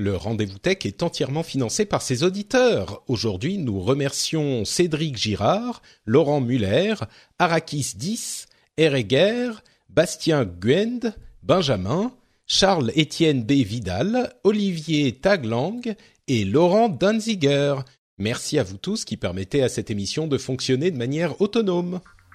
Le 0.00 0.14
rendez-vous 0.14 0.58
tech 0.58 0.78
est 0.84 1.02
entièrement 1.02 1.42
financé 1.42 1.84
par 1.84 2.02
ses 2.02 2.22
auditeurs. 2.22 3.02
Aujourd'hui, 3.08 3.58
nous 3.58 3.80
remercions 3.80 4.64
Cédric 4.64 5.16
Girard, 5.16 5.82
Laurent 6.06 6.40
Muller, 6.40 6.94
Arakis 7.40 7.94
10, 7.96 8.46
Ereger, 8.76 9.50
Bastien 9.88 10.44
Guend, 10.44 11.12
Benjamin, 11.42 12.12
Charles-Étienne 12.46 13.42
B. 13.42 13.64
Vidal, 13.64 14.32
Olivier 14.44 15.16
Taglang 15.16 15.80
et 16.28 16.44
Laurent 16.44 16.88
Danziger. 16.88 17.74
Merci 18.18 18.60
à 18.60 18.62
vous 18.62 18.76
tous 18.76 19.04
qui 19.04 19.16
permettez 19.16 19.64
à 19.64 19.68
cette 19.68 19.90
émission 19.90 20.28
de 20.28 20.38
fonctionner 20.38 20.92
de 20.92 20.96
manière 20.96 21.40
autonome. 21.40 21.98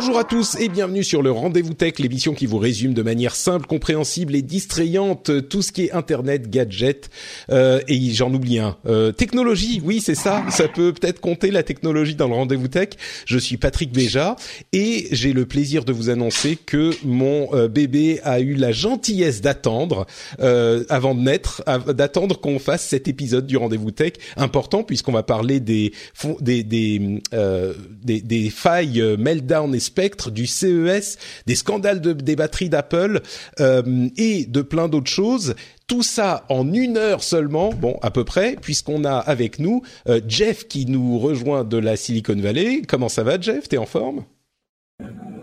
Bonjour 0.00 0.16
à 0.20 0.22
tous 0.22 0.54
et 0.60 0.68
bienvenue 0.68 1.02
sur 1.02 1.22
le 1.22 1.32
Rendez-vous 1.32 1.74
Tech, 1.74 1.94
l'émission 1.98 2.32
qui 2.32 2.46
vous 2.46 2.58
résume 2.58 2.94
de 2.94 3.02
manière 3.02 3.34
simple, 3.34 3.66
compréhensible 3.66 4.36
et 4.36 4.42
distrayante 4.42 5.48
tout 5.48 5.60
ce 5.60 5.72
qui 5.72 5.86
est 5.86 5.90
Internet, 5.90 6.48
gadgets 6.48 7.10
euh, 7.50 7.80
et 7.88 7.98
j'en 8.12 8.32
oublie 8.32 8.60
un. 8.60 8.76
Euh, 8.86 9.10
technologie, 9.10 9.82
oui 9.84 10.00
c'est 10.00 10.14
ça, 10.14 10.44
ça 10.50 10.68
peut 10.68 10.92
peut-être 10.92 11.20
compter 11.20 11.50
la 11.50 11.64
technologie 11.64 12.14
dans 12.14 12.28
le 12.28 12.34
Rendez-vous 12.34 12.68
Tech. 12.68 12.90
Je 13.26 13.38
suis 13.38 13.56
Patrick 13.56 13.90
Béja 13.90 14.36
et 14.72 15.08
j'ai 15.10 15.32
le 15.32 15.46
plaisir 15.46 15.84
de 15.84 15.92
vous 15.92 16.10
annoncer 16.10 16.54
que 16.54 16.92
mon 17.04 17.52
euh, 17.52 17.66
bébé 17.66 18.20
a 18.22 18.38
eu 18.38 18.54
la 18.54 18.70
gentillesse 18.70 19.40
d'attendre 19.40 20.06
euh, 20.38 20.84
avant 20.90 21.16
de 21.16 21.22
naître, 21.22 21.64
d'attendre 21.92 22.38
qu'on 22.40 22.60
fasse 22.60 22.86
cet 22.86 23.08
épisode 23.08 23.48
du 23.48 23.56
Rendez-vous 23.56 23.90
Tech 23.90 24.12
important 24.36 24.84
puisqu'on 24.84 25.10
va 25.10 25.24
parler 25.24 25.58
des 25.58 25.92
des 26.38 26.62
des, 26.62 27.20
euh, 27.34 27.74
des, 28.04 28.20
des 28.20 28.48
failles 28.48 29.02
meltdown 29.18 29.74
et 29.74 29.87
spectres 29.88 30.30
du 30.30 30.46
CES, 30.46 31.18
des 31.46 31.54
scandales 31.54 32.00
de, 32.00 32.12
des 32.12 32.36
batteries 32.36 32.68
d'Apple 32.68 33.20
euh, 33.60 34.08
et 34.16 34.46
de 34.46 34.62
plein 34.62 34.88
d'autres 34.88 35.10
choses. 35.10 35.54
Tout 35.86 36.02
ça 36.02 36.44
en 36.48 36.72
une 36.72 36.96
heure 36.96 37.22
seulement, 37.22 37.70
bon 37.72 37.98
à 38.02 38.10
peu 38.10 38.24
près, 38.24 38.56
puisqu'on 38.60 39.04
a 39.04 39.16
avec 39.16 39.58
nous 39.58 39.82
euh, 40.08 40.20
Jeff 40.28 40.68
qui 40.68 40.86
nous 40.86 41.18
rejoint 41.18 41.64
de 41.64 41.78
la 41.78 41.96
Silicon 41.96 42.36
Valley. 42.36 42.82
Comment 42.86 43.08
ça 43.08 43.22
va, 43.22 43.40
Jeff? 43.40 43.68
T'es 43.68 43.78
en 43.78 43.86
forme? 43.86 44.24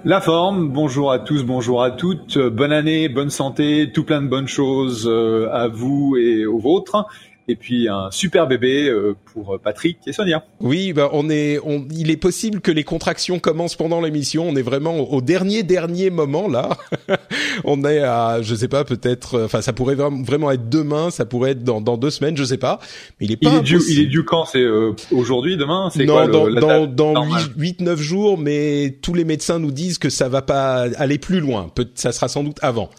La 0.03 0.21
forme, 0.21 0.69
bonjour 0.69 1.11
à 1.11 1.17
tous, 1.17 1.43
bonjour 1.43 1.81
à 1.81 1.89
toutes, 1.89 2.37
bonne 2.37 2.71
année, 2.71 3.09
bonne 3.09 3.31
santé, 3.31 3.91
tout 3.91 4.03
plein 4.03 4.21
de 4.21 4.27
bonnes 4.27 4.47
choses 4.47 5.07
euh, 5.07 5.49
à 5.51 5.67
vous 5.67 6.15
et 6.15 6.45
aux 6.45 6.59
vôtres 6.59 7.07
et 7.47 7.55
puis 7.55 7.87
un 7.87 8.09
super 8.11 8.47
bébé 8.47 8.89
euh, 8.89 9.15
pour 9.33 9.59
Patrick 9.63 9.99
et 10.07 10.13
Sonia. 10.13 10.43
Oui, 10.59 10.93
bah 10.93 11.09
on 11.13 11.29
est, 11.29 11.59
on, 11.63 11.87
il 11.91 12.09
est 12.09 12.17
possible 12.17 12.61
que 12.61 12.71
les 12.71 12.83
contractions 12.83 13.39
commencent 13.39 13.75
pendant 13.75 14.01
l'émission. 14.01 14.47
On 14.47 14.55
est 14.55 14.61
vraiment 14.61 14.97
au 14.97 15.21
dernier 15.21 15.63
dernier 15.63 16.09
moment 16.09 16.47
là. 16.47 16.77
on 17.63 17.83
est 17.83 17.99
à, 17.99 18.41
je 18.41 18.55
sais 18.55 18.67
pas, 18.67 18.83
peut-être, 18.83 19.43
enfin 19.43 19.61
ça 19.61 19.73
pourrait 19.73 19.95
vraiment 19.95 20.51
être 20.51 20.69
demain, 20.69 21.11
ça 21.11 21.25
pourrait 21.25 21.51
être 21.51 21.63
dans, 21.63 21.81
dans 21.81 21.97
deux 21.97 22.09
semaines, 22.09 22.37
je 22.37 22.43
sais 22.43 22.57
pas. 22.57 22.79
Mais 23.19 23.27
il 23.27 23.31
est 23.31 23.37
pas. 23.37 23.49
Il 23.49 23.57
est 23.57 23.61
dû, 23.61 23.79
il 23.89 23.99
est 24.01 24.05
dû 24.07 24.23
quand? 24.23 24.45
C'est 24.45 24.59
euh, 24.59 24.93
aujourd'hui, 25.11 25.57
demain? 25.57 25.89
C'est 25.91 26.05
Non, 26.05 26.27
dans 26.27 26.49
dans, 26.49 26.87
dans 26.87 27.25
8 27.57 27.81
9 27.81 27.99
jours, 27.99 28.37
mais 28.37 28.97
tous 29.01 29.13
les 29.13 29.23
médecins 29.23 29.59
nous 29.59 29.71
disent 29.71 29.97
que 29.97 30.09
ça 30.09 30.29
va 30.29 30.41
pas 30.41 30.87
aller 30.97 31.17
plus 31.17 31.39
loin. 31.39 31.69
Peut, 31.73 31.87
ça 31.95 32.11
sera 32.11 32.27
sans 32.27 32.43
doute 32.43 32.57
avant. 32.61 32.89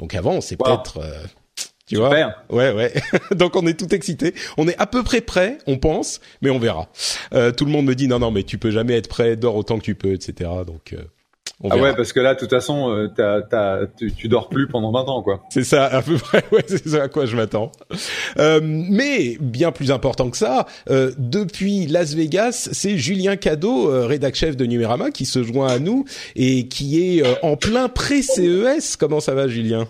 Donc 0.00 0.14
avant, 0.14 0.40
c'est 0.40 0.56
peut-être. 0.56 0.98
Euh, 0.98 1.24
tu 1.86 1.96
vois 1.96 2.10
Ouais, 2.50 2.72
ouais. 2.72 2.92
Donc 3.34 3.56
on 3.56 3.66
est 3.66 3.78
tout 3.78 3.94
excité. 3.94 4.34
On 4.56 4.68
est 4.68 4.76
à 4.78 4.86
peu 4.86 5.02
près 5.02 5.20
prêt, 5.20 5.58
on 5.66 5.78
pense, 5.78 6.20
mais 6.42 6.50
on 6.50 6.58
verra. 6.58 6.88
Euh, 7.32 7.52
tout 7.52 7.64
le 7.64 7.70
monde 7.70 7.86
me 7.86 7.94
dit 7.94 8.08
non, 8.08 8.18
non, 8.18 8.30
mais 8.30 8.42
tu 8.42 8.58
peux 8.58 8.70
jamais 8.70 8.96
être 8.96 9.08
prêt, 9.08 9.36
dors 9.36 9.56
autant 9.56 9.78
que 9.78 9.84
tu 9.84 9.94
peux, 9.94 10.12
etc. 10.12 10.50
Donc 10.66 10.92
euh, 10.92 11.02
on 11.62 11.70
ah 11.70 11.78
ouais, 11.78 11.94
parce 11.96 12.12
que 12.12 12.20
là, 12.20 12.34
de 12.34 12.38
toute 12.38 12.50
façon, 12.50 12.90
euh, 12.90 13.08
t'as, 13.08 13.40
t'as, 13.40 13.86
tu, 13.86 14.12
tu, 14.12 14.28
dors 14.28 14.50
plus 14.50 14.68
pendant 14.68 14.92
20 14.92 15.00
ans, 15.08 15.22
quoi. 15.22 15.42
C'est 15.48 15.64
ça, 15.64 15.86
à 15.86 16.02
peu 16.02 16.14
près. 16.18 16.44
Ouais, 16.52 16.62
c'est 16.66 16.86
ça 16.86 17.04
à 17.04 17.08
quoi 17.08 17.24
je 17.24 17.34
m'attends. 17.34 17.72
Euh, 18.38 18.60
mais 18.62 19.38
bien 19.40 19.72
plus 19.72 19.90
important 19.90 20.28
que 20.28 20.36
ça, 20.36 20.66
euh, 20.90 21.12
depuis 21.16 21.86
Las 21.86 22.12
Vegas, 22.12 22.68
c'est 22.72 22.98
Julien 22.98 23.36
Cadeau, 23.36 23.90
euh, 23.90 24.06
rédac 24.06 24.34
chef 24.34 24.54
de 24.54 24.66
Numérama, 24.66 25.10
qui 25.10 25.24
se 25.24 25.42
joint 25.42 25.68
à 25.68 25.78
nous 25.78 26.04
et 26.34 26.68
qui 26.68 27.18
est 27.18 27.22
en 27.42 27.56
plein 27.56 27.88
pré-CES. 27.88 28.96
Comment 28.96 29.20
ça 29.20 29.34
va, 29.34 29.48
Julien? 29.48 29.86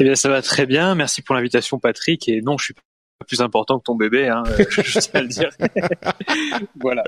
Eh 0.00 0.04
bien, 0.04 0.14
ça 0.14 0.28
va 0.28 0.42
très 0.42 0.66
bien. 0.66 0.94
Merci 0.94 1.22
pour 1.22 1.34
l'invitation, 1.34 1.78
Patrick. 1.78 2.28
Et 2.28 2.40
non, 2.42 2.58
je 2.58 2.64
suis 2.64 2.74
pas 2.74 2.82
plus 3.26 3.40
important 3.40 3.78
que 3.78 3.84
ton 3.84 3.96
bébé, 3.96 4.28
hein, 4.28 4.42
je 4.70 4.98
tiens 4.98 5.10
à 5.14 5.22
le 5.22 5.28
dire. 5.28 5.50
voilà. 6.80 7.02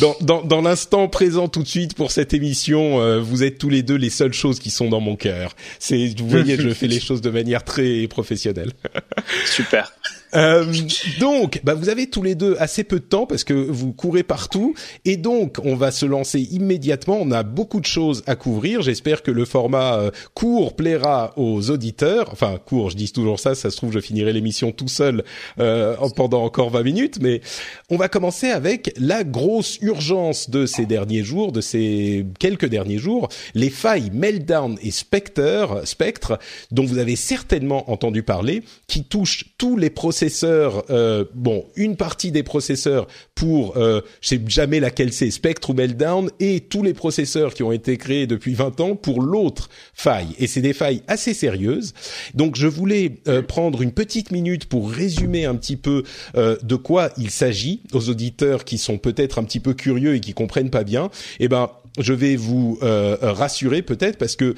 Dans, 0.00 0.16
dans, 0.20 0.42
dans 0.42 0.60
l'instant 0.60 1.08
présent 1.08 1.48
tout 1.48 1.62
de 1.62 1.68
suite 1.68 1.94
pour 1.94 2.10
cette 2.10 2.34
émission, 2.34 3.00
euh, 3.00 3.20
vous 3.20 3.44
êtes 3.44 3.58
tous 3.58 3.70
les 3.70 3.82
deux 3.82 3.94
les 3.94 4.10
seules 4.10 4.32
choses 4.32 4.58
qui 4.58 4.70
sont 4.70 4.88
dans 4.88 5.00
mon 5.00 5.16
cœur. 5.16 5.54
C'est, 5.78 6.14
vous 6.18 6.28
voyez, 6.28 6.56
je 6.56 6.70
fais 6.70 6.88
les 6.88 7.00
choses 7.06 7.20
de 7.20 7.30
manière 7.30 7.64
très 7.64 8.08
professionnelle. 8.08 8.72
Super. 9.44 9.92
Euh, 10.34 10.64
donc, 11.20 11.60
bah, 11.64 11.74
vous 11.74 11.88
avez 11.88 12.08
tous 12.08 12.22
les 12.22 12.34
deux 12.34 12.56
assez 12.58 12.84
peu 12.84 12.98
de 12.98 13.04
temps 13.04 13.26
parce 13.26 13.44
que 13.44 13.54
vous 13.54 13.92
courez 13.92 14.22
partout 14.22 14.74
et 15.04 15.16
donc 15.16 15.58
on 15.64 15.76
va 15.76 15.90
se 15.90 16.06
lancer 16.06 16.40
immédiatement. 16.40 17.18
On 17.20 17.30
a 17.30 17.42
beaucoup 17.42 17.80
de 17.80 17.86
choses 17.86 18.22
à 18.26 18.36
couvrir. 18.36 18.82
J'espère 18.82 19.22
que 19.22 19.30
le 19.30 19.44
format 19.44 19.96
euh, 19.96 20.10
court 20.34 20.74
plaira 20.74 21.32
aux 21.36 21.70
auditeurs. 21.70 22.28
Enfin, 22.32 22.58
court, 22.64 22.90
je 22.90 22.96
dis 22.96 23.12
toujours 23.12 23.40
ça. 23.40 23.54
Ça 23.54 23.70
se 23.70 23.76
trouve, 23.76 23.92
je 23.92 24.00
finirai 24.00 24.32
l'émission 24.32 24.72
tout 24.72 24.88
seul 24.88 25.24
euh, 25.58 25.96
pendant 26.14 26.42
encore 26.42 26.70
20 26.70 26.82
minutes. 26.82 27.18
Mais 27.20 27.40
on 27.90 27.96
va 27.96 28.08
commencer 28.08 28.48
avec 28.48 28.92
la 28.98 29.24
grosse 29.24 29.78
urgence 29.80 30.50
de 30.50 30.66
ces 30.66 30.86
derniers 30.86 31.22
jours, 31.22 31.52
de 31.52 31.60
ces 31.60 32.26
quelques 32.38 32.66
derniers 32.66 32.98
jours, 32.98 33.28
les 33.54 33.70
failles 33.70 34.10
Meltdown 34.12 34.76
et 34.82 34.90
Spectre, 34.90 35.82
Spectre, 35.84 36.38
dont 36.70 36.84
vous 36.84 36.98
avez 36.98 37.16
certainement 37.16 37.90
entendu 37.90 38.22
parler, 38.22 38.62
qui 38.86 39.04
touchent 39.04 39.54
tous 39.58 39.76
les 39.76 39.90
processus 39.90 40.25
euh, 40.44 41.24
bon, 41.34 41.64
une 41.76 41.96
partie 41.96 42.30
des 42.30 42.42
processeurs 42.42 43.06
pour, 43.34 43.76
euh, 43.76 44.00
je 44.20 44.28
sais 44.28 44.40
jamais 44.46 44.80
laquelle 44.80 45.12
c'est, 45.12 45.30
Spectre 45.30 45.70
ou 45.70 45.74
Meltdown, 45.74 46.30
et 46.40 46.60
tous 46.60 46.82
les 46.82 46.94
processeurs 46.94 47.54
qui 47.54 47.62
ont 47.62 47.72
été 47.72 47.96
créés 47.96 48.26
depuis 48.26 48.54
20 48.54 48.80
ans 48.80 48.96
pour 48.96 49.22
l'autre 49.22 49.68
faille. 49.94 50.34
Et 50.38 50.46
c'est 50.46 50.60
des 50.60 50.72
failles 50.72 51.02
assez 51.08 51.34
sérieuses. 51.34 51.94
Donc 52.34 52.56
je 52.56 52.66
voulais 52.66 53.12
euh, 53.28 53.42
prendre 53.42 53.82
une 53.82 53.92
petite 53.92 54.30
minute 54.30 54.66
pour 54.66 54.90
résumer 54.90 55.44
un 55.44 55.54
petit 55.54 55.76
peu 55.76 56.02
euh, 56.36 56.56
de 56.62 56.76
quoi 56.76 57.10
il 57.16 57.30
s'agit 57.30 57.82
aux 57.92 58.08
auditeurs 58.08 58.64
qui 58.64 58.78
sont 58.78 58.98
peut-être 58.98 59.38
un 59.38 59.44
petit 59.44 59.60
peu 59.60 59.74
curieux 59.74 60.14
et 60.14 60.20
qui 60.20 60.34
comprennent 60.34 60.70
pas 60.70 60.84
bien. 60.84 61.10
Eh 61.40 61.48
ben, 61.48 61.70
je 61.98 62.12
vais 62.12 62.36
vous 62.36 62.78
euh, 62.82 63.16
rassurer 63.20 63.82
peut-être 63.82 64.18
parce 64.18 64.36
que 64.36 64.54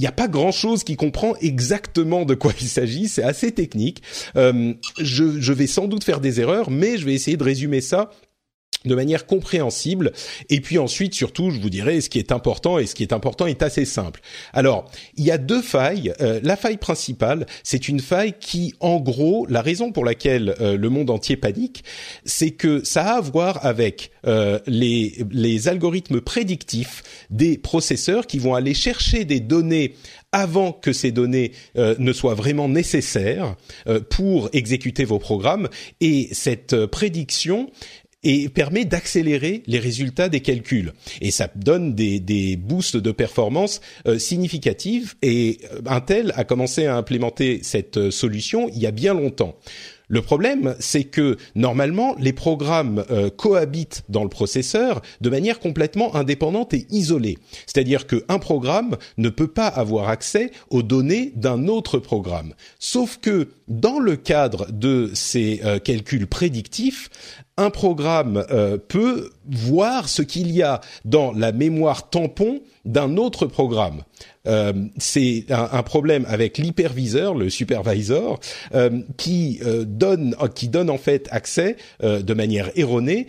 il 0.00 0.04
n'y 0.04 0.08
a 0.08 0.12
pas 0.12 0.28
grand-chose 0.28 0.82
qui 0.82 0.96
comprend 0.96 1.34
exactement 1.42 2.24
de 2.24 2.32
quoi 2.32 2.54
il 2.58 2.68
s'agit. 2.68 3.06
C'est 3.06 3.22
assez 3.22 3.52
technique. 3.52 4.02
Euh, 4.34 4.72
je, 4.98 5.38
je 5.38 5.52
vais 5.52 5.66
sans 5.66 5.88
doute 5.88 6.04
faire 6.04 6.20
des 6.20 6.40
erreurs, 6.40 6.70
mais 6.70 6.96
je 6.96 7.04
vais 7.04 7.12
essayer 7.12 7.36
de 7.36 7.44
résumer 7.44 7.82
ça 7.82 8.08
de 8.84 8.94
manière 8.94 9.26
compréhensible. 9.26 10.12
Et 10.48 10.60
puis 10.60 10.78
ensuite, 10.78 11.14
surtout, 11.14 11.50
je 11.50 11.60
vous 11.60 11.70
dirai 11.70 12.00
ce 12.00 12.08
qui 12.08 12.18
est 12.18 12.32
important, 12.32 12.78
et 12.78 12.86
ce 12.86 12.94
qui 12.94 13.02
est 13.02 13.12
important 13.12 13.46
est 13.46 13.62
assez 13.62 13.84
simple. 13.84 14.20
Alors, 14.52 14.90
il 15.16 15.24
y 15.24 15.30
a 15.30 15.38
deux 15.38 15.62
failles. 15.62 16.12
Euh, 16.20 16.40
la 16.42 16.56
faille 16.56 16.78
principale, 16.78 17.46
c'est 17.62 17.88
une 17.88 18.00
faille 18.00 18.34
qui, 18.38 18.74
en 18.80 18.98
gros, 18.98 19.46
la 19.48 19.60
raison 19.60 19.92
pour 19.92 20.04
laquelle 20.04 20.54
euh, 20.60 20.76
le 20.76 20.88
monde 20.88 21.10
entier 21.10 21.36
panique, 21.36 21.84
c'est 22.24 22.52
que 22.52 22.82
ça 22.84 23.04
a 23.04 23.10
à 23.10 23.20
voir 23.20 23.64
avec 23.66 24.12
euh, 24.26 24.60
les, 24.66 25.24
les 25.30 25.68
algorithmes 25.68 26.20
prédictifs 26.20 27.02
des 27.28 27.58
processeurs 27.58 28.26
qui 28.26 28.38
vont 28.38 28.54
aller 28.54 28.74
chercher 28.74 29.24
des 29.24 29.40
données 29.40 29.94
avant 30.32 30.72
que 30.72 30.92
ces 30.92 31.10
données 31.10 31.50
ne 31.74 32.12
soient 32.12 32.34
vraiment 32.34 32.68
nécessaires 32.68 33.56
pour 34.10 34.48
exécuter 34.52 35.04
vos 35.04 35.18
programmes. 35.18 35.68
Et 36.00 36.28
cette 36.30 36.86
prédiction 36.86 37.68
et 38.22 38.48
permet 38.48 38.84
d'accélérer 38.84 39.62
les 39.66 39.78
résultats 39.78 40.28
des 40.28 40.40
calculs. 40.40 40.92
Et 41.20 41.30
ça 41.30 41.48
donne 41.56 41.94
des, 41.94 42.20
des 42.20 42.56
boosts 42.56 42.96
de 42.96 43.12
performance 43.12 43.80
euh, 44.06 44.18
significatives. 44.18 45.14
Et 45.22 45.58
euh, 45.72 45.80
Intel 45.86 46.32
a 46.36 46.44
commencé 46.44 46.86
à 46.86 46.96
implémenter 46.96 47.60
cette 47.62 47.96
euh, 47.96 48.10
solution 48.10 48.68
il 48.68 48.78
y 48.78 48.86
a 48.86 48.90
bien 48.90 49.14
longtemps. 49.14 49.56
Le 50.08 50.22
problème, 50.22 50.74
c'est 50.80 51.04
que 51.04 51.36
normalement, 51.54 52.16
les 52.18 52.32
programmes 52.32 53.04
cohabitent 53.36 54.02
dans 54.08 54.24
le 54.24 54.28
processeur 54.28 55.02
de 55.20 55.30
manière 55.30 55.60
complètement 55.60 56.16
indépendante 56.16 56.74
et 56.74 56.88
isolée. 56.90 57.38
C'est-à-dire 57.64 58.08
qu'un 58.08 58.40
programme 58.40 58.96
ne 59.18 59.28
peut 59.28 59.46
pas 59.46 59.68
avoir 59.68 60.08
accès 60.08 60.50
aux 60.68 60.82
données 60.82 61.32
d'un 61.36 61.68
autre 61.68 62.00
programme. 62.00 62.54
Sauf 62.80 63.20
que 63.22 63.50
dans 63.68 64.00
le 64.00 64.16
cadre 64.16 64.66
de 64.72 65.12
ces 65.14 65.60
calculs 65.84 66.26
prédictifs, 66.26 67.08
un 67.60 67.68
programme 67.68 68.44
euh, 68.50 68.78
peut 68.78 69.30
voir 69.46 70.08
ce 70.08 70.22
qu'il 70.22 70.50
y 70.50 70.62
a 70.62 70.80
dans 71.04 71.32
la 71.32 71.52
mémoire 71.52 72.08
tampon 72.08 72.62
d'un 72.86 73.18
autre 73.18 73.44
programme. 73.44 74.02
Euh, 74.46 74.72
c'est 74.96 75.44
un, 75.50 75.82
problème 75.82 76.24
avec 76.26 76.56
l'hyperviseur, 76.56 77.34
le 77.34 77.50
supervisor, 77.50 78.40
euh, 78.74 79.02
qui 79.18 79.60
donne 79.86 80.34
qui 80.54 80.68
donne 80.68 80.88
en 80.88 80.96
fait 80.96 81.28
accès 81.30 81.76
de 82.02 82.34
manière 82.34 82.70
erronée 82.76 83.26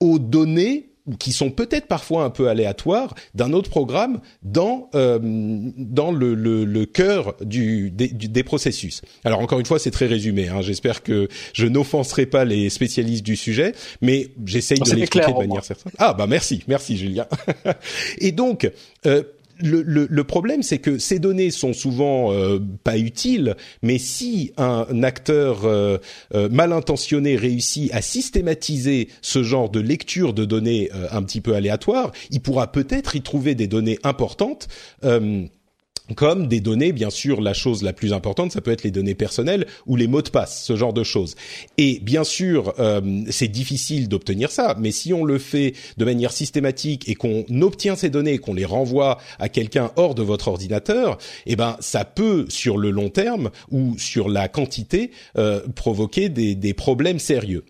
aux 0.00 0.18
données 0.18 0.91
qui 1.18 1.32
sont 1.32 1.50
peut-être 1.50 1.86
parfois 1.86 2.24
un 2.24 2.30
peu 2.30 2.48
aléatoires 2.48 3.14
d'un 3.34 3.52
autre 3.52 3.70
programme 3.70 4.20
dans 4.42 4.88
euh, 4.94 5.18
dans 5.22 6.12
le, 6.12 6.34
le, 6.34 6.64
le 6.64 6.86
cœur 6.86 7.34
du 7.40 7.90
des, 7.90 8.08
des, 8.08 8.42
processus. 8.42 9.02
Alors 9.24 9.40
encore 9.40 9.58
une 9.58 9.66
fois, 9.66 9.78
c'est 9.78 9.90
très 9.90 10.06
résumé. 10.06 10.48
Hein. 10.48 10.60
J'espère 10.62 11.02
que 11.02 11.28
je 11.52 11.66
n'offenserai 11.66 12.26
pas 12.26 12.44
les 12.44 12.70
spécialistes 12.70 13.24
du 13.24 13.36
sujet, 13.36 13.72
mais 14.00 14.28
j'essaye 14.44 14.78
de 14.78 14.90
l'expliquer 14.92 15.32
de 15.32 15.38
manière 15.38 15.64
certaine. 15.64 15.92
Ah 15.98 16.14
bah 16.14 16.26
merci, 16.26 16.62
merci 16.68 16.96
Julien. 16.96 17.26
Et 18.18 18.32
donc 18.32 18.70
euh, 19.06 19.22
le, 19.62 19.82
le, 19.82 20.06
le, 20.10 20.24
problème, 20.24 20.62
c'est 20.62 20.78
que 20.78 20.98
ces 20.98 21.18
données 21.18 21.50
sont 21.50 21.72
souvent 21.72 22.32
euh, 22.32 22.58
pas 22.84 22.98
utiles, 22.98 23.56
mais 23.82 23.98
si 23.98 24.52
un 24.56 25.02
acteur 25.02 25.64
euh, 25.64 25.98
euh, 26.34 26.48
mal 26.48 26.72
intentionné 26.72 27.36
réussit 27.36 27.92
à 27.92 28.02
systématiser 28.02 29.08
ce 29.20 29.42
genre 29.42 29.70
de 29.70 29.80
lecture 29.80 30.34
de 30.34 30.44
données 30.44 30.90
un 31.10 31.22
petit 31.22 31.40
peu 31.40 31.54
aléatoires, 31.54 32.12
il 32.30 32.40
pourra 32.40 32.70
peut-être 32.70 33.16
y 33.16 33.22
trouver 33.22 33.54
des 33.54 33.66
données 33.66 33.98
importantes 34.02 34.68
comme 36.16 36.48
des 36.48 36.60
données, 36.60 36.92
bien 36.92 37.10
sûr, 37.10 37.40
la 37.40 37.54
chose 37.54 37.82
la 37.82 37.92
plus 37.92 38.12
importante, 38.12 38.52
ça 38.52 38.60
peut 38.60 38.70
être 38.70 38.82
les 38.82 38.90
données 38.90 39.14
personnelles 39.14 39.66
ou 39.86 39.96
les 39.96 40.06
mots 40.06 40.22
de 40.22 40.30
passe, 40.30 40.64
ce 40.64 40.76
genre 40.76 40.92
de 40.92 41.04
choses. 41.04 41.36
Et 41.78 42.00
bien 42.00 42.24
sûr, 42.24 42.74
euh, 42.78 43.22
c'est 43.30 43.48
difficile 43.48 44.08
d'obtenir 44.08 44.50
ça, 44.50 44.76
mais 44.78 44.90
si 44.90 45.12
on 45.12 45.24
le 45.24 45.38
fait 45.38 45.74
de 45.96 46.04
manière 46.04 46.32
systématique 46.32 47.08
et 47.08 47.14
qu'on 47.14 47.44
obtient 47.60 47.96
ces 47.96 48.10
données 48.10 48.34
et 48.34 48.38
qu'on 48.38 48.54
les 48.54 48.64
renvoie 48.64 49.18
à 49.38 49.48
quelqu'un 49.48 49.92
hors 49.96 50.14
de 50.14 50.22
votre 50.22 50.48
ordinateur, 50.48 51.18
eh 51.46 51.56
ben, 51.56 51.76
ça 51.80 52.04
peut, 52.04 52.46
sur 52.48 52.78
le 52.78 52.90
long 52.90 53.08
terme 53.08 53.50
ou 53.70 53.96
sur 53.98 54.28
la 54.28 54.48
quantité, 54.48 55.10
euh, 55.38 55.60
provoquer 55.74 56.28
des, 56.28 56.54
des 56.54 56.74
problèmes 56.74 57.18
sérieux. 57.18 57.64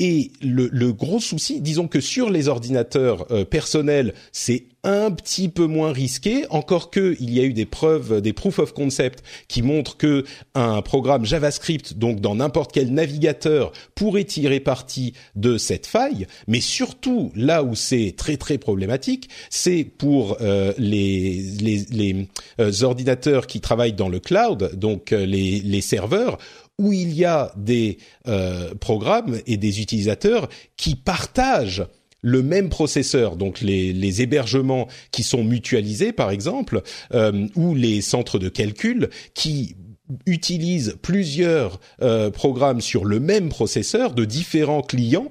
Et 0.00 0.30
le, 0.40 0.68
le, 0.70 0.92
gros 0.92 1.18
souci, 1.18 1.60
disons 1.60 1.88
que 1.88 2.00
sur 2.00 2.30
les 2.30 2.46
ordinateurs 2.46 3.26
euh, 3.32 3.44
personnels, 3.44 4.14
c'est 4.30 4.66
un 4.84 5.10
petit 5.10 5.48
peu 5.48 5.66
moins 5.66 5.92
risqué, 5.92 6.44
encore 6.50 6.90
que 6.90 7.16
il 7.18 7.34
y 7.34 7.40
a 7.40 7.42
eu 7.42 7.52
des 7.52 7.66
preuves, 7.66 8.20
des 8.20 8.32
proof 8.32 8.60
of 8.60 8.72
concept 8.72 9.24
qui 9.48 9.60
montrent 9.60 9.96
que 9.96 10.24
un 10.54 10.82
programme 10.82 11.24
JavaScript, 11.24 11.94
donc 11.94 12.20
dans 12.20 12.36
n'importe 12.36 12.70
quel 12.70 12.94
navigateur, 12.94 13.72
pourrait 13.96 14.22
tirer 14.22 14.60
parti 14.60 15.14
de 15.34 15.58
cette 15.58 15.86
faille. 15.86 16.28
Mais 16.46 16.60
surtout, 16.60 17.32
là 17.34 17.64
où 17.64 17.74
c'est 17.74 18.14
très 18.16 18.36
très 18.36 18.56
problématique, 18.56 19.28
c'est 19.50 19.82
pour 19.82 20.36
euh, 20.40 20.72
les, 20.78 21.42
les, 21.60 21.84
les 21.90 22.28
euh, 22.60 22.70
ordinateurs 22.82 23.48
qui 23.48 23.60
travaillent 23.60 23.94
dans 23.94 24.08
le 24.08 24.20
cloud, 24.20 24.70
donc 24.76 25.10
les, 25.10 25.58
les 25.58 25.80
serveurs 25.80 26.38
où 26.78 26.92
il 26.92 27.12
y 27.12 27.24
a 27.24 27.52
des 27.56 27.98
euh, 28.26 28.74
programmes 28.74 29.38
et 29.46 29.56
des 29.56 29.80
utilisateurs 29.80 30.48
qui 30.76 30.94
partagent 30.94 31.86
le 32.22 32.42
même 32.42 32.68
processeur, 32.68 33.36
donc 33.36 33.60
les, 33.60 34.22
hébergements 34.22 34.88
qui 35.12 35.22
sont 35.22 35.44
mutualisés 35.44 36.12
par 36.12 36.30
exemple, 36.30 36.82
euh, 37.14 37.46
ou 37.54 37.74
les 37.74 38.00
centres 38.00 38.38
de 38.38 38.48
calcul 38.48 39.08
qui 39.34 39.76
utilisent 40.26 40.96
plusieurs 41.02 41.80
euh, 42.02 42.30
programmes 42.30 42.80
sur 42.80 43.04
le 43.04 43.20
même 43.20 43.50
processeur 43.50 44.14
de 44.14 44.24
différents 44.24 44.82
clients 44.82 45.30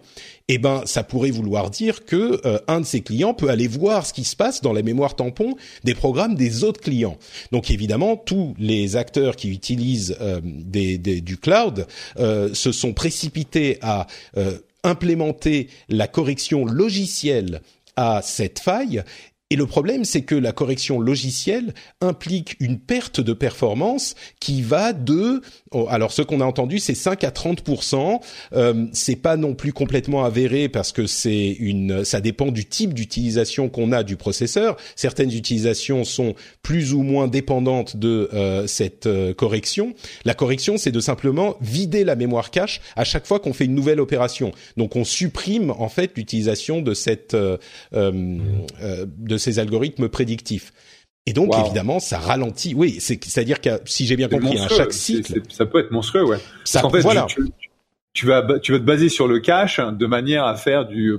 eh 0.50 0.58
ben 0.58 0.84
ça 0.86 1.04
pourrait 1.04 1.32
vouloir 1.32 1.70
dire 1.70 2.06
que 2.06 2.40
euh, 2.46 2.60
un 2.68 2.82
de 2.82 2.86
ces 2.86 3.02
clients 3.02 3.34
peut 3.34 3.50
aller 3.50 3.68
voir 3.68 4.06
ce 4.06 4.14
qui 4.14 4.24
se 4.24 4.36
passe 4.36 4.62
dans 4.62 4.74
la 4.74 4.82
mémoire 4.82 5.16
tampon 5.16 5.56
des 5.84 5.94
programmes 5.94 6.36
des 6.36 6.64
autres 6.64 6.82
clients. 6.82 7.18
Donc 7.52 7.70
évidemment, 7.70 8.16
tous 8.16 8.54
les 8.58 8.96
acteurs 8.96 9.36
qui 9.36 9.50
utilisent 9.50 10.16
euh, 10.22 10.40
du 10.42 11.38
cloud 11.38 11.88
euh, 12.18 12.54
se 12.54 12.72
sont 12.72 12.94
précipités 12.94 13.78
à 13.82 14.08
implémenter 14.84 15.68
la 15.90 16.08
correction 16.08 16.66
logicielle 16.66 17.62
à 17.96 18.22
cette 18.22 18.60
faille 18.60 19.04
et 19.50 19.56
le 19.56 19.66
problème, 19.66 20.04
c'est 20.04 20.24
que 20.24 20.36
la 20.36 20.52
correction 20.52 21.00
logicielle 21.00 21.74
implique 22.02 22.58
une 22.60 22.80
perte 22.80 23.22
de 23.22 23.32
performance 23.32 24.16
qui 24.42 24.62
va 24.62 24.92
de, 24.92 25.42
alors 25.90 26.12
ce 26.12 26.22
qu'on 26.22 26.42
a 26.42 26.46
entendu, 26.46 26.80
c'est 26.80 26.96
5 26.96 27.24
à 27.24 27.32
30 27.32 27.64
euh, 28.54 28.86
C'est 28.94 29.16
pas 29.16 29.38
non 29.38 29.54
plus 29.54 29.74
complètement 29.74 30.24
avéré 30.24 30.70
parce 30.70 30.92
que 30.92 31.08
c'est 31.08 31.56
une, 31.60 32.06
ça 32.06 32.22
dépend 32.22 32.48
du 32.48 32.66
type 32.66 32.94
d'utilisation 32.94 33.70
qu'on 33.70 33.92
a 33.92 34.04
du 34.04 34.16
processeur. 34.16 34.78
Certaines 34.96 35.32
utilisations 35.32 36.04
sont 36.04 36.36
plus 36.62 36.94
ou 36.94 37.02
moins 37.02 37.28
dépendantes 37.28 37.98
de 37.98 38.30
euh, 38.34 38.68
cette 38.68 39.08
euh, 39.08 39.34
correction. 39.34 39.94
La 40.26 40.34
correction, 40.34 40.78
c'est 40.78 40.92
de 40.92 41.00
simplement 41.00 41.56
vider 41.62 42.04
la 42.04 42.16
mémoire 42.16 42.52
cache 42.52 42.82
à 42.96 43.04
chaque 43.04 43.26
fois 43.26 43.40
qu'on 43.40 43.54
fait 43.54 43.66
une 43.66 43.76
nouvelle 43.76 44.00
opération. 44.00 44.52
Donc 44.78 44.96
on 44.96 45.04
supprime 45.04 45.72
en 45.72 45.90
fait 45.90 46.12
l'utilisation 46.16 46.82
de 46.82 46.94
cette 46.94 47.36
euh, 47.36 47.58
de 47.94 49.38
ces 49.38 49.60
algorithmes 49.60 50.10
prédictifs. 50.10 50.74
Et 51.28 51.34
donc, 51.34 51.54
évidemment, 51.60 52.00
ça 52.00 52.18
ralentit. 52.18 52.74
Oui, 52.74 52.98
c'est-à-dire 53.00 53.60
que 53.60 53.70
si 53.86 54.06
j'ai 54.06 54.16
bien 54.16 54.30
compris, 54.30 54.58
à 54.58 54.70
chaque 54.70 54.94
cycle, 54.94 55.42
ça 55.50 55.66
peut 55.66 55.80
être 55.80 55.92
monstrueux, 55.92 56.24
ouais. 56.24 56.38
Ça, 56.64 56.86
en 56.86 56.90
fait, 56.90 57.02
voilà. 57.02 57.28
Tu, 58.14 58.26
vas, 58.26 58.42
tu 58.60 58.72
vas 58.72 58.80
te 58.80 58.84
baser 58.84 59.10
sur 59.10 59.28
le 59.28 59.40
cache 59.40 59.80
de 59.80 60.06
manière 60.08 60.46
à 60.46 60.56
faire 60.56 60.88
du, 60.88 61.18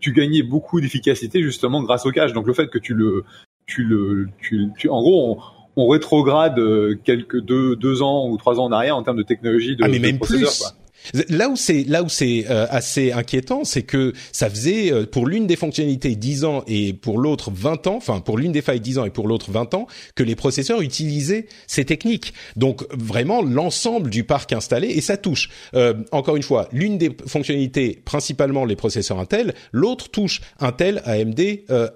tu 0.00 0.12
gagnais 0.12 0.42
beaucoup 0.42 0.80
d'efficacité 0.80 1.40
justement 1.42 1.80
grâce 1.82 2.06
au 2.06 2.10
cache. 2.10 2.32
Donc 2.32 2.48
le 2.48 2.54
fait 2.54 2.66
que 2.66 2.78
tu 2.78 2.92
le, 2.94 3.24
tu 3.66 3.84
le, 3.84 4.28
tu, 4.40 4.88
en 4.88 5.00
gros, 5.00 5.38
on, 5.76 5.88
rétrograde 5.88 6.58
euh, 6.58 6.98
quelques 7.04 7.40
deux, 7.40 7.76
deux 7.76 8.02
ans 8.02 8.28
ou 8.28 8.36
trois 8.36 8.58
ans 8.58 8.64
en 8.64 8.72
arrière 8.72 8.96
en 8.96 9.04
termes 9.04 9.18
de 9.18 9.22
technologie 9.22 9.76
de, 9.76 9.84
ah, 9.84 9.88
mais 9.88 10.00
même 10.00 10.18
plus. 10.18 10.42
Quoi. 10.44 10.70
Là 11.12 11.48
où 11.48 11.56
c'est 11.56 11.84
là 11.84 12.02
où 12.02 12.08
c'est 12.08 12.46
euh, 12.48 12.66
assez 12.70 13.12
inquiétant, 13.12 13.64
c'est 13.64 13.82
que 13.82 14.14
ça 14.32 14.48
faisait 14.48 14.90
euh, 14.90 15.06
pour 15.06 15.26
l'une 15.26 15.46
des 15.46 15.56
fonctionnalités 15.56 16.16
10 16.16 16.44
ans 16.44 16.64
et 16.66 16.94
pour 16.94 17.18
l'autre 17.18 17.50
20 17.50 17.86
ans, 17.88 17.96
enfin 17.96 18.20
pour 18.20 18.38
l'une 18.38 18.52
des 18.52 18.62
failles 18.62 18.80
10 18.80 18.98
ans 18.98 19.04
et 19.04 19.10
pour 19.10 19.28
l'autre 19.28 19.50
20 19.50 19.74
ans 19.74 19.86
que 20.14 20.22
les 20.22 20.34
processeurs 20.34 20.80
utilisaient 20.80 21.46
ces 21.66 21.84
techniques. 21.84 22.32
Donc 22.56 22.86
vraiment 22.92 23.42
l'ensemble 23.42 24.08
du 24.08 24.24
parc 24.24 24.52
installé 24.52 24.88
et 24.88 25.02
ça 25.02 25.16
touche 25.16 25.50
euh, 25.74 25.94
encore 26.10 26.36
une 26.36 26.42
fois 26.42 26.68
l'une 26.72 26.96
des 26.96 27.14
fonctionnalités 27.26 28.00
principalement 28.04 28.64
les 28.64 28.76
processeurs 28.76 29.18
Intel, 29.18 29.54
l'autre 29.72 30.10
touche 30.10 30.40
Intel, 30.58 31.02
AMD, 31.04 31.40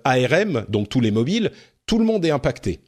ARM, 0.04 0.66
donc 0.68 0.88
tous 0.88 1.00
les 1.00 1.10
mobiles, 1.10 1.50
tout 1.86 1.98
le 1.98 2.04
monde 2.04 2.24
est 2.24 2.30
impacté. 2.30 2.80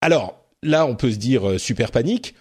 alors 0.00 0.44
là, 0.62 0.86
on 0.86 0.94
peut 0.94 1.10
se 1.10 1.16
dire 1.16 1.58
super 1.58 1.90
panique 1.90 2.34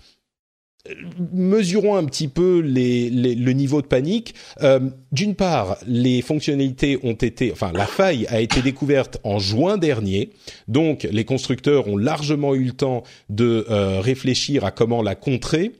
mesurons 1.33 1.95
un 1.95 2.05
petit 2.05 2.27
peu 2.27 2.59
les, 2.59 3.09
le 3.09 3.51
niveau 3.53 3.81
de 3.81 3.87
panique. 3.87 4.35
Euh, 4.61 4.79
D'une 5.11 5.35
part, 5.35 5.77
les 5.87 6.21
fonctionnalités 6.21 6.99
ont 7.03 7.13
été, 7.13 7.51
enfin, 7.51 7.71
la 7.73 7.85
faille 7.85 8.27
a 8.27 8.41
été 8.41 8.61
découverte 8.61 9.17
en 9.23 9.39
juin 9.39 9.77
dernier, 9.77 10.31
donc 10.67 11.07
les 11.09 11.23
constructeurs 11.23 11.87
ont 11.87 11.95
largement 11.95 12.53
eu 12.53 12.65
le 12.65 12.73
temps 12.73 13.03
de 13.29 13.65
euh, 13.69 14.01
réfléchir 14.01 14.65
à 14.65 14.71
comment 14.71 15.01
la 15.01 15.15
contrer. 15.15 15.71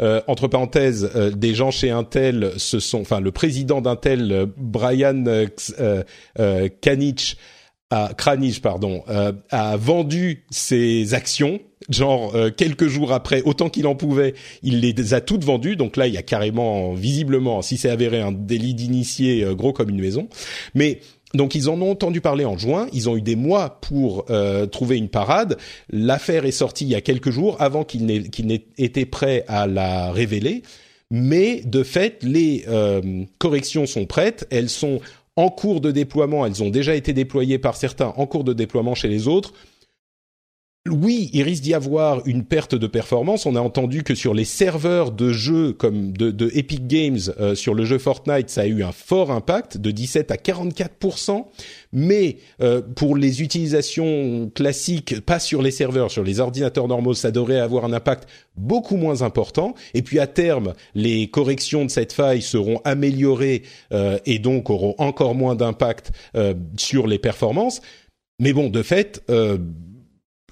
Euh, 0.00 0.20
entre 0.28 0.46
parenthèses, 0.48 1.10
euh, 1.16 1.30
des 1.30 1.54
gens 1.54 1.70
chez 1.72 1.90
Intel 1.90 2.52
se 2.56 2.78
sont, 2.78 3.00
enfin, 3.00 3.20
le 3.20 3.32
président 3.32 3.80
d'Intel, 3.80 4.32
euh, 4.32 4.46
Brian 4.56 5.24
Kranich, 7.90 8.16
Kranich, 8.16 8.62
pardon, 8.62 9.04
a 9.50 9.76
vendu 9.76 10.44
ses 10.50 11.14
actions 11.14 11.60
genre 11.88 12.34
euh, 12.34 12.50
quelques 12.50 12.88
jours 12.88 13.12
après, 13.12 13.42
autant 13.42 13.68
qu'il 13.68 13.86
en 13.86 13.94
pouvait, 13.94 14.34
il 14.62 14.80
les 14.80 15.14
a 15.14 15.20
toutes 15.20 15.44
vendues. 15.44 15.76
Donc 15.76 15.96
là, 15.96 16.06
il 16.06 16.14
y 16.14 16.18
a 16.18 16.22
carrément, 16.22 16.94
visiblement, 16.94 17.62
si 17.62 17.76
c'est 17.76 17.90
avéré, 17.90 18.20
un 18.20 18.32
délit 18.32 18.74
d'initié 18.74 19.44
euh, 19.44 19.54
gros 19.54 19.72
comme 19.72 19.90
une 19.90 20.00
maison. 20.00 20.28
Mais 20.74 21.00
donc 21.34 21.54
ils 21.54 21.68
en 21.68 21.80
ont 21.82 21.90
entendu 21.90 22.20
parler 22.20 22.44
en 22.44 22.56
juin, 22.56 22.86
ils 22.92 23.08
ont 23.08 23.16
eu 23.16 23.22
des 23.22 23.34
mois 23.34 23.80
pour 23.80 24.26
euh, 24.30 24.66
trouver 24.66 24.96
une 24.96 25.08
parade. 25.08 25.58
L'affaire 25.90 26.44
est 26.44 26.52
sortie 26.52 26.84
il 26.84 26.90
y 26.90 26.94
a 26.94 27.00
quelques 27.00 27.30
jours 27.30 27.60
avant 27.60 27.84
qu'ils 27.84 28.06
n'aient, 28.06 28.22
n'aient 28.44 28.66
été 28.78 29.04
prêts 29.04 29.44
à 29.48 29.66
la 29.66 30.12
révéler. 30.12 30.62
Mais 31.10 31.60
de 31.64 31.82
fait, 31.82 32.22
les 32.22 32.64
corrections 33.38 33.86
sont 33.86 34.06
prêtes, 34.06 34.48
elles 34.50 34.70
sont 34.70 35.00
en 35.36 35.50
cours 35.50 35.80
de 35.80 35.90
déploiement, 35.90 36.46
elles 36.46 36.62
ont 36.62 36.70
déjà 36.70 36.94
été 36.94 37.12
déployées 37.12 37.58
par 37.58 37.76
certains, 37.76 38.12
en 38.16 38.26
cours 38.26 38.44
de 38.44 38.52
déploiement 38.52 38.94
chez 38.94 39.08
les 39.08 39.28
autres 39.28 39.52
oui, 40.90 41.30
il 41.32 41.42
risque 41.42 41.62
d'y 41.62 41.72
avoir 41.72 42.20
une 42.26 42.44
perte 42.44 42.74
de 42.74 42.86
performance. 42.86 43.46
On 43.46 43.56
a 43.56 43.60
entendu 43.60 44.02
que 44.02 44.14
sur 44.14 44.34
les 44.34 44.44
serveurs 44.44 45.12
de 45.12 45.32
jeux 45.32 45.72
comme 45.72 46.12
de, 46.12 46.50
Epic 46.54 46.86
Games 46.86 47.20
euh, 47.40 47.54
sur 47.54 47.72
le 47.72 47.86
jeu 47.86 47.96
Fortnite, 47.96 48.50
ça 48.50 48.62
a 48.62 48.66
eu 48.66 48.82
un 48.82 48.92
fort 48.92 49.30
impact 49.30 49.78
de 49.78 49.90
17 49.90 50.30
à 50.30 50.36
44 50.36 50.94
mais 51.94 52.36
euh, 52.60 52.82
pour 52.82 53.16
les 53.16 53.40
utilisations 53.40 54.50
classiques, 54.54 55.20
pas 55.20 55.38
sur 55.38 55.62
les 55.62 55.70
serveurs, 55.70 56.10
sur 56.10 56.22
les 56.22 56.40
ordinateurs 56.40 56.88
normaux, 56.88 57.14
ça 57.14 57.30
devrait 57.30 57.60
avoir 57.60 57.86
un 57.86 57.92
impact 57.92 58.28
beaucoup 58.56 58.96
moins 58.96 59.22
important. 59.22 59.74
Et 59.94 60.02
puis 60.02 60.18
à 60.18 60.26
terme, 60.26 60.74
les 60.94 61.28
corrections 61.28 61.84
de 61.86 61.90
cette 61.90 62.12
faille 62.12 62.42
seront 62.42 62.80
améliorées 62.84 63.62
euh, 63.92 64.18
et 64.26 64.38
donc 64.38 64.68
auront 64.68 64.94
encore 64.98 65.34
moins 65.34 65.54
d'impact 65.54 66.10
sur 66.76 67.06
les 67.06 67.18
performances. 67.18 67.80
Mais 68.40 68.52
bon, 68.52 68.68
de 68.68 68.82
fait, 68.82 69.22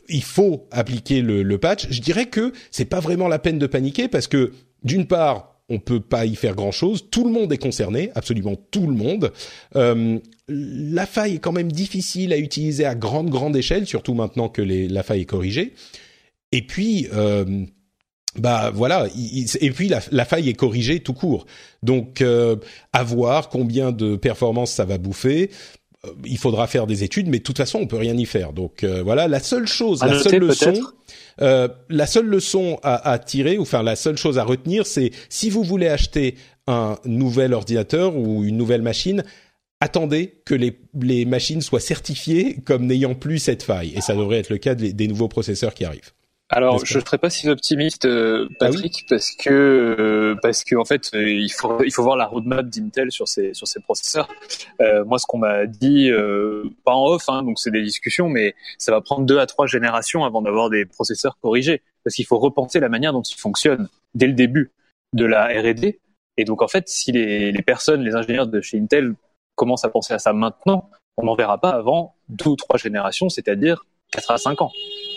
il 0.08 0.22
faut 0.22 0.68
appliquer 0.70 1.20
le, 1.22 1.58
patch. 1.58 1.88
Je 1.90 2.00
dirais 2.00 2.26
que 2.26 2.52
c'est 2.70 2.84
pas 2.84 3.00
vraiment 3.00 3.28
la 3.28 3.38
peine 3.38 3.58
de 3.58 3.66
paniquer 3.66 4.08
parce 4.08 4.28
que 4.28 4.52
d'une 4.84 5.06
part, 5.06 5.51
on 5.72 5.78
peut 5.78 6.00
pas 6.00 6.26
y 6.26 6.36
faire 6.36 6.54
grand 6.54 6.70
chose. 6.70 7.06
Tout 7.10 7.24
le 7.24 7.32
monde 7.32 7.52
est 7.52 7.58
concerné, 7.58 8.10
absolument 8.14 8.56
tout 8.70 8.86
le 8.86 8.94
monde. 8.94 9.32
Euh, 9.74 10.18
la 10.48 11.06
faille 11.06 11.36
est 11.36 11.38
quand 11.38 11.52
même 11.52 11.72
difficile 11.72 12.32
à 12.32 12.38
utiliser 12.38 12.84
à 12.84 12.94
grande 12.94 13.30
grande 13.30 13.56
échelle, 13.56 13.86
surtout 13.86 14.14
maintenant 14.14 14.48
que 14.48 14.62
la 14.62 15.02
faille 15.02 15.22
est 15.22 15.26
corrigée. 15.26 15.72
Et 16.52 16.62
puis 16.66 17.08
euh, 17.14 17.64
bah 18.38 18.70
voilà, 18.74 19.08
et 19.60 19.70
puis 19.70 19.88
la, 19.88 20.24
faille 20.24 20.48
est 20.48 20.54
corrigée 20.54 21.00
tout 21.00 21.14
court. 21.14 21.46
Donc 21.82 22.20
euh, 22.20 22.56
à 22.92 23.02
voir 23.02 23.48
combien 23.48 23.92
de 23.92 24.16
performances 24.16 24.72
ça 24.72 24.84
va 24.84 24.98
bouffer. 24.98 25.50
Il 26.24 26.38
faudra 26.38 26.66
faire 26.66 26.88
des 26.88 27.04
études, 27.04 27.28
mais 27.28 27.38
de 27.38 27.44
toute 27.44 27.58
façon, 27.58 27.78
on 27.78 27.86
peut 27.86 27.96
rien 27.96 28.16
y 28.16 28.24
faire. 28.26 28.52
Donc 28.52 28.82
euh, 28.82 29.02
voilà, 29.04 29.28
la 29.28 29.38
seule 29.38 29.68
chose, 29.68 30.02
la 30.02 30.18
seule 30.18 30.40
leçon, 30.40 30.74
euh, 31.40 31.68
la 31.88 32.06
seule 32.06 32.26
leçon 32.26 32.80
à, 32.82 33.10
à 33.10 33.18
tirer, 33.20 33.56
ou 33.56 33.62
enfin 33.62 33.84
la 33.84 33.94
seule 33.94 34.16
chose 34.16 34.36
à 34.36 34.42
retenir, 34.42 34.84
c'est 34.84 35.12
si 35.28 35.48
vous 35.48 35.62
voulez 35.62 35.86
acheter 35.86 36.34
un 36.66 36.96
nouvel 37.04 37.54
ordinateur 37.54 38.16
ou 38.16 38.42
une 38.42 38.56
nouvelle 38.56 38.82
machine, 38.82 39.22
attendez 39.80 40.42
que 40.44 40.54
les, 40.56 40.76
les 41.00 41.24
machines 41.24 41.60
soient 41.60 41.80
certifiées 41.80 42.56
comme 42.64 42.86
n'ayant 42.86 43.14
plus 43.14 43.38
cette 43.38 43.62
faille. 43.62 43.92
Et 43.94 44.00
ça 44.00 44.14
devrait 44.14 44.38
être 44.38 44.50
le 44.50 44.58
cas 44.58 44.74
des 44.74 45.08
nouveaux 45.08 45.28
processeurs 45.28 45.74
qui 45.74 45.84
arrivent. 45.84 46.12
Alors, 46.54 46.84
je 46.84 46.98
ne 46.98 47.02
serais 47.02 47.16
pas 47.16 47.30
si 47.30 47.48
optimiste, 47.48 48.04
euh, 48.04 48.46
ah 48.50 48.54
Patrick, 48.66 49.06
parce 49.08 49.30
que 49.34 49.48
euh, 49.50 50.36
parce 50.42 50.64
que 50.64 50.76
en 50.76 50.84
fait, 50.84 51.08
euh, 51.14 51.26
il 51.26 51.50
faut 51.50 51.82
il 51.82 51.90
faut 51.90 52.02
voir 52.02 52.18
la 52.18 52.26
roadmap 52.26 52.66
d'Intel 52.66 53.10
sur 53.10 53.26
ces 53.26 53.54
sur 53.54 53.66
ces 53.66 53.80
processeurs. 53.80 54.28
moi, 55.06 55.18
ce 55.18 55.24
qu'on 55.26 55.38
m'a 55.38 55.64
dit, 55.64 56.10
pas 56.84 56.92
en 56.92 57.06
off, 57.06 57.26
hein, 57.28 57.42
donc 57.42 57.58
c'est 57.58 57.70
des 57.70 57.82
discussions, 57.82 58.28
mais 58.28 58.54
ça 58.76 58.92
va 58.92 59.00
prendre 59.00 59.24
deux 59.24 59.38
à 59.38 59.46
trois 59.46 59.66
générations 59.66 60.24
avant 60.24 60.42
d'avoir 60.42 60.68
des 60.68 60.84
processeurs 60.84 61.38
corrigés, 61.40 61.80
parce 62.04 62.14
qu'il 62.16 62.26
faut 62.26 62.38
repenser 62.38 62.80
la 62.80 62.90
manière 62.90 63.14
dont 63.14 63.22
ils 63.22 63.38
fonctionnent 63.38 63.88
dès 64.14 64.26
le 64.26 64.34
début 64.34 64.72
de 65.14 65.24
la 65.24 65.46
R&D. 65.46 66.00
Et 66.36 66.44
donc, 66.44 66.60
en 66.60 66.68
fait, 66.68 66.86
si 66.86 67.12
les, 67.12 67.50
les 67.50 67.62
personnes, 67.62 68.02
les 68.02 68.14
ingénieurs 68.14 68.46
de 68.46 68.60
chez 68.60 68.78
Intel 68.78 69.14
commencent 69.54 69.84
à 69.84 69.90
penser 69.90 70.12
à 70.12 70.18
ça 70.18 70.34
maintenant, 70.34 70.90
on 71.16 71.24
n'en 71.24 71.34
verra 71.34 71.58
pas 71.58 71.70
avant 71.70 72.14
deux 72.28 72.50
ou 72.50 72.56
trois 72.56 72.78
générations, 72.78 73.30
c'est-à-dire 73.30 73.86
quatre 74.10 74.30
à 74.30 74.38
cinq 74.38 74.60
ans. 74.60 74.72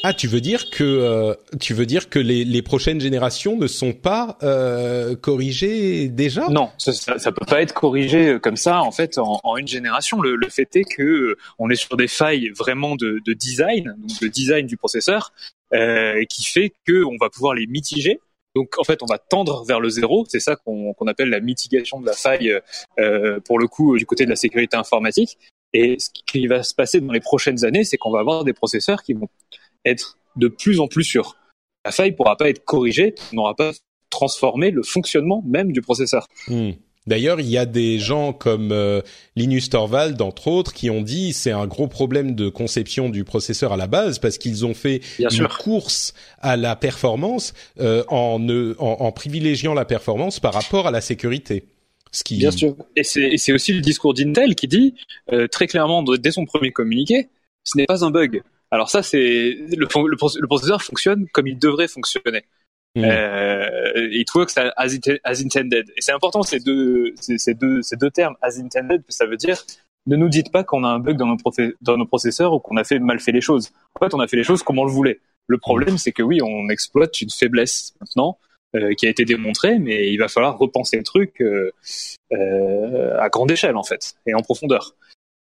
Ah, 0.08 0.14
tu 0.14 0.28
veux 0.28 0.40
dire 0.40 0.70
que 0.70 0.84
euh, 0.84 1.34
tu 1.60 1.74
veux 1.74 1.88
dire 1.88 2.12
que 2.12 2.20
les, 2.20 2.46
les, 2.46 2.62
prochaines 2.62 3.02
générations 3.02 3.58
ne 3.58 3.66
sont 3.66 3.92
pas 3.92 4.38
euh, 4.44 5.16
corrigées 5.16 6.10
déjà? 6.10 6.48
Non, 6.50 6.70
ça, 6.78 6.94
ça, 6.94 7.32
peut 7.32 7.46
pas 7.48 7.64
être 7.64 7.74
corrigé 7.74 8.28
euh, 8.28 8.38
comme 8.38 8.56
ça 8.56 8.84
en 8.84 8.92
fait 8.92 9.18
en, 9.18 9.58
une 9.58 9.68
génération. 9.68 10.22
Le, 10.22 10.36
le, 10.36 10.48
fait 10.50 10.76
est 10.76 10.84
que 10.84 11.36
on 11.58 11.72
est 11.72 11.76
sur 11.76 11.98
des 11.98 12.08
failles 12.08 12.50
vraiment 12.50 12.96
de, 12.96 13.20
de 13.26 13.34
design, 13.34 13.96
donc 13.98 14.20
de 14.22 14.28
design 14.28 14.68
du 14.68 14.78
processeur, 14.78 15.34
euh, 15.74 16.24
qui 16.26 16.44
fait 16.44 16.72
que 16.86 17.04
on 17.04 17.18
va 17.20 17.32
pouvoir 17.32 17.56
les 17.56 17.66
mitiger. 17.66 18.20
Donc 18.56 18.78
en 18.78 18.84
fait, 18.84 19.02
on 19.02 19.08
va 19.08 19.18
tendre 19.18 19.66
vers 19.66 19.80
le 19.80 19.90
zéro. 19.90 20.24
C'est 20.30 20.40
ça 20.40 20.56
qu'on 20.56 20.94
qu'on 20.94 21.08
appelle 21.08 21.30
la 21.30 21.40
mitigation 21.40 22.00
de 22.00 22.06
la 22.06 22.14
faille 22.14 22.54
pour 23.44 23.58
le 23.58 23.68
coup 23.68 23.98
du 23.98 24.06
côté 24.06 24.26
de 24.26 24.30
la 24.30 24.36
sécurité 24.36 24.78
informatique. 24.78 25.40
Et 25.74 25.98
ce 26.00 26.10
qui 26.26 26.46
va 26.46 26.62
se 26.62 26.74
passer 26.76 27.02
dans 27.02 27.12
les 27.12 27.20
prochaines 27.20 27.66
années, 27.66 27.84
c'est 27.84 27.98
qu'on 27.98 28.12
va 28.12 28.20
avoir 28.20 28.44
des 28.44 28.54
processeurs 28.54 29.04
qui 29.04 29.14
vont 29.14 29.28
être 29.86 30.18
de 30.36 30.48
plus 30.48 30.80
en 30.80 30.88
plus 30.88 31.04
sûr. 31.04 31.38
La 31.86 31.92
faille 31.92 32.14
pourra 32.14 32.36
pas 32.36 32.50
être 32.50 32.64
corrigée, 32.66 33.16
on 33.32 33.38
n'aura 33.38 33.56
pas 33.56 33.72
transformé 34.10 34.72
le 34.72 34.84
fonctionnement 34.84 35.44
même 35.46 35.72
du 35.72 35.82
processeur. 35.82 36.28
Hmm. 36.48 36.72
D'ailleurs, 37.08 37.40
il 37.40 37.48
y 37.48 37.58
a 37.58 37.68
des 37.68 38.00
gens 38.00 38.34
comme 38.34 38.72
euh, 38.72 39.02
Linus 39.36 39.70
Torvald, 39.70 40.20
entre 40.22 40.48
autres, 40.48 40.74
qui 40.74 40.90
ont 40.90 41.04
dit 41.04 41.34
c'est 41.34 41.52
un 41.52 41.68
gros 41.68 41.88
problème 41.88 42.34
de 42.34 42.50
conception 42.50 43.10
du 43.10 43.24
processeur 43.24 43.74
à 43.74 43.78
la 43.78 43.86
base 43.86 44.18
parce 44.18 44.40
qu'ils 44.40 44.66
ont 44.66 44.74
fait 44.74 45.02
une 45.20 45.48
course 45.48 46.16
à 46.40 46.58
la 46.58 46.76
performance 46.76 47.54
euh, 47.80 48.04
en, 48.08 48.42
en, 48.80 49.12
privilégiant 49.12 49.76
la 49.76 49.86
performance 49.86 50.40
par 50.40 50.54
rapport 50.54 50.88
à 50.88 50.92
la 50.92 51.02
sécurité. 51.02 51.66
Ce 52.12 52.24
qui... 52.24 52.38
Bien 52.38 52.52
sûr. 52.52 52.76
Et 52.96 53.04
c'est 53.04 53.54
aussi 53.54 53.74
le 53.74 53.82
discours 53.82 54.16
d'Intel 54.16 54.56
qui 54.56 54.68
dit 54.68 54.96
euh, 55.32 55.48
très 55.48 55.68
clairement 55.68 56.02
dès 56.02 56.32
son 56.32 56.46
premier 56.46 56.72
communiqué, 56.72 57.30
ce 57.64 57.78
n'est 57.78 57.86
pas 57.86 58.04
un 58.04 58.10
bug. 58.10 58.42
Alors 58.76 58.90
ça, 58.90 59.02
c'est 59.02 59.20
le, 59.20 59.88
le, 59.88 60.48
processeur 60.48 60.84
fonctionne 60.84 61.28
comme 61.34 61.48
il 61.48 61.58
devrait 61.58 61.88
fonctionner. 61.88 62.44
Mm. 62.96 63.04
Euh, 63.04 64.10
it 64.12 64.34
works 64.34 64.58
as, 64.58 64.74
as 65.24 65.42
intended. 65.42 65.90
Et 65.96 66.02
c'est 66.02 66.12
important 66.12 66.44
ces 66.44 66.60
deux, 66.60 67.14
ces, 67.20 67.54
deux, 67.54 67.82
ces 67.82 67.96
deux 67.96 68.12
termes, 68.12 68.36
as 68.42 68.60
intended, 68.60 69.04
ça 69.10 69.26
veut 69.26 69.38
dire 69.38 69.64
ne 70.08 70.16
nous 70.16 70.30
dites 70.30 70.52
pas 70.52 70.64
qu'on 70.64 70.84
a 70.84 70.88
un 70.88 71.00
bug 71.00 71.18
dans 71.18 71.26
nos, 71.26 71.38
dans 71.82 71.98
nos 71.98 72.06
processeurs 72.06 72.54
ou 72.54 72.60
qu'on 72.60 72.78
a 72.78 72.84
fait 72.84 73.00
mal 73.00 73.20
fait 73.20 73.32
les 73.32 73.42
choses. 73.42 73.72
En 73.96 74.06
fait, 74.06 74.14
on 74.14 74.20
a 74.20 74.28
fait 74.28 74.38
les 74.38 74.44
choses 74.44 74.62
comme 74.62 74.78
on 74.78 74.86
le 74.86 74.92
voulait. 74.92 75.20
Le 75.48 75.58
problème, 75.58 75.98
c'est 75.98 76.12
que 76.12 76.24
oui, 76.24 76.42
on 76.44 76.70
exploite 76.70 77.20
une 77.22 77.30
faiblesse 77.30 77.96
maintenant 78.00 78.38
euh, 78.76 78.94
qui 78.94 79.08
a 79.08 79.10
été 79.10 79.26
démontrée, 79.26 79.80
mais 79.80 80.12
il 80.12 80.18
va 80.18 80.28
falloir 80.28 80.58
repenser 80.58 80.98
le 80.98 81.04
truc 81.04 81.42
euh, 81.42 81.72
euh 82.34 83.20
à 83.20 83.30
grande 83.30 83.50
échelle 83.50 83.78
en 83.78 83.84
fait 83.84 84.16
et 84.28 84.34
en 84.34 84.42
profondeur. 84.42 84.96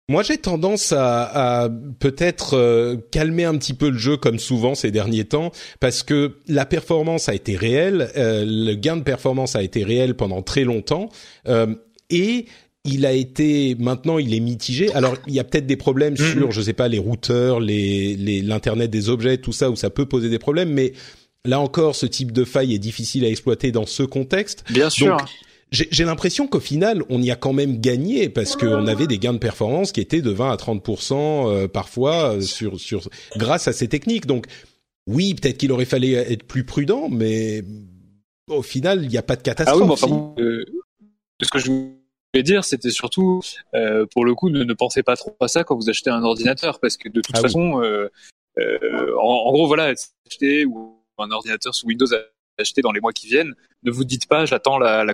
Moi, 0.09 0.23
j'ai 0.23 0.37
tendance 0.37 0.91
à, 0.91 1.63
à 1.63 1.69
peut-être 1.99 2.55
euh, 2.57 2.97
calmer 3.11 3.45
un 3.45 3.57
petit 3.57 3.73
peu 3.73 3.89
le 3.89 3.97
jeu 3.97 4.17
comme 4.17 4.39
souvent 4.39 4.75
ces 4.75 4.91
derniers 4.91 5.23
temps, 5.23 5.51
parce 5.79 6.03
que 6.03 6.37
la 6.47 6.65
performance 6.65 7.29
a 7.29 7.33
été 7.33 7.55
réelle, 7.55 8.11
euh, 8.17 8.43
le 8.45 8.73
gain 8.73 8.97
de 8.97 9.03
performance 9.03 9.55
a 9.55 9.63
été 9.63 9.83
réel 9.83 10.15
pendant 10.15 10.41
très 10.41 10.65
longtemps, 10.65 11.09
euh, 11.47 11.73
et 12.09 12.45
il 12.83 13.05
a 13.05 13.13
été 13.13 13.75
maintenant 13.79 14.17
il 14.17 14.33
est 14.33 14.39
mitigé. 14.39 14.91
Alors 14.93 15.15
il 15.27 15.33
y 15.33 15.39
a 15.39 15.43
peut-être 15.43 15.67
des 15.67 15.77
problèmes 15.77 16.15
mm-hmm. 16.15 16.31
sur 16.31 16.51
je 16.51 16.61
sais 16.61 16.73
pas 16.73 16.87
les 16.87 16.97
routeurs, 16.97 17.59
les 17.59 18.41
l'internet 18.41 18.89
des 18.89 19.07
objets, 19.07 19.37
tout 19.37 19.53
ça 19.53 19.69
où 19.69 19.75
ça 19.75 19.91
peut 19.91 20.07
poser 20.07 20.29
des 20.29 20.39
problèmes, 20.39 20.73
mais 20.73 20.93
là 21.45 21.59
encore 21.59 21.95
ce 21.95 22.07
type 22.07 22.31
de 22.31 22.43
faille 22.43 22.73
est 22.73 22.79
difficile 22.79 23.23
à 23.23 23.29
exploiter 23.29 23.71
dans 23.71 23.85
ce 23.85 24.03
contexte. 24.03 24.65
Bien 24.71 24.89
sûr 24.89 25.15
j'ai 25.71 26.03
l'impression 26.03 26.47
qu'au 26.47 26.59
final, 26.59 27.03
on 27.09 27.21
y 27.21 27.31
a 27.31 27.37
quand 27.37 27.53
même 27.53 27.79
gagné 27.79 28.27
parce 28.27 28.57
qu'on 28.57 28.87
avait 28.87 29.07
des 29.07 29.19
gains 29.19 29.33
de 29.33 29.37
performance 29.37 29.93
qui 29.93 30.01
étaient 30.01 30.21
de 30.21 30.29
20 30.29 30.51
à 30.51 30.55
30% 30.57 31.13
euh, 31.13 31.67
parfois 31.69 32.35
euh, 32.35 32.41
sur 32.41 32.77
sur 32.77 33.07
grâce 33.37 33.69
à 33.69 33.73
ces 33.73 33.87
techniques. 33.87 34.25
Donc 34.25 34.47
oui, 35.07 35.33
peut-être 35.33 35.57
qu'il 35.57 35.71
aurait 35.71 35.85
fallu 35.85 36.13
être 36.13 36.43
plus 36.43 36.65
prudent, 36.65 37.07
mais 37.09 37.63
au 38.49 38.61
final, 38.61 39.03
il 39.03 39.09
n'y 39.09 39.17
a 39.17 39.23
pas 39.23 39.37
de 39.37 39.43
catastrophe. 39.43 39.81
Ah 39.81 39.85
oui, 39.85 39.91
enfin, 39.91 40.35
euh, 40.39 40.65
ce 41.41 41.49
que 41.49 41.59
je 41.59 41.67
voulais 41.71 42.43
dire, 42.43 42.65
c'était 42.65 42.91
surtout 42.91 43.39
euh, 43.73 44.05
pour 44.13 44.25
le 44.25 44.35
coup, 44.35 44.49
ne, 44.49 44.65
ne, 44.65 44.73
pensez 44.73 45.03
pas 45.03 45.15
trop 45.15 45.35
à 45.39 45.47
ça 45.47 45.63
quand 45.63 45.77
vous 45.77 45.89
achetez 45.89 46.09
un 46.09 46.23
ordinateur, 46.23 46.81
parce 46.81 46.97
que 46.97 47.07
de 47.07 47.21
toute 47.21 47.35
ah 47.37 47.41
façon, 47.41 47.81
en, 48.57 49.21
en, 49.21 49.51
gros, 49.53 49.67
voilà, 49.67 49.93
acheter 50.27 50.65
ou 50.65 50.97
un 51.17 51.31
ordinateur 51.31 51.73
sous 51.73 51.87
Windows 51.87 52.07
acheter 52.57 52.81
dans 52.81 52.91
les 52.91 52.99
mois 52.99 53.13
qui 53.13 53.27
viennent, 53.27 53.53
ne 53.83 53.91
vous 53.91 54.03
dites 54.03 54.27
pas 54.27 54.45
j'attends 54.45 54.77
la, 54.77 55.03
la... 55.03 55.13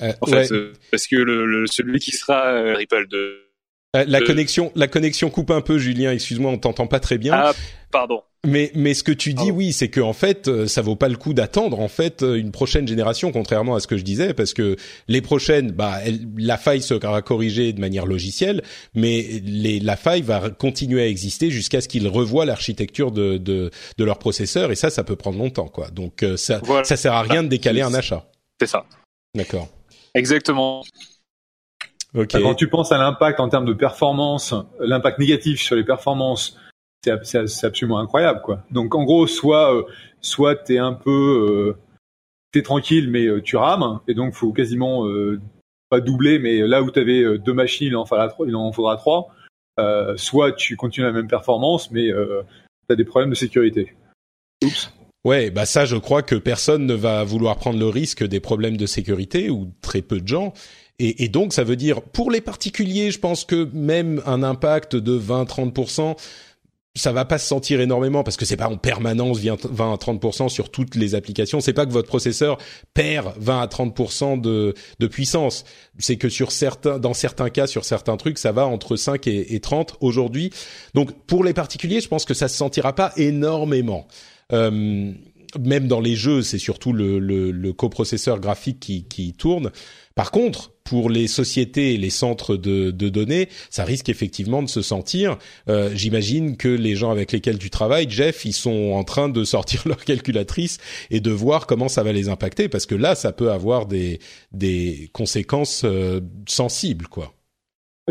Euh, 0.00 0.12
en 0.22 0.30
ouais. 0.30 0.44
fait, 0.46 0.54
euh, 0.54 0.72
parce 0.90 1.06
que 1.06 1.16
le, 1.16 1.44
le- 1.46 1.66
celui 1.66 1.98
qui 1.98 2.12
sera 2.12 2.46
euh, 2.46 2.74
Ripple 2.74 3.08
de 3.08 3.38
Euh, 3.94 4.04
la 4.06 4.20
euh, 4.20 4.24
connexion, 4.26 4.72
la 4.74 4.88
connexion 4.88 5.28
coupe 5.28 5.50
un 5.50 5.60
peu, 5.60 5.76
Julien. 5.78 6.12
Excuse-moi, 6.12 6.50
on 6.50 6.58
t'entend 6.58 6.86
pas 6.86 6.98
très 7.00 7.18
bien. 7.18 7.34
ah 7.34 7.52
pardon 7.90 8.22
Mais 8.46 8.72
mais 8.74 8.94
ce 8.94 9.02
que 9.04 9.12
tu 9.12 9.34
dis, 9.34 9.50
oui, 9.50 9.74
c'est 9.74 9.88
que 9.90 10.00
en 10.00 10.14
fait, 10.14 10.66
ça 10.66 10.80
vaut 10.80 10.96
pas 10.96 11.10
le 11.10 11.16
coup 11.16 11.34
d'attendre 11.34 11.78
en 11.78 11.88
fait 11.88 12.22
une 12.22 12.52
prochaine 12.52 12.88
génération, 12.88 13.32
contrairement 13.32 13.74
à 13.74 13.80
ce 13.80 13.86
que 13.86 13.98
je 13.98 14.02
disais, 14.02 14.32
parce 14.32 14.54
que 14.54 14.76
les 15.08 15.20
prochaines, 15.20 15.72
bah, 15.72 16.00
la 16.38 16.56
faille 16.56 16.80
sera 16.80 17.20
corrigée 17.20 17.74
de 17.74 17.80
manière 17.80 18.06
logicielle, 18.06 18.62
mais 18.94 19.42
les, 19.44 19.78
la 19.78 19.96
faille 19.96 20.22
va 20.22 20.48
continuer 20.48 21.02
à 21.02 21.06
exister 21.06 21.50
jusqu'à 21.50 21.82
ce 21.82 21.88
qu'ils 21.88 22.08
revoient 22.08 22.46
l'architecture 22.46 23.12
de, 23.12 23.36
de 23.36 23.70
de 23.98 24.04
leur 24.04 24.18
processeur, 24.18 24.72
et 24.72 24.74
ça, 24.74 24.88
ça 24.88 25.04
peut 25.04 25.16
prendre 25.16 25.36
longtemps, 25.38 25.68
quoi. 25.68 25.90
Donc 25.90 26.24
ça 26.36 26.60
Voilà. 26.64 26.84
ça 26.84 26.96
sert 26.96 27.12
à 27.12 27.22
rien 27.22 27.42
de 27.42 27.48
décaler 27.48 27.82
un 27.82 27.92
achat. 27.92 28.24
c'est 28.58 28.66
ça 28.68 28.86
D'accord. 29.36 29.68
Exactement. 30.14 30.82
Quand 32.14 32.54
tu 32.54 32.68
penses 32.68 32.92
à 32.92 32.98
l'impact 32.98 33.40
en 33.40 33.48
termes 33.48 33.64
de 33.64 33.72
performance, 33.72 34.54
l'impact 34.80 35.18
négatif 35.18 35.60
sur 35.60 35.76
les 35.76 35.84
performances, 35.84 36.58
c'est 37.02 37.10
ab- 37.10 37.24
c'est 37.24 37.46
c'est 37.46 37.66
absolument 37.66 37.98
incroyable, 37.98 38.42
quoi. 38.42 38.62
Donc 38.70 38.94
en 38.94 39.04
gros, 39.04 39.26
soit 39.26 39.74
euh, 39.74 39.82
soit 40.20 40.56
t'es 40.56 40.76
un 40.78 40.92
peu 40.92 41.10
euh, 41.10 41.76
t'es 42.52 42.62
tranquille, 42.62 43.08
mais 43.10 43.24
euh, 43.26 43.40
tu 43.40 43.56
rames, 43.56 44.00
et 44.08 44.14
donc 44.14 44.34
faut 44.34 44.52
quasiment 44.52 45.06
euh, 45.06 45.40
pas 45.88 46.00
doubler, 46.00 46.38
mais 46.38 46.58
là 46.66 46.82
où 46.82 46.90
t'avais 46.90 47.22
euh, 47.22 47.38
deux 47.38 47.54
machines, 47.54 47.86
il 47.86 47.96
en 47.96 48.04
faudra 48.04 48.28
trois. 48.28 48.46
Il 48.46 48.54
en 48.56 48.70
faudra 48.72 48.96
trois. 48.96 49.28
Euh, 49.80 50.14
soit 50.18 50.52
tu 50.52 50.76
continues 50.76 51.06
la 51.06 51.12
même 51.12 51.28
performance, 51.28 51.90
mais 51.90 52.10
euh, 52.12 52.42
t'as 52.88 52.94
des 52.94 53.06
problèmes 53.06 53.30
de 53.30 53.34
sécurité. 53.34 53.96
Oups. 54.62 54.92
Ouais, 55.24 55.50
bah 55.50 55.66
ça, 55.66 55.84
je 55.84 55.96
crois 55.96 56.22
que 56.22 56.34
personne 56.34 56.84
ne 56.84 56.94
va 56.94 57.22
vouloir 57.22 57.56
prendre 57.56 57.78
le 57.78 57.86
risque 57.86 58.24
des 58.24 58.40
problèmes 58.40 58.76
de 58.76 58.86
sécurité 58.86 59.50
ou 59.50 59.72
très 59.80 60.02
peu 60.02 60.20
de 60.20 60.26
gens. 60.26 60.52
Et, 60.98 61.28
donc, 61.28 61.52
ça 61.52 61.64
veut 61.64 61.74
dire 61.74 62.00
pour 62.00 62.30
les 62.30 62.40
particuliers, 62.40 63.10
je 63.10 63.18
pense 63.18 63.44
que 63.44 63.68
même 63.72 64.22
un 64.24 64.44
impact 64.44 64.94
de 64.94 65.18
20-30%, 65.18 66.16
ça 66.94 67.12
va 67.12 67.24
pas 67.24 67.38
se 67.38 67.46
sentir 67.46 67.80
énormément 67.80 68.22
parce 68.22 68.36
que 68.36 68.44
c'est 68.44 68.56
pas 68.56 68.68
en 68.68 68.76
permanence 68.76 69.40
20 69.40 69.92
à 69.92 69.96
30% 69.96 70.48
sur 70.48 70.70
toutes 70.70 70.94
les 70.94 71.16
applications. 71.16 71.60
C'est 71.60 71.72
pas 71.72 71.86
que 71.86 71.90
votre 71.90 72.06
processeur 72.06 72.58
perd 72.94 73.32
20 73.38 73.62
à 73.62 73.66
30% 73.66 74.40
de, 74.40 74.74
de 75.00 75.06
puissance. 75.08 75.64
C'est 75.98 76.16
que 76.16 76.28
sur 76.28 76.52
certains, 76.52 77.00
dans 77.00 77.14
certains 77.14 77.50
cas, 77.50 77.66
sur 77.66 77.84
certains 77.84 78.16
trucs, 78.16 78.38
ça 78.38 78.52
va 78.52 78.66
entre 78.66 78.94
5 78.94 79.26
et, 79.26 79.54
et 79.54 79.60
30 79.60 79.96
aujourd'hui. 80.00 80.52
Donc, 80.94 81.10
pour 81.26 81.42
les 81.42 81.54
particuliers, 81.54 82.00
je 82.00 82.08
pense 82.08 82.24
que 82.24 82.34
ça 82.34 82.46
se 82.46 82.56
sentira 82.56 82.94
pas 82.94 83.12
énormément. 83.16 84.06
Euh, 84.52 85.12
même 85.60 85.86
dans 85.86 86.00
les 86.00 86.14
jeux, 86.16 86.40
c'est 86.40 86.58
surtout 86.58 86.94
le, 86.94 87.18
le, 87.18 87.50
le 87.50 87.72
coprocesseur 87.74 88.40
graphique 88.40 88.80
qui, 88.80 89.04
qui 89.04 89.34
tourne. 89.34 89.70
Par 90.14 90.30
contre, 90.30 90.72
pour 90.82 91.10
les 91.10 91.26
sociétés 91.26 91.92
et 91.94 91.98
les 91.98 92.08
centres 92.10 92.56
de, 92.56 92.90
de 92.90 93.08
données, 93.10 93.48
ça 93.68 93.84
risque 93.84 94.08
effectivement 94.08 94.62
de 94.62 94.68
se 94.68 94.80
sentir. 94.80 95.36
Euh, 95.68 95.90
J'imagine 95.94 96.56
que 96.56 96.68
les 96.68 96.96
gens 96.96 97.10
avec 97.10 97.32
lesquels 97.32 97.58
tu 97.58 97.68
travailles, 97.68 98.08
Jeff, 98.08 98.46
ils 98.46 98.52
sont 98.54 98.92
en 98.94 99.04
train 99.04 99.28
de 99.28 99.44
sortir 99.44 99.82
leur 99.86 100.02
calculatrice 100.04 100.78
et 101.10 101.20
de 101.20 101.30
voir 101.30 101.66
comment 101.66 101.88
ça 101.88 102.02
va 102.02 102.12
les 102.12 102.30
impacter, 102.30 102.68
parce 102.70 102.86
que 102.86 102.94
là, 102.94 103.14
ça 103.14 103.32
peut 103.32 103.50
avoir 103.52 103.84
des, 103.86 104.20
des 104.52 105.10
conséquences 105.12 105.82
euh, 105.84 106.20
sensibles, 106.48 107.08
quoi. 107.08 107.34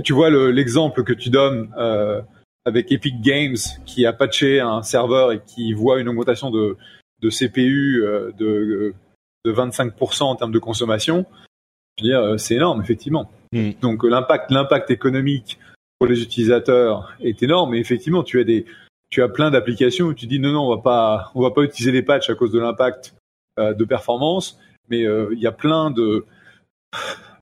Tu 0.03 0.13
vois 0.13 0.29
le- 0.29 0.51
l'exemple 0.51 1.03
que 1.03 1.13
tu 1.13 1.29
donnes 1.29 1.69
euh, 1.77 2.21
avec 2.65 2.91
Epic 2.91 3.21
Games 3.21 3.57
qui 3.85 4.05
a 4.05 4.13
patché 4.13 4.59
un 4.59 4.83
serveur 4.83 5.31
et 5.31 5.41
qui 5.45 5.73
voit 5.73 5.99
une 5.99 6.09
augmentation 6.09 6.51
de, 6.51 6.77
de 7.21 7.29
CPU 7.29 8.03
euh, 8.03 8.31
de, 8.37 8.93
de 9.45 9.53
25% 9.53 10.23
en 10.23 10.35
termes 10.35 10.51
de 10.51 10.59
consommation. 10.59 11.25
Je 11.97 12.03
veux 12.03 12.09
dire, 12.09 12.19
euh, 12.19 12.37
c'est 12.37 12.55
énorme, 12.55 12.81
effectivement. 12.81 13.31
Mm. 13.51 13.71
Donc 13.81 14.05
euh, 14.05 14.09
l'impact, 14.09 14.51
l'impact 14.51 14.91
économique 14.91 15.59
pour 15.99 16.07
les 16.07 16.21
utilisateurs 16.21 17.15
est 17.19 17.43
énorme. 17.43 17.75
Et 17.75 17.79
effectivement, 17.79 18.23
tu 18.23 18.39
as 18.39 18.43
des, 18.43 18.65
tu 19.11 19.21
as 19.21 19.29
plein 19.29 19.51
d'applications 19.51 20.07
où 20.07 20.13
tu 20.13 20.25
dis 20.25 20.39
non, 20.39 20.51
non, 20.51 20.61
on 20.61 20.75
va 20.75 20.81
pas, 20.81 21.31
on 21.35 21.41
va 21.41 21.51
pas 21.51 21.61
utiliser 21.61 21.91
les 21.91 22.01
patchs 22.01 22.29
à 22.29 22.35
cause 22.35 22.51
de 22.51 22.59
l'impact 22.59 23.13
euh, 23.59 23.73
de 23.73 23.85
performance. 23.85 24.57
Mais 24.89 25.05
euh, 25.05 25.29
il 25.33 25.39
y 25.39 25.47
a 25.47 25.51
plein 25.51 25.91
de, 25.91 26.25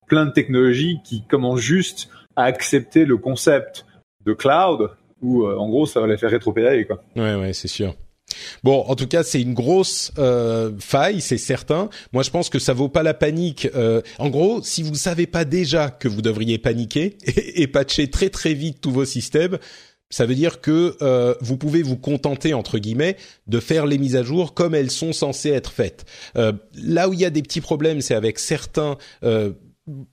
plein 0.08 0.26
de 0.26 0.32
technologies 0.32 1.00
qui 1.06 1.24
commencent 1.26 1.62
juste 1.62 2.10
à 2.36 2.44
accepter 2.44 3.06
le 3.06 3.18
concept 3.18 3.86
de 4.26 4.34
cloud 4.34 4.92
où 5.22 5.46
euh, 5.46 5.58
en 5.58 5.70
gros 5.70 5.86
ça 5.86 6.00
va 6.00 6.08
les 6.08 6.18
faire 6.18 6.32
rétropédaler 6.32 6.86
quoi. 6.86 7.04
Ouais, 7.16 7.36
ouais, 7.36 7.54
c'est 7.54 7.68
sûr. 7.68 7.96
Bon, 8.64 8.84
en 8.88 8.96
tout 8.96 9.08
cas, 9.08 9.24
c'est 9.24 9.42
une 9.42 9.54
grosse 9.54 10.12
euh, 10.18 10.72
faille, 10.80 11.22
c'est 11.22 11.38
certain. 11.38 11.90
Moi, 12.14 12.24
je 12.24 12.30
pense 12.30 12.50
que 12.50 12.60
ça 12.60 12.74
vaut 12.74 12.90
pas 12.90 13.04
la 13.04 13.14
panique. 13.14 13.68
Euh, 13.76 14.02
en 14.18 14.30
gros, 14.30 14.62
si 14.62 14.84
vous 14.84 14.96
savez 14.96 15.28
pas 15.28 15.46
déjà 15.46 15.90
que 15.90 16.08
vous 16.08 16.22
devriez 16.22 16.58
paniquer 16.58 17.18
et, 17.26 17.68
patcher 17.68 18.10
très 18.10 18.30
très 18.30 18.54
vite 18.54 18.82
tous 18.82 18.92
vos 18.92 19.06
systèmes, 19.06 19.58
ça 20.12 20.26
veut 20.26 20.36
dire 20.36 20.60
que 20.60 20.98
euh, 21.02 21.36
vous 21.40 21.58
pouvez 21.58 21.84
vous 21.84 21.98
contenter 21.98 22.56
entre 22.56 22.80
guillemets 22.80 23.16
de 23.46 23.60
faire 23.60 23.86
les 23.86 24.00
mises 24.00 24.16
à 24.16 24.24
jour 24.24 24.56
comme 24.56 24.74
elles 24.74 24.90
sont 24.90 25.14
censées 25.14 25.52
être 25.52 25.72
faites. 25.72 26.06
Euh, 26.36 26.52
là 26.74 27.10
où 27.10 27.14
il 27.14 27.20
y 27.20 27.26
a 27.26 27.30
des 27.30 27.44
petits 27.44 27.62
problèmes, 27.62 28.02
c'est 28.02 28.16
avec 28.16 28.40
certains 28.40 28.98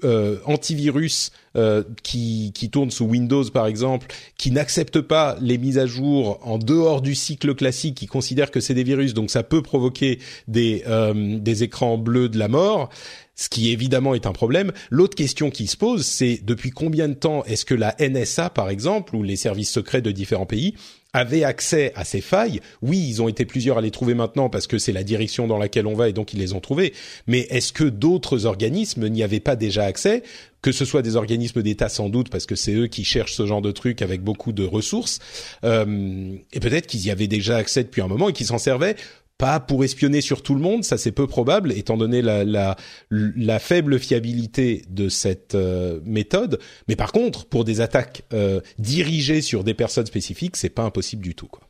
euh, 0.04 0.38
antivirus 0.44 1.32
euh, 1.56 1.82
qui, 2.02 2.52
qui 2.54 2.70
tournent 2.70 2.90
sous 2.90 3.04
Windows 3.04 3.44
par 3.50 3.66
exemple, 3.66 4.06
qui 4.38 4.50
n'acceptent 4.50 5.00
pas 5.00 5.36
les 5.40 5.58
mises 5.58 5.78
à 5.78 5.86
jour 5.86 6.38
en 6.42 6.58
dehors 6.58 7.02
du 7.02 7.14
cycle 7.14 7.54
classique, 7.54 7.96
qui 7.96 8.06
considèrent 8.06 8.50
que 8.50 8.60
c'est 8.60 8.74
des 8.74 8.84
virus, 8.84 9.14
donc 9.14 9.30
ça 9.30 9.42
peut 9.42 9.62
provoquer 9.62 10.18
des, 10.48 10.82
euh, 10.86 11.38
des 11.38 11.62
écrans 11.62 11.98
bleus 11.98 12.28
de 12.28 12.38
la 12.38 12.48
mort 12.48 12.90
ce 13.38 13.50
qui 13.50 13.70
évidemment 13.70 14.14
est 14.14 14.26
un 14.26 14.32
problème. 14.32 14.72
L'autre 14.90 15.14
question 15.14 15.50
qui 15.50 15.66
se 15.66 15.76
pose, 15.76 16.06
c'est 16.06 16.40
depuis 16.42 16.70
combien 16.70 17.06
de 17.06 17.14
temps 17.14 17.44
est-ce 17.44 17.66
que 17.66 17.74
la 17.74 17.94
NSA, 18.00 18.48
par 18.50 18.70
exemple, 18.70 19.14
ou 19.14 19.22
les 19.22 19.36
services 19.36 19.70
secrets 19.70 20.00
de 20.00 20.10
différents 20.10 20.46
pays, 20.46 20.74
avaient 21.16 21.44
accès 21.44 21.92
à 21.94 22.04
ces 22.04 22.20
failles. 22.20 22.60
Oui, 22.82 23.04
ils 23.08 23.22
ont 23.22 23.28
été 23.28 23.46
plusieurs 23.46 23.78
à 23.78 23.80
les 23.80 23.90
trouver 23.90 24.14
maintenant 24.14 24.50
parce 24.50 24.66
que 24.66 24.78
c'est 24.78 24.92
la 24.92 25.02
direction 25.02 25.46
dans 25.46 25.56
laquelle 25.56 25.86
on 25.86 25.94
va 25.94 26.10
et 26.10 26.12
donc 26.12 26.34
ils 26.34 26.38
les 26.38 26.52
ont 26.52 26.60
trouvés. 26.60 26.92
Mais 27.26 27.46
est-ce 27.50 27.72
que 27.72 27.84
d'autres 27.84 28.44
organismes 28.44 29.08
n'y 29.08 29.22
avaient 29.22 29.40
pas 29.40 29.56
déjà 29.56 29.84
accès? 29.84 30.22
Que 30.60 30.72
ce 30.72 30.84
soit 30.84 31.00
des 31.00 31.16
organismes 31.16 31.62
d'État 31.62 31.88
sans 31.88 32.08
doute, 32.08 32.28
parce 32.28 32.44
que 32.44 32.54
c'est 32.54 32.74
eux 32.74 32.86
qui 32.86 33.04
cherchent 33.04 33.34
ce 33.34 33.46
genre 33.46 33.62
de 33.62 33.72
trucs 33.72 34.02
avec 34.02 34.22
beaucoup 34.22 34.52
de 34.52 34.64
ressources, 34.64 35.20
euh, 35.64 36.34
et 36.52 36.60
peut-être 36.60 36.86
qu'ils 36.86 37.06
y 37.06 37.10
avaient 37.10 37.28
déjà 37.28 37.56
accès 37.56 37.84
depuis 37.84 38.02
un 38.02 38.08
moment 38.08 38.28
et 38.28 38.32
qu'ils 38.32 38.46
s'en 38.46 38.58
servaient 38.58 38.96
pas 39.38 39.60
pour 39.60 39.84
espionner 39.84 40.20
sur 40.20 40.42
tout 40.42 40.54
le 40.54 40.60
monde, 40.60 40.84
ça 40.84 40.96
c'est 40.98 41.12
peu 41.12 41.26
probable 41.26 41.72
étant 41.72 41.96
donné 41.96 42.22
la, 42.22 42.44
la, 42.44 42.76
la 43.10 43.58
faible 43.58 43.98
fiabilité 43.98 44.82
de 44.88 45.08
cette 45.08 45.54
euh, 45.54 46.00
méthode. 46.04 46.58
Mais 46.88 46.96
par 46.96 47.12
contre, 47.12 47.46
pour 47.46 47.64
des 47.64 47.80
attaques 47.80 48.22
euh, 48.32 48.60
dirigées 48.78 49.42
sur 49.42 49.64
des 49.64 49.74
personnes 49.74 50.06
spécifiques, 50.06 50.56
c'est 50.56 50.70
pas 50.70 50.82
impossible 50.82 51.22
du 51.22 51.34
tout. 51.34 51.48
Quoi. 51.48 51.68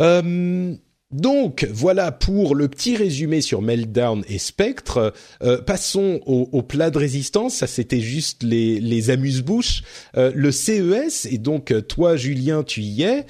Euh, 0.00 0.74
donc 1.12 1.68
voilà 1.72 2.12
pour 2.12 2.54
le 2.54 2.68
petit 2.68 2.96
résumé 2.96 3.40
sur 3.40 3.62
Meltdown 3.62 4.24
et 4.28 4.38
Spectre. 4.38 5.12
Euh, 5.42 5.60
passons 5.60 6.20
au, 6.26 6.48
au, 6.52 6.62
plat 6.62 6.90
de 6.90 6.98
résistance. 6.98 7.56
Ça 7.56 7.66
c'était 7.66 8.00
juste 8.00 8.42
les, 8.42 8.80
les 8.80 9.10
amuse-bouches. 9.10 9.82
Euh, 10.16 10.32
le 10.34 10.50
CES 10.50 11.26
et 11.30 11.38
donc 11.38 11.74
toi 11.88 12.16
Julien 12.16 12.62
tu 12.62 12.82
y 12.82 13.02
es. 13.02 13.26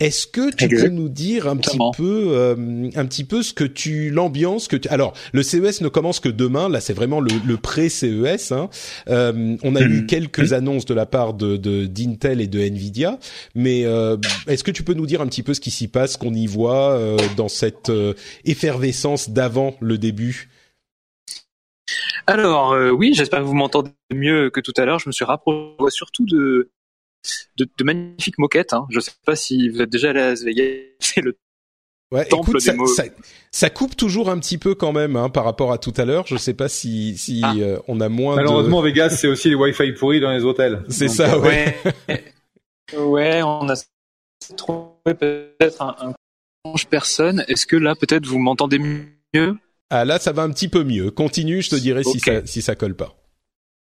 Est-ce 0.00 0.26
que 0.26 0.54
tu 0.54 0.68
peux 0.68 0.88
nous 0.88 1.10
dire 1.10 1.46
un 1.46 1.56
petit 1.56 1.78
peu, 1.96 2.28
euh, 2.30 2.88
un 2.94 3.04
petit 3.04 3.24
peu 3.24 3.42
ce 3.42 3.52
que 3.52 3.64
tu, 3.64 4.10
l'ambiance 4.10 4.66
que 4.66 4.76
tu. 4.76 4.88
Alors, 4.88 5.12
le 5.32 5.42
CES 5.42 5.82
ne 5.82 5.88
commence 5.88 6.20
que 6.20 6.30
demain. 6.30 6.70
Là, 6.70 6.80
c'est 6.80 6.94
vraiment 6.94 7.20
le, 7.20 7.30
le 7.46 7.56
pré-CES. 7.58 8.52
Hein. 8.52 8.70
Euh, 9.08 9.56
on 9.62 9.76
a 9.76 9.80
mmh. 9.80 9.92
eu 9.92 10.06
quelques 10.06 10.52
mmh. 10.52 10.54
annonces 10.54 10.84
de 10.86 10.94
la 10.94 11.06
part 11.06 11.34
de 11.34 11.56
d'Intel 11.86 12.40
et 12.40 12.46
de 12.46 12.60
Nvidia, 12.60 13.18
mais 13.54 13.84
euh, 13.84 14.16
est-ce 14.46 14.64
que 14.64 14.70
tu 14.70 14.82
peux 14.82 14.94
nous 14.94 15.06
dire 15.06 15.20
un 15.20 15.26
petit 15.26 15.42
peu 15.42 15.54
ce 15.54 15.60
qui 15.60 15.70
s'y 15.70 15.88
passe, 15.88 16.16
qu'on 16.16 16.34
y 16.34 16.46
voit 16.46 16.92
euh, 16.92 17.18
dans 17.36 17.48
cette 17.48 17.90
euh, 17.90 18.14
effervescence 18.44 19.30
d'avant 19.30 19.76
le 19.80 19.98
début 19.98 20.48
Alors 22.26 22.76
oui, 22.92 23.14
j'espère 23.14 23.40
que 23.40 23.44
vous 23.44 23.54
m'entendez 23.54 23.90
mieux 24.12 24.50
que 24.50 24.60
tout 24.60 24.74
à 24.76 24.84
l'heure. 24.84 24.98
Je 24.98 25.08
me 25.08 25.12
suis 25.12 25.24
rapproché 25.24 25.90
surtout 25.90 26.26
de 26.26 26.70
de, 27.56 27.68
de, 27.76 27.84
magnifiques 27.84 28.38
moquettes. 28.38 28.72
Hein. 28.72 28.86
Je 28.90 28.96
ne 28.96 29.00
sais 29.00 29.12
pas 29.24 29.36
si 29.36 29.68
vous 29.68 29.80
êtes 29.82 29.90
déjà 29.90 30.10
allé 30.10 30.20
à 30.20 30.30
Las 30.30 30.42
Vegas. 30.42 30.64
C'est 31.00 31.20
le 31.20 31.36
ouais, 32.12 32.24
temple 32.26 32.50
écoute, 32.50 32.60
des 32.60 32.66
ça, 32.66 32.74
mots. 32.74 32.86
Ça, 32.86 33.04
ça, 33.50 33.70
coupe 33.70 33.96
toujours 33.96 34.30
un 34.30 34.38
petit 34.38 34.58
peu 34.58 34.74
quand 34.74 34.92
même 34.92 35.16
hein, 35.16 35.28
par 35.28 35.44
rapport 35.44 35.72
à 35.72 35.78
tout 35.78 35.94
à 35.96 36.04
l'heure. 36.04 36.26
Je 36.26 36.34
ne 36.34 36.38
sais 36.38 36.54
pas 36.54 36.68
si, 36.68 37.16
si 37.16 37.40
ah. 37.44 37.54
euh, 37.56 37.78
on 37.88 38.00
a 38.00 38.08
moins. 38.08 38.36
Malheureusement, 38.36 38.82
de... 38.82 38.88
Vegas, 38.88 39.10
c'est 39.10 39.28
aussi 39.28 39.48
les 39.50 39.54
Wi-Fi 39.54 39.92
pourris 39.92 40.20
dans 40.20 40.32
les 40.32 40.44
hôtels. 40.44 40.82
C'est 40.88 41.08
ça, 41.08 41.38
ouais. 41.38 41.76
ouais. 42.08 42.24
ouais, 42.98 43.42
on 43.42 43.68
a 43.68 43.74
trouvé 44.56 45.14
peut-être 45.18 45.82
un, 45.82 45.96
un 46.00 46.14
personne. 46.88 47.44
Est-ce 47.48 47.66
que 47.66 47.76
là, 47.76 47.94
peut-être, 47.94 48.26
vous 48.26 48.38
m'entendez 48.38 48.78
mieux? 48.78 49.58
Ah 49.90 50.04
là, 50.04 50.18
ça 50.18 50.32
va 50.32 50.42
un 50.42 50.50
petit 50.50 50.68
peu 50.68 50.84
mieux. 50.84 51.10
Continue, 51.10 51.62
je 51.62 51.70
te 51.70 51.76
dirai 51.76 52.00
okay. 52.00 52.10
si 52.10 52.20
ça 52.20 52.46
si 52.46 52.62
ça 52.62 52.76
colle 52.76 52.94
pas. 52.94 53.16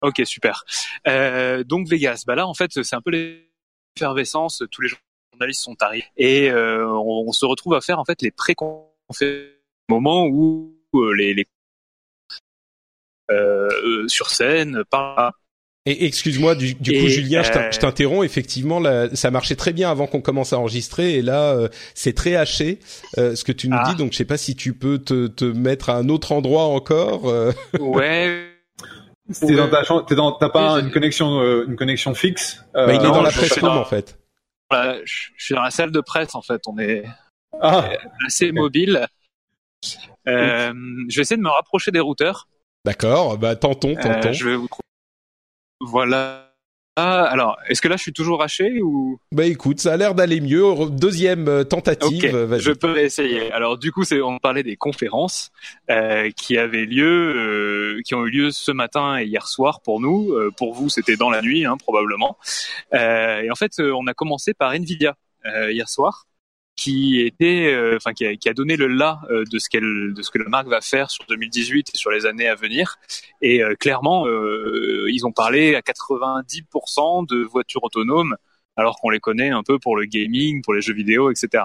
Ok, 0.02 0.20
super. 0.26 0.64
Euh, 1.06 1.64
donc 1.64 1.88
Vegas, 1.88 2.24
bah 2.26 2.34
là 2.34 2.46
en 2.46 2.52
fait 2.52 2.70
c'est 2.82 2.94
un 2.94 3.00
peu 3.00 3.10
l'effervescence. 3.10 4.62
Tous 4.70 4.82
les 4.82 4.90
journalistes 5.32 5.62
sont 5.62 5.76
arrivés 5.80 6.04
et 6.18 6.50
euh, 6.50 6.86
on, 6.86 7.24
on, 7.28 7.32
se 7.32 7.46
retrouve 7.46 7.74
à 7.74 7.80
faire 7.80 7.98
en 7.98 8.04
fait 8.04 8.20
les 8.20 8.30
pré 8.30 8.54
fait 9.14 9.62
moment 9.88 10.26
où 10.26 10.76
les, 11.14 11.32
les 11.32 11.46
sur 14.08 14.28
scène 14.28 14.84
par 14.90 15.32
et 15.86 16.06
excuse-moi, 16.06 16.54
du, 16.54 16.74
du 16.74 17.00
coup, 17.00 17.08
Julien, 17.08 17.42
je 17.42 17.78
t'interromps. 17.78 18.24
Effectivement, 18.24 18.82
ça 19.14 19.30
marchait 19.30 19.56
très 19.56 19.72
bien 19.72 19.90
avant 19.90 20.06
qu'on 20.06 20.20
commence 20.20 20.52
à 20.52 20.58
enregistrer, 20.58 21.14
et 21.14 21.22
là, 21.22 21.56
c'est 21.94 22.12
très 22.12 22.36
haché 22.36 22.78
ce 23.16 23.42
que 23.44 23.52
tu 23.52 23.68
nous 23.68 23.78
ah. 23.80 23.90
dis. 23.90 23.96
Donc, 23.96 24.12
je 24.12 24.18
sais 24.18 24.24
pas 24.24 24.38
si 24.38 24.56
tu 24.56 24.74
peux 24.74 24.98
te, 24.98 25.26
te 25.28 25.44
mettre 25.44 25.90
à 25.90 25.96
un 25.96 26.08
autre 26.08 26.32
endroit 26.32 26.64
encore. 26.64 27.24
Ouais. 27.78 28.46
T'es 29.40 29.56
dans 29.56 29.68
ta 29.68 29.82
chambre, 29.82 30.06
dans, 30.14 30.32
t'as 30.32 30.50
pas 30.50 30.78
une 30.78 30.92
connexion, 30.92 31.42
une 31.64 31.74
connexion 31.74 32.14
fixe. 32.14 32.64
Bah, 32.72 32.86
il 32.88 32.94
est 32.94 32.98
dans 32.98 33.22
la 33.22 33.30
presse 33.30 33.60
en 33.60 33.84
fait. 33.84 34.16
Voilà, 34.70 34.98
je, 35.04 35.30
suis 35.36 35.54
dans 35.54 35.62
la 35.62 35.70
salle 35.70 35.90
de 35.90 36.00
presse 36.00 36.34
en 36.34 36.42
fait. 36.42 36.62
On 36.66 36.78
est 36.78 37.04
ah. 37.60 37.88
assez 38.26 38.52
mobile. 38.52 39.06
Euh, 40.28 40.72
je 41.08 41.16
vais 41.16 41.22
essayer 41.22 41.36
de 41.36 41.42
me 41.42 41.50
rapprocher 41.50 41.90
des 41.90 42.00
routeurs. 42.00 42.48
D'accord, 42.84 43.38
bah 43.38 43.56
tentons, 43.56 43.94
tentons. 43.94 44.28
Euh, 44.28 44.32
je 44.32 44.48
vais 44.48 44.56
vous 44.56 44.68
Voilà. 45.80 46.46
Ah, 46.98 47.24
alors, 47.24 47.58
est-ce 47.68 47.82
que 47.82 47.88
là 47.88 47.96
je 47.96 48.02
suis 48.02 48.12
toujours 48.14 48.42
haché 48.42 48.80
ou? 48.80 49.18
Bah 49.30 49.44
écoute, 49.44 49.80
ça 49.80 49.92
a 49.92 49.96
l'air 49.98 50.14
d'aller 50.14 50.40
mieux. 50.40 50.62
Deuxième 50.88 51.46
euh, 51.46 51.62
tentative. 51.62 52.34
Okay, 52.34 52.58
je 52.58 52.72
peux 52.72 52.96
essayer. 52.96 53.52
Alors 53.52 53.76
du 53.76 53.92
coup, 53.92 54.02
c'est 54.02 54.22
on 54.22 54.38
parlait 54.38 54.62
des 54.62 54.76
conférences 54.76 55.50
euh, 55.90 56.30
qui 56.30 56.56
avaient 56.56 56.86
lieu, 56.86 57.04
euh, 57.06 58.00
qui 58.02 58.14
ont 58.14 58.24
eu 58.24 58.30
lieu 58.30 58.50
ce 58.50 58.72
matin 58.72 59.18
et 59.18 59.24
hier 59.24 59.46
soir 59.46 59.82
pour 59.82 60.00
nous. 60.00 60.32
Euh, 60.32 60.50
pour 60.56 60.72
vous, 60.72 60.88
c'était 60.88 61.16
dans 61.16 61.28
la 61.28 61.42
nuit, 61.42 61.66
hein, 61.66 61.76
probablement. 61.76 62.38
et 62.94 63.50
en 63.50 63.56
fait, 63.56 63.78
on 63.78 64.06
a 64.06 64.14
commencé 64.14 64.54
par 64.54 64.72
Nvidia 64.72 65.16
hier 65.44 65.90
soir 65.90 66.26
qui 66.76 67.22
était, 67.22 67.72
euh, 67.72 67.98
qui, 68.14 68.26
a, 68.26 68.36
qui, 68.36 68.48
a, 68.48 68.54
donné 68.54 68.76
le 68.76 68.86
là 68.86 69.20
euh, 69.30 69.44
de 69.50 69.58
ce 69.58 69.68
qu'elle, 69.68 70.12
de 70.14 70.22
ce 70.22 70.30
que 70.30 70.38
la 70.38 70.48
marque 70.48 70.68
va 70.68 70.82
faire 70.82 71.10
sur 71.10 71.24
2018 71.26 71.90
et 71.94 71.96
sur 71.96 72.10
les 72.10 72.26
années 72.26 72.48
à 72.48 72.54
venir. 72.54 72.98
Et 73.40 73.62
euh, 73.62 73.74
clairement, 73.74 74.26
ils 74.26 75.22
ont 75.24 75.32
parlé 75.32 75.74
à 75.74 75.80
90% 75.80 77.26
de 77.28 77.42
voitures 77.42 77.82
autonomes, 77.82 78.36
alors 78.76 78.96
qu'on 79.00 79.10
les 79.10 79.20
connaît 79.20 79.50
un 79.50 79.62
peu 79.62 79.78
pour 79.78 79.96
le 79.96 80.04
gaming, 80.04 80.62
pour 80.62 80.74
les 80.74 80.82
jeux 80.82 80.92
vidéo, 80.92 81.30
etc. 81.30 81.64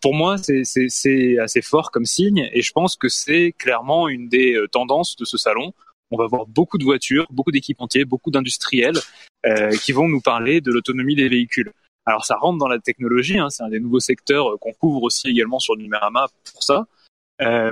pour 0.00 0.14
moi, 0.14 0.36
c'est 0.38 1.38
assez 1.38 1.62
fort 1.62 1.90
comme 1.90 2.06
signe, 2.06 2.48
et 2.52 2.62
je 2.62 2.72
pense 2.72 2.96
que 2.96 3.08
c'est 3.08 3.52
clairement 3.58 4.08
une 4.08 4.28
des 4.28 4.58
tendances 4.72 5.16
de 5.16 5.26
ce 5.26 5.36
salon. 5.36 5.72
On 6.10 6.16
va 6.16 6.26
voir 6.26 6.46
beaucoup 6.46 6.78
de 6.78 6.84
voitures, 6.84 7.26
beaucoup 7.30 7.52
d'équipementiers, 7.52 8.06
beaucoup 8.06 8.30
d'industriels 8.30 8.98
qui 9.82 9.92
vont 9.92 10.08
nous 10.08 10.22
parler 10.22 10.62
de 10.62 10.72
l'autonomie 10.72 11.14
des 11.14 11.28
véhicules. 11.28 11.72
Alors 12.08 12.24
ça 12.24 12.36
rentre 12.36 12.56
dans 12.56 12.68
la 12.68 12.78
technologie, 12.78 13.38
hein, 13.38 13.50
c'est 13.50 13.62
un 13.62 13.68
des 13.68 13.80
nouveaux 13.80 14.00
secteurs 14.00 14.54
euh, 14.54 14.56
qu'on 14.56 14.72
couvre 14.72 15.02
aussi 15.02 15.28
également 15.28 15.58
sur 15.58 15.76
Numérama 15.76 16.26
pour 16.50 16.62
ça. 16.62 16.86
Euh, 17.42 17.70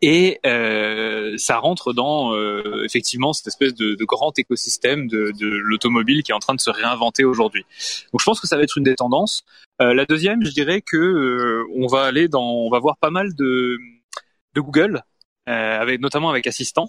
et 0.00 0.40
euh, 0.46 1.36
ça 1.36 1.58
rentre 1.58 1.92
dans 1.92 2.34
euh, 2.34 2.84
effectivement 2.84 3.34
cette 3.34 3.48
espèce 3.48 3.74
de, 3.74 3.94
de 3.94 4.04
grand 4.06 4.38
écosystème 4.38 5.08
de, 5.08 5.32
de 5.38 5.46
l'automobile 5.46 6.22
qui 6.22 6.32
est 6.32 6.34
en 6.34 6.38
train 6.38 6.54
de 6.54 6.60
se 6.60 6.70
réinventer 6.70 7.24
aujourd'hui. 7.24 7.64
Donc 8.12 8.20
je 8.20 8.24
pense 8.24 8.40
que 8.40 8.46
ça 8.46 8.56
va 8.56 8.62
être 8.62 8.78
une 8.78 8.84
des 8.84 8.94
tendances. 8.94 9.44
Euh, 9.82 9.92
la 9.92 10.06
deuxième, 10.06 10.42
je 10.42 10.50
dirais 10.50 10.80
que 10.80 10.96
euh, 10.96 11.66
on 11.76 11.86
va 11.86 12.04
aller 12.04 12.28
dans, 12.28 12.50
on 12.50 12.70
va 12.70 12.78
voir 12.78 12.96
pas 12.96 13.10
mal 13.10 13.34
de, 13.34 13.76
de 14.54 14.60
Google, 14.60 15.02
avec 15.46 16.00
notamment 16.00 16.30
avec 16.30 16.46
Assistant. 16.46 16.88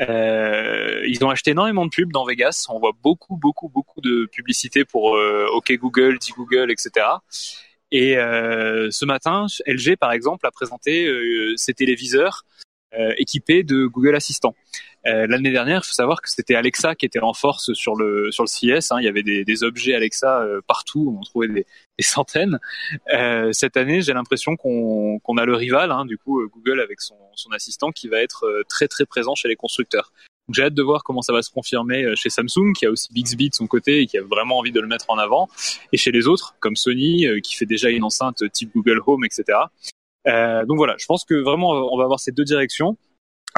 Euh, 0.00 1.02
ils 1.06 1.24
ont 1.24 1.30
acheté 1.30 1.50
énormément 1.52 1.84
de 1.84 1.90
pubs 1.90 2.12
dans 2.12 2.24
Vegas. 2.24 2.66
On 2.68 2.78
voit 2.78 2.92
beaucoup, 3.02 3.36
beaucoup, 3.36 3.68
beaucoup 3.68 4.00
de 4.00 4.26
publicité 4.30 4.84
pour 4.84 5.16
euh, 5.16 5.46
OK 5.54 5.72
Google, 5.72 6.18
dit 6.18 6.32
Google, 6.36 6.70
etc. 6.70 7.06
Et 7.90 8.18
euh, 8.18 8.90
ce 8.90 9.04
matin, 9.04 9.46
LG, 9.66 9.96
par 9.96 10.12
exemple, 10.12 10.46
a 10.46 10.50
présenté 10.50 11.06
euh, 11.06 11.54
ses 11.56 11.74
téléviseurs 11.74 12.44
euh, 12.98 13.12
équipés 13.18 13.62
de 13.62 13.86
Google 13.86 14.14
Assistant. 14.14 14.54
Euh, 15.06 15.26
l'année 15.26 15.50
dernière, 15.50 15.80
il 15.82 15.86
faut 15.86 15.94
savoir 15.94 16.20
que 16.20 16.30
c'était 16.30 16.54
Alexa 16.54 16.94
qui 16.94 17.06
était 17.06 17.20
en 17.20 17.32
force 17.32 17.72
sur 17.72 17.94
le 17.94 18.30
sur 18.30 18.44
le 18.44 18.48
CES. 18.48 18.90
Hein. 18.92 18.96
Il 19.00 19.04
y 19.04 19.08
avait 19.08 19.22
des, 19.22 19.44
des 19.44 19.62
objets 19.64 19.94
Alexa 19.94 20.42
euh, 20.42 20.60
partout, 20.66 21.14
on 21.16 21.20
en 21.20 21.24
trouvait 21.24 21.48
des, 21.48 21.66
des 21.98 22.04
centaines. 22.04 22.58
Euh, 23.12 23.50
cette 23.52 23.76
année, 23.76 24.02
j'ai 24.02 24.12
l'impression 24.12 24.56
qu'on 24.56 25.18
qu'on 25.20 25.36
a 25.36 25.44
le 25.44 25.54
rival, 25.54 25.90
hein, 25.90 26.04
du 26.04 26.18
coup 26.18 26.46
Google 26.48 26.80
avec 26.80 27.00
son, 27.00 27.16
son 27.34 27.50
assistant 27.52 27.90
qui 27.90 28.08
va 28.08 28.20
être 28.20 28.44
très 28.68 28.88
très 28.88 29.06
présent 29.06 29.34
chez 29.34 29.48
les 29.48 29.56
constructeurs. 29.56 30.12
J'ai 30.50 30.62
hâte 30.62 30.74
de 30.74 30.82
voir 30.82 31.04
comment 31.04 31.20
ça 31.20 31.34
va 31.34 31.42
se 31.42 31.50
confirmer 31.50 32.06
chez 32.16 32.30
Samsung, 32.30 32.72
qui 32.74 32.86
a 32.86 32.90
aussi 32.90 33.12
Bixby 33.12 33.50
de 33.50 33.54
son 33.54 33.66
côté 33.66 34.00
et 34.00 34.06
qui 34.06 34.16
a 34.16 34.22
vraiment 34.22 34.56
envie 34.58 34.72
de 34.72 34.80
le 34.80 34.86
mettre 34.86 35.04
en 35.08 35.18
avant, 35.18 35.50
et 35.92 35.98
chez 35.98 36.10
les 36.10 36.26
autres, 36.26 36.54
comme 36.58 36.74
Sony, 36.74 37.26
qui 37.42 37.54
fait 37.54 37.66
déjà 37.66 37.90
une 37.90 38.02
enceinte 38.02 38.50
type 38.50 38.70
Google 38.74 39.02
Home, 39.06 39.26
etc. 39.26 39.58
Euh, 40.26 40.64
donc 40.66 40.76
voilà, 40.76 40.94
je 40.98 41.06
pense 41.06 41.24
que 41.24 41.34
vraiment 41.34 41.70
on 41.70 41.96
va 41.96 42.04
avoir 42.04 42.20
ces 42.20 42.32
deux 42.32 42.44
directions. 42.44 42.96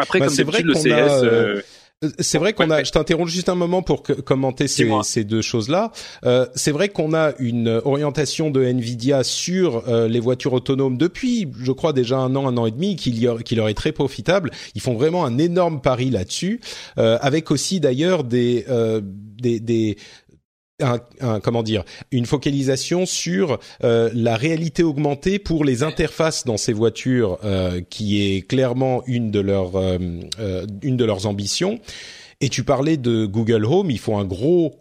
Après, 0.01 0.19
bah, 0.19 0.27
comme 0.27 0.35
c'est 0.35 0.45
vrai 0.45 0.63
le 0.63 0.75
CS. 0.75 0.87
Euh, 0.87 1.63
euh, 2.03 2.09
c'est 2.19 2.39
vrai 2.39 2.55
qu'on 2.55 2.71
a. 2.71 2.83
Je 2.83 2.91
t'interromps 2.93 3.31
juste 3.31 3.49
un 3.49 3.55
moment 3.55 3.83
pour 3.83 4.03
commenter 4.03 4.69
ces, 4.69 4.89
ces, 5.03 5.25
deux 5.25 5.43
choses-là. 5.43 5.93
Euh, 6.25 6.47
c'est 6.55 6.73
vrai 6.73 6.89
qu'on 6.89 7.13
a 7.13 7.33
une 7.39 7.81
orientation 7.85 8.51
de 8.51 8.63
Nvidia 8.63 9.23
sur 9.23 9.87
euh, 9.89 10.09
les 10.09 10.21
voitures 10.21 10.55
autonomes 10.55 10.97
depuis, 10.97 11.49
je 11.63 11.73
crois 11.73 11.93
déjà 11.93 12.17
un 12.19 12.35
an, 12.37 12.49
un 12.49 12.57
an 12.57 12.67
et 12.67 12.71
demi, 12.71 12.97
qui, 12.97 13.27
qui 13.45 13.55
leur 13.55 13.69
est 13.69 13.75
très 13.75 13.93
profitable. 13.93 14.51
Ils 14.75 14.81
font 14.81 14.95
vraiment 14.95 15.27
un 15.27 15.37
énorme 15.37 15.83
pari 15.83 16.09
là-dessus, 16.09 16.61
euh, 16.97 17.19
avec 17.21 17.51
aussi 17.51 17.81
d'ailleurs 17.81 18.25
des, 18.25 18.65
des, 19.39 19.61
des 19.61 19.97
un, 20.83 21.41
comment 21.41 21.63
dire 21.63 21.85
une 22.11 22.27
focalisation 22.27 23.07
sur 23.07 23.59
euh, 23.85 24.11
la 24.15 24.37
réalité 24.37 24.83
augmentée 24.83 25.39
pour 25.39 25.65
les 25.65 25.83
interfaces 25.83 26.45
dans 26.45 26.57
ces 26.57 26.73
voitures 26.73 27.39
euh, 27.45 27.81
qui 27.89 28.23
est 28.23 28.43
clairement 28.43 29.03
une 29.07 29.31
de 29.31 29.41
leurs 29.41 29.77
euh, 29.77 29.99
une 30.83 30.97
de 30.97 31.05
leurs 31.05 31.27
ambitions 31.27 31.81
et 32.43 32.49
tu 32.49 32.65
parlais 32.65 32.97
de 32.97 33.27
Google 33.27 33.67
Home, 33.67 33.91
ils 33.91 33.99
font 33.99 34.19
un 34.19 34.25
gros 34.25 34.81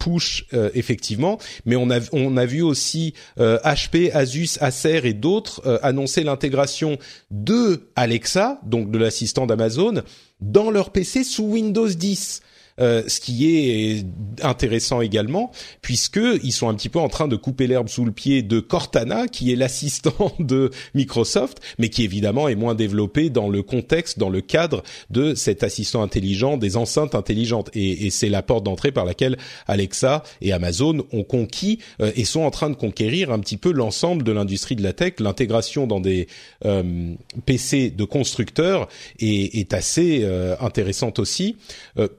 push 0.00 0.46
effectivement, 0.74 1.38
mais 1.64 1.76
on 1.76 1.90
a 1.92 2.00
on 2.10 2.36
a 2.36 2.44
vu 2.44 2.60
aussi 2.60 3.14
HP, 3.38 4.10
Asus, 4.12 4.58
Acer 4.60 5.02
et 5.04 5.12
d'autres 5.12 5.78
annoncer 5.84 6.24
l'intégration 6.24 6.98
de 7.30 7.88
Alexa, 7.94 8.58
donc 8.66 8.90
de 8.90 8.98
l'assistant 8.98 9.46
d'Amazon, 9.46 10.02
dans 10.40 10.72
leur 10.72 10.90
PC 10.90 11.22
sous 11.22 11.44
Windows 11.44 11.86
10. 11.86 12.42
Euh, 12.78 13.02
ce 13.06 13.20
qui 13.20 13.46
est 13.46 14.04
intéressant 14.42 15.00
également, 15.00 15.50
puisque 15.80 16.20
ils 16.42 16.52
sont 16.52 16.68
un 16.68 16.74
petit 16.74 16.90
peu 16.90 16.98
en 16.98 17.08
train 17.08 17.26
de 17.26 17.36
couper 17.36 17.66
l'herbe 17.66 17.88
sous 17.88 18.04
le 18.04 18.12
pied 18.12 18.42
de 18.42 18.60
Cortana, 18.60 19.28
qui 19.28 19.50
est 19.50 19.56
l'assistant 19.56 20.32
de 20.38 20.70
Microsoft, 20.94 21.60
mais 21.78 21.88
qui 21.88 22.04
évidemment 22.04 22.48
est 22.48 22.54
moins 22.54 22.74
développé 22.74 23.30
dans 23.30 23.48
le 23.48 23.62
contexte, 23.62 24.18
dans 24.18 24.28
le 24.28 24.42
cadre 24.42 24.82
de 25.10 25.34
cet 25.34 25.62
assistant 25.62 26.02
intelligent, 26.02 26.58
des 26.58 26.76
enceintes 26.76 27.14
intelligentes. 27.14 27.70
Et, 27.74 28.10
c'est 28.10 28.28
la 28.28 28.42
porte 28.42 28.64
d'entrée 28.64 28.92
par 28.92 29.04
laquelle 29.04 29.36
Alexa 29.66 30.22
et 30.40 30.52
Amazon 30.52 31.04
ont 31.12 31.24
conquis 31.24 31.80
euh, 32.00 32.12
et 32.14 32.24
sont 32.24 32.42
en 32.42 32.50
train 32.50 32.70
de 32.70 32.76
conquérir 32.76 33.32
un 33.32 33.38
petit 33.38 33.56
peu 33.56 33.72
l'ensemble 33.72 34.22
de 34.22 34.32
l'industrie 34.32 34.76
de 34.76 34.82
la 34.82 34.92
tech. 34.92 35.14
L'intégration 35.18 35.86
dans 35.86 36.00
des 36.00 36.28
euh, 36.64 37.14
PC 37.46 37.90
de 37.90 38.04
constructeurs 38.04 38.88
est, 39.18 39.58
est 39.58 39.74
assez 39.74 40.26
intéressante 40.60 41.18
aussi. 41.18 41.56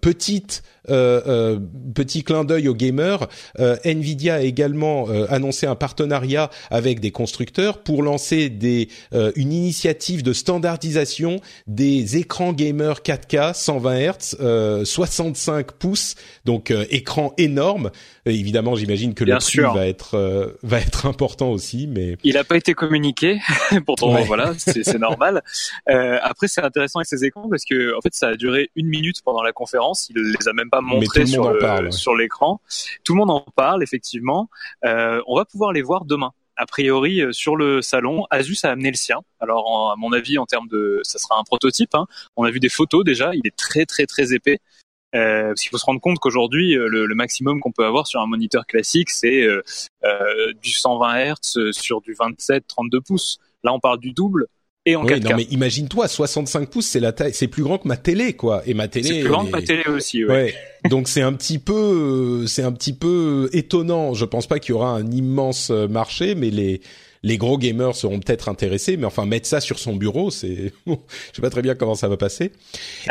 petite 0.01 0.46
euh, 0.47 0.61
euh, 0.61 0.76
petit 0.87 2.23
clin 2.23 2.43
d'œil 2.43 2.67
aux 2.67 2.75
gamers, 2.75 3.27
euh, 3.59 3.75
Nvidia 3.83 4.35
a 4.35 4.41
également 4.41 5.07
annoncé 5.29 5.67
un 5.67 5.75
partenariat 5.75 6.49
avec 6.69 6.99
des 6.99 7.11
constructeurs 7.11 7.79
pour 7.79 8.03
lancer 8.03 8.49
des 8.49 8.89
une 9.35 9.51
initiative 9.51 10.23
de 10.23 10.33
standardisation 10.33 11.39
des 11.67 12.17
écrans 12.17 12.53
gamers 12.53 12.99
4K 13.01 13.53
120 13.53 13.97
Hz 13.97 14.85
65 14.85 15.71
pouces 15.73 16.15
donc 16.45 16.71
écran 16.89 17.33
énorme. 17.37 17.91
Évidemment 18.25 18.75
j'imagine 18.75 19.13
que 19.13 19.23
le 19.23 19.37
prix 19.37 19.59
va 19.59 19.87
être 19.87 20.57
va 20.63 20.79
être 20.79 21.05
important 21.05 21.49
aussi 21.51 21.87
mais 21.87 22.17
il 22.23 22.33
n'a 22.33 22.43
pas 22.43 22.57
été 22.57 22.73
communiqué 22.73 23.39
pourtant 23.85 24.21
voilà 24.23 24.53
c'est 24.57 24.99
normal. 24.99 25.41
Après 25.87 26.47
c'est 26.47 26.61
intéressant 26.61 26.99
avec 26.99 27.07
ces 27.07 27.23
écrans 27.25 27.47
parce 27.49 27.65
que 27.65 27.95
en 27.97 28.01
fait 28.01 28.13
ça 28.13 28.29
a 28.29 28.35
duré 28.35 28.69
une 28.75 28.87
minute 28.87 29.21
pendant 29.23 29.43
la 29.43 29.51
conférence. 29.51 30.09
Il 30.09 30.21
les 30.21 30.47
a 30.47 30.53
même 30.53 30.69
pas 30.69 30.76
montrés 30.81 31.25
sur 31.25 32.15
l'écran. 32.15 32.61
Tout 33.03 33.13
le 33.13 33.17
monde 33.17 33.31
en 33.31 33.45
parle 33.55 33.83
effectivement. 33.83 34.49
Euh, 34.85 35.21
on 35.27 35.35
va 35.35 35.45
pouvoir 35.45 35.73
les 35.73 35.81
voir 35.81 36.05
demain. 36.05 36.31
A 36.55 36.65
priori 36.65 37.21
euh, 37.21 37.31
sur 37.31 37.55
le 37.55 37.83
salon, 37.83 38.25
Asus 38.31 38.57
a 38.63 38.71
amené 38.71 38.89
le 38.89 38.97
sien. 38.97 39.19
Alors 39.39 39.91
à 39.91 39.95
mon 39.95 40.11
avis 40.11 40.37
en 40.37 40.45
termes 40.45 40.67
de, 40.67 41.01
ça 41.03 41.19
sera 41.19 41.39
un 41.39 41.43
prototype. 41.43 41.93
Hein. 41.93 42.07
On 42.35 42.43
a 42.43 42.51
vu 42.51 42.59
des 42.59 42.69
photos 42.69 43.03
déjà. 43.03 43.31
Il 43.35 43.45
est 43.45 43.55
très 43.55 43.85
très 43.85 44.05
très 44.05 44.33
épais. 44.33 44.59
Euh, 45.15 45.47
parce 45.47 45.61
qu'il 45.61 45.69
faut 45.69 45.77
se 45.77 45.85
rendre 45.85 46.01
compte 46.01 46.19
qu'aujourd'hui, 46.19 46.77
euh, 46.77 46.87
le, 46.89 47.15
maximum 47.15 47.59
qu'on 47.59 47.71
peut 47.71 47.85
avoir 47.85 48.07
sur 48.07 48.21
un 48.21 48.27
moniteur 48.27 48.65
classique, 48.67 49.09
c'est 49.09 49.43
euh, 49.43 49.61
du 50.61 50.71
120 50.71 51.33
Hz 51.33 51.71
sur 51.71 52.01
du 52.01 52.13
27-32 52.13 53.01
pouces. 53.01 53.39
Là, 53.63 53.73
on 53.73 53.79
parle 53.79 53.99
du 53.99 54.11
double 54.11 54.47
non 54.93 55.35
mais 55.35 55.43
imagine-toi, 55.43 56.07
65 56.07 56.69
pouces, 56.69 56.87
c'est 56.87 56.99
la 56.99 57.11
taille, 57.11 57.33
c'est 57.33 57.47
plus 57.47 57.63
grand 57.63 57.77
que 57.77 57.87
ma 57.87 57.97
télé, 57.97 58.33
quoi. 58.33 58.61
Et 58.65 58.73
ma 58.73 58.87
télé. 58.87 59.07
C'est 59.07 59.19
plus 59.21 59.29
grand 59.29 59.45
que 59.45 59.51
ma 59.51 59.61
télé 59.61 59.83
aussi, 59.87 60.23
ouais. 60.25 60.53
Donc 60.89 61.07
c'est 61.07 61.21
un 61.21 61.33
petit 61.33 61.59
peu, 61.59 62.45
c'est 62.47 62.63
un 62.63 62.71
petit 62.71 62.93
peu 62.93 63.49
étonnant. 63.53 64.13
Je 64.13 64.25
pense 64.25 64.47
pas 64.47 64.59
qu'il 64.59 64.71
y 64.71 64.75
aura 64.75 64.91
un 64.91 65.11
immense 65.11 65.69
marché, 65.69 66.35
mais 66.35 66.49
les 66.49 66.81
les 67.23 67.37
gros 67.37 67.57
gamers 67.57 67.95
seront 67.95 68.19
peut-être 68.19 68.49
intéressés, 68.49 68.97
mais 68.97 69.05
enfin 69.05 69.25
mettre 69.25 69.47
ça 69.47 69.59
sur 69.59 69.79
son 69.79 69.95
bureau, 69.95 70.31
c'est, 70.31 70.71
je 70.87 70.93
sais 71.33 71.41
pas 71.41 71.49
très 71.49 71.61
bien 71.61 71.75
comment 71.75 71.95
ça 71.95 72.07
va 72.07 72.17
passer. 72.17 72.51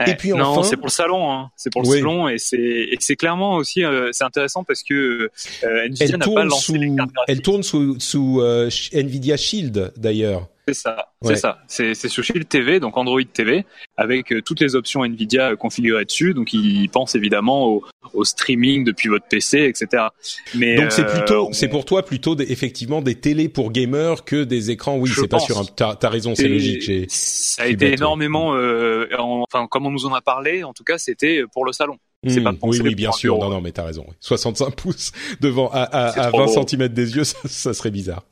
et 0.06 0.14
puis 0.14 0.32
enfin, 0.32 0.42
non, 0.42 0.62
c'est 0.62 0.76
pour 0.76 0.86
le 0.86 0.92
salon, 0.92 1.30
hein. 1.30 1.50
c'est 1.56 1.70
pour 1.70 1.82
le 1.82 1.88
salon 1.88 2.28
et 2.28 2.38
c'est 2.38 2.56
et 2.56 2.96
c'est 3.00 3.16
clairement 3.16 3.56
aussi 3.56 3.84
euh, 3.84 4.10
c'est 4.12 4.24
intéressant 4.24 4.64
parce 4.64 4.82
que 4.82 5.30
euh, 5.64 5.84
Nvidia 5.86 6.16
n'a 6.16 6.24
pas 6.24 6.44
lancé 6.44 6.66
sous, 6.66 6.74
les 6.74 6.94
cartes 6.94 7.10
Elle 7.28 7.42
tourne 7.42 7.62
sous 7.62 7.98
sous 8.00 8.40
euh, 8.40 8.70
Nvidia 8.92 9.36
Shield 9.36 9.92
d'ailleurs. 9.96 10.48
C'est 10.68 10.74
ça, 10.74 11.12
c'est 11.22 11.36
ça. 11.36 11.58
C'est 11.68 11.94
sur 11.94 12.24
Shield 12.24 12.48
TV, 12.48 12.80
donc 12.80 12.96
Android 12.96 13.22
TV, 13.22 13.64
avec 13.96 14.32
euh, 14.32 14.42
toutes 14.42 14.58
les 14.58 14.74
options 14.74 15.04
Nvidia 15.04 15.52
euh, 15.52 15.56
configurées 15.56 16.04
dessus. 16.04 16.34
Donc, 16.34 16.52
il 16.52 16.88
pense 16.88 17.14
évidemment 17.14 17.68
au, 17.68 17.84
au 18.12 18.24
streaming 18.24 18.82
depuis 18.82 19.08
votre 19.08 19.26
PC, 19.28 19.60
etc. 19.60 20.04
Mais 20.56 20.74
donc 20.74 20.90
c'est 20.90 21.06
plutôt, 21.06 21.46
euh, 21.46 21.52
c'est 21.52 21.68
pour 21.68 21.84
toi 21.84 22.04
plutôt 22.04 22.34
des, 22.34 22.50
effectivement 22.50 23.00
des 23.00 23.14
télés 23.14 23.48
pour 23.48 23.70
gamers 23.70 24.24
que 24.24 24.42
des 24.42 24.72
écrans. 24.72 24.96
Oui, 24.96 25.08
c'est 25.14 25.28
pas 25.28 25.38
sur 25.38 25.58
un. 25.58 25.64
T'as 25.64 25.96
as 26.02 26.08
raison, 26.08 26.34
c'est 26.34 26.48
logique. 26.48 27.08
Ça 27.10 27.62
a 27.62 27.66
été 27.68 27.92
énormément. 27.92 28.56
enfin, 29.48 29.68
comme 29.68 29.86
on 29.86 29.92
nous 29.92 30.06
en 30.06 30.14
a 30.14 30.20
parlé, 30.20 30.64
en 30.64 30.72
tout 30.72 30.84
cas, 30.84 30.98
c'était 30.98 31.44
pour 31.52 31.64
le 31.64 31.70
salon. 31.70 31.96
Pas 32.26 32.52
hmm, 32.52 32.58
oui, 32.62 32.80
oui, 32.82 32.94
bien 32.94 33.12
sûr. 33.12 33.38
Non, 33.38 33.50
non, 33.50 33.60
mais 33.60 33.72
t'as 33.72 33.84
raison. 33.84 34.04
65 34.20 34.74
pouces 34.76 35.12
devant 35.40 35.68
à, 35.70 35.82
à, 35.82 36.26
à 36.26 36.30
20 36.30 36.66
cm 36.66 36.88
des 36.88 37.16
yeux, 37.16 37.24
ça, 37.44 37.72
serait 37.74 37.90
bizarre. 37.90 38.24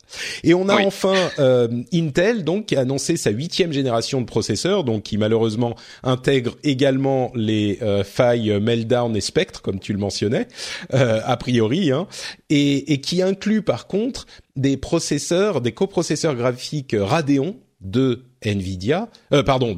Et 0.43 0.53
on 0.53 0.67
a 0.69 0.81
enfin 0.81 1.13
euh, 1.39 1.67
Intel, 1.93 2.43
donc, 2.43 2.67
qui 2.67 2.75
a 2.75 2.81
annoncé 2.81 3.17
sa 3.17 3.29
huitième 3.29 3.71
génération 3.71 4.21
de 4.21 4.25
processeurs, 4.25 4.83
donc 4.83 5.03
qui 5.03 5.17
malheureusement 5.17 5.75
intègre 6.03 6.55
également 6.63 7.31
les 7.35 7.79
euh, 7.81 8.03
failles 8.03 8.59
Meltdown 8.59 9.15
et 9.15 9.21
Spectre, 9.21 9.61
comme 9.61 9.79
tu 9.79 9.93
le 9.93 9.99
mentionnais, 9.99 10.47
euh, 10.93 11.21
a 11.23 11.37
priori, 11.37 11.91
hein, 11.91 12.07
et, 12.49 12.93
et 12.93 13.01
qui 13.01 13.21
inclut 13.21 13.61
par 13.61 13.87
contre 13.87 14.25
des 14.55 14.77
processeurs, 14.77 15.61
des 15.61 15.71
coprocesseurs 15.71 16.35
graphiques 16.35 16.95
Radeon 16.97 17.55
de 17.81 18.23
Nvidia, 18.45 19.09
euh, 19.33 19.43
pardon, 19.43 19.77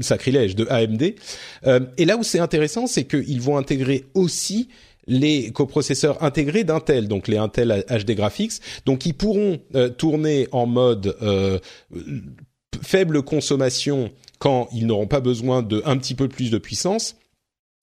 sacrilège 0.00 0.54
de 0.56 0.66
AMD. 0.68 1.14
Euh, 1.66 1.80
et 1.98 2.04
là 2.04 2.16
où 2.16 2.22
c'est 2.22 2.38
intéressant, 2.38 2.86
c'est 2.86 3.04
qu'ils 3.04 3.40
vont 3.40 3.56
intégrer 3.56 4.04
aussi 4.14 4.68
les 5.06 5.50
coprocesseurs 5.50 6.22
intégrés 6.22 6.64
d'Intel, 6.64 7.08
donc 7.08 7.26
les 7.26 7.36
Intel 7.36 7.84
HD 7.88 8.12
Graphics, 8.12 8.60
donc 8.86 9.04
ils 9.04 9.14
pourront 9.14 9.58
euh, 9.74 9.88
tourner 9.88 10.46
en 10.52 10.66
mode 10.66 11.16
faible 12.82 13.22
consommation 13.22 14.10
quand 14.38 14.68
ils 14.72 14.86
n'auront 14.86 15.06
pas 15.06 15.20
besoin 15.20 15.62
de 15.62 15.82
un 15.84 15.96
petit 15.96 16.14
peu 16.14 16.28
plus 16.28 16.50
de 16.50 16.58
puissance 16.58 17.16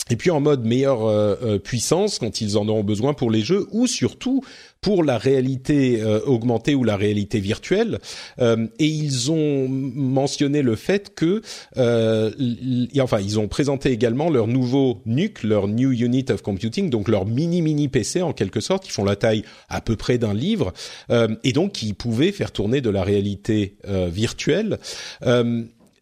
et 0.09 0.15
puis 0.15 0.31
en 0.31 0.39
mode 0.39 0.65
meilleure 0.65 1.05
euh, 1.05 1.35
euh, 1.43 1.59
puissance 1.59 2.19
quand 2.19 2.41
ils 2.41 2.57
en 2.57 2.67
auront 2.67 2.83
besoin 2.83 3.13
pour 3.13 3.31
les 3.31 3.41
jeux 3.41 3.67
ou 3.71 3.87
surtout 3.87 4.41
pour 4.81 5.03
la 5.03 5.17
réalité 5.17 6.01
euh, 6.01 6.21
augmentée 6.25 6.73
ou 6.73 6.83
la 6.83 6.95
réalité 6.95 7.39
virtuelle. 7.39 7.99
et 8.39 8.85
ils 8.85 9.31
ont 9.31 9.67
mentionné 9.67 10.61
le 10.61 10.75
fait 10.75 11.13
que, 11.13 11.41
enfin, 11.75 13.19
ils 13.19 13.39
ont 13.39 13.47
présenté 13.47 13.91
également 13.91 14.29
leur 14.29 14.47
nouveau 14.47 15.01
NUC, 15.05 15.43
leur 15.43 15.67
New 15.67 15.91
Unit 15.91 16.25
of 16.29 16.41
Computing, 16.41 16.89
donc 16.89 17.07
leur 17.09 17.25
mini 17.25 17.61
mini 17.61 17.89
PC 17.89 18.21
en 18.21 18.33
quelque 18.33 18.61
sorte, 18.61 18.85
qui 18.85 18.91
font 18.91 19.03
la 19.03 19.15
taille 19.15 19.43
à 19.67 19.81
peu 19.81 19.95
près 19.95 20.17
d'un 20.17 20.33
livre, 20.33 20.73
et 21.43 21.51
donc 21.51 21.73
qui 21.73 21.93
pouvaient 21.93 22.31
faire 22.31 22.51
tourner 22.51 22.81
de 22.81 22.89
la 22.89 23.03
réalité 23.03 23.75
virtuelle. 23.85 24.79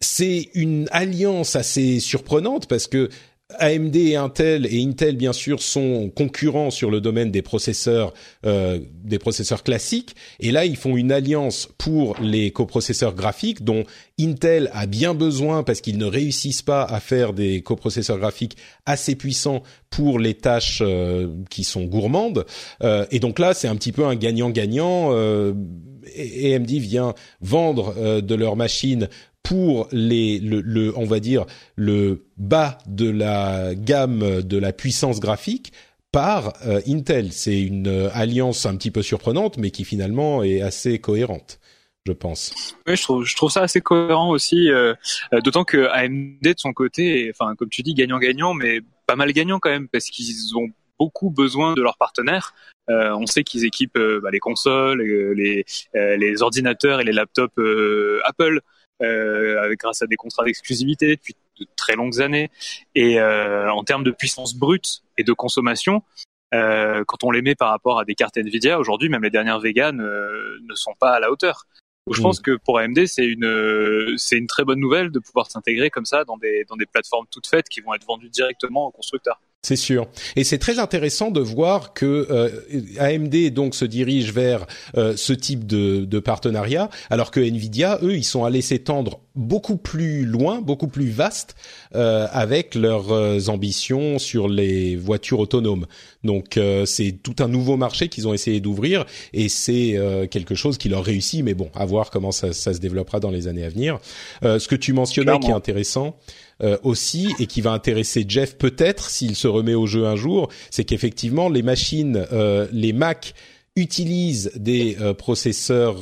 c'est 0.00 0.48
une 0.54 0.88
alliance 0.92 1.56
assez 1.56 2.00
surprenante 2.00 2.68
parce 2.68 2.86
que 2.86 3.08
AMD 3.56 3.96
et 3.96 4.16
Intel 4.16 4.66
et 4.66 4.84
Intel 4.84 5.16
bien 5.16 5.32
sûr 5.32 5.62
sont 5.62 6.12
concurrents 6.14 6.70
sur 6.70 6.90
le 6.90 7.00
domaine 7.00 7.30
des 7.30 7.40
processeurs 7.40 8.12
euh, 8.44 8.78
des 8.92 9.18
processeurs 9.18 9.62
classiques. 9.62 10.14
Et 10.38 10.52
là 10.52 10.66
ils 10.66 10.76
font 10.76 10.98
une 10.98 11.10
alliance 11.10 11.66
pour 11.78 12.14
les 12.20 12.50
coprocesseurs 12.50 13.14
graphiques 13.14 13.64
dont 13.64 13.84
Intel 14.20 14.68
a 14.74 14.84
bien 14.84 15.14
besoin 15.14 15.62
parce 15.62 15.80
qu'ils 15.80 15.96
ne 15.96 16.04
réussissent 16.04 16.60
pas 16.60 16.84
à 16.84 17.00
faire 17.00 17.32
des 17.32 17.62
coprocesseurs 17.62 18.18
graphiques 18.18 18.58
assez 18.84 19.14
puissants 19.14 19.62
pour 19.88 20.18
les 20.18 20.34
tâches 20.34 20.82
euh, 20.82 21.28
qui 21.48 21.64
sont 21.64 21.84
gourmandes. 21.84 22.44
Euh, 22.82 23.06
et 23.10 23.18
donc 23.18 23.38
là 23.38 23.54
c'est 23.54 23.68
un 23.68 23.76
petit 23.76 23.92
peu 23.92 24.04
un 24.04 24.14
gagnant-gagnant 24.14 25.10
AMD 25.10 26.70
vient 26.70 27.14
vendre 27.40 28.20
de 28.20 28.34
leurs 28.34 28.56
machines 28.56 29.08
pour 29.48 29.88
les 29.92 30.38
le, 30.40 30.92
on 30.98 31.06
va 31.06 31.20
dire 31.20 31.46
le 31.74 32.26
bas 32.36 32.76
de 32.86 33.08
la 33.08 33.74
gamme 33.74 34.42
de 34.42 34.58
la 34.58 34.74
puissance 34.74 35.20
graphique 35.20 35.72
par 36.12 36.52
euh, 36.66 36.82
Intel. 36.86 37.32
C'est 37.32 37.58
une 37.58 37.88
euh, 37.88 38.10
alliance 38.12 38.66
un 38.66 38.76
petit 38.76 38.90
peu 38.90 39.00
surprenante, 39.00 39.56
mais 39.56 39.70
qui 39.70 39.86
finalement 39.86 40.42
est 40.42 40.60
assez 40.60 40.98
cohérente, 40.98 41.60
je 42.06 42.12
pense. 42.12 42.76
Oui, 42.86 42.94
je 42.96 43.36
trouve, 43.36 43.50
ça 43.50 43.62
assez 43.62 43.80
cohérent 43.80 44.28
aussi, 44.28 44.70
euh, 44.70 44.92
d'autant 45.42 45.64
que 45.64 45.86
AMD 45.92 46.42
de 46.42 46.54
son 46.58 46.74
côté, 46.74 47.32
enfin 47.34 47.54
comme 47.56 47.70
tu 47.70 47.82
dis, 47.82 47.94
gagnant-gagnant, 47.94 48.52
mais 48.52 48.80
pas 49.06 49.16
mal 49.16 49.32
gagnant 49.32 49.60
quand 49.60 49.70
même, 49.70 49.88
parce 49.88 50.10
qu'ils 50.10 50.58
ont 50.58 50.68
beaucoup 50.98 51.30
besoin 51.30 51.72
de 51.72 51.80
leurs 51.80 51.96
partenaires. 51.96 52.52
on 52.88 53.24
sait 53.24 53.44
qu'ils 53.44 53.64
équipent 53.64 53.98
bah, 54.22 54.30
les 54.30 54.40
consoles, 54.40 55.00
les, 55.00 55.64
les 55.94 56.42
ordinateurs 56.42 57.00
et 57.00 57.04
les 57.04 57.12
laptops 57.12 57.56
Apple 58.24 58.60
euh, 59.02 59.74
grâce 59.78 60.02
à 60.02 60.06
des 60.06 60.16
contrats 60.16 60.44
d'exclusivité 60.44 61.16
depuis 61.16 61.34
de 61.58 61.66
très 61.76 61.94
longues 61.94 62.20
années. 62.20 62.50
Et 62.94 63.20
euh, 63.20 63.70
en 63.72 63.84
termes 63.84 64.04
de 64.04 64.10
puissance 64.10 64.54
brute 64.54 65.02
et 65.16 65.24
de 65.24 65.32
consommation, 65.32 66.02
euh, 66.54 67.04
quand 67.06 67.24
on 67.24 67.30
les 67.30 67.42
met 67.42 67.54
par 67.54 67.70
rapport 67.70 67.98
à 67.98 68.04
des 68.04 68.14
cartes 68.14 68.36
Nvidia, 68.36 68.78
aujourd'hui, 68.78 69.08
même 69.08 69.22
les 69.22 69.30
dernières 69.30 69.60
vegan 69.60 70.00
euh, 70.00 70.58
ne 70.68 70.74
sont 70.74 70.94
pas 70.98 71.10
à 71.10 71.20
la 71.20 71.30
hauteur. 71.30 71.66
je 72.10 72.20
mm. 72.20 72.22
pense 72.22 72.40
que 72.40 72.56
pour 72.56 72.78
AMD, 72.78 73.06
c'est 73.06 73.26
une 73.26 74.14
c'est 74.16 74.38
une 74.38 74.46
très 74.46 74.64
bonne 74.64 74.80
nouvelle 74.80 75.10
de 75.10 75.18
pouvoir 75.18 75.50
s'intégrer 75.50 75.90
comme 75.90 76.06
ça 76.06 76.24
dans 76.24 76.36
des 76.36 76.64
dans 76.68 76.76
des 76.76 76.86
plateformes 76.86 77.26
toutes 77.30 77.46
faites 77.46 77.68
qui 77.68 77.80
vont 77.80 77.94
être 77.94 78.06
vendues 78.06 78.30
directement 78.30 78.86
aux 78.86 78.90
constructeurs. 78.90 79.40
C'est 79.62 79.76
sûr. 79.76 80.06
Et 80.36 80.44
c'est 80.44 80.58
très 80.58 80.78
intéressant 80.78 81.30
de 81.32 81.40
voir 81.40 81.92
que 81.92 82.28
euh, 82.30 82.60
AMD 82.98 83.52
donc 83.52 83.74
se 83.74 83.84
dirige 83.84 84.32
vers 84.32 84.66
euh, 84.96 85.16
ce 85.16 85.32
type 85.32 85.66
de, 85.66 86.04
de, 86.04 86.18
partenariat, 86.20 86.88
alors 87.10 87.32
que 87.32 87.40
Nvidia, 87.40 87.98
eux, 88.02 88.16
ils 88.16 88.24
sont 88.24 88.44
allés 88.44 88.62
s'étendre 88.62 89.20
beaucoup 89.38 89.76
plus 89.76 90.24
loin, 90.24 90.60
beaucoup 90.60 90.88
plus 90.88 91.08
vaste 91.10 91.54
euh, 91.94 92.26
avec 92.32 92.74
leurs 92.74 93.12
euh, 93.12 93.38
ambitions 93.46 94.18
sur 94.18 94.48
les 94.48 94.96
voitures 94.96 95.38
autonomes. 95.38 95.86
Donc 96.24 96.56
euh, 96.56 96.84
c'est 96.84 97.12
tout 97.12 97.36
un 97.38 97.46
nouveau 97.46 97.76
marché 97.76 98.08
qu'ils 98.08 98.26
ont 98.26 98.34
essayé 98.34 98.60
d'ouvrir 98.60 99.06
et 99.32 99.48
c'est 99.48 99.96
quelque 100.30 100.54
chose 100.54 100.76
qui 100.76 100.88
leur 100.88 101.04
réussit. 101.04 101.44
Mais 101.44 101.54
bon, 101.54 101.70
à 101.74 101.86
voir 101.86 102.10
comment 102.10 102.32
ça, 102.32 102.52
ça 102.52 102.74
se 102.74 102.80
développera 102.80 103.20
dans 103.20 103.30
les 103.30 103.46
années 103.46 103.64
à 103.64 103.68
venir. 103.68 103.98
ce 104.42 104.66
que 104.66 104.74
tu 104.74 104.92
mentionnais 104.92 105.38
qui 105.38 105.50
est 105.50 105.54
intéressant 105.54 106.16
euh, 106.60 106.76
aussi 106.82 107.28
et 107.38 107.46
qui 107.46 107.60
va 107.60 107.70
intéresser 107.70 108.24
Jeff 108.26 108.56
peut-être 108.56 109.10
s'il 109.10 109.36
se 109.36 109.46
remet 109.46 109.74
au 109.74 109.86
jeu 109.86 110.06
un 110.06 110.16
jour, 110.16 110.48
c'est 110.70 110.82
qu'effectivement 110.82 111.48
les 111.48 111.62
machines, 111.62 112.26
euh, 112.32 112.66
les 112.72 112.92
Mac 112.92 113.34
utilisent 113.76 114.50
des 114.56 114.96
euh, 115.00 115.14
processeurs 115.14 115.98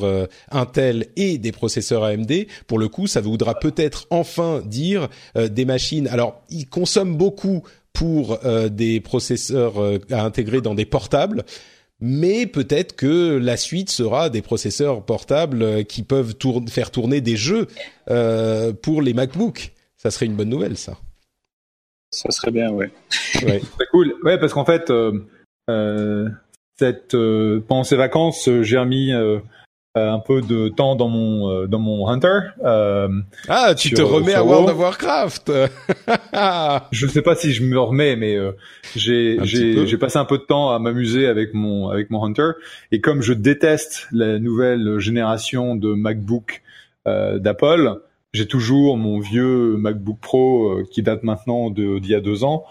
Intel 0.50 1.08
et 1.16 1.36
des 1.36 1.52
processeurs 1.52 2.04
AMD. 2.04 2.46
Pour 2.68 2.78
le 2.78 2.88
coup, 2.88 3.06
ça 3.06 3.20
voudra 3.20 3.54
peut-être 3.54 4.06
enfin 4.08 4.62
dire 4.64 5.08
des 5.34 5.66
machines. 5.66 6.08
Alors, 6.08 6.42
ils 6.48 6.66
consomment 6.66 7.18
beaucoup 7.18 7.62
pour 7.92 8.38
des 8.70 9.00
processeurs 9.00 9.74
à 10.10 10.22
intégrer 10.22 10.62
dans 10.62 10.74
des 10.74 10.86
portables 10.86 11.44
mais 11.98 12.46
peut-être 12.46 12.94
que 12.94 13.38
la 13.38 13.56
suite 13.56 13.88
sera 13.88 14.28
des 14.28 14.42
processeurs 14.42 15.02
portables 15.02 15.86
qui 15.86 16.02
peuvent 16.02 16.34
faire 16.68 16.90
tourner 16.90 17.22
des 17.22 17.36
jeux 17.36 17.68
pour 18.82 19.00
les 19.00 19.14
MacBooks 19.14 19.72
ça 20.06 20.12
serait 20.12 20.26
une 20.26 20.36
bonne 20.36 20.50
nouvelle, 20.50 20.76
ça. 20.76 20.96
Ça 22.12 22.30
serait 22.30 22.52
bien, 22.52 22.70
ouais. 22.70 22.90
ouais. 23.42 23.60
C'est 23.78 23.86
cool. 23.90 24.14
Ouais, 24.22 24.38
parce 24.38 24.52
qu'en 24.52 24.64
fait, 24.64 24.88
euh, 24.90 25.18
euh, 25.68 26.28
cette, 26.78 27.16
euh, 27.16 27.60
pendant 27.66 27.82
ces 27.82 27.96
vacances, 27.96 28.48
j'ai 28.62 28.78
remis 28.78 29.12
un 29.96 30.18
peu 30.20 30.42
de 30.42 30.68
temps 30.68 30.94
dans 30.94 31.08
mon 31.08 31.66
dans 31.66 31.80
mon 31.80 32.06
Hunter. 32.06 32.38
ah, 32.62 33.74
tu 33.76 33.90
te 33.90 34.02
remets 34.02 34.34
à 34.34 34.44
World 34.44 34.68
of 34.68 34.78
Warcraft. 34.78 35.50
je 36.92 37.06
sais 37.08 37.22
pas 37.22 37.34
si 37.34 37.52
je 37.52 37.64
me 37.64 37.80
remets, 37.80 38.14
mais 38.14 38.38
j'ai 38.94 39.38
j'ai 39.42 39.88
j'ai 39.88 39.98
passé 39.98 40.18
un 40.18 40.24
peu 40.24 40.38
de 40.38 40.44
temps 40.44 40.70
à 40.70 40.78
m'amuser 40.78 41.26
avec 41.26 41.52
mon 41.52 41.88
avec 41.88 42.10
mon 42.10 42.24
Hunter. 42.24 42.50
Et 42.92 43.00
comme 43.00 43.22
je 43.22 43.32
déteste 43.32 44.06
la 44.12 44.38
nouvelle 44.38 45.00
génération 45.00 45.74
de 45.74 45.94
MacBook 45.94 46.62
d'Apple, 47.06 48.00
j'ai 48.36 48.46
toujours 48.46 48.96
mon 48.96 49.18
vieux 49.18 49.76
MacBook 49.76 50.18
Pro 50.20 50.68
euh, 50.68 50.84
qui 50.90 51.02
date 51.02 51.22
maintenant 51.22 51.70
d'il 51.70 52.06
y 52.06 52.14
a 52.14 52.20
deux 52.20 52.44
ans. 52.44 52.64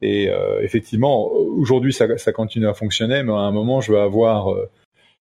Et 0.00 0.30
euh, 0.30 0.62
effectivement, 0.62 1.32
aujourd'hui, 1.32 1.92
ça, 1.92 2.16
ça, 2.18 2.32
continue 2.32 2.68
à 2.68 2.74
fonctionner, 2.74 3.24
mais 3.24 3.32
à 3.32 3.38
un 3.38 3.50
moment, 3.50 3.80
je 3.80 3.92
vais 3.92 3.98
avoir 3.98 4.52
euh, 4.52 4.70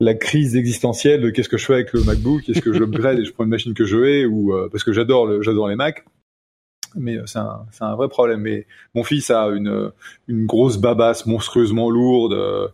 la 0.01 0.15
crise 0.15 0.57
existentielle 0.57 1.21
de 1.21 1.29
qu'est-ce 1.29 1.47
que 1.47 1.57
je 1.57 1.65
fais 1.65 1.75
avec 1.75 1.93
le 1.93 2.03
MacBook, 2.03 2.47
est-ce 2.49 2.61
que 2.61 2.73
je 2.73 2.79
l'upgrade 2.79 3.19
et 3.19 3.25
je 3.25 3.31
prends 3.31 3.45
une 3.45 3.49
machine 3.49 3.73
que 3.73 3.85
je 3.85 3.97
hais, 3.97 4.25
ou 4.25 4.53
parce 4.69 4.83
que 4.83 4.91
j'adore 4.91 5.41
j'adore 5.41 5.69
les 5.69 5.75
Macs. 5.75 6.03
Mais 6.95 7.17
c'est 7.25 7.39
un, 7.39 7.65
un, 7.79 7.95
vrai 7.95 8.09
problème. 8.09 8.41
Mais 8.41 8.65
mon 8.95 9.03
fils 9.03 9.29
a 9.29 9.45
une, 9.47 9.91
une 10.27 10.45
grosse 10.45 10.77
babasse 10.77 11.25
monstrueusement 11.25 11.89
lourde 11.89 12.71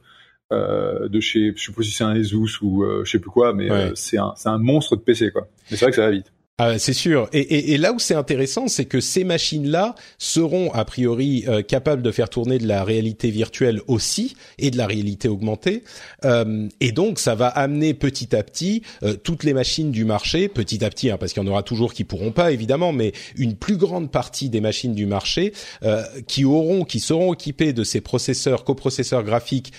de 0.51 1.19
chez, 1.19 1.53
je 1.55 1.65
sais 1.65 1.71
pas 1.71 1.81
si 1.81 1.91
c'est 1.91 2.03
un 2.03 2.11
Asus 2.11 2.61
ou 2.61 2.85
je 3.03 3.09
sais 3.09 3.19
plus 3.19 3.31
quoi, 3.31 3.53
mais 3.53 3.69
c'est 3.95 4.17
un, 4.17 4.33
c'est 4.35 4.49
un 4.49 4.59
monstre 4.59 4.95
de 4.95 5.01
PC 5.01 5.31
quoi. 5.31 5.47
Mais 5.69 5.77
c'est 5.77 5.85
vrai 5.85 5.91
que 5.91 5.97
ça 5.97 6.05
va 6.05 6.11
vite. 6.11 6.31
Ah, 6.57 6.79
c'est 6.79 6.93
sûr. 6.93 7.27
Et, 7.33 7.77
là 7.77 7.91
où 7.91 7.99
c'est 7.99 8.13
intéressant, 8.15 8.69
c'est 8.69 8.85
que 8.85 9.01
ces 9.01 9.25
machines-là 9.25 9.93
seront 10.17 10.71
a 10.71 10.85
priori 10.85 11.43
euh, 11.49 11.61
capables 11.61 12.01
de 12.01 12.11
faire 12.11 12.29
tourner 12.29 12.59
de 12.59 12.65
la 12.65 12.85
réalité 12.85 13.29
virtuelle 13.29 13.81
aussi 13.87 14.37
et 14.57 14.71
de 14.71 14.77
la 14.77 14.87
réalité 14.87 15.27
augmentée. 15.27 15.83
Euh, 16.23 16.69
et 16.79 16.93
donc, 16.93 17.19
ça 17.19 17.35
va 17.35 17.47
amener 17.47 17.93
petit 17.93 18.33
à 18.33 18.41
petit 18.41 18.83
euh, 19.03 19.17
toutes 19.21 19.43
les 19.43 19.53
machines 19.53 19.91
du 19.91 20.05
marché, 20.05 20.47
petit 20.47 20.85
à 20.85 20.89
petit, 20.89 21.11
hein, 21.11 21.17
parce 21.17 21.33
qu'il 21.33 21.43
y 21.43 21.45
en 21.45 21.49
aura 21.49 21.61
toujours 21.61 21.93
qui 21.93 22.05
pourront 22.05 22.31
pas 22.31 22.53
évidemment, 22.53 22.93
mais 22.93 23.11
une 23.35 23.57
plus 23.57 23.75
grande 23.75 24.09
partie 24.09 24.47
des 24.47 24.61
machines 24.61 24.95
du 24.95 25.07
marché 25.07 25.51
euh, 25.83 26.03
qui 26.25 26.45
auront, 26.45 26.85
qui 26.85 27.01
seront 27.01 27.33
équipées 27.33 27.73
de 27.73 27.83
ces 27.83 27.99
processeurs, 27.99 28.63
coprocesseurs 28.63 29.23
graphiques 29.23 29.73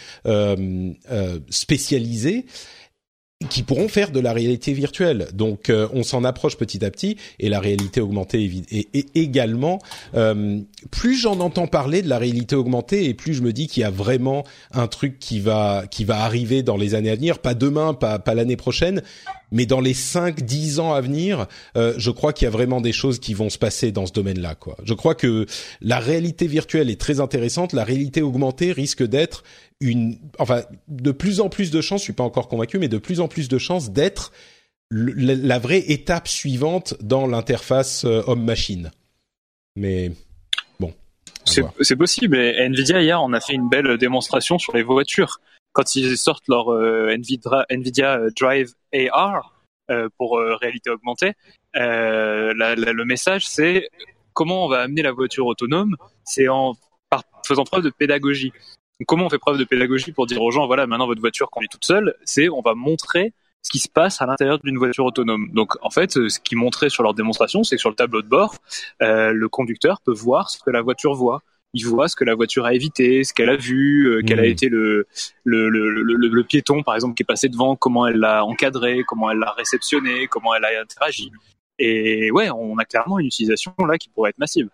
spécialisés 1.48 2.44
qui 3.50 3.62
pourront 3.62 3.88
faire 3.88 4.12
de 4.12 4.20
la 4.20 4.32
réalité 4.32 4.72
virtuelle. 4.72 5.28
Donc 5.34 5.68
euh, 5.68 5.88
on 5.92 6.02
s'en 6.02 6.24
approche 6.24 6.56
petit 6.56 6.82
à 6.82 6.90
petit 6.90 7.18
et 7.38 7.50
la 7.50 7.60
réalité 7.60 8.00
augmentée 8.00 8.50
est, 8.70 9.14
également. 9.14 9.78
Euh, 10.14 10.60
plus 10.90 11.20
j'en 11.20 11.38
entends 11.40 11.66
parler 11.66 12.00
de 12.00 12.08
la 12.08 12.16
réalité 12.16 12.56
augmentée 12.56 13.04
et 13.04 13.12
plus 13.12 13.34
je 13.34 13.42
me 13.42 13.52
dis 13.52 13.66
qu'il 13.66 13.82
y 13.82 13.84
a 13.84 13.90
vraiment 13.90 14.44
un 14.72 14.86
truc 14.86 15.18
qui 15.18 15.38
va 15.38 15.84
qui 15.90 16.04
va 16.04 16.22
arriver 16.22 16.62
dans 16.62 16.78
les 16.78 16.94
années 16.94 17.10
à 17.10 17.14
venir, 17.14 17.40
pas 17.40 17.52
demain, 17.52 17.92
pas 17.92 18.18
pas 18.18 18.34
l'année 18.34 18.56
prochaine, 18.56 19.02
mais 19.52 19.66
dans 19.66 19.80
les 19.80 19.92
5 19.92 20.40
10 20.40 20.80
ans 20.80 20.94
à 20.94 21.02
venir, 21.02 21.46
euh, 21.76 21.92
je 21.98 22.10
crois 22.10 22.32
qu'il 22.32 22.46
y 22.46 22.48
a 22.48 22.50
vraiment 22.50 22.80
des 22.80 22.92
choses 22.92 23.18
qui 23.18 23.34
vont 23.34 23.50
se 23.50 23.58
passer 23.58 23.92
dans 23.92 24.06
ce 24.06 24.14
domaine-là 24.14 24.54
quoi. 24.54 24.78
Je 24.82 24.94
crois 24.94 25.14
que 25.14 25.44
la 25.82 25.98
réalité 25.98 26.46
virtuelle 26.46 26.88
est 26.88 27.00
très 27.00 27.20
intéressante, 27.20 27.74
la 27.74 27.84
réalité 27.84 28.22
augmentée 28.22 28.72
risque 28.72 29.02
d'être 29.02 29.44
une, 29.80 30.18
enfin, 30.38 30.62
de 30.88 31.10
plus 31.12 31.40
en 31.40 31.48
plus 31.48 31.70
de 31.70 31.80
chances, 31.80 32.00
je 32.00 32.04
suis 32.04 32.12
pas 32.12 32.24
encore 32.24 32.48
convaincu, 32.48 32.78
mais 32.78 32.88
de 32.88 32.98
plus 32.98 33.20
en 33.20 33.28
plus 33.28 33.48
de 33.48 33.58
chances 33.58 33.90
d'être 33.90 34.32
la 34.90 35.58
vraie 35.58 35.84
étape 35.90 36.28
suivante 36.28 36.94
dans 37.00 37.26
l'interface 37.26 38.04
euh, 38.04 38.22
homme-machine. 38.26 38.92
Mais 39.74 40.12
bon. 40.78 40.94
C'est 41.44 41.96
possible. 41.96 42.36
Et 42.36 42.64
Nvidia 42.66 43.02
hier, 43.02 43.22
on 43.22 43.32
a 43.32 43.40
fait 43.40 43.54
une 43.54 43.68
belle 43.68 43.98
démonstration 43.98 44.58
sur 44.58 44.74
les 44.76 44.82
voitures 44.82 45.40
quand 45.72 45.96
ils 45.96 46.16
sortent 46.16 46.48
leur 46.48 46.72
euh, 46.72 47.10
Nvidia, 47.10 47.66
Nvidia, 47.68 48.18
euh, 48.18 48.30
Drive 48.38 48.72
AR 48.92 49.52
pour 50.18 50.40
réalité 50.60 50.90
augmentée. 50.90 51.34
le 51.74 53.04
message, 53.04 53.46
c'est 53.46 53.88
comment 54.32 54.64
on 54.64 54.68
va 54.68 54.80
amener 54.80 55.02
la 55.02 55.12
voiture 55.12 55.46
autonome. 55.46 55.94
C'est 56.24 56.48
en 56.48 56.74
faisant 57.46 57.62
preuve 57.62 57.84
de 57.84 57.90
pédagogie 57.90 58.52
comment 59.04 59.26
on 59.26 59.30
fait 59.30 59.38
preuve 59.38 59.58
de 59.58 59.64
pédagogie 59.64 60.12
pour 60.12 60.26
dire 60.26 60.42
aux 60.42 60.50
gens, 60.50 60.66
voilà, 60.66 60.86
maintenant 60.86 61.06
votre 61.06 61.20
voiture 61.20 61.50
conduit 61.50 61.68
toute 61.68 61.84
seule 61.84 62.14
C'est 62.24 62.48
on 62.48 62.62
va 62.62 62.74
montrer 62.74 63.32
ce 63.62 63.70
qui 63.70 63.78
se 63.78 63.88
passe 63.88 64.22
à 64.22 64.26
l'intérieur 64.26 64.58
d'une 64.60 64.78
voiture 64.78 65.04
autonome. 65.04 65.48
Donc 65.52 65.74
en 65.82 65.90
fait, 65.90 66.12
ce 66.12 66.38
qu'ils 66.40 66.56
montraient 66.56 66.88
sur 66.88 67.02
leur 67.02 67.14
démonstration, 67.14 67.64
c'est 67.64 67.76
que 67.76 67.80
sur 67.80 67.90
le 67.90 67.96
tableau 67.96 68.22
de 68.22 68.28
bord, 68.28 68.54
euh, 69.02 69.32
le 69.32 69.48
conducteur 69.48 70.00
peut 70.00 70.14
voir 70.14 70.50
ce 70.50 70.58
que 70.62 70.70
la 70.70 70.82
voiture 70.82 71.14
voit. 71.14 71.42
Il 71.74 71.84
voit 71.84 72.08
ce 72.08 72.14
que 72.16 72.24
la 72.24 72.34
voiture 72.34 72.64
a 72.64 72.74
évité, 72.74 73.24
ce 73.24 73.34
qu'elle 73.34 73.50
a 73.50 73.56
vu, 73.56 74.06
euh, 74.06 74.22
quel 74.24 74.38
a 74.38 74.42
mmh. 74.42 74.46
été 74.46 74.68
le 74.68 75.06
le, 75.44 75.68
le, 75.68 75.90
le, 75.90 76.14
le, 76.16 76.44
piéton, 76.44 76.82
par 76.82 76.94
exemple, 76.94 77.14
qui 77.14 77.22
est 77.22 77.26
passé 77.26 77.48
devant, 77.48 77.76
comment 77.76 78.06
elle 78.06 78.18
l'a 78.18 78.44
encadré, 78.44 79.02
comment 79.06 79.30
elle 79.30 79.38
l'a 79.38 79.50
réceptionné, 79.50 80.28
comment 80.28 80.54
elle 80.54 80.64
a 80.64 80.80
interagi. 80.80 81.32
Et 81.78 82.30
ouais, 82.30 82.48
on 82.50 82.78
a 82.78 82.84
clairement 82.84 83.18
une 83.18 83.26
utilisation 83.26 83.74
là 83.86 83.98
qui 83.98 84.08
pourrait 84.08 84.30
être 84.30 84.38
massive. 84.38 84.70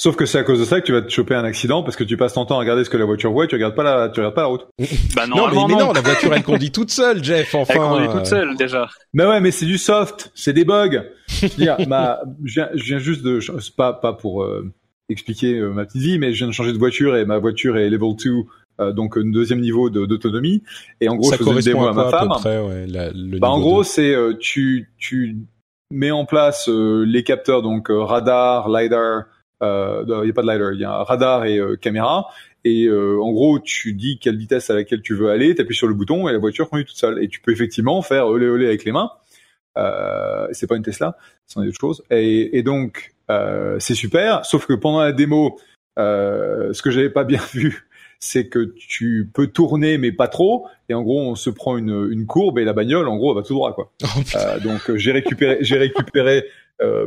Sauf 0.00 0.16
que 0.16 0.24
c'est 0.24 0.38
à 0.38 0.44
cause 0.44 0.58
de 0.58 0.64
ça 0.64 0.80
que 0.80 0.86
tu 0.86 0.92
vas 0.92 1.02
te 1.02 1.10
choper 1.10 1.34
un 1.34 1.44
accident 1.44 1.82
parce 1.82 1.94
que 1.94 2.04
tu 2.04 2.16
passes 2.16 2.32
ton 2.32 2.46
temps 2.46 2.56
à 2.56 2.60
regarder 2.60 2.84
ce 2.84 2.88
que 2.88 2.96
la 2.96 3.04
voiture 3.04 3.32
voit 3.32 3.44
et 3.44 3.48
tu 3.48 3.56
regardes 3.56 3.74
pas 3.74 3.82
la, 3.82 4.08
tu 4.08 4.20
regardes 4.20 4.34
pas 4.34 4.40
la 4.40 4.46
route. 4.46 4.66
bah 5.14 5.26
non, 5.28 5.46
mais, 5.48 5.74
non. 5.74 5.92
la 5.92 6.00
voiture 6.00 6.32
elle 6.32 6.42
conduit 6.42 6.70
toute 6.70 6.90
seule, 6.90 7.22
Jeff. 7.22 7.54
Enfin, 7.54 7.74
elle 7.74 7.80
conduit 7.80 8.08
toute 8.08 8.24
seule 8.24 8.56
déjà. 8.56 8.88
Mais 9.12 9.26
ouais, 9.26 9.42
mais 9.42 9.50
c'est 9.50 9.66
du 9.66 9.76
soft, 9.76 10.32
c'est 10.34 10.54
des 10.54 10.64
bugs. 10.64 11.02
je, 11.28 11.48
dire, 11.48 11.76
ma, 11.86 12.18
je, 12.42 12.62
viens, 12.76 12.98
juste 12.98 13.22
de, 13.22 13.40
pas 13.76 13.92
pas 13.92 14.14
pour 14.14 14.42
euh, 14.42 14.72
expliquer 15.10 15.58
euh, 15.58 15.68
ma 15.68 15.84
petite 15.84 16.00
vie, 16.00 16.18
mais 16.18 16.32
je 16.32 16.38
viens 16.38 16.46
de 16.46 16.52
changer 16.52 16.72
de 16.72 16.78
voiture 16.78 17.14
et 17.14 17.26
ma 17.26 17.36
voiture 17.36 17.76
est 17.76 17.90
level 17.90 18.16
2 18.16 18.30
euh, 18.80 18.92
donc 18.92 19.18
un 19.18 19.30
deuxième 19.30 19.60
niveau 19.60 19.90
d'autonomie. 19.90 20.62
Et 21.02 21.10
en 21.10 21.16
gros, 21.16 21.28
ça 21.28 21.36
je 21.38 21.44
faisais 21.44 21.72
une 21.72 21.76
démo 21.76 21.88
à, 21.88 21.92
ma 21.92 22.08
femme. 22.08 22.30
près, 22.38 22.58
ouais, 22.58 22.86
la, 22.86 23.10
le 23.10 23.38
bah, 23.38 23.50
en 23.50 23.60
gros, 23.60 23.82
c'est 23.82 24.16
tu 24.38 24.88
tu 24.96 25.36
mets 25.90 26.10
en 26.10 26.24
place 26.24 26.70
les 26.70 27.22
capteurs 27.22 27.60
donc 27.60 27.88
radar, 27.90 28.70
lidar, 28.70 29.24
euh, 29.62 30.04
il 30.06 30.24
n'y 30.24 30.30
a 30.30 30.32
pas 30.32 30.42
de 30.42 30.50
lidar, 30.50 30.72
il 30.72 30.80
y 30.80 30.84
a 30.84 30.92
un 30.92 31.02
radar 31.02 31.44
et 31.44 31.58
euh, 31.58 31.76
caméra. 31.76 32.26
Et 32.64 32.84
euh, 32.84 33.18
en 33.22 33.32
gros, 33.32 33.58
tu 33.58 33.94
dis 33.94 34.18
quelle 34.18 34.36
vitesse 34.36 34.70
à 34.70 34.74
laquelle 34.74 35.00
tu 35.00 35.14
veux 35.14 35.30
aller, 35.30 35.54
tu 35.54 35.62
appuies 35.62 35.74
sur 35.74 35.86
le 35.86 35.94
bouton 35.94 36.28
et 36.28 36.32
la 36.32 36.38
voiture 36.38 36.68
conduit 36.68 36.84
toute 36.84 36.96
seule. 36.96 37.22
Et 37.22 37.28
tu 37.28 37.40
peux 37.40 37.52
effectivement 37.52 38.02
faire 38.02 38.26
olé 38.26 38.48
olé 38.48 38.66
avec 38.66 38.84
les 38.84 38.92
mains. 38.92 39.10
Euh, 39.78 40.48
c'est 40.52 40.66
pas 40.66 40.76
une 40.76 40.82
Tesla, 40.82 41.16
c'est 41.46 41.58
autre 41.58 41.78
chose. 41.78 42.02
Et, 42.10 42.58
et 42.58 42.62
donc 42.62 43.14
euh, 43.30 43.76
c'est 43.78 43.94
super. 43.94 44.44
Sauf 44.44 44.66
que 44.66 44.74
pendant 44.74 45.00
la 45.00 45.12
démo, 45.12 45.58
euh, 45.98 46.72
ce 46.72 46.82
que 46.82 46.90
j'avais 46.90 47.10
pas 47.10 47.24
bien 47.24 47.40
vu, 47.54 47.86
c'est 48.18 48.48
que 48.48 48.74
tu 48.76 49.30
peux 49.32 49.46
tourner 49.46 49.96
mais 49.96 50.12
pas 50.12 50.28
trop. 50.28 50.66
Et 50.88 50.94
en 50.94 51.02
gros, 51.02 51.20
on 51.20 51.34
se 51.36 51.50
prend 51.50 51.78
une, 51.78 52.08
une 52.10 52.26
courbe 52.26 52.58
et 52.58 52.64
la 52.64 52.74
bagnole, 52.74 53.08
en 53.08 53.16
gros, 53.16 53.32
elle 53.32 53.36
va 53.36 53.46
tout 53.46 53.54
droit 53.54 53.74
quoi. 53.74 53.92
Oh, 54.04 54.60
donc 54.62 54.94
j'ai 54.96 55.12
récupéré, 55.12 55.58
j'ai 55.60 55.78
récupéré, 55.78 56.44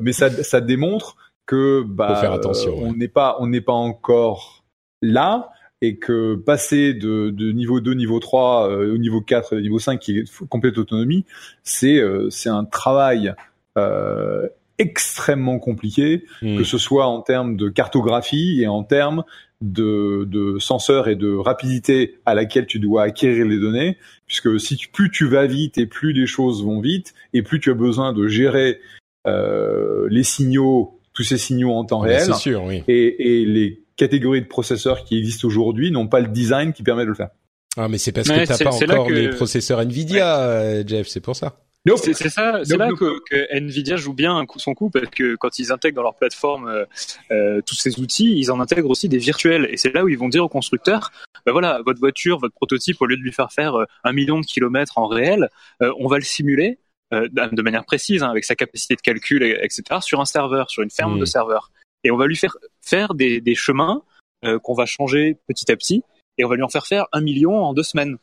mais 0.01 0.13
ça, 0.13 0.29
ça 0.29 0.61
démontre 0.61 1.17
que 1.45 1.83
bah 1.83 2.15
faire 2.15 2.31
attention, 2.31 2.77
on 2.77 2.93
n'est 2.93 3.07
pas 3.07 3.37
on 3.39 3.47
n'est 3.47 3.61
pas 3.61 3.73
encore 3.73 4.63
là 5.01 5.51
et 5.83 5.97
que 5.97 6.35
passer 6.35 6.93
de, 6.93 7.29
de 7.29 7.51
niveau 7.51 7.81
2, 7.81 7.93
niveau 7.93 8.19
3 8.21 8.69
euh, 8.69 8.93
au 8.93 8.97
niveau 8.97 9.19
4, 9.19 9.57
niveau 9.57 9.79
5 9.79 9.99
qui 9.99 10.19
est 10.19 10.47
complète 10.47 10.77
autonomie, 10.77 11.25
c'est 11.63 11.99
euh, 11.99 12.29
c'est 12.29 12.47
un 12.47 12.63
travail 12.63 13.33
euh, 13.77 14.47
extrêmement 14.77 15.59
compliqué, 15.59 16.23
hmm. 16.41 16.57
que 16.57 16.63
ce 16.63 16.77
soit 16.77 17.07
en 17.07 17.21
termes 17.21 17.57
de 17.57 17.67
cartographie 17.67 18.61
et 18.61 18.67
en 18.67 18.83
termes 18.83 19.25
de, 19.59 20.25
de 20.25 20.57
senseurs 20.57 21.09
et 21.09 21.17
de 21.17 21.35
rapidité 21.35 22.17
à 22.25 22.33
laquelle 22.33 22.65
tu 22.65 22.79
dois 22.79 23.03
acquérir 23.03 23.45
les 23.45 23.59
données, 23.59 23.97
puisque 24.25 24.57
si 24.61 24.77
plus 24.91 25.11
tu 25.11 25.27
vas 25.27 25.47
vite 25.47 25.77
et 25.77 25.85
plus 25.85 26.13
les 26.13 26.27
choses 26.27 26.63
vont 26.63 26.79
vite, 26.79 27.13
et 27.33 27.41
plus 27.41 27.59
tu 27.59 27.71
as 27.71 27.75
besoin 27.75 28.13
de 28.13 28.27
gérer 28.27 28.79
les 29.25 30.23
signaux 30.23 30.99
tous 31.13 31.23
ces 31.23 31.37
signaux 31.37 31.71
en 31.71 31.85
temps 31.85 32.01
ah, 32.03 32.07
réel. 32.07 32.33
Sûr, 32.35 32.63
oui. 32.63 32.83
et, 32.87 33.41
et 33.41 33.45
les 33.45 33.83
catégories 33.95 34.41
de 34.41 34.47
processeurs 34.47 35.03
qui 35.03 35.17
existent 35.17 35.47
aujourd'hui 35.47 35.91
n'ont 35.91 36.07
pas 36.07 36.19
le 36.19 36.27
design 36.27 36.73
qui 36.73 36.83
permet 36.83 37.03
de 37.03 37.09
le 37.09 37.15
faire. 37.15 37.29
Ah, 37.77 37.87
mais 37.87 37.97
c'est 37.97 38.11
parce 38.11 38.27
que 38.27 38.45
t'as 38.45 38.57
pas 38.57 38.71
encore 38.71 39.09
les 39.09 39.29
processeurs 39.29 39.79
Nvidia, 39.81 40.39
euh, 40.41 40.83
Jeff, 40.85 41.07
c'est 41.07 41.21
pour 41.21 41.35
ça. 41.35 41.57
C'est 41.97 42.29
ça, 42.29 42.61
c'est 42.63 42.77
là 42.77 42.87
que, 42.97 43.19
que, 43.29 43.57
Nvidia 43.57 43.97
joue 43.97 44.13
bien 44.13 44.45
son 44.55 44.73
coup 44.73 44.89
parce 44.89 45.09
que 45.09 45.35
quand 45.35 45.59
ils 45.59 45.73
intègrent 45.73 45.97
dans 45.97 46.03
leur 46.03 46.15
plateforme 46.15 46.69
euh, 46.69 46.85
euh, 47.31 47.61
tous 47.65 47.75
ces 47.75 47.99
outils, 47.99 48.39
ils 48.39 48.51
en 48.51 48.61
intègrent 48.61 48.89
aussi 48.89 49.09
des 49.09 49.17
virtuels 49.17 49.67
et 49.69 49.75
c'est 49.75 49.93
là 49.93 50.05
où 50.05 50.07
ils 50.07 50.17
vont 50.17 50.29
dire 50.29 50.45
au 50.45 50.47
constructeur, 50.47 51.11
ben 51.45 51.51
voilà, 51.51 51.81
votre 51.85 51.99
voiture, 51.99 52.39
votre 52.39 52.53
prototype, 52.53 53.01
au 53.01 53.05
lieu 53.05 53.17
de 53.17 53.21
lui 53.21 53.33
faire 53.33 53.51
faire 53.51 53.75
un 54.05 54.13
million 54.13 54.39
de 54.39 54.45
kilomètres 54.45 54.97
en 54.97 55.07
réel, 55.07 55.49
on 55.81 56.07
va 56.07 56.19
le 56.19 56.23
simuler 56.23 56.79
euh, 57.13 57.27
de 57.29 57.61
manière 57.61 57.85
précise, 57.85 58.23
hein, 58.23 58.29
avec 58.29 58.43
sa 58.43 58.55
capacité 58.55 58.95
de 58.95 59.01
calcul, 59.01 59.43
etc., 59.43 59.83
sur 60.01 60.19
un 60.19 60.25
serveur, 60.25 60.69
sur 60.69 60.81
une 60.81 60.89
ferme 60.89 61.19
de 61.19 61.23
hmm. 61.23 61.27
serveurs. 61.27 61.71
Et 62.03 62.11
on 62.11 62.17
va 62.17 62.25
lui 62.25 62.35
faire 62.35 62.57
faire 62.81 63.13
des, 63.13 63.39
des 63.39 63.55
chemins 63.55 64.01
euh, 64.43 64.57
qu'on 64.59 64.73
va 64.73 64.85
changer 64.85 65.37
petit 65.47 65.71
à 65.71 65.75
petit, 65.75 66.03
et 66.37 66.45
on 66.45 66.49
va 66.49 66.55
lui 66.55 66.63
en 66.63 66.69
faire 66.69 66.87
faire 66.87 67.05
un 67.11 67.21
million 67.21 67.63
en 67.63 67.73
deux 67.73 67.83
semaines. 67.83 68.17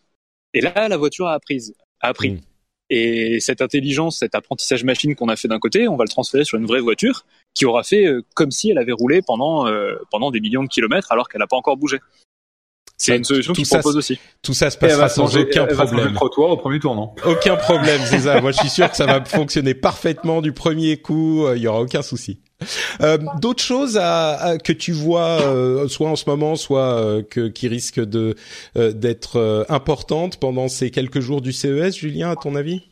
Et 0.54 0.60
là, 0.60 0.88
la 0.88 0.96
voiture 0.96 1.28
a 1.28 1.34
appris. 1.34 1.72
A 2.00 2.08
appris. 2.08 2.32
Hmm. 2.32 2.40
Et 2.92 3.38
cette 3.38 3.62
intelligence, 3.62 4.18
cet 4.18 4.34
apprentissage 4.34 4.82
machine 4.82 5.14
qu'on 5.14 5.28
a 5.28 5.36
fait 5.36 5.46
d'un 5.46 5.60
côté, 5.60 5.86
on 5.86 5.96
va 5.96 6.02
le 6.02 6.08
transférer 6.08 6.44
sur 6.44 6.58
une 6.58 6.66
vraie 6.66 6.80
voiture 6.80 7.24
qui 7.54 7.64
aura 7.64 7.84
fait 7.84 8.06
euh, 8.06 8.24
comme 8.34 8.50
si 8.50 8.70
elle 8.70 8.78
avait 8.78 8.92
roulé 8.92 9.22
pendant 9.22 9.66
pendant 10.10 10.32
des 10.32 10.40
millions 10.40 10.64
de 10.64 10.68
kilomètres 10.68 11.12
alors 11.12 11.28
qu'elle 11.28 11.38
n'a 11.38 11.46
pas 11.46 11.56
encore 11.56 11.76
bougé. 11.76 12.00
C'est 13.00 13.16
une 13.16 13.24
solution 13.24 13.54
qui 13.54 13.64
propose 13.64 13.96
aussi. 13.96 14.18
Tout 14.42 14.52
ça 14.52 14.68
se 14.68 14.76
passera 14.76 15.08
sans 15.08 15.34
aucun 15.34 15.66
problème. 15.66 16.08
le 16.08 16.12
trottoir 16.12 16.50
au 16.50 16.56
premier 16.58 16.78
tour, 16.78 16.94
non 16.94 17.14
Aucun 17.24 17.56
problème, 17.68 18.00
c'est 18.04 18.20
ça. 18.20 18.42
Moi, 18.42 18.52
je 18.52 18.58
suis 18.58 18.68
sûr 18.68 18.90
que 18.90 18.96
ça 18.96 19.06
va 19.06 19.24
fonctionner 19.24 19.72
parfaitement 19.72 20.42
du 20.42 20.52
premier 20.52 20.98
coup. 20.98 21.46
Euh, 21.46 21.56
il 21.56 21.62
y 21.62 21.66
aura 21.66 21.80
aucun 21.80 22.02
souci. 22.02 22.40
Euh, 23.00 23.16
D'autres 23.40 23.62
choses 23.62 23.96
à, 23.96 24.58
que 24.62 24.74
tu 24.74 24.92
vois, 24.92 25.40
euh, 25.40 25.88
soit 25.88 26.10
en 26.10 26.16
ce 26.16 26.28
moment, 26.28 26.56
soit 26.56 27.00
euh, 27.00 27.22
que, 27.22 27.48
qui 27.48 27.68
risquent 27.68 28.04
de 28.04 28.34
d'être 28.76 29.66
importantes 29.70 30.38
pendant 30.38 30.68
ces 30.68 30.90
quelques 30.90 31.20
jours 31.20 31.40
du 31.40 31.52
CES, 31.52 31.96
Julien, 31.96 32.30
à 32.30 32.36
ton 32.36 32.54
avis? 32.54 32.82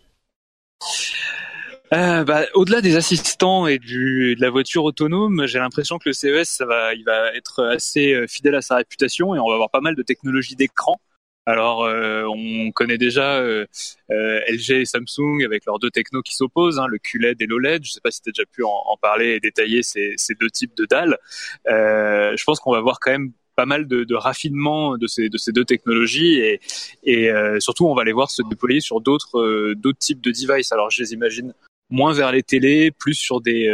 Euh, 1.92 2.24
bah, 2.24 2.44
Au-delà 2.54 2.80
des 2.80 2.96
assistants 2.96 3.66
et 3.66 3.78
du, 3.78 4.34
de 4.36 4.40
la 4.40 4.50
voiture 4.50 4.84
autonome, 4.84 5.46
j'ai 5.46 5.58
l'impression 5.58 5.98
que 5.98 6.08
le 6.08 6.12
CES, 6.12 6.48
ça 6.48 6.66
va, 6.66 6.94
il 6.94 7.04
va 7.04 7.34
être 7.34 7.64
assez 7.64 8.12
euh, 8.12 8.26
fidèle 8.26 8.54
à 8.54 8.62
sa 8.62 8.76
réputation 8.76 9.34
et 9.34 9.38
on 9.38 9.48
va 9.48 9.54
avoir 9.54 9.70
pas 9.70 9.80
mal 9.80 9.94
de 9.94 10.02
technologies 10.02 10.56
d'écran. 10.56 11.00
Alors, 11.46 11.84
euh, 11.84 12.24
on 12.24 12.72
connaît 12.72 12.98
déjà 12.98 13.38
euh, 13.38 13.64
euh 14.10 14.40
LG 14.50 14.72
et 14.72 14.84
Samsung 14.84 15.42
avec 15.46 15.64
leurs 15.64 15.78
deux 15.78 15.90
technos 15.90 16.20
qui 16.20 16.34
s'opposent, 16.34 16.78
hein, 16.78 16.86
le 16.88 16.98
QLED 16.98 17.40
et 17.40 17.46
l'OLED. 17.46 17.84
Je 17.86 17.92
sais 17.92 18.00
pas 18.02 18.10
si 18.10 18.20
tu 18.20 18.28
as 18.28 18.32
déjà 18.32 18.44
pu 18.44 18.64
en, 18.64 18.68
en, 18.68 18.96
parler 18.98 19.36
et 19.36 19.40
détailler 19.40 19.82
ces, 19.82 20.12
ces, 20.18 20.34
deux 20.34 20.50
types 20.50 20.76
de 20.76 20.84
dalles. 20.84 21.16
je 21.66 22.44
pense 22.44 22.60
qu'on 22.60 22.72
va 22.72 22.82
voir 22.82 23.00
quand 23.00 23.12
même 23.12 23.32
pas 23.56 23.64
mal 23.64 23.88
de, 23.88 24.04
de 24.04 24.14
raffinement 24.14 24.98
de 24.98 25.06
ces, 25.06 25.30
de 25.30 25.38
ces 25.38 25.52
deux 25.52 25.64
technologies 25.64 26.38
et, 26.38 26.60
et 27.02 27.30
surtout 27.60 27.86
on 27.86 27.94
va 27.94 28.04
les 28.04 28.12
voir 28.12 28.30
se 28.30 28.42
déployer 28.42 28.80
sur 28.80 29.00
d'autres 29.00 29.72
d'autres 29.74 29.98
types 29.98 30.20
de 30.20 30.30
devices. 30.30 30.70
Alors 30.70 30.90
je 30.90 31.02
les 31.02 31.14
imagine 31.14 31.54
moins 31.90 32.12
vers 32.12 32.32
les 32.32 32.42
télés, 32.42 32.90
plus 32.90 33.14
sur 33.14 33.40
des, 33.40 33.66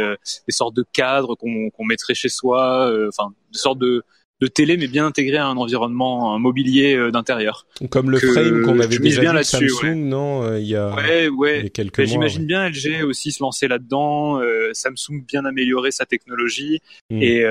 des 0.47 0.53
sortes 0.53 0.75
de 0.75 0.85
cadres 0.93 1.35
qu'on 1.35 1.69
qu'on 1.69 1.85
mettrait 1.85 2.15
chez 2.15 2.29
soi, 2.29 2.91
enfin 3.09 3.33
des 3.51 3.59
sortes 3.59 3.79
de 3.79 4.03
de 4.41 4.47
télé, 4.47 4.75
mais 4.75 4.87
bien 4.87 5.05
intégré 5.05 5.37
à 5.37 5.47
un 5.47 5.55
environnement 5.55 6.37
mobilier 6.39 6.95
euh, 6.95 7.09
d'intérieur. 7.09 7.65
Comme 7.89 8.09
le 8.09 8.19
frame 8.19 8.63
qu'on 8.63 8.79
avait 8.79 8.99
déjà 8.99 9.21
bien 9.21 9.33
vu 9.33 9.43
Samsung, 9.43 9.95
non 9.95 10.43
euh, 10.43 10.59
Il 10.59 10.67
y 10.67 10.75
a, 10.75 10.93
ouais, 10.93 11.29
ouais. 11.29 11.59
Il 11.59 11.63
y 11.63 11.67
a 11.67 11.69
quelques 11.69 11.99
mois. 11.99 12.05
J'imagine 12.05 12.45
bien 12.45 12.67
LG 12.69 13.03
aussi 13.05 13.31
se 13.31 13.41
lancer 13.41 13.67
là-dedans, 13.67 14.41
euh, 14.41 14.71
Samsung 14.73 15.23
bien 15.25 15.45
améliorer 15.45 15.91
sa 15.91 16.05
technologie 16.05 16.79
hmm. 17.09 17.21
et 17.21 17.45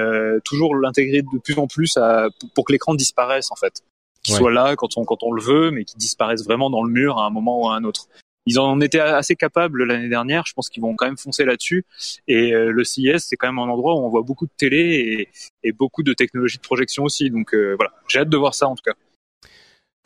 toujours 0.45 0.77
l'intégrer 0.77 1.23
de 1.23 1.39
plus 1.43 1.59
en 1.59 1.67
plus 1.67 1.97
à, 1.97 2.29
pour 2.55 2.65
que 2.65 2.73
l'écran 2.73 2.95
disparaisse 2.95 3.51
en 3.51 3.57
fait, 3.57 3.83
qu'il 4.23 4.35
soit 4.35 4.53
là 4.53 4.77
quand 4.77 4.97
on 4.97 5.05
quand 5.05 5.23
on 5.23 5.33
le 5.33 5.43
veut, 5.43 5.71
mais 5.71 5.85
qu'il 5.85 5.99
disparaisse 5.99 6.45
vraiment 6.45 6.69
dans 6.69 6.83
le 6.83 6.91
mur 6.91 7.19
à 7.19 7.27
un 7.27 7.31
moment 7.31 7.62
ou 7.62 7.69
à 7.69 7.77
un 7.77 7.85
autre 7.85 8.09
ils 8.47 8.59
en 8.59 8.80
étaient 8.80 9.01
assez 9.01 9.36
capables 9.36 9.84
l'année 9.84 10.09
dernière. 10.09 10.45
Je 10.47 10.53
pense 10.53 10.68
qu'ils 10.68 10.82
vont 10.82 10.95
quand 10.95 11.07
même 11.07 11.16
foncer 11.16 11.45
là-dessus. 11.45 11.84
Et 12.28 12.53
euh, 12.53 12.70
le 12.70 12.84
CIS, 12.84 13.18
c'est 13.18 13.36
quand 13.36 13.49
même 13.49 13.59
un 13.59 13.70
endroit 13.70 13.95
où 13.95 14.05
on 14.05 14.09
voit 14.09 14.22
beaucoup 14.22 14.47
de 14.47 14.53
télé 14.57 15.28
et, 15.62 15.72
beaucoup 15.72 16.03
de 16.03 16.12
technologies 16.12 16.59
de 16.59 16.62
projection 16.62 17.05
aussi. 17.05 17.30
Donc 17.30 17.55
euh, 17.55 17.74
voilà, 17.76 17.92
j'ai 18.09 18.20
hâte 18.20 18.28
de 18.28 18.36
voir 18.36 18.55
ça 18.55 18.68
en 18.68 18.74
tout 18.74 18.84
cas. 18.84 18.95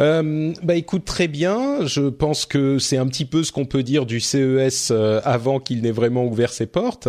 Euh, 0.00 0.52
bah 0.62 0.76
écoute 0.76 1.04
très 1.04 1.26
bien, 1.26 1.84
je 1.84 2.02
pense 2.02 2.46
que 2.46 2.78
c'est 2.78 2.98
un 2.98 3.08
petit 3.08 3.24
peu 3.24 3.42
ce 3.42 3.50
qu'on 3.50 3.66
peut 3.66 3.82
dire 3.82 4.06
du 4.06 4.20
CES 4.20 4.92
euh, 4.92 5.20
avant 5.24 5.58
qu'il 5.58 5.82
n'ait 5.82 5.90
vraiment 5.90 6.24
ouvert 6.24 6.52
ses 6.52 6.66
portes. 6.66 7.08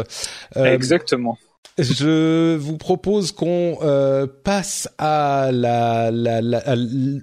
Exactement. 0.55 1.38
Je 1.80 2.57
vous 2.57 2.77
propose 2.77 3.32
qu'on 3.32 3.77
euh, 3.82 4.27
passe 4.43 4.89
à 4.97 5.49
la, 5.53 6.11
la, 6.11 6.41
la 6.41 6.63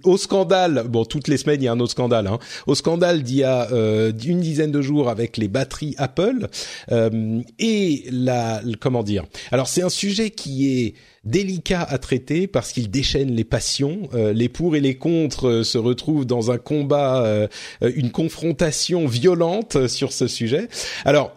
au 0.04 0.16
scandale. 0.16 0.84
Bon, 0.88 1.04
toutes 1.04 1.28
les 1.28 1.36
semaines 1.36 1.60
il 1.60 1.64
y 1.64 1.68
a 1.68 1.72
un 1.72 1.80
autre 1.80 1.92
scandale. 1.92 2.26
Hein. 2.26 2.38
Au 2.66 2.74
scandale 2.74 3.22
d'il 3.22 3.36
y 3.36 3.44
a 3.44 3.70
euh, 3.72 4.12
une 4.24 4.40
dizaine 4.40 4.72
de 4.72 4.80
jours 4.80 5.10
avec 5.10 5.36
les 5.36 5.48
batteries 5.48 5.94
Apple 5.98 6.48
euh, 6.90 7.40
et 7.58 8.04
la 8.10 8.62
comment 8.80 9.02
dire? 9.02 9.24
Alors 9.52 9.68
c'est 9.68 9.82
un 9.82 9.90
sujet 9.90 10.30
qui 10.30 10.72
est 10.72 10.94
délicat 11.24 11.82
à 11.82 11.98
traiter 11.98 12.46
parce 12.46 12.72
qu'il 12.72 12.90
déchaîne 12.90 13.32
les 13.32 13.44
passions. 13.44 14.08
Euh, 14.14 14.32
les 14.32 14.48
pour 14.48 14.74
et 14.74 14.80
les 14.80 14.96
contre 14.96 15.48
euh, 15.48 15.64
se 15.64 15.76
retrouvent 15.76 16.24
dans 16.24 16.50
un 16.50 16.58
combat, 16.58 17.46
une 17.82 18.10
confrontation 18.10 19.06
violente 19.06 19.86
sur 19.88 20.12
ce 20.12 20.26
sujet. 20.26 20.68
Alors 21.04 21.32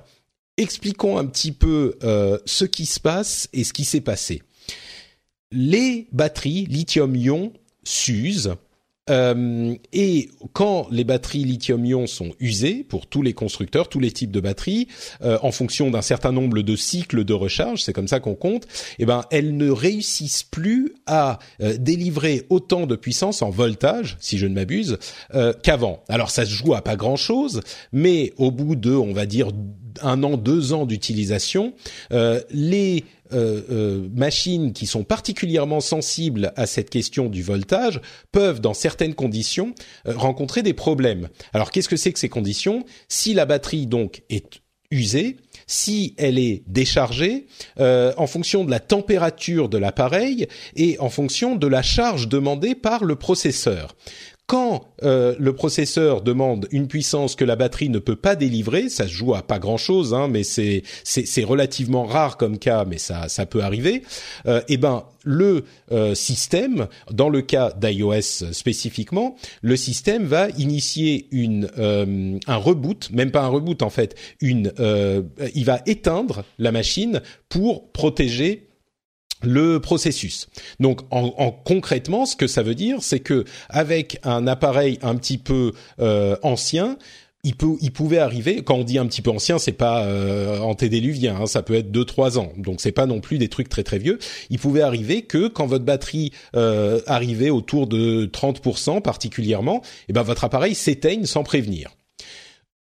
expliquons 0.60 1.18
un 1.18 1.26
petit 1.26 1.52
peu 1.52 1.98
euh, 2.04 2.38
ce 2.46 2.66
qui 2.66 2.86
se 2.86 3.00
passe 3.00 3.50
et 3.54 3.64
ce 3.64 3.74
qui 3.74 3.86
s'est 3.86 4.02
passé. 4.02 4.44
Les 5.52 6.08
batteries 6.12 6.66
lithium-ion 6.66 7.54
s'usent 7.84 8.56
euh, 9.10 9.74
et 9.94 10.30
quand 10.54 10.88
les 10.92 11.04
batteries 11.04 11.44
lithium-ion 11.44 12.08
sont 12.08 12.32
usées 12.40 12.86
pour 12.88 13.08
tous 13.08 13.22
les 13.22 13.34
constructeurs, 13.34 13.90
tous 13.90 14.00
les 14.00 14.12
types 14.12 14.32
de 14.32 14.40
batteries, 14.40 14.88
euh, 15.22 15.38
en 15.42 15.52
fonction 15.52 15.90
d'un 15.92 16.02
certain 16.02 16.32
nombre 16.32 16.62
de 16.62 16.76
cycles 16.76 17.24
de 17.24 17.34
recharge, 17.34 17.84
c'est 17.84 17.94
comme 17.94 18.08
ça 18.08 18.20
qu'on 18.20 18.36
compte, 18.36 18.68
eh 19.00 19.06
ben 19.06 19.24
elles 19.32 19.56
ne 19.56 19.70
réussissent 19.70 20.44
plus 20.44 20.94
à 21.06 21.40
euh, 21.62 21.78
délivrer 21.78 22.46
autant 22.50 22.86
de 22.86 22.96
puissance 22.96 23.42
en 23.42 23.50
voltage, 23.50 24.18
si 24.20 24.38
je 24.38 24.48
ne 24.48 24.54
m'abuse, 24.54 24.98
qu'avant. 25.64 26.04
Alors 26.10 26.32
ça 26.32 26.46
se 26.46 26.52
joue 26.52 26.74
à 26.74 26.82
pas 26.82 26.96
grand 26.96 27.16
chose, 27.16 27.62
mais 27.92 28.34
au 28.38 28.52
bout 28.52 28.76
de, 28.76 28.92
on 28.92 29.14
va 29.14 29.26
dire 29.26 29.50
un 30.02 30.24
an, 30.24 30.38
deux 30.38 30.74
ans 30.74 30.86
d'utilisation, 30.86 31.74
les 32.52 33.04
euh, 33.32 33.62
euh, 33.70 34.10
machines 34.14 34.74
qui 34.74 34.88
sont 34.88 35.04
particulièrement 35.04 35.82
sensibles 35.82 36.52
à 36.56 36.66
cette 36.66 36.90
question 36.90 37.30
du 37.30 37.44
voltage 37.44 38.02
peuvent, 38.32 38.60
dans 38.60 38.74
certaines 38.74 39.14
conditions, 39.14 39.76
euh, 40.08 40.14
rencontrer 40.16 40.64
des 40.64 40.74
problèmes. 40.74 41.30
Alors, 41.54 41.70
qu'est-ce 41.70 41.90
que 41.90 41.96
c'est 41.96 42.12
que 42.12 42.20
ces 42.20 42.30
conditions? 42.30 42.86
Si 43.08 43.34
la 43.34 43.46
batterie 43.46 43.86
donc 43.86 44.24
est 44.30 44.62
usée, 44.90 45.38
si 45.68 46.16
elle 46.18 46.40
est 46.40 46.64
déchargée, 46.66 47.46
en 47.78 48.26
fonction 48.26 48.64
de 48.64 48.72
la 48.72 48.80
température 48.80 49.70
de 49.70 49.78
l'appareil 49.78 50.48
et 50.76 50.98
en 51.00 51.10
fonction 51.10 51.56
de 51.56 51.68
la 51.68 51.84
charge 51.84 52.28
demandée 52.28 52.74
par 52.74 53.04
le 53.04 53.16
processeur 53.16 53.96
quand 54.50 54.88
euh, 55.04 55.36
le 55.38 55.54
processeur 55.54 56.24
demande 56.24 56.68
une 56.72 56.88
puissance 56.88 57.36
que 57.36 57.46
la 57.46 57.56
batterie 57.56 57.90
ne 57.90 58.00
peut 58.00 58.16
pas 58.16 58.36
délivrer, 58.36 58.90
ça 58.90 59.04
se 59.04 59.14
joue 59.14 59.36
à 59.36 59.44
pas 59.44 59.60
grand 59.60 59.78
chose, 59.78 60.16
hein, 60.16 60.28
mais 60.28 60.42
c'est 60.44 60.82
c'est 61.04 61.44
relativement 61.44 62.04
rare 62.04 62.36
comme 62.36 62.58
cas, 62.58 62.84
mais 62.84 62.98
ça 62.98 63.30
ça 63.30 63.46
peut 63.46 63.62
arriver. 63.62 64.02
Euh, 64.48 64.62
eh 64.68 64.78
ben 64.78 65.04
le 65.24 65.66
euh, 65.92 66.16
système, 66.16 66.88
dans 67.12 67.30
le 67.30 67.44
cas 67.44 67.74
d'iOS 67.80 68.52
spécifiquement, 68.52 69.36
le 69.62 69.76
système 69.76 70.26
va 70.26 70.50
initier 70.58 71.28
une 71.30 71.70
euh, 71.78 72.40
un 72.48 72.58
reboot, 72.58 73.12
même 73.12 73.30
pas 73.30 73.44
un 73.44 73.50
reboot 73.50 73.84
en 73.84 73.92
fait, 73.92 74.16
une 74.42 74.74
il 75.54 75.66
va 75.66 75.82
éteindre 75.86 76.44
la 76.58 76.72
machine 76.72 77.22
pour 77.50 77.92
protéger 77.92 78.69
le 79.42 79.80
processus. 79.80 80.48
Donc, 80.80 81.02
en, 81.12 81.52
concrètement, 81.52 82.26
ce 82.26 82.36
que 82.36 82.48
ça 82.48 82.64
veut 82.64 82.76
dire, 82.76 82.98
c'est 83.02 83.20
que 83.20 83.46
avec 83.70 84.20
un 84.24 84.48
appareil 84.48 85.00
un 85.02 85.16
petit 85.16 85.38
peu 85.38 85.74
euh, 86.00 86.36
ancien, 86.44 86.98
il 87.44 87.56
peut, 87.56 87.78
il 87.82 87.92
pouvait 87.92 88.18
arriver. 88.18 88.64
Quand 88.64 88.76
on 88.76 88.84
dit 88.84 88.98
un 88.98 89.06
petit 89.06 89.22
peu 89.22 89.32
ancien, 89.32 89.60
c'est 89.60 89.72
pas 89.72 90.04
euh, 90.04 90.60
antédéluvien, 90.60 91.38
hein, 91.42 91.48
ça 91.48 91.64
peut 91.64 91.76
être 91.76 91.92
deux 91.92 92.06
trois 92.06 92.38
ans. 92.38 92.52
Donc 92.58 92.82
c'est 92.82 92.92
pas 92.92 93.06
non 93.06 93.22
plus 93.22 93.38
des 93.38 93.48
trucs 93.48 93.70
très 93.70 93.84
très 93.84 93.98
vieux. 93.98 94.20
Il 94.50 94.60
pouvait 94.60 94.82
arriver 94.82 95.22
que 95.22 95.48
quand 95.48 95.66
votre 95.66 95.86
batterie 95.86 96.34
euh, 96.56 97.00
arrivait 97.08 97.50
autour 97.50 97.88
de 97.88 98.26
30% 98.26 99.02
particulièrement, 99.02 99.82
eh 100.10 100.14
ben 100.14 100.24
votre 100.24 100.44
appareil 100.44 100.76
s'éteigne 100.76 101.26
sans 101.26 101.44
prévenir. 101.44 101.92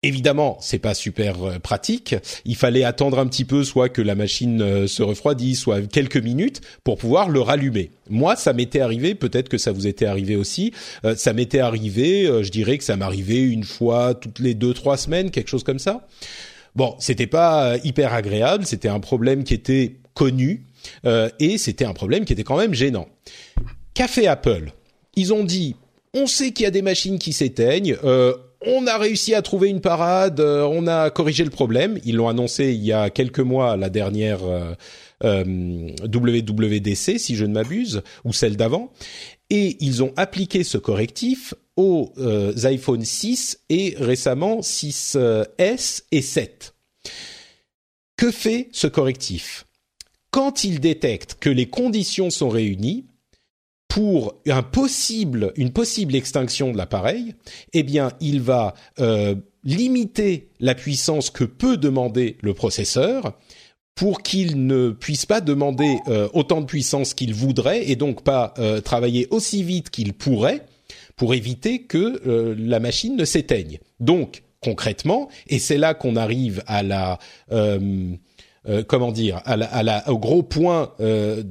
Évidemment, 0.05 0.57
c'est 0.59 0.79
pas 0.79 0.93
super 0.93 1.43
euh, 1.43 1.59
pratique. 1.59 2.15
Il 2.43 2.57
fallait 2.57 2.83
attendre 2.83 3.19
un 3.19 3.25
petit 3.25 3.45
peu, 3.45 3.63
soit 3.63 3.87
que 3.87 4.01
la 4.01 4.15
machine 4.15 4.61
euh, 4.61 4.85
se 4.85 5.01
refroidisse, 5.01 5.61
soit 5.61 5.81
quelques 5.87 6.17
minutes 6.17 6.59
pour 6.83 6.97
pouvoir 6.97 7.29
le 7.29 7.39
rallumer. 7.39 7.91
Moi, 8.09 8.35
ça 8.35 8.51
m'était 8.51 8.81
arrivé. 8.81 9.15
Peut-être 9.15 9.47
que 9.47 9.57
ça 9.57 9.71
vous 9.71 9.87
était 9.87 10.05
arrivé 10.05 10.35
aussi. 10.35 10.73
Euh, 11.05 11.15
ça 11.15 11.31
m'était 11.31 11.59
arrivé. 11.59 12.25
je 12.43 12.49
dirais 12.49 12.77
que 12.77 12.83
ça 12.83 12.97
m'arrivait 12.97 13.41
une 13.41 13.63
fois 13.63 14.13
toutes 14.13 14.39
les 14.39 14.53
deux 14.53 14.73
trois 14.73 14.97
semaines, 14.97 15.31
quelque 15.31 15.49
chose 15.49 15.63
comme 15.63 15.79
ça. 15.79 16.05
Bon, 16.75 16.95
c'était 16.99 17.27
pas 17.27 17.77
hyper 17.85 18.13
agréable. 18.13 18.65
C'était 18.65 18.89
un 18.89 18.99
problème 18.99 19.45
qui 19.45 19.53
était 19.53 19.95
connu 20.13 20.65
et 21.39 21.57
c'était 21.57 21.85
un 21.85 21.93
problème 21.93 22.25
qui 22.25 22.33
était 22.33 22.43
quand 22.43 22.57
même 22.57 22.73
gênant. 22.73 23.07
Fait 23.95 24.27
Apple 24.27 24.71
Ils 25.15 25.33
ont 25.33 25.43
dit 25.43 25.75
on 26.13 26.27
sait 26.27 26.51
qu'il 26.51 26.63
y 26.63 26.67
a 26.67 26.71
des 26.71 26.81
machines 26.81 27.17
qui 27.17 27.33
s'éteignent. 27.33 27.97
Euh, 28.03 28.35
on 28.65 28.87
a 28.87 28.97
réussi 28.97 29.33
à 29.35 29.41
trouver 29.41 29.69
une 29.69 29.81
parade, 29.81 30.39
euh, 30.39 30.63
on 30.63 30.87
a 30.87 31.09
corrigé 31.09 31.43
le 31.43 31.49
problème. 31.49 31.99
Ils 32.05 32.15
l'ont 32.15 32.27
annoncé 32.27 32.73
il 32.73 32.83
y 32.83 32.91
a 32.91 33.09
quelques 33.09 33.39
mois, 33.39 33.77
la 33.77 33.89
dernière 33.89 34.43
euh, 34.43 34.73
euh 35.23 35.43
WWDC, 36.03 37.19
si 37.19 37.35
je 37.35 37.45
ne 37.45 37.53
m'abuse, 37.53 38.01
ou 38.23 38.33
celle 38.33 38.57
d'avant. 38.57 38.91
Et 39.49 39.77
ils 39.79 40.03
ont 40.03 40.13
appliqué 40.15 40.63
ce 40.63 40.77
correctif 40.77 41.53
aux 41.75 42.13
euh, 42.17 42.53
iPhone 42.63 43.03
6 43.03 43.59
et 43.69 43.95
récemment 43.99 44.59
6S 44.59 46.03
et 46.11 46.21
7. 46.21 46.73
Que 48.17 48.31
fait 48.31 48.69
ce 48.71 48.87
correctif? 48.87 49.65
Quand 50.31 50.63
il 50.63 50.79
détecte 50.79 51.37
que 51.39 51.49
les 51.49 51.67
conditions 51.67 52.29
sont 52.29 52.49
réunies, 52.49 53.05
pour 53.93 54.41
un 54.47 54.63
possible, 54.63 55.53
une 55.55 55.71
possible 55.71 56.15
extinction 56.15 56.71
de 56.71 56.77
l'appareil, 56.77 57.35
eh 57.73 57.83
bien, 57.83 58.11
il 58.21 58.41
va 58.41 58.73
euh, 58.99 59.35
limiter 59.63 60.49
la 60.59 60.73
puissance 60.73 61.29
que 61.29 61.43
peut 61.43 61.77
demander 61.77 62.37
le 62.41 62.55
processeur 62.55 63.37
pour 63.93 64.23
qu'il 64.23 64.65
ne 64.65 64.89
puisse 64.89 65.27
pas 65.27 65.41
demander 65.41 65.99
euh, 66.07 66.27
autant 66.33 66.61
de 66.61 66.65
puissance 66.65 67.13
qu'il 67.13 67.35
voudrait 67.35 67.87
et 67.87 67.95
donc 67.95 68.23
pas 68.23 68.55
euh, 68.57 68.81
travailler 68.81 69.27
aussi 69.29 69.61
vite 69.61 69.91
qu'il 69.91 70.13
pourrait 70.13 70.65
pour 71.15 71.35
éviter 71.35 71.83
que 71.83 72.55
la 72.57 72.79
machine 72.79 73.15
ne 73.15 73.25
s'éteigne. 73.25 73.77
Donc, 73.99 74.41
concrètement, 74.59 75.29
et 75.45 75.59
c'est 75.59 75.77
là 75.77 75.93
qu'on 75.93 76.15
arrive 76.15 76.63
à 76.65 76.81
la 76.81 77.19
comment 78.87 79.11
dire, 79.11 79.39
à 79.45 79.55
la, 79.55 80.09
au 80.09 80.17
gros 80.17 80.41
point 80.41 80.93
de, 80.97 81.43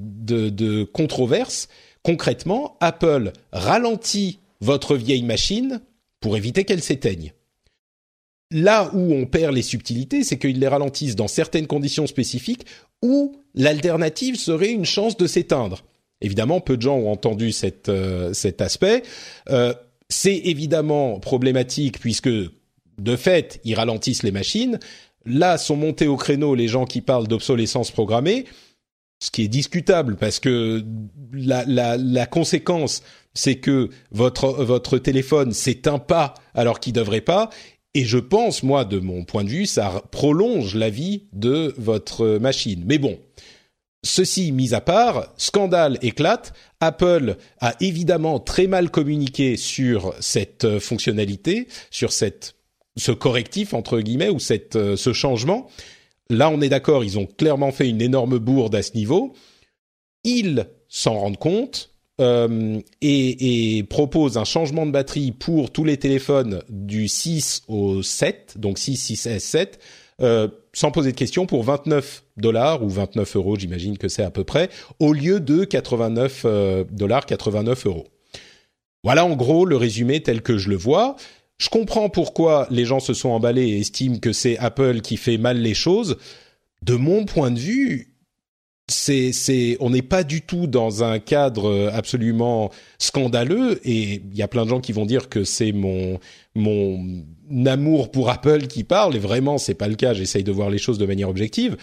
de 0.49 0.83
controverse, 0.83 1.69
Concrètement, 2.03 2.77
Apple 2.81 3.33
ralentit 3.53 4.41
votre 4.61 4.97
vieille 4.97 5.23
machine 5.23 5.81
pour 6.21 6.37
éviter 6.37 6.65
qu'elle 6.65 6.83
s'éteigne. 6.83 7.33
Là 8.51 8.91
où 8.93 9.15
on 9.15 9.27
perd 9.27 9.55
les 9.55 9.63
subtilités, 9.63 10.25
c'est 10.25 10.39
qu'ils 10.39 10.59
les 10.59 10.69
ralentissent 10.69 11.17
dans 11.17 11.29
certaines 11.29 11.67
conditions 11.67 12.07
spécifiques 12.07 12.67
où 13.03 13.37
l'alternative 13.55 14.37
serait 14.37 14.71
une 14.71 14.85
chance 14.85 15.17
de 15.17 15.27
s'éteindre. 15.27 15.85
Évidemment, 16.21 16.61
peu 16.61 16.77
de 16.77 16.83
gens 16.83 16.97
ont 16.97 17.11
entendu 17.11 17.53
euh, 17.89 18.33
cet 18.33 18.61
aspect. 18.61 19.03
Euh, 19.51 19.75
c'est 20.09 20.37
évidemment 20.37 21.19
problématique 21.19 21.99
puisque, 21.99 22.29
de 22.29 23.17
fait, 23.17 23.61
ils 23.65 23.75
ralentissent 23.75 24.23
les 24.23 24.31
machines. 24.31 24.79
Là 25.25 25.57
sont 25.57 25.77
montés 25.77 26.07
au 26.07 26.17
créneau 26.17 26.55
les 26.55 26.69
gens 26.69 26.85
qui 26.85 27.01
parlent 27.01 27.29
d'obsolescence 27.29 27.91
programmée 27.91 28.45
ce 29.23 29.31
qui 29.31 29.43
est 29.43 29.49
discutable 29.49 30.17
parce 30.17 30.41
que 30.41 30.85
la, 31.33 31.65
la, 31.65 31.97
la 31.97 32.27
conséquence, 32.27 33.05
c'est 33.35 33.55
que 33.55 33.89
votre 34.11 34.49
votre 34.65 34.99
téléphone 34.99 35.53
s'éteint 35.53 36.01
pas 36.01 36.35
alors 36.55 36.81
qu'il 36.81 36.93
devrait 36.93 37.21
pas. 37.21 37.49
Et 37.95 38.05
je 38.05 38.19
pense, 38.19 38.65
moi, 38.65 38.85
de 38.85 38.99
mon 38.99 39.25
point 39.25 39.45
de 39.45 39.51
vue, 39.51 39.67
ça 39.67 40.03
prolonge 40.11 40.75
la 40.75 40.91
vie 40.91 41.29
de 41.33 41.73
votre 41.79 42.39
machine. 42.39 42.83
Mais 42.85 42.99
bon, 42.99 43.19
Ceci 44.05 44.51
mis 44.51 44.75
à 44.75 44.81
part, 44.81 45.33
scandale 45.37 45.97
éclate. 46.03 46.53
Apple 46.81 47.37
a 47.61 47.77
évidemment 47.79 48.41
très 48.41 48.67
mal 48.67 48.91
communiqué 48.91 49.57
sur 49.57 50.13
cette 50.19 50.81
fonctionnalité, 50.81 51.69
sur 51.93 52.11
cette 52.11 52.57
ce 52.97 53.13
correctif 53.13 53.73
entre 53.73 54.01
guillemets 54.01 54.29
ou 54.29 54.41
cette 54.41 54.75
euh, 54.75 54.97
ce 54.97 55.13
changement. 55.13 55.69
Là, 56.33 56.51
on 56.51 56.61
est 56.61 56.69
d'accord, 56.69 57.05
ils 57.05 57.19
ont 57.19 57.27
clairement 57.27 57.73
fait 57.73 57.89
une 57.89 58.01
énorme 58.01 58.39
bourde 58.39 58.75
à 58.75 58.83
ce 58.83 58.95
niveau. 58.95 59.35
Ils 60.25 60.67
s'en 60.89 61.19
rendent 61.19 61.39
compte 61.39 61.91
euh, 62.21 62.81
et, 63.01 63.85
proposent 63.89 64.39
un 64.39 64.45
changement 64.45 64.87
de 64.87 64.91
batterie 64.91 65.33
pour 65.33 65.71
tous 65.71 65.85
les 65.85 65.97
téléphones 65.97 66.63
du 66.69 67.09
6 67.09 67.65
au 67.69 68.03
7, 68.03 68.55
donc 68.59 68.79
6, 68.79 69.13
6S, 69.13 69.39
7 69.41 69.81
euh, 70.21 70.49
sans 70.73 70.91
poser 70.91 71.13
de 71.13 71.17
questions 71.17 71.47
pour 71.47 71.65
29 71.65 72.25
dollars 72.37 72.83
ou 72.83 72.89
29 72.89 73.37
euros, 73.37 73.57
j'imagine 73.57 73.99
que 73.99 74.09
c'est 74.09 74.23
à 74.23 74.31
peu 74.31 74.45
près, 74.45 74.71
au 75.01 75.13
lieu 75.13 75.41
de 75.41 75.65
89 75.65 76.43
euh, 76.45 76.85
dollars, 76.91 77.27
89 77.27 77.87
euros. 77.87 78.07
Voilà 79.05 79.25
en 79.25 79.35
gros 79.35 79.65
le 79.67 79.77
résumé 79.77 80.23
tel 80.23 80.43
que 80.43 80.59
je 80.59 80.69
le 80.71 80.77
vois. 80.77 81.17
Je 81.63 81.69
comprends 81.69 82.09
pourquoi 82.09 82.67
les 82.71 82.85
gens 82.85 82.99
se 82.99 83.15
sont 83.15 83.29
emballés 83.29 83.69
et 83.69 83.79
estiment 83.79 84.19
que 84.19 84.33
c'est 84.33 84.59
Apple 84.59 85.01
qui 85.01 85.17
fait 85.17 85.39
mal 85.39 85.59
les 85.59 85.75
choses. 85.75 86.17
De 86.83 86.97
mon 86.97 87.25
point 87.25 87.53
de 87.53 87.59
vue, 87.61 88.17
c'est, 88.89 89.77
on 89.79 89.91
n'est 89.91 90.03
pas 90.03 90.25
du 90.25 90.43
tout 90.43 90.67
dans 90.67 91.05
un 91.05 91.21
cadre 91.21 91.89
absolument 91.95 92.73
scandaleux 92.99 93.81
et 93.85 94.15
il 94.15 94.35
y 94.35 94.43
a 94.43 94.49
plein 94.49 94.65
de 94.65 94.71
gens 94.71 94.81
qui 94.81 94.91
vont 94.91 95.07
dire 95.07 95.29
que 95.29 95.45
c'est 95.45 95.71
mon 95.71 96.19
mon 96.57 97.23
amour 97.65 98.11
pour 98.11 98.29
Apple 98.29 98.67
qui 98.67 98.83
parle 98.83 99.15
et 99.15 99.21
vraiment 99.21 99.57
c'est 99.57 99.75
pas 99.75 99.87
le 99.87 99.95
cas. 99.95 100.15
J'essaye 100.15 100.43
de 100.43 100.51
voir 100.51 100.69
les 100.69 100.79
choses 100.79 100.99
de 100.99 101.07
manière 101.07 101.29
objective. 101.29 101.77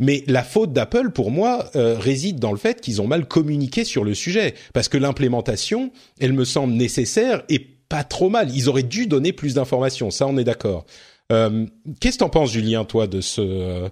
Mais 0.00 0.24
la 0.26 0.42
faute 0.42 0.72
d'Apple, 0.72 1.10
pour 1.10 1.30
moi, 1.30 1.70
euh, 1.76 1.96
réside 1.96 2.40
dans 2.40 2.50
le 2.50 2.58
fait 2.58 2.80
qu'ils 2.80 3.00
ont 3.00 3.06
mal 3.06 3.28
communiqué 3.28 3.84
sur 3.84 4.02
le 4.02 4.14
sujet, 4.14 4.54
parce 4.74 4.88
que 4.88 4.98
l'implémentation, 4.98 5.92
elle 6.18 6.32
me 6.32 6.44
semble 6.44 6.72
nécessaire 6.72 7.44
et 7.48 7.71
pas 7.92 8.04
trop 8.04 8.30
mal. 8.30 8.48
Ils 8.56 8.70
auraient 8.70 8.82
dû 8.82 9.06
donner 9.06 9.34
plus 9.34 9.52
d'informations, 9.52 10.10
ça 10.10 10.26
on 10.26 10.38
est 10.38 10.44
d'accord. 10.44 10.86
Euh, 11.30 11.66
Qu'est-ce 12.00 12.16
que 12.16 12.24
t'en 12.24 12.30
penses, 12.30 12.50
Julien, 12.50 12.86
toi, 12.86 13.06
de 13.06 13.20
ce 13.20 13.90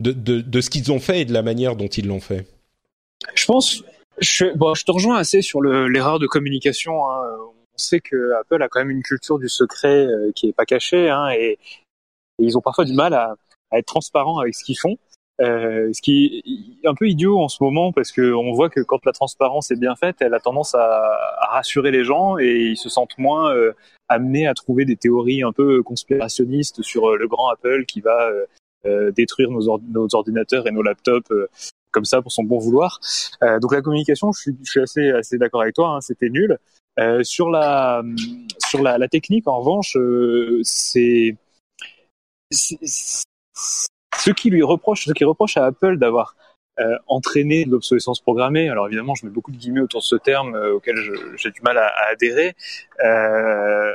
de, 0.00 0.12
de, 0.12 0.60
ce 0.62 0.70
qu'ils 0.70 0.90
ont 0.90 0.98
fait 0.98 1.20
et 1.20 1.24
de 1.26 1.34
la 1.34 1.42
manière 1.42 1.76
dont 1.76 1.86
ils 1.86 2.06
l'ont 2.06 2.20
fait? 2.20 2.46
Je 3.34 3.44
pense, 3.44 3.84
je, 4.18 4.46
bon, 4.56 4.74
je 4.74 4.84
te 4.84 4.90
rejoins 4.90 5.18
assez 5.18 5.42
sur 5.42 5.60
l'erreur 5.60 6.18
de 6.18 6.26
communication. 6.26 7.06
Hein. 7.06 7.22
On 7.74 7.78
sait 7.78 8.00
que 8.00 8.32
Apple 8.40 8.62
a 8.62 8.68
quand 8.68 8.80
même 8.80 8.90
une 8.90 9.02
culture 9.02 9.38
du 9.38 9.50
secret 9.50 10.06
euh, 10.06 10.32
qui 10.34 10.48
est 10.48 10.52
pas 10.54 10.64
cachée, 10.64 11.10
hein, 11.10 11.28
et, 11.30 11.52
et, 11.52 11.58
ils 12.38 12.56
ont 12.56 12.62
parfois 12.62 12.86
du 12.86 12.94
mal 12.94 13.12
à, 13.12 13.36
à 13.70 13.78
être 13.78 13.86
transparents 13.86 14.38
avec 14.38 14.54
ce 14.54 14.64
qu'ils 14.64 14.78
font. 14.78 14.96
Euh, 15.42 15.90
ce 15.92 16.00
qui 16.00 16.42
est 16.82 16.86
un 16.86 16.94
peu 16.94 17.08
idiot 17.08 17.40
en 17.40 17.48
ce 17.48 17.62
moment 17.64 17.92
parce 17.92 18.12
que 18.12 18.32
on 18.32 18.52
voit 18.52 18.70
que 18.70 18.80
quand 18.80 19.04
la 19.04 19.12
transparence 19.12 19.72
est 19.72 19.76
bien 19.76 19.96
faite, 19.96 20.16
elle 20.20 20.34
a 20.34 20.40
tendance 20.40 20.74
à, 20.74 21.18
rassurer 21.50 21.90
les 21.90 22.04
gens 22.04 22.38
et 22.38 22.70
ils 22.70 22.76
se 22.76 22.88
sentent 22.88 23.18
moins 23.18 23.52
euh, 23.54 23.72
amenés 24.08 24.46
à 24.46 24.54
trouver 24.54 24.84
des 24.84 24.96
théories 24.96 25.42
un 25.42 25.52
peu 25.52 25.82
conspirationnistes 25.82 26.82
sur 26.82 27.10
euh, 27.10 27.16
le 27.16 27.26
grand 27.26 27.48
Apple 27.48 27.84
qui 27.86 28.00
va 28.00 28.28
euh, 28.28 28.46
euh, 28.86 29.10
détruire 29.10 29.50
nos, 29.50 29.68
ordinateurs 30.14 30.66
et 30.66 30.70
nos 30.70 30.82
laptops 30.82 31.32
comme 31.90 32.04
ça 32.04 32.22
pour 32.22 32.32
son 32.32 32.42
bon 32.42 32.58
vouloir. 32.58 33.00
Donc 33.60 33.72
la 33.74 33.82
communication, 33.82 34.32
je 34.32 34.40
suis, 34.40 34.56
je 34.64 34.70
suis 34.70 34.80
assez, 34.80 35.10
assez 35.10 35.36
d'accord 35.36 35.60
avec 35.60 35.74
toi, 35.74 35.96
hein, 35.96 36.00
c'était 36.00 36.30
nul. 36.30 36.58
sur 37.22 37.50
la 37.50 38.02
sur 38.58 38.82
la, 38.82 38.96
la, 38.96 39.08
technique, 39.08 39.46
en 39.46 39.60
revanche, 39.60 39.96
c'est 40.62 41.36
ce 44.24 44.30
qui 44.30 44.50
lui 44.50 44.62
reproche, 44.62 45.06
ce 45.06 45.12
qui 45.12 45.24
reproche 45.24 45.56
à 45.56 45.64
Apple 45.66 45.96
d'avoir 45.98 46.36
euh, 46.78 46.96
entraîné 47.06 47.64
l'obsolescence 47.64 48.20
programmée. 48.20 48.68
Alors 48.68 48.86
évidemment, 48.86 49.14
je 49.14 49.26
mets 49.26 49.32
beaucoup 49.32 49.50
de 49.50 49.56
guillemets 49.56 49.80
autour 49.80 50.00
de 50.00 50.04
ce 50.04 50.16
terme 50.16 50.54
euh, 50.54 50.74
auquel 50.74 50.96
j'ai 51.36 51.50
du 51.50 51.60
mal 51.62 51.76
à, 51.76 51.86
à 51.86 52.12
adhérer. 52.12 52.54
Euh, 53.04 53.92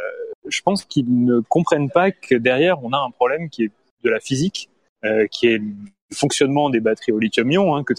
je 0.47 0.61
pense 0.61 0.83
qu'ils 0.85 1.25
ne 1.25 1.39
comprennent 1.39 1.89
pas 1.89 2.11
que 2.11 2.35
derrière, 2.35 2.83
on 2.83 2.91
a 2.91 2.97
un 2.97 3.11
problème 3.11 3.49
qui 3.49 3.63
est 3.63 3.71
de 4.03 4.09
la 4.09 4.19
physique 4.19 4.69
euh, 5.05 5.27
qui 5.27 5.47
est 5.47 5.59
le 5.59 6.15
fonctionnement 6.15 6.69
des 6.69 6.79
batteries 6.79 7.11
au 7.11 7.19
lithium-ion, 7.19 7.75
hein, 7.75 7.83
que 7.83 7.93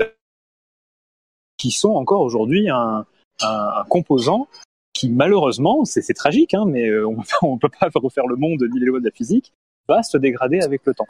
qui 1.57 1.71
sont 1.71 1.91
encore 1.91 2.21
aujourd'hui 2.21 2.69
un, 2.71 3.07
un, 3.41 3.71
un, 3.77 3.85
composant 3.85 4.49
qui 4.93 5.09
malheureusement, 5.09 5.85
c'est 5.85 6.03
tragique, 6.15 6.55
hein, 6.55 6.65
mais 6.67 6.89
euh, 6.89 7.07
on 7.43 7.55
ne 7.55 7.59
peut 7.59 7.69
pas 7.69 7.89
refaire 7.95 8.27
le 8.27 8.37
monde 8.37 8.65
ni 8.73 8.81
les 8.81 8.87
lois 8.87 9.01
de 9.01 9.05
la 9.05 9.13
physique, 9.13 9.53
va 9.89 10.03
se 10.03 10.19
dégrader 10.19 10.61
avec 10.61 10.83
le 10.85 10.95
temps. 10.95 11.07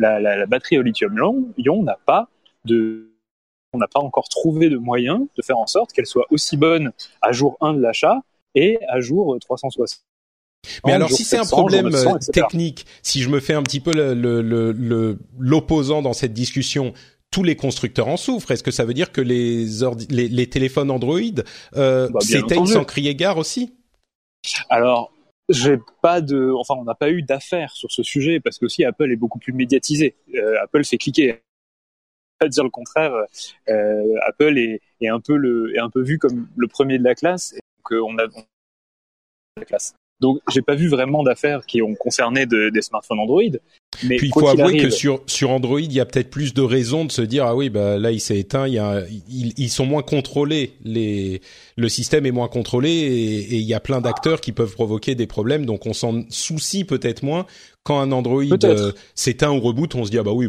La, 0.00 0.18
la, 0.18 0.36
la 0.36 0.46
batterie 0.46 0.78
au 0.78 0.82
lithium-ion 0.82 1.82
n'a 1.82 1.98
pas 2.06 2.28
de 2.64 3.06
on 3.72 3.78
n'a 3.78 3.86
pas 3.86 4.00
encore 4.00 4.28
trouvé 4.28 4.68
de 4.68 4.76
moyen 4.76 5.28
de 5.36 5.42
faire 5.42 5.58
en 5.58 5.66
sorte 5.66 5.92
qu'elle 5.92 6.06
soit 6.06 6.26
aussi 6.30 6.56
bonne 6.56 6.92
à 7.22 7.30
jour 7.30 7.56
1 7.60 7.74
de 7.74 7.80
l'achat 7.80 8.22
et 8.56 8.78
à 8.88 9.00
jour 9.00 9.38
360 9.40 10.02
mais 10.84 10.92
alors, 10.92 11.10
si 11.10 11.24
c'est 11.24 11.38
un 11.38 11.46
problème 11.46 11.86
euh, 11.86 12.18
technique, 12.32 12.84
si 13.02 13.22
je 13.22 13.30
me 13.30 13.40
fais 13.40 13.54
un 13.54 13.62
petit 13.62 13.80
peu 13.80 13.92
l'opposant 15.38 15.94
le, 15.96 16.00
le, 16.00 16.04
dans 16.04 16.12
cette 16.12 16.34
discussion, 16.34 16.92
tous 17.30 17.42
les 17.42 17.56
constructeurs 17.56 18.08
en 18.08 18.16
souffrent. 18.16 18.50
Est-ce 18.50 18.62
que 18.62 18.70
ça 18.70 18.84
veut 18.84 18.94
dire 18.94 19.12
que 19.12 19.20
les, 19.20 19.66
les, 20.10 20.28
les, 20.28 20.46
téléphones 20.48 20.90
Android 20.90 21.20
euh, 21.76 22.08
bah, 22.10 22.20
s'éteignent 22.20 22.66
sans 22.66 22.84
crier 22.84 23.14
gare 23.14 23.38
aussi? 23.38 23.74
Alors, 24.68 25.12
j'ai 25.50 25.78
pas 26.00 26.20
de, 26.20 26.52
enfin, 26.52 26.74
on 26.76 26.84
n'a 26.84 26.94
pas 26.94 27.10
eu 27.10 27.22
d'affaires 27.22 27.72
sur 27.72 27.90
ce 27.90 28.02
sujet 28.02 28.40
parce 28.40 28.58
que 28.58 28.66
aussi 28.66 28.84
Apple 28.84 29.10
est 29.10 29.16
beaucoup 29.16 29.38
plus 29.38 29.52
médiatisé. 29.52 30.16
Euh, 30.34 30.62
Apple 30.62 30.84
fait 30.84 30.98
cliquer. 30.98 31.42
Pas 32.38 32.48
dire 32.48 32.64
le 32.64 32.70
contraire. 32.70 33.12
Euh, 33.68 34.14
Apple 34.22 34.56
est, 34.56 34.80
un 35.06 35.20
peu 35.20 35.36
le, 35.36 35.74
est 35.74 35.80
un 35.80 35.90
peu 35.90 36.02
vu 36.02 36.18
comme 36.18 36.48
le 36.56 36.68
premier 36.68 36.98
de 36.98 37.04
la 37.04 37.14
classe. 37.14 37.52
Et 37.52 37.60
donc, 37.78 38.02
on 38.02 38.18
a, 38.18 38.26
on, 38.26 38.44
la 39.58 39.64
classe. 39.66 39.94
Donc, 40.20 40.38
j'ai 40.52 40.60
pas 40.60 40.74
vu 40.74 40.88
vraiment 40.88 41.22
d'affaires 41.22 41.64
qui 41.64 41.80
ont 41.80 41.94
concerné 41.94 42.44
de, 42.44 42.68
des 42.68 42.82
smartphones 42.82 43.20
Android. 43.20 43.42
Mais 44.04 44.16
Puis 44.16 44.28
il 44.28 44.32
faut 44.32 44.48
avouer 44.48 44.62
arrive... 44.62 44.82
que 44.82 44.90
sur 44.90 45.22
sur 45.26 45.50
Android, 45.50 45.80
il 45.80 45.92
y 45.92 45.98
a 45.98 46.04
peut-être 46.04 46.30
plus 46.30 46.54
de 46.54 46.62
raisons 46.62 47.04
de 47.04 47.10
se 47.10 47.22
dire 47.22 47.44
ah 47.44 47.56
oui 47.56 47.70
bah 47.70 47.98
là 47.98 48.12
il 48.12 48.20
s'est 48.20 48.38
éteint, 48.38 48.68
il 48.68 48.74
y 48.74 48.78
a 48.78 49.02
ils, 49.28 49.52
ils, 49.58 49.68
sont 49.68 49.84
moins 49.84 50.02
contrôlés, 50.02 50.74
les 50.84 51.40
le 51.76 51.88
système 51.88 52.24
est 52.24 52.30
moins 52.30 52.46
contrôlé 52.46 52.88
et, 52.88 53.38
et 53.38 53.56
il 53.56 53.66
y 53.66 53.74
a 53.74 53.80
plein 53.80 54.00
d'acteurs 54.00 54.40
qui 54.40 54.52
peuvent 54.52 54.72
provoquer 54.74 55.16
des 55.16 55.26
problèmes, 55.26 55.66
donc 55.66 55.86
on 55.86 55.92
s'en 55.92 56.22
soucie 56.28 56.84
peut-être 56.84 57.24
moins 57.24 57.46
quand 57.82 57.98
un 57.98 58.12
Android 58.12 58.44
euh, 58.62 58.92
s'éteint 59.16 59.50
ou 59.50 59.60
reboot, 59.60 59.94
on 59.96 60.04
se 60.04 60.10
dit 60.10 60.18
ah 60.18 60.22
bah 60.22 60.32
oui, 60.32 60.48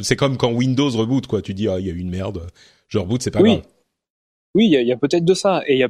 c'est 0.00 0.16
comme 0.16 0.36
quand 0.36 0.50
Windows 0.50 0.90
reboot 0.90 1.28
quoi, 1.28 1.42
tu 1.42 1.54
dis 1.54 1.68
ah 1.68 1.78
il 1.78 1.86
y 1.86 1.90
a 1.90 1.92
eu 1.92 1.98
une 1.98 2.10
merde, 2.10 2.48
je 2.88 2.98
reboot 2.98 3.22
c'est 3.22 3.30
pas 3.30 3.40
oui. 3.40 3.52
grave. 3.52 3.66
Oui, 4.56 4.66
il 4.66 4.72
y 4.72 4.90
a, 4.90 4.94
a 4.94 4.98
peut-être 4.98 5.24
de 5.24 5.34
ça 5.34 5.62
et 5.68 5.74
il 5.74 5.78
y 5.78 5.84
a 5.84 5.88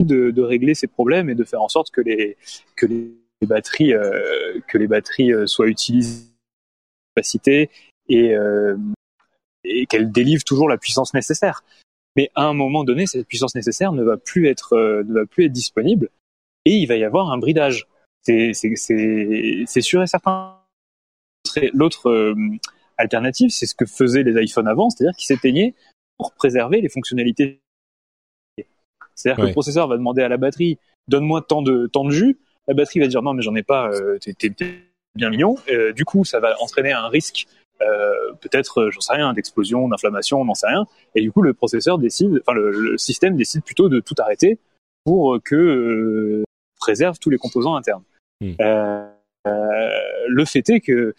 de, 0.00 0.30
de, 0.30 0.42
régler 0.42 0.74
ces 0.74 0.86
problèmes 0.86 1.30
et 1.30 1.34
de 1.34 1.44
faire 1.44 1.62
en 1.62 1.68
sorte 1.68 1.90
que 1.90 2.00
les 2.00 2.36
que 2.76 2.86
les 2.86 3.14
batteries 3.46 3.94
euh, 3.94 4.60
que 4.68 4.78
les 4.78 4.86
batteries 4.86 5.32
euh, 5.32 5.46
soient 5.46 5.68
utilisées 5.68 6.34
capacité 7.14 7.70
et 8.08 8.34
euh, 8.34 8.76
et 9.64 9.86
qu'elles 9.86 10.12
délivrent 10.12 10.44
toujours 10.44 10.68
la 10.68 10.76
puissance 10.76 11.14
nécessaire. 11.14 11.64
Mais 12.16 12.30
à 12.34 12.44
un 12.44 12.52
moment 12.52 12.84
donné, 12.84 13.06
cette 13.06 13.26
puissance 13.26 13.54
nécessaire 13.54 13.92
ne 13.92 14.02
va 14.02 14.16
plus 14.16 14.48
être 14.48 14.74
euh, 14.74 15.02
ne 15.04 15.14
va 15.14 15.26
plus 15.26 15.46
être 15.46 15.52
disponible 15.52 16.10
et 16.64 16.76
il 16.76 16.86
va 16.86 16.96
y 16.96 17.04
avoir 17.04 17.30
un 17.30 17.38
bridage. 17.38 17.86
C'est 18.22 18.52
sûr 19.80 20.02
et 20.02 20.06
certain. 20.06 20.58
L'autre 21.72 22.08
euh, 22.08 22.34
alternative, 22.96 23.50
c'est 23.50 23.66
ce 23.66 23.74
que 23.74 23.84
faisaient 23.84 24.22
les 24.22 24.42
iPhones 24.42 24.66
avant, 24.66 24.88
c'est-à-dire 24.88 25.14
qu'ils 25.16 25.26
s'éteignaient 25.26 25.74
pour 26.16 26.32
préserver 26.32 26.80
les 26.80 26.88
fonctionnalités 26.88 27.60
c'est-à-dire 29.14 29.38
ouais. 29.38 29.44
que 29.44 29.48
le 29.48 29.52
processeur 29.52 29.88
va 29.88 29.96
demander 29.96 30.22
à 30.22 30.28
la 30.28 30.36
batterie 30.36 30.78
donne-moi 31.08 31.42
tant 31.42 31.62
de 31.62 31.86
tant 31.86 32.04
de 32.04 32.10
jus. 32.10 32.38
La 32.66 32.74
batterie 32.74 33.00
va 33.00 33.06
dire 33.06 33.22
non 33.22 33.34
mais 33.34 33.42
j'en 33.42 33.54
ai 33.54 33.62
pas, 33.62 33.90
euh, 33.90 34.18
t'es, 34.18 34.50
t'es 34.50 34.74
bien 35.14 35.30
mignon. 35.30 35.56
Euh, 35.70 35.92
du 35.92 36.04
coup 36.04 36.24
ça 36.24 36.40
va 36.40 36.54
entraîner 36.60 36.92
un 36.92 37.08
risque 37.08 37.46
euh, 37.82 38.32
peut-être 38.40 38.82
euh, 38.82 38.90
j'en 38.90 39.00
sais 39.00 39.14
rien 39.14 39.32
d'explosion, 39.32 39.88
d'inflammation, 39.88 40.40
on 40.40 40.44
n'en 40.44 40.54
sait 40.54 40.68
rien. 40.68 40.86
Et 41.14 41.20
du 41.20 41.32
coup 41.32 41.42
le 41.42 41.54
processeur 41.54 41.98
décide, 41.98 42.40
enfin 42.46 42.54
le, 42.54 42.70
le 42.70 42.98
système 42.98 43.36
décide 43.36 43.62
plutôt 43.62 43.88
de 43.88 44.00
tout 44.00 44.14
arrêter 44.18 44.58
pour 45.04 45.38
que 45.42 45.54
euh, 45.56 46.44
préserve 46.78 47.18
tous 47.18 47.30
les 47.30 47.38
composants 47.38 47.74
internes. 47.74 48.02
Hmm. 48.40 48.54
le 50.26 50.44
fait 50.44 50.68
est 50.68 50.80
que 50.80 51.14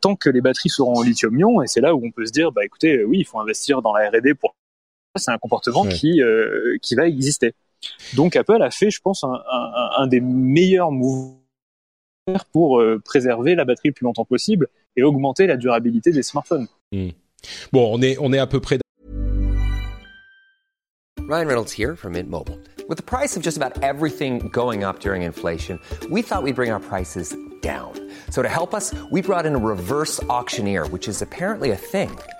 tant 0.00 0.14
que 0.14 0.28
les 0.28 0.40
batteries 0.40 0.68
seront 0.68 0.94
au 0.94 1.02
lithium-ion, 1.02 1.62
et 1.62 1.66
c'est 1.66 1.80
là 1.80 1.94
où 1.94 2.04
on 2.04 2.10
peut 2.10 2.26
se 2.26 2.32
dire 2.32 2.52
bah 2.52 2.64
écoutez 2.64 3.02
oui 3.02 3.20
il 3.20 3.24
faut 3.24 3.40
investir 3.40 3.80
dans 3.80 3.94
la 3.94 4.10
R&D 4.10 4.34
pour 4.34 4.54
c'est 5.16 5.30
un 5.30 5.38
comportement 5.38 5.82
ouais. 5.82 5.92
qui 5.92 6.22
euh, 6.22 6.76
qui 6.82 6.94
va 6.94 7.06
exister. 7.06 7.54
Donc 8.14 8.36
Apple 8.36 8.62
a 8.62 8.70
fait, 8.70 8.90
je 8.90 9.00
pense, 9.00 9.24
un, 9.24 9.40
un, 9.50 9.90
un 9.98 10.06
des 10.06 10.20
meilleurs 10.20 10.90
mouvements 10.90 11.38
pour 12.52 12.80
euh, 12.80 13.00
préserver 13.04 13.54
la 13.54 13.64
batterie 13.64 13.88
le 13.88 13.94
plus 13.94 14.04
longtemps 14.04 14.24
possible 14.24 14.68
et 14.96 15.02
augmenter 15.02 15.46
la 15.46 15.56
durabilité 15.56 16.10
des 16.10 16.22
smartphones. 16.22 16.66
Mmh. 16.92 17.10
Bon, 17.72 17.90
on 17.94 18.02
est 18.02 18.16
on 18.20 18.32
est 18.32 18.38
à 18.38 18.46
peu 18.46 18.60
près. 18.60 18.78
Ryan 21.28 21.46
Reynolds 21.46 21.72
here 21.72 21.94
from 21.94 22.12
Mint 22.12 22.28
Mobile. 22.28 22.58
With 22.88 22.96
the 22.96 23.04
price 23.04 23.36
of 23.36 23.42
just 23.42 23.58
about 23.58 23.82
everything 23.82 24.48
going 24.50 24.82
up 24.82 25.00
during 25.00 25.22
inflation, 25.22 25.78
we 26.10 26.22
thought 26.22 26.42
we'd 26.42 26.56
bring 26.56 26.70
our 26.70 26.80
prices 26.80 27.36
down. 27.60 27.92
So 28.30 28.40
to 28.40 28.48
help 28.48 28.72
us, 28.74 28.94
we 29.10 29.20
brought 29.20 29.44
in 29.44 29.54
a 29.54 29.58
reverse 29.58 30.22
auctioneer, 30.30 30.86
which 30.86 31.06
is 31.06 31.20
apparently 31.20 31.72
a 31.72 31.76
thing. 31.76 32.10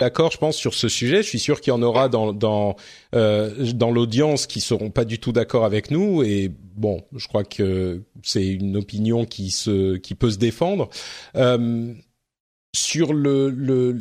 D'accord, 0.00 0.30
je 0.30 0.38
pense 0.38 0.56
sur 0.56 0.74
ce 0.74 0.88
sujet. 0.88 1.22
Je 1.22 1.28
suis 1.28 1.40
sûr 1.40 1.60
qu'il 1.60 1.72
y 1.72 1.74
en 1.74 1.82
aura 1.82 2.08
dans 2.08 2.32
dans 2.32 2.76
euh, 3.16 3.72
dans 3.72 3.90
l'audience 3.90 4.46
qui 4.46 4.60
seront 4.60 4.90
pas 4.90 5.04
du 5.04 5.18
tout 5.18 5.32
d'accord 5.32 5.64
avec 5.64 5.90
nous. 5.90 6.22
Et 6.22 6.52
bon, 6.76 7.02
je 7.16 7.26
crois 7.26 7.42
que 7.42 8.04
c'est 8.22 8.46
une 8.46 8.76
opinion 8.76 9.24
qui 9.24 9.50
se 9.50 9.96
qui 9.96 10.14
peut 10.14 10.30
se 10.30 10.38
défendre. 10.38 10.88
Euh, 11.34 11.92
sur 12.76 13.12
le 13.12 13.50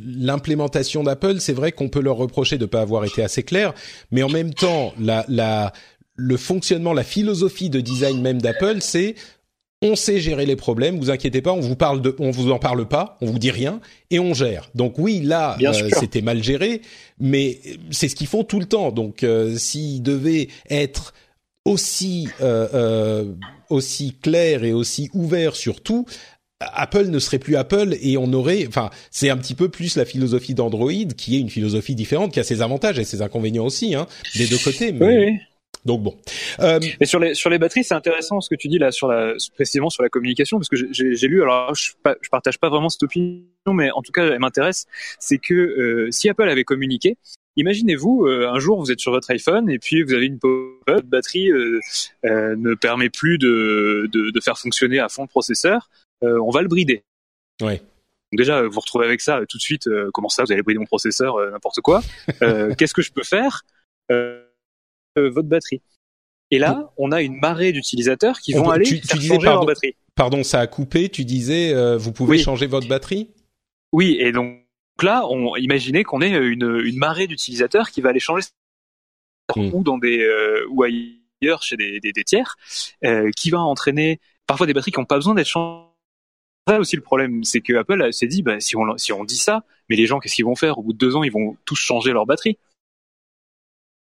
l'implémentation 0.06 1.04
d'Apple, 1.04 1.39
c'est 1.39 1.54
vrai 1.54 1.72
qu'on 1.72 1.89
peut 1.89 2.02
leur 2.02 2.18
reprocher 2.18 2.60
de 2.60 2.68
pas 2.68 2.82
avoir 2.82 3.04
été 3.06 3.24
assez 3.24 3.41
clair, 3.41 3.74
mais 4.12 4.22
en 4.22 4.30
même 4.30 4.54
temps, 4.54 4.93
la, 5.00 5.26
la 5.28 5.74
le 6.16 6.38
fonctionnement, 6.38 6.93
la 6.93 7.04
philosophie 7.04 7.70
de 7.70 7.80
design 7.80 8.22
même 8.22 8.41
d'Apple, 8.41 8.82
c'est 8.82 9.16
on 9.82 9.95
sait 9.95 10.19
gérer 10.19 10.45
les 10.45 10.55
problèmes, 10.55 10.97
vous 10.97 11.11
inquiétez 11.11 11.41
pas, 11.41 11.53
on 11.53 11.59
vous 11.59 11.75
parle 11.75 12.01
de, 12.01 12.15
on 12.19 12.32
vous 12.32 12.51
en 12.51 12.59
parle 12.59 12.88
pas, 12.88 13.17
on 13.21 13.28
vous 13.28 13.39
dit 13.39 13.51
rien 13.51 13.80
et 14.09 14.19
on 14.19 14.34
gère. 14.34 14.69
Donc 14.73 14.97
oui, 14.97 15.21
là, 15.21 15.57
euh, 15.61 15.89
c'était 15.99 16.21
mal 16.21 16.43
géré, 16.43 16.82
mais 17.19 17.59
c'est 17.91 18.07
ce 18.07 18.15
qu'ils 18.15 18.28
font 18.28 18.43
tout 18.43 18.59
le 18.59 18.65
temps. 18.65 18.91
Donc 18.91 19.23
euh, 19.23 19.55
s'ils 19.55 20.01
devaient 20.01 20.47
être 20.69 21.13
aussi 21.65 22.28
euh, 22.41 22.67
euh, 22.73 23.34
aussi 23.69 24.15
clair 24.21 24.63
et 24.63 24.73
aussi 24.73 25.09
ouvert 25.13 25.55
sur 25.55 25.82
tout, 25.82 26.05
Apple 26.59 27.07
ne 27.07 27.19
serait 27.19 27.38
plus 27.38 27.55
Apple 27.55 27.95
et 28.01 28.17
on 28.17 28.34
aurait, 28.34 28.65
enfin, 28.67 28.89
c'est 29.11 29.30
un 29.30 29.38
petit 29.38 29.53
peu 29.53 29.69
plus 29.69 29.95
la 29.95 30.05
philosophie 30.05 30.55
d'Android 30.55 30.91
qui 31.15 31.36
est 31.36 31.39
une 31.39 31.51
philosophie 31.51 31.93
différente, 31.93 32.34
qui 32.34 32.39
a 32.39 32.43
ses 32.43 32.63
avantages 32.63 32.97
et 32.97 33.03
ses 33.03 33.21
inconvénients 33.21 33.65
aussi, 33.65 33.93
hein, 33.93 34.07
des 34.36 34.47
deux 34.47 34.57
côtés. 34.57 34.91
Mais... 34.91 35.05
Oui, 35.05 35.38
donc 35.88 36.03
bon. 36.03 36.15
Euh... 36.59 36.79
Et 36.99 37.05
sur 37.05 37.19
les 37.19 37.33
sur 37.33 37.49
les 37.49 37.57
batteries, 37.57 37.85
c'est 37.85 37.95
intéressant 37.95 38.41
ce 38.41 38.49
que 38.49 38.55
tu 38.55 38.67
dis 38.67 38.77
là 38.77 38.91
sur 38.91 39.07
la 39.07 39.33
précisément 39.55 39.89
sur 39.89 40.03
la 40.03 40.09
communication 40.09 40.59
parce 40.59 40.67
que 40.69 40.75
j'ai 40.91 41.27
lu 41.27 41.41
alors 41.41 41.73
je, 41.73 41.93
je 42.21 42.29
partage 42.29 42.59
pas 42.59 42.69
vraiment 42.69 42.89
cette 42.89 43.03
opinion, 43.03 43.45
mais 43.73 43.89
en 43.91 44.01
tout 44.03 44.11
cas 44.11 44.25
elle 44.25 44.39
m'intéresse. 44.39 44.85
C'est 45.19 45.39
que 45.39 45.53
euh, 45.53 46.11
si 46.11 46.29
Apple 46.29 46.47
avait 46.47 46.65
communiqué, 46.65 47.17
imaginez-vous 47.55 48.25
euh, 48.25 48.49
un 48.49 48.59
jour 48.59 48.79
vous 48.79 48.91
êtes 48.91 48.99
sur 48.99 49.11
votre 49.11 49.31
iPhone 49.31 49.69
et 49.69 49.79
puis 49.79 50.03
vous 50.03 50.13
avez 50.13 50.25
une 50.25 50.39
pop-up, 50.39 51.05
batterie 51.05 51.49
euh, 51.51 51.79
euh, 52.25 52.55
ne 52.57 52.75
permet 52.75 53.09
plus 53.09 53.38
de, 53.38 54.09
de, 54.11 54.29
de 54.29 54.39
faire 54.41 54.59
fonctionner 54.59 54.99
à 54.99 55.07
fond 55.07 55.23
le 55.23 55.29
processeur, 55.29 55.89
euh, 56.23 56.38
on 56.41 56.51
va 56.51 56.61
le 56.61 56.67
brider. 56.67 57.03
Ouais. 57.61 57.81
Donc 58.33 58.39
déjà, 58.39 58.61
vous 58.61 58.79
retrouvez 58.81 59.05
avec 59.05 59.21
ça 59.21 59.39
tout 59.47 59.57
de 59.57 59.61
suite. 59.61 59.88
comment 60.13 60.27
ça, 60.27 60.43
vous 60.43 60.51
allez 60.51 60.61
brider 60.61 60.79
mon 60.79 60.85
processeur, 60.85 61.39
n'importe 61.49 61.79
quoi. 61.79 62.01
Qu'est-ce 62.77 62.93
que 62.93 63.01
je 63.01 63.13
peux 63.13 63.23
faire? 63.23 63.63
Euh, 64.11 64.43
votre 65.22 65.47
batterie. 65.47 65.82
Et 66.49 66.59
là, 66.59 66.91
on 66.97 67.11
a 67.11 67.22
une 67.22 67.38
marée 67.39 67.72
d'utilisateurs 67.72 68.39
qui 68.39 68.53
vont 68.53 68.70
aller 68.70 68.86
tu, 68.86 68.97
faire 68.97 69.18
changer 69.18 69.30
pardon, 69.30 69.51
leur 69.51 69.65
batterie. 69.65 69.95
Pardon, 70.15 70.43
ça 70.43 70.61
a 70.61 70.68
coupé. 70.68 71.09
Tu 71.09 71.26
disais, 71.26 71.74
euh, 71.74 71.97
vous 71.97 72.13
pouvez 72.13 72.38
changer 72.38 72.68
votre 72.68 72.88
batterie? 72.88 73.32
Oui, 73.91 74.18
et 74.20 74.32
donc 74.32 74.61
là, 75.01 75.28
on 75.30 75.55
imaginez 75.57 76.03
qu'on 76.03 76.22
ait 76.22 76.32
une, 76.32 76.80
une 76.84 76.97
marée 76.97 77.28
d'utilisateurs 77.28 77.91
qui 77.91 78.01
va 78.01 78.09
aller 78.09 78.20
changer 78.20 78.45
hmm. 79.55 79.72
ou 79.74 79.84
dans 79.84 79.97
des 79.97 80.20
euh, 80.20 80.65
ou 80.70 80.84
ailleurs 80.84 81.63
chez 81.63 81.76
des, 81.76 81.99
des, 81.99 82.13
des 82.13 82.24
tiers, 82.24 82.55
euh, 83.03 83.30
qui 83.36 83.49
va 83.49 83.59
entraîner 83.59 84.20
parfois 84.45 84.68
des 84.68 84.74
batteries 84.74 84.91
qui 84.91 84.99
n'ont 84.99 85.05
pas 85.05 85.15
besoin 85.15 85.36
d'être 85.36 85.47
changées. 85.47 85.86
Ça 86.68 86.80
aussi 86.80 86.95
le 86.95 87.01
problème, 87.01 87.43
c'est 87.43 87.61
que 87.61 87.74
Apple 87.74 88.11
s'est 88.11 88.28
dit, 88.28 88.41
bah, 88.41 88.59
si 88.59 88.76
on 88.76 88.97
si 88.97 89.13
on 89.13 89.24
dit 89.24 89.38
ça, 89.38 89.63
mais 89.89 89.95
les 89.95 90.05
gens 90.05 90.20
qu'est-ce 90.20 90.36
qu'ils 90.36 90.45
vont 90.45 90.55
faire? 90.55 90.78
Au 90.78 90.84
bout 90.84 90.93
de 90.93 90.97
deux 90.97 91.15
ans, 91.15 91.24
ils 91.24 91.32
vont 91.32 91.57
tous 91.65 91.76
changer 91.76 92.11
leur 92.11 92.26
batterie 92.26 92.57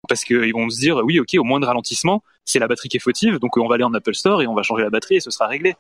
parce 0.09 0.25
qu'ils 0.25 0.53
vont 0.53 0.69
se 0.71 0.79
dire 0.79 0.97
oui 1.05 1.21
ok 1.21 1.35
au 1.39 1.45
moins 1.45 1.61
de 1.61 1.67
ralentissement 1.67 2.23
c'est 2.45 2.59
la 2.59 2.69
batterie 2.69 2.89
qui 2.89 2.97
est 2.97 3.01
fautive 3.01 3.39
donc 3.39 3.57
on 3.57 3.69
va 3.69 3.75
aller 3.75 3.85
en 3.85 3.95
Apple 3.95 4.15
Store 4.15 4.43
et 4.43 4.47
on 4.47 4.55
va 4.55 4.63
changer 4.63 4.83
la 4.83 4.91
batterie 4.91 5.17
et 5.17 5.21
ce 5.21 5.31
sera 5.31 5.47
réglé. 5.47 5.75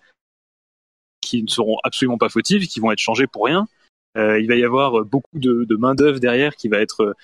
Qui 1.20 1.42
ne 1.42 1.48
seront 1.48 1.78
absolument 1.82 2.18
pas 2.18 2.28
fautives 2.28 2.66
qui 2.66 2.80
vont 2.80 2.92
être 2.92 2.98
changées 2.98 3.26
pour 3.26 3.46
rien. 3.46 3.66
Euh, 4.16 4.40
il 4.40 4.46
va 4.46 4.56
y 4.56 4.64
avoir 4.64 5.04
beaucoup 5.04 5.38
de, 5.38 5.64
de 5.64 5.76
main 5.76 5.94
d'œuvre 5.94 6.20
derrière 6.20 6.56
qui 6.56 6.68
va 6.68 6.78
être 6.78 7.14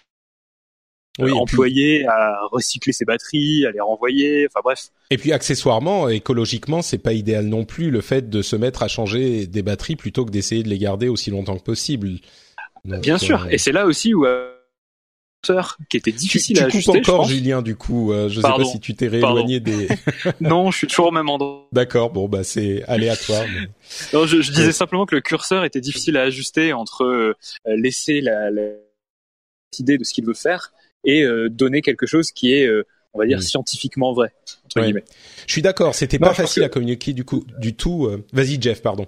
euh, 1.20 1.32
employée 1.32 2.06
à 2.06 2.40
recycler 2.50 2.92
ces 2.92 3.04
batteries 3.04 3.66
à 3.66 3.70
les 3.70 3.80
renvoyer 3.80 4.46
enfin 4.46 4.60
bref. 4.62 4.88
Et 5.10 5.18
puis 5.18 5.32
accessoirement 5.32 6.08
écologiquement 6.08 6.82
c'est 6.82 6.98
pas 6.98 7.12
idéal 7.12 7.46
non 7.46 7.64
plus 7.64 7.90
le 7.90 8.00
fait 8.00 8.30
de 8.30 8.42
se 8.42 8.56
mettre 8.56 8.82
à 8.82 8.88
changer 8.88 9.46
des 9.46 9.62
batteries 9.62 9.96
plutôt 9.96 10.24
que 10.24 10.30
d'essayer 10.30 10.62
de 10.62 10.68
les 10.68 10.78
garder 10.78 11.08
aussi 11.08 11.30
longtemps 11.30 11.56
que 11.56 11.62
possible. 11.62 12.18
Bien 12.84 13.18
sûr 13.18 13.42
euh, 13.42 13.48
et 13.50 13.58
c'est 13.58 13.72
là 13.72 13.86
aussi 13.86 14.14
où 14.14 14.24
qui 15.88 15.96
était 15.96 16.12
difficile 16.12 16.56
tu, 16.56 16.62
à 16.62 16.66
ajuster. 16.66 16.98
encore 16.98 17.24
Julien 17.24 17.62
du 17.62 17.76
coup. 17.76 18.12
Euh, 18.12 18.28
je 18.28 18.36
sais 18.36 18.42
pas 18.42 18.64
si 18.64 18.80
tu 18.80 18.94
t'es 18.94 19.08
rééloigné 19.08 19.60
des. 19.60 19.88
non, 20.40 20.70
je 20.70 20.78
suis 20.78 20.86
toujours 20.86 21.08
au 21.08 21.10
même 21.10 21.28
endroit. 21.28 21.68
D'accord, 21.72 22.10
bon 22.10 22.28
bah 22.28 22.44
c'est 22.44 22.82
aléatoire. 22.84 23.44
Mais... 23.52 23.68
non, 24.12 24.26
je, 24.26 24.40
je, 24.40 24.52
disais 24.52 24.72
simplement 24.72 25.06
que 25.06 25.14
le 25.14 25.20
curseur 25.20 25.64
était 25.64 25.80
difficile 25.80 26.16
à 26.16 26.22
ajuster 26.22 26.72
entre 26.72 27.04
euh, 27.04 27.34
laisser 27.66 28.20
la, 28.20 28.50
la 28.50 28.62
idée 29.78 29.98
de 29.98 30.04
ce 30.04 30.12
qu'il 30.12 30.24
veut 30.24 30.34
faire 30.34 30.72
et 31.04 31.22
euh, 31.22 31.48
donner 31.48 31.82
quelque 31.82 32.06
chose 32.06 32.30
qui 32.30 32.52
est 32.52 32.66
euh, 32.66 32.86
on 33.14 33.18
va 33.18 33.26
dire 33.26 33.38
mm. 33.38 33.42
scientifiquement 33.42 34.12
vrai 34.12 34.32
entre 34.64 34.76
ouais. 34.76 34.86
guillemets. 34.86 35.04
Je 35.46 35.52
suis 35.52 35.62
d'accord, 35.62 35.94
c'était 35.94 36.18
pas 36.18 36.34
facile 36.34 36.62
que... 36.62 36.66
à 36.66 36.68
communiquer 36.68 37.12
du 37.12 37.24
coup 37.24 37.44
du 37.58 37.74
tout. 37.74 38.08
Vas-y 38.32 38.60
Jeff, 38.60 38.80
pardon. 38.82 39.06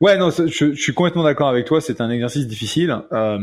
Ouais, 0.00 0.18
non, 0.18 0.30
je, 0.30 0.46
je 0.46 0.74
suis 0.74 0.92
complètement 0.92 1.22
d'accord 1.22 1.48
avec 1.48 1.64
toi. 1.66 1.80
C'est 1.80 2.00
un 2.00 2.10
exercice 2.10 2.46
difficile. 2.46 2.96
Euh, 3.12 3.38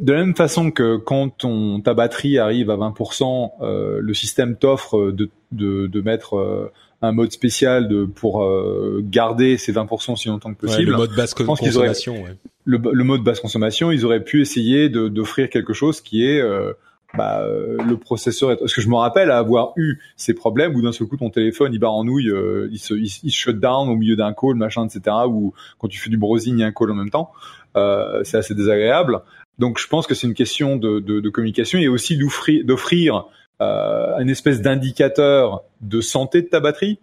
de 0.00 0.12
la 0.12 0.20
même 0.20 0.36
façon 0.36 0.70
que 0.70 0.96
quand 0.96 1.28
ton, 1.28 1.80
ta 1.80 1.94
batterie 1.94 2.38
arrive 2.38 2.70
à 2.70 2.76
20%, 2.76 3.52
euh, 3.60 3.98
le 4.00 4.14
système 4.14 4.56
t'offre 4.56 5.10
de, 5.10 5.30
de, 5.50 5.86
de, 5.86 6.00
mettre 6.00 6.36
euh, 6.36 6.72
un 7.02 7.12
mode 7.12 7.32
spécial 7.32 7.88
de, 7.88 8.04
pour 8.04 8.42
euh, 8.42 9.00
garder 9.02 9.58
ces 9.58 9.72
20% 9.72 10.16
si 10.16 10.28
longtemps 10.28 10.54
que 10.54 10.60
possible. 10.60 10.84
Ouais, 10.84 10.90
le 10.90 10.96
mode 10.96 11.14
basse 11.14 11.34
consommation. 11.34 12.12
Auraient, 12.12 12.30
ouais. 12.30 12.36
le, 12.64 12.80
le, 12.92 13.04
mode 13.04 13.22
basse 13.22 13.40
consommation, 13.40 13.90
ils 13.90 14.04
auraient 14.04 14.24
pu 14.24 14.40
essayer 14.40 14.88
d'offrir 14.88 15.50
quelque 15.50 15.72
chose 15.72 16.00
qui 16.00 16.24
est 16.24 16.40
euh, 16.40 16.72
bah, 17.14 17.44
le 17.46 17.96
processeur. 17.96 18.56
Parce 18.58 18.74
que 18.74 18.80
je 18.80 18.88
me 18.88 18.96
rappelle 18.96 19.30
avoir 19.30 19.72
eu 19.76 19.98
ces 20.16 20.34
problèmes 20.34 20.74
où 20.74 20.82
d'un 20.82 20.92
seul 20.92 21.06
coup 21.06 21.16
ton 21.16 21.30
téléphone 21.30 21.72
il 21.74 21.78
bat 21.78 21.90
en 21.90 22.04
nouille, 22.04 22.30
euh, 22.30 22.68
il 22.72 22.78
se 22.78 22.94
il, 22.94 23.10
il 23.22 23.30
shut 23.30 23.58
down 23.58 23.88
au 23.88 23.96
milieu 23.96 24.16
d'un 24.16 24.32
call, 24.32 24.54
machin, 24.54 24.86
etc. 24.86 25.16
Ou 25.28 25.52
quand 25.78 25.88
tu 25.88 25.98
fais 25.98 26.10
du 26.10 26.16
browsing, 26.16 26.56
il 26.56 26.60
y 26.60 26.64
a 26.64 26.66
un 26.66 26.72
call 26.72 26.90
en 26.90 26.94
même 26.94 27.10
temps. 27.10 27.32
Euh, 27.76 28.22
c'est 28.24 28.36
assez 28.36 28.54
désagréable. 28.54 29.20
Donc 29.58 29.78
je 29.78 29.86
pense 29.86 30.06
que 30.06 30.14
c'est 30.14 30.26
une 30.26 30.34
question 30.34 30.76
de, 30.76 31.00
de, 31.00 31.20
de, 31.20 31.30
communication 31.30 31.78
et 31.78 31.88
aussi 31.88 32.18
d'offrir 32.64 33.26
euh, 33.60 34.18
une 34.18 34.30
espèce 34.30 34.60
d'indicateur 34.60 35.62
de 35.80 36.00
santé 36.00 36.42
de 36.42 36.48
ta 36.48 36.60
batterie 36.60 36.98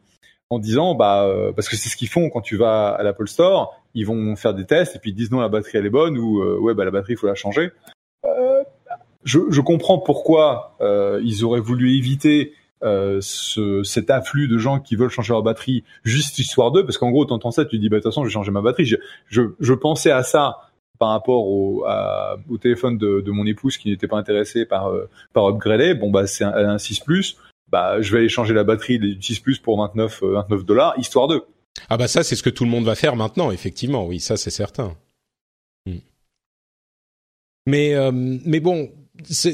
en 0.50 0.60
disant 0.60 0.96
bah 0.96 1.26
euh, 1.26 1.52
parce 1.52 1.70
que 1.70 1.76
c'est 1.76 1.90
ce 1.90 1.96
qu'ils 1.96 2.10
font 2.10 2.30
quand 2.30 2.42
tu 2.42 2.58
vas 2.58 2.90
à 2.90 3.04
l'Apple 3.04 3.28
Store, 3.28 3.80
ils 3.94 4.06
vont 4.06 4.36
faire 4.36 4.54
des 4.54 4.66
tests 4.66 4.96
et 4.96 5.00
puis 5.00 5.12
ils 5.12 5.14
disent 5.14 5.32
non 5.32 5.40
la 5.40 5.50
batterie 5.50 5.78
elle 5.78 5.86
est 5.86 5.92
bonne 5.92 6.18
ou 6.18 6.42
euh, 6.42 6.58
ouais 6.60 6.74
bah 6.74 6.86
la 6.86 6.92
batterie 6.92 7.14
il 7.14 7.18
faut 7.18 7.28
la 7.28 7.36
changer. 7.36 7.72
Euh, 8.26 8.64
je, 9.24 9.40
je, 9.50 9.62
comprends 9.62 10.00
pourquoi 10.00 10.76
euh, 10.82 11.22
ils 11.24 11.44
auraient 11.44 11.60
voulu 11.60 11.96
éviter 11.96 12.54
euh, 12.84 13.20
ce, 13.22 13.84
cet 13.84 14.10
afflux 14.10 14.48
de 14.48 14.58
gens 14.58 14.80
qui 14.80 14.96
veulent 14.96 15.10
changer 15.10 15.34
leur 15.34 15.44
batterie 15.44 15.84
juste 16.04 16.40
histoire 16.40 16.72
d'eux 16.72 16.86
parce 16.86 16.98
qu'en 16.98 17.12
gros 17.12 17.26
t'entends 17.26 17.52
ça 17.52 17.66
tu 17.66 17.78
dis 17.78 17.90
bah 17.90 17.98
de 17.98 18.02
toute 18.02 18.12
façon 18.12 18.24
je 18.24 18.30
vais 18.30 18.34
changer 18.34 18.52
ma 18.52 18.62
batterie. 18.62 18.86
Je, 18.86 18.96
je, 19.28 19.42
je 19.60 19.74
pensais 19.74 20.12
à 20.12 20.24
ça 20.24 20.69
par 21.00 21.10
rapport 21.10 21.48
au, 21.48 21.86
téléphone 22.62 22.98
de, 22.98 23.32
mon 23.32 23.46
épouse 23.46 23.78
qui 23.78 23.90
n'était 23.90 24.08
pas 24.08 24.18
intéressée 24.18 24.66
par 24.66 24.88
euh, 24.88 25.10
par 25.34 25.48
upgrader, 25.48 25.94
bon 25.96 26.12
bah 26.12 26.28
c'est 26.28 26.44
un, 26.44 26.54
un 26.54 26.78
6 26.78 27.00
Plus, 27.00 27.38
bah 27.72 28.02
je 28.02 28.12
vais 28.12 28.20
aller 28.20 28.30
changer 28.30 28.54
la 28.54 28.64
batterie 28.64 29.00
du 29.00 29.22
6 29.22 29.40
Plus 29.40 29.60
pour 29.60 29.78
29 29.80 30.24
29 30.24 30.66
dollars 30.66 30.94
histoire 30.98 31.28
de. 31.28 31.44
Ah 31.90 31.98
bah 31.98 32.08
ça 32.08 32.24
c'est 32.24 32.36
ce 32.36 32.44
que 32.44 32.50
tout 32.50 32.66
le 32.66 32.70
monde 32.70 32.86
va 32.86 32.96
faire 32.96 33.16
maintenant 33.16 33.52
effectivement, 33.52 34.06
oui 34.06 34.20
ça 34.20 34.38
c'est 34.38 34.52
certain. 34.52 34.96
Hmm. 35.86 36.00
Mais 37.66 37.96
euh, 37.96 38.12
mais 38.14 38.60
bon, 38.60 38.92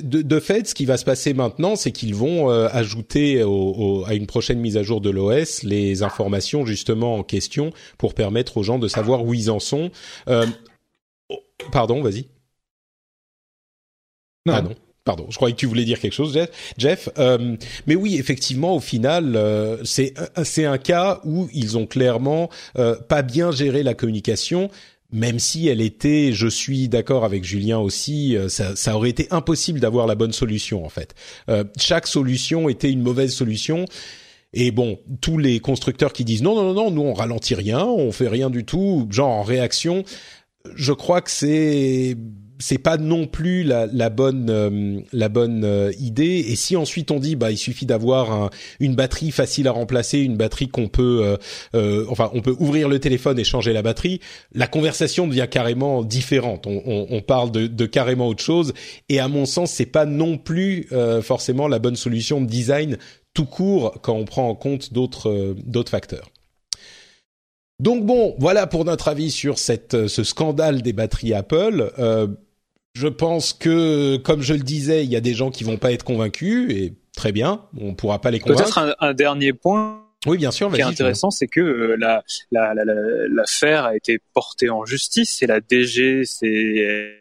de, 0.03 0.39
fait, 0.39 0.67
ce 0.67 0.75
qui 0.75 0.85
va 0.85 0.97
se 0.97 1.05
passer 1.05 1.33
maintenant, 1.33 1.75
c'est 1.75 1.91
qu'ils 1.91 2.15
vont 2.15 2.49
euh, 2.51 2.67
ajouter 2.71 3.41
à 3.41 4.13
une 4.13 4.27
prochaine 4.27 4.59
mise 4.59 4.77
à 4.77 4.83
jour 4.83 5.01
de 5.01 5.09
l'OS 5.09 5.63
les 5.63 6.03
informations 6.03 6.65
justement 6.65 7.15
en 7.15 7.23
question 7.23 7.71
pour 7.97 8.13
permettre 8.13 8.57
aux 8.57 8.63
gens 8.63 8.79
de 8.79 8.87
savoir 8.87 9.25
où 9.25 9.33
ils 9.33 9.49
en 9.49 9.59
sont. 9.59 9.91
Euh, 10.27 10.45
Pardon, 11.71 12.01
vas-y. 12.01 12.27
Non. 14.45 14.53
Ah 14.53 14.61
non. 14.61 14.75
Pardon, 15.05 15.27
je 15.29 15.35
croyais 15.35 15.53
que 15.53 15.59
tu 15.59 15.67
voulais 15.67 15.85
dire 15.85 15.99
quelque 15.99 16.13
chose, 16.13 16.33
Jeff. 16.33 16.49
Jeff 16.79 17.09
euh, 17.19 17.55
mais 17.85 17.93
oui, 17.95 18.15
effectivement, 18.17 18.75
au 18.75 18.79
final, 18.79 19.35
euh, 19.35 19.77
c'est 19.83 20.15
c'est 20.43 20.65
un 20.65 20.79
cas 20.79 21.21
où 21.23 21.47
ils 21.53 21.77
ont 21.77 21.85
clairement 21.85 22.49
euh, 22.79 22.95
pas 22.95 23.21
bien 23.21 23.51
géré 23.51 23.83
la 23.83 23.93
communication. 23.93 24.71
Même 25.11 25.37
si 25.37 25.67
elle 25.67 25.79
était, 25.79 26.33
je 26.33 26.47
suis 26.47 26.89
d'accord 26.89 27.23
avec 27.23 27.43
Julien 27.43 27.77
aussi, 27.77 28.35
ça, 28.49 28.75
ça 28.75 28.97
aurait 28.97 29.11
été 29.11 29.27
impossible 29.29 29.79
d'avoir 29.79 30.07
la 30.07 30.15
bonne 30.15 30.33
solution 30.33 30.83
en 30.83 30.89
fait. 30.89 31.13
chaque 31.77 32.07
solution 32.07 32.67
était 32.67 32.91
une 32.91 33.03
mauvaise 33.03 33.31
solution. 33.31 33.85
Et 34.53 34.71
bon, 34.71 34.99
tous 35.21 35.37
les 35.37 35.59
constructeurs 35.59 36.11
qui 36.11 36.25
disent 36.25 36.41
non, 36.41 36.55
non, 36.55 36.73
non, 36.73 36.85
non, 36.85 36.91
nous 36.91 37.01
on 37.03 37.13
ralentit 37.13 37.55
rien, 37.55 37.85
on 37.85 38.11
fait 38.11 38.27
rien 38.27 38.49
du 38.49 38.65
tout, 38.65 39.07
genre 39.11 39.29
en 39.29 39.43
réaction, 39.43 40.03
je 40.75 40.93
crois 40.93 41.21
que 41.21 41.31
c'est 41.31 42.17
c'est 42.59 42.77
pas 42.77 42.97
non 42.97 43.27
plus 43.27 43.63
la, 43.63 43.85
la 43.87 44.09
bonne 44.09 44.49
euh, 44.49 44.99
la 45.11 45.29
bonne 45.29 45.63
euh, 45.63 45.91
idée. 45.99 46.45
Et 46.47 46.55
si 46.55 46.75
ensuite 46.75 47.11
on 47.11 47.19
dit 47.19 47.35
bah 47.35 47.51
il 47.51 47.57
suffit 47.57 47.85
d'avoir 47.85 48.49
une 48.79 48.95
batterie 48.95 49.31
facile 49.31 49.67
à 49.67 49.71
remplacer, 49.71 50.19
une 50.19 50.37
batterie 50.37 50.69
qu'on 50.69 50.87
peut 50.87 51.37
euh, 51.73 52.05
enfin 52.09 52.31
on 52.33 52.41
peut 52.41 52.55
ouvrir 52.59 52.87
le 52.89 52.99
téléphone 52.99 53.39
et 53.39 53.43
changer 53.43 53.73
la 53.73 53.81
batterie, 53.81 54.19
la 54.53 54.67
conversation 54.67 55.27
devient 55.27 55.47
carrément 55.49 56.03
différente. 56.03 56.67
On, 56.67 56.81
on, 56.85 57.07
on 57.09 57.21
parle 57.21 57.51
de, 57.51 57.67
de, 57.67 57.85
carrément 57.85 58.27
autre 58.27 58.43
chose. 58.43 58.73
Et 59.09 59.19
à 59.19 59.27
mon 59.27 59.45
sens 59.45 59.71
c'est 59.71 59.85
pas 59.85 60.05
non 60.05 60.37
plus 60.37 60.87
forcément 61.21 61.67
la 61.67 61.79
bonne 61.79 61.95
solution 61.95 62.41
de 62.41 62.47
design 62.47 62.97
tout 63.33 63.45
court 63.45 63.99
quand 64.01 64.13
on 64.13 64.25
prend 64.25 64.49
en 64.49 64.55
compte 64.55 64.93
d'autres 64.93 65.55
d'autres 65.65 65.91
facteurs. 65.91 66.29
Donc 67.79 68.05
bon, 68.05 68.35
voilà 68.39 68.67
pour 68.67 68.85
notre 68.85 69.07
avis 69.07 69.31
sur 69.31 69.59
cette, 69.59 70.07
ce 70.07 70.23
scandale 70.23 70.81
des 70.81 70.93
batteries 70.93 71.33
Apple. 71.33 71.91
Euh, 71.99 72.27
je 72.93 73.07
pense 73.09 73.51
que, 73.51 74.15
comme 74.17 74.41
je 74.41 74.53
le 74.53 74.61
disais, 74.61 75.03
il 75.03 75.11
y 75.11 75.17
a 75.17 75.21
des 75.21 75.33
gens 75.33 75.51
qui 75.51 75.65
vont 75.65 75.77
pas 75.77 75.91
être 75.91 76.05
convaincus 76.05 76.71
et 76.71 76.93
très 77.15 77.33
bien, 77.33 77.65
on 77.79 77.93
pourra 77.93 78.21
pas 78.21 78.31
les 78.31 78.39
convaincre. 78.39 78.73
Peut-être 78.73 78.95
un, 78.99 79.13
dernier 79.13 79.51
point. 79.51 80.01
Oui, 80.25 80.37
bien 80.37 80.51
sûr. 80.51 80.69
Ce 80.71 80.75
qui 80.75 80.81
est 80.81 80.85
intéressant, 80.85 81.29
c'est 81.29 81.47
que 81.47 81.59
euh, 81.59 81.97
la, 81.99 82.23
la, 82.51 82.73
l'affaire 83.29 83.85
a 83.85 83.95
été 83.95 84.19
portée 84.33 84.69
en 84.69 84.85
justice 84.85 85.43
et 85.43 85.47
la 85.47 85.59
DGCCRF, 85.59 87.19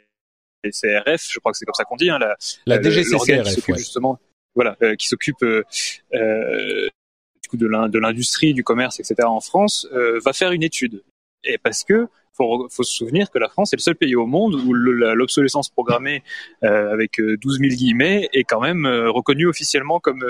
je 0.65 1.39
crois 1.41 1.53
que 1.53 1.59
c'est 1.59 1.65
comme 1.65 1.75
ça 1.75 1.85
qu'on 1.85 1.97
dit, 1.97 2.09
hein, 2.09 2.19
la, 2.19 2.37
la 2.67 2.81
DGCCRF, 2.81 3.69
ouais. 3.69 3.77
justement, 3.77 4.21
voilà, 4.55 4.77
euh, 4.83 4.95
qui 4.95 5.09
s'occupe 5.09 5.43
euh, 5.43 5.65
de 7.57 7.99
l'industrie, 7.99 8.55
du 8.55 8.65
commerce, 8.65 9.01
etc. 9.01 9.17
en 9.25 9.41
France, 9.41 9.89
va 9.93 10.33
faire 10.33 10.53
une 10.53 10.63
étude. 10.63 11.03
Et 11.45 11.59
parce 11.59 11.85
que 11.85 12.09
faut, 12.35 12.69
faut 12.71 12.83
se 12.83 12.95
souvenir 12.95 13.31
que 13.31 13.39
la 13.39 13.49
France 13.49 13.73
est 13.73 13.77
le 13.77 13.83
seul 13.83 13.95
pays 13.95 14.17
au 14.17 14.27
monde 14.27 14.55
où 14.55 14.73
l'obsolescence 14.73 15.71
programmée 15.71 16.23
euh, 16.65 16.93
avec 16.93 17.21
12 17.21 17.57
euh, 17.57 17.69
000 17.69 17.77
guillemets 17.77 18.29
est 18.33 18.45
quand 18.45 18.61
même 18.61 18.87
euh, 18.87 19.11
reconnue 19.11 19.47
officiellement 19.47 20.01
comme 20.01 20.25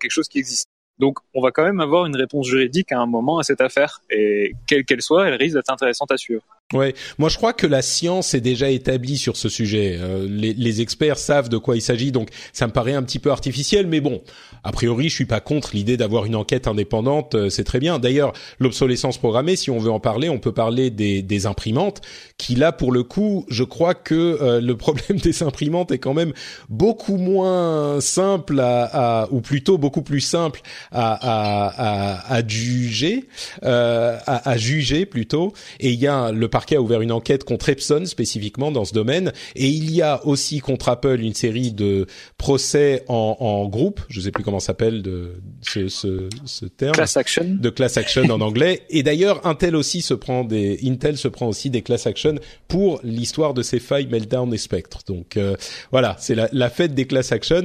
quelque 0.00 0.10
chose 0.10 0.28
qui 0.28 0.38
existe. 0.38 0.66
Donc, 0.98 1.18
on 1.34 1.42
va 1.42 1.50
quand 1.50 1.64
même 1.64 1.80
avoir 1.80 2.06
une 2.06 2.14
réponse 2.14 2.46
juridique 2.46 2.92
à 2.92 3.00
un 3.00 3.06
moment 3.06 3.38
à 3.38 3.42
cette 3.42 3.60
affaire, 3.60 4.00
et 4.10 4.54
quelle 4.68 4.84
qu'elle 4.84 5.02
soit, 5.02 5.26
elle 5.26 5.34
risque 5.34 5.56
d'être 5.56 5.70
intéressante 5.70 6.12
à 6.12 6.16
suivre. 6.16 6.42
Ouais, 6.72 6.94
moi 7.18 7.28
je 7.28 7.36
crois 7.36 7.52
que 7.52 7.66
la 7.66 7.82
science 7.82 8.32
est 8.32 8.40
déjà 8.40 8.70
établie 8.70 9.18
sur 9.18 9.36
ce 9.36 9.50
sujet. 9.50 9.98
Euh, 10.00 10.26
les, 10.26 10.80
experts 10.80 11.18
savent 11.18 11.50
de 11.50 11.58
quoi 11.58 11.76
il 11.76 11.82
s'agit, 11.82 12.10
donc 12.10 12.30
ça 12.54 12.66
me 12.66 12.72
paraît 12.72 12.94
un 12.94 13.02
petit 13.02 13.18
peu 13.18 13.30
artificiel, 13.30 13.86
mais 13.86 14.00
bon, 14.00 14.22
a 14.64 14.72
priori 14.72 15.10
je 15.10 15.14
suis 15.14 15.26
pas 15.26 15.40
contre 15.40 15.70
l'idée 15.74 15.98
d'avoir 15.98 16.24
une 16.24 16.34
enquête 16.34 16.66
indépendante, 16.66 17.34
euh, 17.34 17.50
c'est 17.50 17.64
très 17.64 17.80
bien. 17.80 17.98
D'ailleurs, 17.98 18.32
l'obsolescence 18.58 19.18
programmée, 19.18 19.56
si 19.56 19.70
on 19.70 19.78
veut 19.78 19.90
en 19.90 20.00
parler, 20.00 20.30
on 20.30 20.38
peut 20.38 20.52
parler 20.52 20.88
des, 20.88 21.46
imprimantes, 21.46 22.00
qui 22.38 22.54
là 22.54 22.72
pour 22.72 22.92
le 22.92 23.02
coup, 23.02 23.44
je 23.50 23.62
crois 23.62 23.94
que 23.94 24.14
euh, 24.14 24.60
le 24.62 24.76
problème 24.76 25.18
des 25.22 25.42
imprimantes 25.42 25.92
est 25.92 25.98
quand 25.98 26.14
même 26.14 26.32
beaucoup 26.70 27.18
moins 27.18 28.00
simple 28.00 28.58
à, 28.58 29.24
à 29.24 29.28
ou 29.30 29.42
plutôt 29.42 29.76
beaucoup 29.76 30.02
plus 30.02 30.22
simple 30.22 30.62
à, 30.90 31.12
à, 31.12 32.34
à 32.34 32.48
juger, 32.48 33.28
à, 33.62 34.48
à 34.48 34.56
juger 34.56 35.04
plutôt. 35.04 35.52
Et 35.78 35.90
il 35.90 36.00
y 36.00 36.06
a 36.06 36.32
le 36.32 36.48
parquet 36.54 36.76
a 36.76 36.80
ouvert 36.80 37.00
une 37.00 37.10
enquête 37.10 37.42
contre 37.42 37.68
Epson 37.68 38.06
spécifiquement 38.06 38.70
dans 38.70 38.84
ce 38.84 38.92
domaine, 38.92 39.32
et 39.56 39.66
il 39.66 39.90
y 39.90 40.02
a 40.02 40.24
aussi 40.24 40.60
contre 40.60 40.88
Apple 40.88 41.20
une 41.20 41.34
série 41.34 41.72
de 41.72 42.06
procès 42.38 43.02
en, 43.08 43.36
en 43.40 43.68
groupe, 43.68 44.00
je 44.08 44.20
sais 44.20 44.30
plus 44.30 44.44
comment 44.44 44.60
s'appelle 44.60 45.02
de 45.02 45.32
ce, 45.62 45.88
ce, 45.88 46.28
ce, 46.44 46.64
terme, 46.66 46.92
class 46.92 47.16
action, 47.16 47.44
de 47.60 47.70
class 47.70 47.96
action 47.96 48.22
en 48.30 48.40
anglais. 48.40 48.82
Et 48.88 49.02
d'ailleurs, 49.02 49.44
Intel 49.44 49.74
aussi 49.74 50.00
se 50.00 50.14
prend 50.14 50.44
des, 50.44 50.78
Intel 50.84 51.18
se 51.18 51.26
prend 51.26 51.48
aussi 51.48 51.70
des 51.70 51.82
class 51.82 52.06
action 52.06 52.36
pour 52.68 53.00
l'histoire 53.02 53.52
de 53.52 53.62
ces 53.62 53.80
failles 53.80 54.06
Meltdown 54.06 54.54
et 54.54 54.58
Spectre. 54.58 55.00
Donc 55.08 55.36
euh, 55.36 55.56
voilà, 55.90 56.14
c'est 56.20 56.36
la, 56.36 56.48
la 56.52 56.70
fête 56.70 56.94
des 56.94 57.06
class 57.06 57.32
action. 57.32 57.64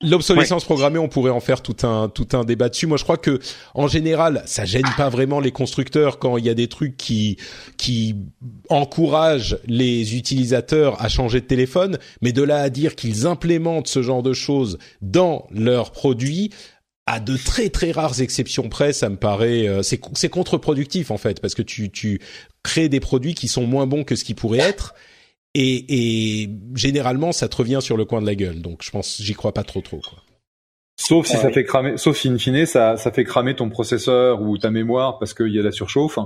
L'obsolescence 0.00 0.64
programmée, 0.64 1.00
on 1.00 1.08
pourrait 1.08 1.32
en 1.32 1.40
faire 1.40 1.60
tout 1.60 1.84
un 1.84 2.08
tout 2.08 2.28
un 2.32 2.44
débat 2.44 2.68
dessus. 2.68 2.86
Moi, 2.86 2.98
je 2.98 3.02
crois 3.02 3.16
que 3.16 3.40
en 3.74 3.88
général, 3.88 4.44
ça 4.46 4.64
gêne 4.64 4.86
pas 4.96 5.08
vraiment 5.08 5.40
les 5.40 5.50
constructeurs 5.50 6.20
quand 6.20 6.36
il 6.36 6.44
y 6.44 6.48
a 6.48 6.54
des 6.54 6.68
trucs 6.68 6.96
qui 6.96 7.36
qui 7.78 8.14
encouragent 8.68 9.58
les 9.66 10.14
utilisateurs 10.14 11.02
à 11.02 11.08
changer 11.08 11.40
de 11.40 11.46
téléphone, 11.46 11.98
mais 12.22 12.30
de 12.30 12.42
là 12.42 12.58
à 12.58 12.70
dire 12.70 12.94
qu'ils 12.94 13.26
implémentent 13.26 13.88
ce 13.88 14.00
genre 14.00 14.22
de 14.22 14.32
choses 14.32 14.78
dans 15.02 15.48
leurs 15.50 15.90
produits, 15.90 16.50
à 17.06 17.18
de 17.18 17.36
très 17.36 17.68
très 17.68 17.90
rares 17.90 18.20
exceptions 18.20 18.68
près, 18.68 18.92
ça 18.92 19.08
me 19.08 19.16
paraît 19.16 19.66
euh, 19.66 19.82
c'est 19.82 20.00
c'est 20.14 20.28
contre-productif 20.28 21.10
en 21.10 21.18
fait. 21.18 21.40
Parce 21.40 21.56
que 21.56 21.62
tu 21.62 21.90
tu 21.90 22.20
crées 22.62 22.88
des 22.88 23.00
produits 23.00 23.34
qui 23.34 23.48
sont 23.48 23.66
moins 23.66 23.88
bons 23.88 24.04
que 24.04 24.14
ce 24.14 24.22
qu'ils 24.22 24.36
pourraient 24.36 24.58
être 24.58 24.94
et, 25.54 26.42
et, 26.42 26.50
généralement 26.74 27.32
ça 27.32 27.48
te 27.48 27.56
revient 27.56 27.80
sur 27.80 27.96
le 27.96 28.04
coin 28.04 28.20
de 28.20 28.26
la 28.26 28.34
gueule. 28.34 28.60
Donc 28.60 28.82
je 28.82 28.90
pense, 28.90 29.20
j'y 29.20 29.34
crois 29.34 29.52
pas 29.52 29.64
trop 29.64 29.80
trop. 29.80 30.00
Quoi. 30.00 30.18
Sauf 30.96 31.26
si 31.26 31.36
ça 31.36 31.50
fait 31.50 31.64
cramer, 31.64 31.96
sauf 31.96 32.26
in 32.26 32.38
fine 32.38 32.66
ça, 32.66 32.96
ça 32.96 33.12
fait 33.12 33.24
cramer 33.24 33.54
ton 33.54 33.70
processeur 33.70 34.42
ou 34.42 34.58
ta 34.58 34.70
mémoire 34.70 35.18
parce 35.18 35.32
qu'il 35.32 35.54
y 35.54 35.58
a 35.58 35.62
la 35.62 35.72
surchauffe. 35.72 36.18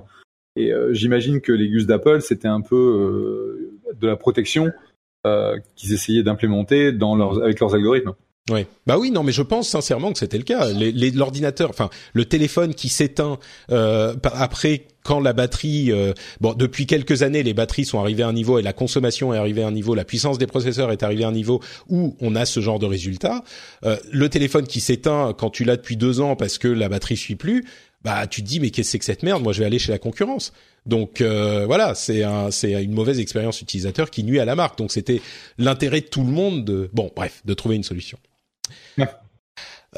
Et 0.57 0.73
euh, 0.73 0.93
j'imagine 0.93 1.41
que 1.41 1.53
les 1.53 1.69
gus 1.69 1.87
d'Apple 1.87 2.21
c'était 2.23 2.49
un 2.49 2.63
peu 2.63 2.77
euh, 2.77 3.95
de 3.95 4.07
la 4.07 4.17
protection 4.17 4.73
euh, 5.27 5.59
qu'ils 5.77 5.93
essayaient 5.93 6.23
d'implémenter 6.23 6.93
dans 6.93 7.17
leurs, 7.17 7.43
avec 7.43 7.61
leurs 7.61 7.75
algorithmes. 7.75 8.15
Oui, 8.51 8.67
bah 8.89 8.99
oui, 8.99 9.13
non, 9.13 9.23
mais 9.23 9.31
je 9.31 9.43
pense 9.43 9.69
sincèrement 9.69 10.13
que 10.13 10.19
c'était 10.19 10.37
le 10.37 10.43
cas. 10.43 10.67
L'ordinateur, 10.73 11.71
enfin 11.71 11.91
le 12.13 12.25
téléphone 12.25 12.75
qui 12.75 12.89
s'éteint 12.89 13.39
euh, 13.71 14.17
après 14.25 14.87
quand 15.05 15.21
la 15.21 15.33
batterie, 15.33 15.93
euh, 15.93 16.13
bon, 16.41 16.53
depuis 16.53 16.87
quelques 16.87 17.23
années, 17.23 17.45
les 17.45 17.55
batteries 17.55 17.85
sont 17.85 18.01
arrivées 18.01 18.25
à 18.25 18.29
un 18.29 18.33
niveau 18.33 18.59
et 18.59 18.63
la 18.63 18.73
consommation 18.73 19.33
est 19.33 19.39
arrivée 19.39 19.63
à 19.63 19.69
un 19.69 19.73
niveau, 19.73 19.95
la 19.95 20.05
puissance 20.05 20.39
des 20.39 20.49
processeurs 20.49 20.91
est 20.91 21.05
arrivée 21.05 21.23
à 21.23 21.29
un 21.29 21.33
niveau 21.33 21.61
où 21.89 22.17
on 22.21 22.35
a 22.35 22.45
ce 22.45 22.59
genre 22.59 22.81
de 22.81 22.87
résultat. 22.87 23.45
Euh, 23.85 23.97
le 24.11 24.29
téléphone 24.29 24.67
qui 24.67 24.81
s'éteint 24.81 25.35
quand 25.39 25.51
tu 25.51 25.63
l'as 25.63 25.77
depuis 25.77 25.97
deux 25.97 26.21
ans 26.21 26.35
parce 26.35 26.59
que 26.59 26.67
la 26.67 26.89
batterie 26.89 27.17
suit 27.17 27.37
plus, 27.37 27.65
bah 28.03 28.27
tu 28.27 28.43
te 28.43 28.49
dis 28.49 28.59
mais 28.59 28.71
qu'est-ce 28.71 28.89
que 28.89 28.91
c'est 28.91 28.99
que 28.99 29.05
cette 29.05 29.23
merde? 29.23 29.41
Moi, 29.45 29.53
je 29.53 29.61
vais 29.61 29.67
aller 29.67 29.79
chez 29.79 29.93
la 29.93 29.99
concurrence. 29.99 30.53
Donc 30.85 31.21
euh, 31.21 31.65
voilà, 31.67 31.95
c'est 31.95 32.25
un, 32.25 32.51
c'est 32.51 32.73
une 32.83 32.93
mauvaise 32.93 33.21
expérience 33.21 33.61
utilisateur 33.61 34.11
qui 34.11 34.25
nuit 34.25 34.41
à 34.41 34.45
la 34.45 34.57
marque. 34.57 34.79
Donc 34.79 34.91
c'était 34.91 35.23
l'intérêt 35.59 36.01
de 36.01 36.07
tout 36.07 36.25
le 36.25 36.33
monde 36.33 36.65
de, 36.65 36.91
bon, 36.93 37.13
bref, 37.15 37.41
de 37.45 37.55
trouver 37.55 37.77
une 37.77 37.85
solution. 37.85 38.19
Yeah. 38.97 39.22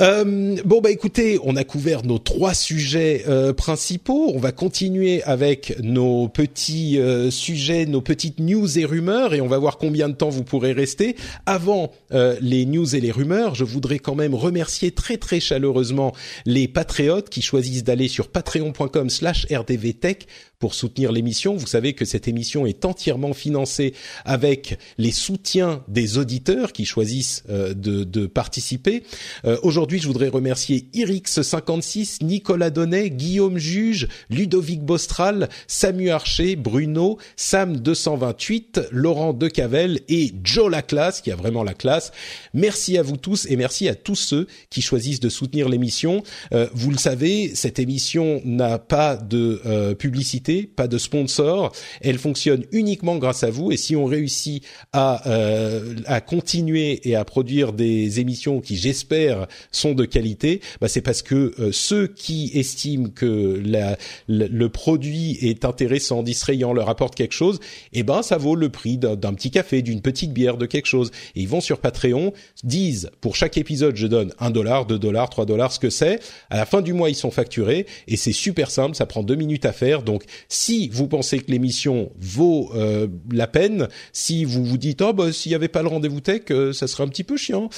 Euh, 0.01 0.57
bon 0.65 0.81
bah 0.81 0.91
écoutez, 0.91 1.39
on 1.45 1.55
a 1.55 1.63
couvert 1.63 2.05
nos 2.05 2.19
trois 2.19 2.53
sujets 2.53 3.23
euh, 3.29 3.53
principaux. 3.53 4.33
On 4.35 4.41
va 4.41 4.51
continuer 4.51 5.23
avec 5.23 5.79
nos 5.85 6.27
petits 6.27 6.99
euh, 6.99 7.31
sujets, 7.31 7.87
nos 7.87 8.01
petites 8.01 8.41
news 8.41 8.77
et 8.77 8.87
rumeurs, 8.87 9.35
et 9.35 9.41
on 9.41 9.47
va 9.47 9.57
voir 9.57 9.79
combien 9.79 10.09
de 10.09 10.15
temps 10.15 10.31
vous 10.31 10.43
pourrez 10.43 10.73
rester. 10.73 11.15
Avant 11.47 11.93
euh, 12.13 12.37
les 12.41 12.67
news 12.67 12.97
et 12.97 13.01
les 13.01 13.13
rumeurs, 13.13 13.55
je 13.55 13.63
voudrais 13.63 14.01
quand 14.01 14.17
même 14.17 14.35
remercier 14.35 14.91
très 14.91 15.17
très 15.17 15.39
chaleureusement 15.39 16.13
les 16.45 16.67
patriotes 16.67 17.31
qui 17.31 17.41
choisissent 17.41 17.85
d'aller 17.85 18.09
sur 18.09 18.27
patreon.com/rdvtech 18.27 20.27
pour 20.65 20.73
soutenir 20.73 21.13
l'émission. 21.13 21.57
Vous 21.57 21.67
savez 21.67 21.93
que 21.93 22.07
cette 22.07 22.27
émission 22.27 22.65
est 22.65 22.87
entièrement 22.87 23.35
financée 23.35 23.93
avec 24.25 24.79
les 24.97 25.13
soutiens 25.13 25.85
des 25.89 26.17
auditeurs 26.17 26.73
qui 26.73 26.87
choisissent 26.87 27.43
euh, 27.51 27.75
de, 27.75 28.03
de, 28.03 28.27
participer. 28.27 29.03
Euh, 29.45 29.59
Aujourd'hui, 29.85 30.01
je 30.01 30.07
voudrais 30.07 30.31
remercier 30.31 30.87
Irix56, 30.95 32.25
Nicolas 32.25 32.71
Donnet, 32.71 33.11
Guillaume 33.11 33.59
Juge, 33.59 34.09
Ludovic 34.31 34.81
Bostral, 34.81 35.51
Samu 35.67 36.09
Archer, 36.09 36.57
Bruno, 36.57 37.19
Sam228, 37.37 38.87
Laurent 38.93 39.35
Decavel 39.35 40.01
et 40.09 40.33
Joe 40.43 40.71
Laclasse, 40.71 41.21
qui 41.21 41.31
a 41.31 41.37
vraiment 41.37 41.63
la 41.63 41.75
classe. 41.75 42.13
Merci 42.55 42.97
à 42.97 43.03
vous 43.03 43.19
tous 43.19 43.45
et 43.51 43.57
merci 43.57 43.87
à 43.87 43.95
tous 43.95 44.15
ceux 44.15 44.47
qui 44.71 44.81
choisissent 44.81 45.21
de 45.21 45.29
soutenir 45.29 45.69
l'émission. 45.69 46.23
Euh, 46.55 46.67
vous 46.73 46.91
le 46.91 46.97
savez, 46.97 47.55
cette 47.55 47.79
émission 47.79 48.41
n'a 48.47 48.79
pas 48.79 49.17
de 49.17 49.61
euh, 49.67 49.95
publicité 49.95 50.63
pas 50.63 50.89
de 50.89 50.97
sponsor. 50.97 51.73
Elle 52.01 52.17
fonctionne 52.17 52.65
uniquement 52.73 53.17
grâce 53.17 53.45
à 53.45 53.51
vous. 53.51 53.71
Et 53.71 53.77
si 53.77 53.97
on 53.97 54.07
réussit 54.07 54.65
à, 54.95 55.29
euh, 55.29 55.97
à 56.07 56.23
continuer 56.23 57.07
et 57.07 57.17
à 57.17 57.27
produire 57.27 57.75
des 57.75 58.19
émissions 58.19 58.63
qui, 58.63 58.77
j'espère, 58.77 59.47
sont 59.77 59.95
de 59.95 60.05
qualité, 60.05 60.61
bah 60.81 60.89
c'est 60.89 61.01
parce 61.01 61.23
que 61.23 61.55
euh, 61.59 61.73
ceux 61.73 62.07
qui 62.07 62.51
estiment 62.55 63.09
que 63.09 63.61
la, 63.65 63.97
le, 64.29 64.69
produit 64.69 65.39
est 65.41 65.65
intéressant, 65.65 66.23
distrayant, 66.23 66.73
leur 66.73 66.89
apporte 66.89 67.15
quelque 67.15 67.33
chose, 67.33 67.61
eh 67.93 68.03
ben 68.03 68.23
ça 68.23 68.37
vaut 68.37 68.57
le 68.57 68.69
prix 68.69 68.99
d'un 68.99 69.35
petit 69.35 69.51
café, 69.51 69.83
d'une 69.83 70.01
petite 70.01 70.33
bière, 70.33 70.57
de 70.57 70.67
quelque 70.67 70.87
chose. 70.87 71.11
Et 71.35 71.43
ils 71.43 71.49
vont 71.49 71.61
sur 71.61 71.79
Patreon, 71.79 72.33
disent 72.63 73.11
pour 73.21 73.37
chaque 73.37 73.57
épisode 73.57 73.97
je 73.97 74.07
donne 74.07 74.33
un 74.39 74.51
dollar, 74.51 74.87
deux 74.87 74.99
dollars, 74.99 75.31
trois 75.31 75.47
dollars, 75.47 75.73
ce 75.73 75.79
que 75.79 75.91
c'est. 75.91 76.21
À 76.51 76.57
la 76.57 76.67
fin 76.67 76.83
du 76.83 76.93
mois 76.93 77.11
ils 77.11 77.15
sont 77.15 77.31
facturés 77.31 77.87
et 78.09 78.17
c'est 78.17 78.33
super 78.33 78.71
simple, 78.71 78.95
ça 78.95 79.07
prend 79.07 79.23
deux 79.23 79.37
minutes 79.37 79.67
à 79.67 79.73
faire. 79.73 80.03
Donc 80.03 80.25
si 80.49 80.89
vous 80.89 81.09
pensez 81.09 81.39
que 81.41 81.51
l'émission 81.51 82.11
vaut 82.19 82.71
euh, 82.75 83.09
la 83.31 83.47
peine, 83.47 83.89
si 84.13 84.45
vous 84.45 84.65
vous 84.65 84.79
dites 84.79 85.03
oh 85.03 85.13
bah 85.13 85.33
s'il 85.33 85.53
y 85.53 85.55
avait 85.55 85.69
pas 85.69 85.83
le 85.83 85.89
rendez-vous 85.89 86.21
tech, 86.21 86.43
euh, 86.51 86.73
ça 86.73 86.87
serait 86.87 87.05
un 87.05 87.09
petit 87.09 87.25
peu 87.25 87.37
chiant, 87.37 87.69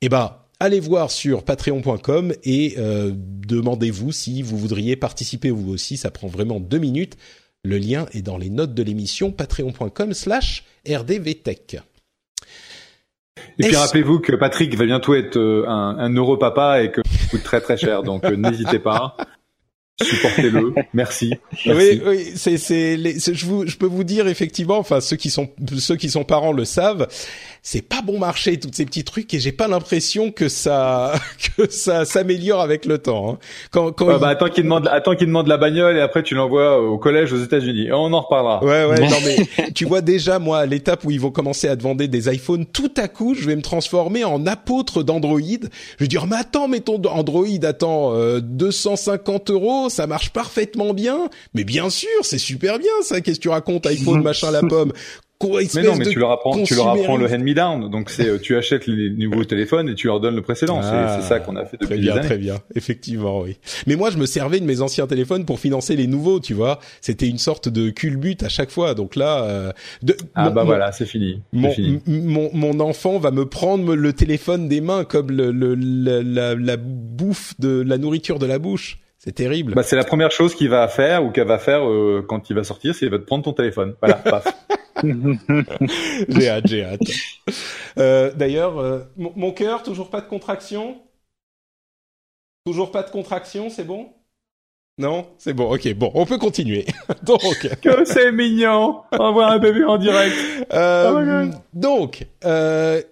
eh 0.00 0.08
ben 0.08 0.36
allez 0.60 0.80
voir 0.80 1.10
sur 1.10 1.42
patreon.com 1.44 2.32
et 2.44 2.74
euh, 2.78 3.12
demandez-vous 3.14 4.12
si 4.12 4.42
vous 4.42 4.56
voudriez 4.56 4.96
participer 4.96 5.50
vous 5.50 5.72
aussi. 5.72 5.96
Ça 5.96 6.10
prend 6.10 6.28
vraiment 6.28 6.60
deux 6.60 6.78
minutes. 6.78 7.16
Le 7.64 7.78
lien 7.78 8.06
est 8.12 8.22
dans 8.22 8.38
les 8.38 8.50
notes 8.50 8.74
de 8.74 8.82
l'émission 8.82 9.32
patreon.com 9.32 10.12
slash 10.12 10.64
rdvtech. 10.88 11.78
Et 13.58 13.66
puis 13.66 13.76
rappelez-vous 13.76 14.20
que 14.20 14.34
Patrick 14.34 14.74
va 14.76 14.84
bientôt 14.84 15.14
être 15.14 15.38
un, 15.38 15.96
un 15.98 16.14
europapa 16.14 16.82
et 16.82 16.90
que 16.90 17.02
ça 17.04 17.28
coûte 17.30 17.42
très 17.42 17.60
très 17.60 17.76
cher, 17.76 18.02
donc 18.02 18.24
n'hésitez 18.24 18.78
pas 18.78 19.16
supportez-le. 20.02 20.74
Merci. 20.92 21.34
Oui, 21.66 22.02
oui, 22.04 22.32
c'est 22.34 22.58
c'est 22.58 22.96
je 22.96 23.46
vous 23.46 23.66
je 23.66 23.76
peux 23.76 23.86
vous 23.86 24.04
dire 24.04 24.28
effectivement, 24.28 24.78
enfin 24.78 25.00
ceux 25.00 25.16
qui 25.16 25.30
sont 25.30 25.48
ceux 25.78 25.96
qui 25.96 26.10
sont 26.10 26.24
parents 26.24 26.52
le 26.52 26.64
savent, 26.64 27.08
c'est 27.68 27.82
pas 27.82 28.00
bon 28.00 28.20
marché 28.20 28.60
toutes 28.60 28.76
ces 28.76 28.86
petits 28.86 29.02
trucs 29.02 29.34
et 29.34 29.40
j'ai 29.40 29.50
pas 29.50 29.66
l'impression 29.66 30.30
que 30.30 30.48
ça 30.48 31.14
que 31.56 31.68
ça 31.68 32.04
s'améliore 32.04 32.60
avec 32.60 32.86
le 32.86 32.98
temps. 32.98 33.32
Hein. 33.32 33.38
Quand, 33.72 33.90
quand 33.90 34.20
bah, 34.20 34.28
attends 34.28 34.48
qu'il 34.48 34.62
demande 34.62 34.86
attends 34.86 35.16
qu'il 35.16 35.26
demande 35.26 35.48
la 35.48 35.56
bagnole 35.56 35.96
et 35.96 36.00
après 36.00 36.22
tu 36.22 36.36
l'envoies 36.36 36.80
au 36.80 36.96
collège 36.96 37.32
aux 37.32 37.42
États-Unis. 37.42 37.88
On 37.90 38.12
en 38.12 38.20
reparlera. 38.20 38.62
Ouais 38.62 38.84
ouais 38.84 39.00
non 39.00 39.16
mais 39.24 39.72
tu 39.74 39.84
vois 39.84 40.00
déjà 40.00 40.38
moi 40.38 40.60
à 40.60 40.66
l'étape 40.66 41.02
où 41.04 41.10
ils 41.10 41.18
vont 41.18 41.32
commencer 41.32 41.66
à 41.66 41.76
te 41.76 41.82
vendre 41.82 42.04
des 42.04 42.32
iPhones 42.32 42.66
tout 42.66 42.92
à 42.96 43.08
coup 43.08 43.34
je 43.34 43.44
vais 43.48 43.56
me 43.56 43.62
transformer 43.62 44.22
en 44.22 44.46
apôtre 44.46 45.02
d'Android. 45.02 45.40
Je 45.40 46.04
vais 46.04 46.06
dire 46.06 46.28
mais 46.28 46.36
attends 46.36 46.68
mais 46.68 46.78
ton 46.78 47.02
Android 47.04 47.46
attends 47.64 48.14
euh, 48.14 48.38
250 48.40 49.50
euros 49.50 49.88
ça 49.88 50.06
marche 50.06 50.30
parfaitement 50.30 50.94
bien. 50.94 51.28
Mais 51.52 51.64
bien 51.64 51.90
sûr 51.90 52.08
c'est 52.22 52.38
super 52.38 52.78
bien 52.78 52.92
ça. 53.02 53.20
Qu'est-ce 53.20 53.38
que 53.38 53.42
tu 53.42 53.48
racontes 53.48 53.86
iPhone 53.86 54.22
machin 54.22 54.52
la 54.52 54.60
pomme 54.60 54.92
mais 55.42 55.82
non, 55.82 55.96
mais 55.96 56.06
tu 56.06 56.18
leur 56.18 56.30
apprends, 56.30 56.62
tu 56.62 56.74
leur 56.74 56.88
apprends 56.88 57.16
le 57.16 57.26
hand-me-down. 57.26 57.90
Donc 57.90 58.10
c'est, 58.10 58.28
euh, 58.28 58.38
tu 58.38 58.56
achètes 58.56 58.86
les 58.86 59.10
nouveaux 59.10 59.44
téléphones 59.44 59.88
et 59.88 59.94
tu 59.94 60.06
leur 60.06 60.20
donnes 60.20 60.36
le 60.36 60.42
précédent. 60.42 60.80
c'est 60.82 60.88
ah, 60.92 61.20
ça 61.20 61.40
qu'on 61.40 61.56
a 61.56 61.64
fait 61.64 61.76
depuis 61.76 61.86
très 61.86 61.98
bien, 61.98 62.12
des 62.12 62.18
années. 62.18 62.28
Très 62.28 62.38
bien, 62.38 62.58
effectivement, 62.74 63.40
oui. 63.40 63.56
Mais 63.86 63.96
moi, 63.96 64.10
je 64.10 64.16
me 64.16 64.26
servais 64.26 64.60
de 64.60 64.64
mes 64.64 64.80
anciens 64.80 65.06
téléphones 65.06 65.44
pour 65.44 65.60
financer 65.60 65.96
les 65.96 66.06
nouveaux, 66.06 66.40
tu 66.40 66.54
vois. 66.54 66.78
C'était 67.00 67.28
une 67.28 67.38
sorte 67.38 67.68
de 67.68 67.90
culbute 67.90 68.42
à 68.42 68.48
chaque 68.48 68.70
fois. 68.70 68.94
Donc 68.94 69.16
là, 69.16 69.44
euh, 69.44 69.72
de, 70.02 70.16
ah 70.34 70.50
bah 70.50 70.64
voilà, 70.64 70.92
c'est 70.92 71.06
fini. 71.06 71.42
Mon, 71.52 71.70
fini. 71.70 72.00
Mon, 72.06 72.50
mon, 72.52 72.80
enfant 72.80 73.18
va 73.18 73.30
me 73.30 73.46
prendre 73.46 73.94
le 73.94 74.12
téléphone 74.12 74.68
des 74.68 74.80
mains 74.80 75.04
comme 75.04 75.30
le, 75.30 75.50
le 75.50 75.74
la, 75.74 76.54
la 76.54 76.76
bouffe 76.76 77.54
de 77.58 77.80
la 77.80 77.98
nourriture 77.98 78.38
de 78.38 78.46
la 78.46 78.58
bouche. 78.58 78.98
C'est 79.26 79.32
terrible. 79.32 79.74
Bah, 79.74 79.82
c'est 79.82 79.96
la 79.96 80.04
première 80.04 80.30
chose 80.30 80.54
qu'il 80.54 80.68
va 80.68 80.86
faire 80.86 81.24
ou 81.24 81.30
qu'elle 81.30 81.48
va 81.48 81.58
faire 81.58 81.88
euh, 81.88 82.24
quand 82.26 82.48
il 82.48 82.54
va 82.54 82.62
sortir, 82.62 82.94
c'est 82.94 83.06
il 83.06 83.10
va 83.10 83.18
te 83.18 83.24
prendre 83.24 83.42
ton 83.42 83.52
téléphone. 83.52 83.96
Voilà, 84.00 84.14
paf. 84.24 84.46
j'ai 86.28 86.48
hâte, 86.48 86.66
j'ai 86.68 86.84
hâte. 86.84 87.00
Euh, 87.98 88.32
D'ailleurs, 88.32 88.78
euh, 88.78 89.00
mon, 89.16 89.50
cœur, 89.50 89.82
toujours 89.82 90.10
pas 90.10 90.20
de 90.20 90.28
contraction 90.28 90.98
Toujours 92.64 92.92
pas 92.92 93.02
de 93.02 93.10
contraction, 93.10 93.68
c'est 93.68 93.84
bon? 93.84 94.10
Non, 94.98 95.26
c'est 95.38 95.52
bon. 95.52 95.72
Ok, 95.74 95.92
bon, 95.94 96.12
on 96.14 96.24
peut 96.24 96.38
continuer. 96.38 96.86
donc, 97.24 97.68
que 97.82 98.04
c'est 98.04 98.30
mignon. 98.30 99.02
On 99.10 99.32
voit 99.32 99.48
un 99.48 99.58
bébé 99.58 99.84
en 99.84 99.98
direct. 99.98 100.36
Euh, 100.72 101.50
oh 101.50 101.58
donc, 101.74 102.26
euh, 102.44 103.02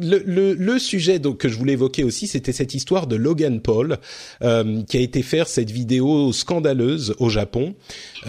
le, 0.00 0.22
le, 0.24 0.54
le, 0.54 0.78
sujet 0.78 1.18
donc 1.18 1.38
que 1.38 1.48
je 1.48 1.56
voulais 1.56 1.74
évoquer 1.74 2.04
aussi, 2.04 2.26
c'était 2.26 2.52
cette 2.52 2.74
histoire 2.74 3.06
de 3.06 3.16
Logan 3.16 3.60
Paul 3.60 3.98
euh, 4.42 4.82
qui 4.82 4.96
a 4.96 5.00
été 5.00 5.22
faire 5.22 5.48
cette 5.48 5.70
vidéo 5.70 6.32
scandaleuse 6.32 7.14
au 7.18 7.28
Japon. 7.28 7.74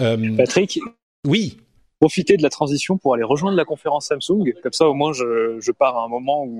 Euh, 0.00 0.36
Patrick. 0.36 0.78
Oui. 1.26 1.58
Profiter 2.00 2.36
de 2.36 2.42
la 2.42 2.50
transition 2.50 2.98
pour 2.98 3.14
aller 3.14 3.22
rejoindre 3.22 3.56
la 3.56 3.64
conférence 3.64 4.06
Samsung, 4.06 4.52
comme 4.62 4.72
ça 4.72 4.88
au 4.88 4.94
moins 4.94 5.12
je, 5.12 5.58
je 5.60 5.70
pars 5.70 5.96
à 5.96 6.04
un 6.04 6.08
moment 6.08 6.44
où 6.44 6.58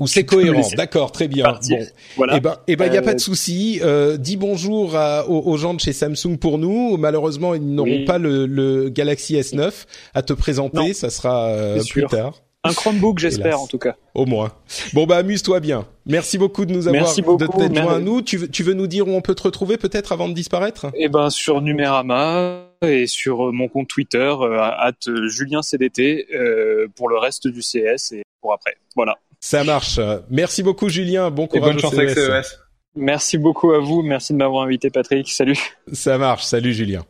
où 0.00 0.06
c'est 0.06 0.24
cohérent. 0.24 0.62
D'accord, 0.76 1.12
très 1.12 1.28
bien. 1.28 1.44
Bon, 1.44 1.78
voilà. 2.16 2.36
Eh 2.36 2.40
ben, 2.40 2.56
eh 2.66 2.76
ben, 2.76 2.86
il 2.86 2.94
y 2.94 2.96
a 2.96 3.02
pas 3.02 3.12
de 3.12 3.16
euh, 3.16 3.18
souci. 3.18 3.80
Euh, 3.82 4.16
dis 4.16 4.36
bonjour 4.36 4.96
à, 4.96 5.28
aux, 5.28 5.56
gens 5.58 5.74
de 5.74 5.80
chez 5.80 5.92
Samsung 5.92 6.38
pour 6.40 6.58
nous. 6.58 6.96
Malheureusement, 6.96 7.54
ils 7.54 7.62
n'auront 7.62 8.04
pas 8.06 8.18
le, 8.18 8.46
le, 8.46 8.88
Galaxy 8.88 9.36
S9 9.36 9.86
à 10.14 10.22
te 10.22 10.32
présenter. 10.32 10.94
Ça 10.94 11.10
sera 11.10 11.48
euh, 11.48 11.80
plus 11.88 12.06
tard. 12.06 12.42
Un 12.62 12.74
Chromebook, 12.74 13.18
j'espère 13.18 13.60
en 13.60 13.66
tout 13.66 13.78
cas. 13.78 13.96
Au 14.14 14.26
moins. 14.26 14.52
Bon 14.92 15.06
bah 15.06 15.16
amuse-toi 15.16 15.60
bien. 15.60 15.86
Merci 16.04 16.36
beaucoup 16.36 16.66
de 16.66 16.72
nous 16.72 16.88
avoir 16.88 17.02
Merci 17.02 17.22
beaucoup, 17.22 17.38
de 17.38 17.46
t'être 17.46 17.74
joint 17.74 17.94
à 17.94 17.98
nous. 18.00 18.20
Tu 18.20 18.36
veux, 18.36 18.48
tu 18.48 18.62
veux 18.62 18.74
nous 18.74 18.86
dire 18.86 19.08
où 19.08 19.12
on 19.12 19.22
peut 19.22 19.34
te 19.34 19.44
retrouver 19.44 19.78
peut-être 19.78 20.12
avant 20.12 20.28
de 20.28 20.34
disparaître? 20.34 20.88
Eh 20.94 21.08
ben 21.08 21.30
sur 21.30 21.62
Numérama 21.62 22.66
et 22.82 23.06
sur 23.06 23.48
euh, 23.48 23.52
mon 23.52 23.68
compte 23.68 23.88
Twitter 23.88 24.18
euh, 24.18 24.92
@julienCDT 25.06 26.26
euh, 26.34 26.86
pour 26.96 27.08
le 27.08 27.16
reste 27.16 27.48
du 27.48 27.60
CS 27.60 28.12
et 28.12 28.22
pour 28.42 28.52
après. 28.52 28.76
Voilà. 28.94 29.16
Ça 29.40 29.64
marche. 29.64 29.98
Merci 30.28 30.62
beaucoup 30.62 30.90
Julien. 30.90 31.30
Bon 31.30 31.46
courage. 31.46 31.66
Et 31.66 31.72
bonne 31.72 31.80
chance 31.80 31.94
avec 31.94 32.10
CES. 32.10 32.58
Merci 32.94 33.38
beaucoup 33.38 33.72
à 33.72 33.78
vous. 33.78 34.02
Merci 34.02 34.34
de 34.34 34.38
m'avoir 34.38 34.64
invité 34.64 34.90
Patrick. 34.90 35.30
Salut. 35.30 35.58
Ça 35.92 36.18
marche. 36.18 36.44
Salut 36.44 36.74
Julien. 36.74 37.06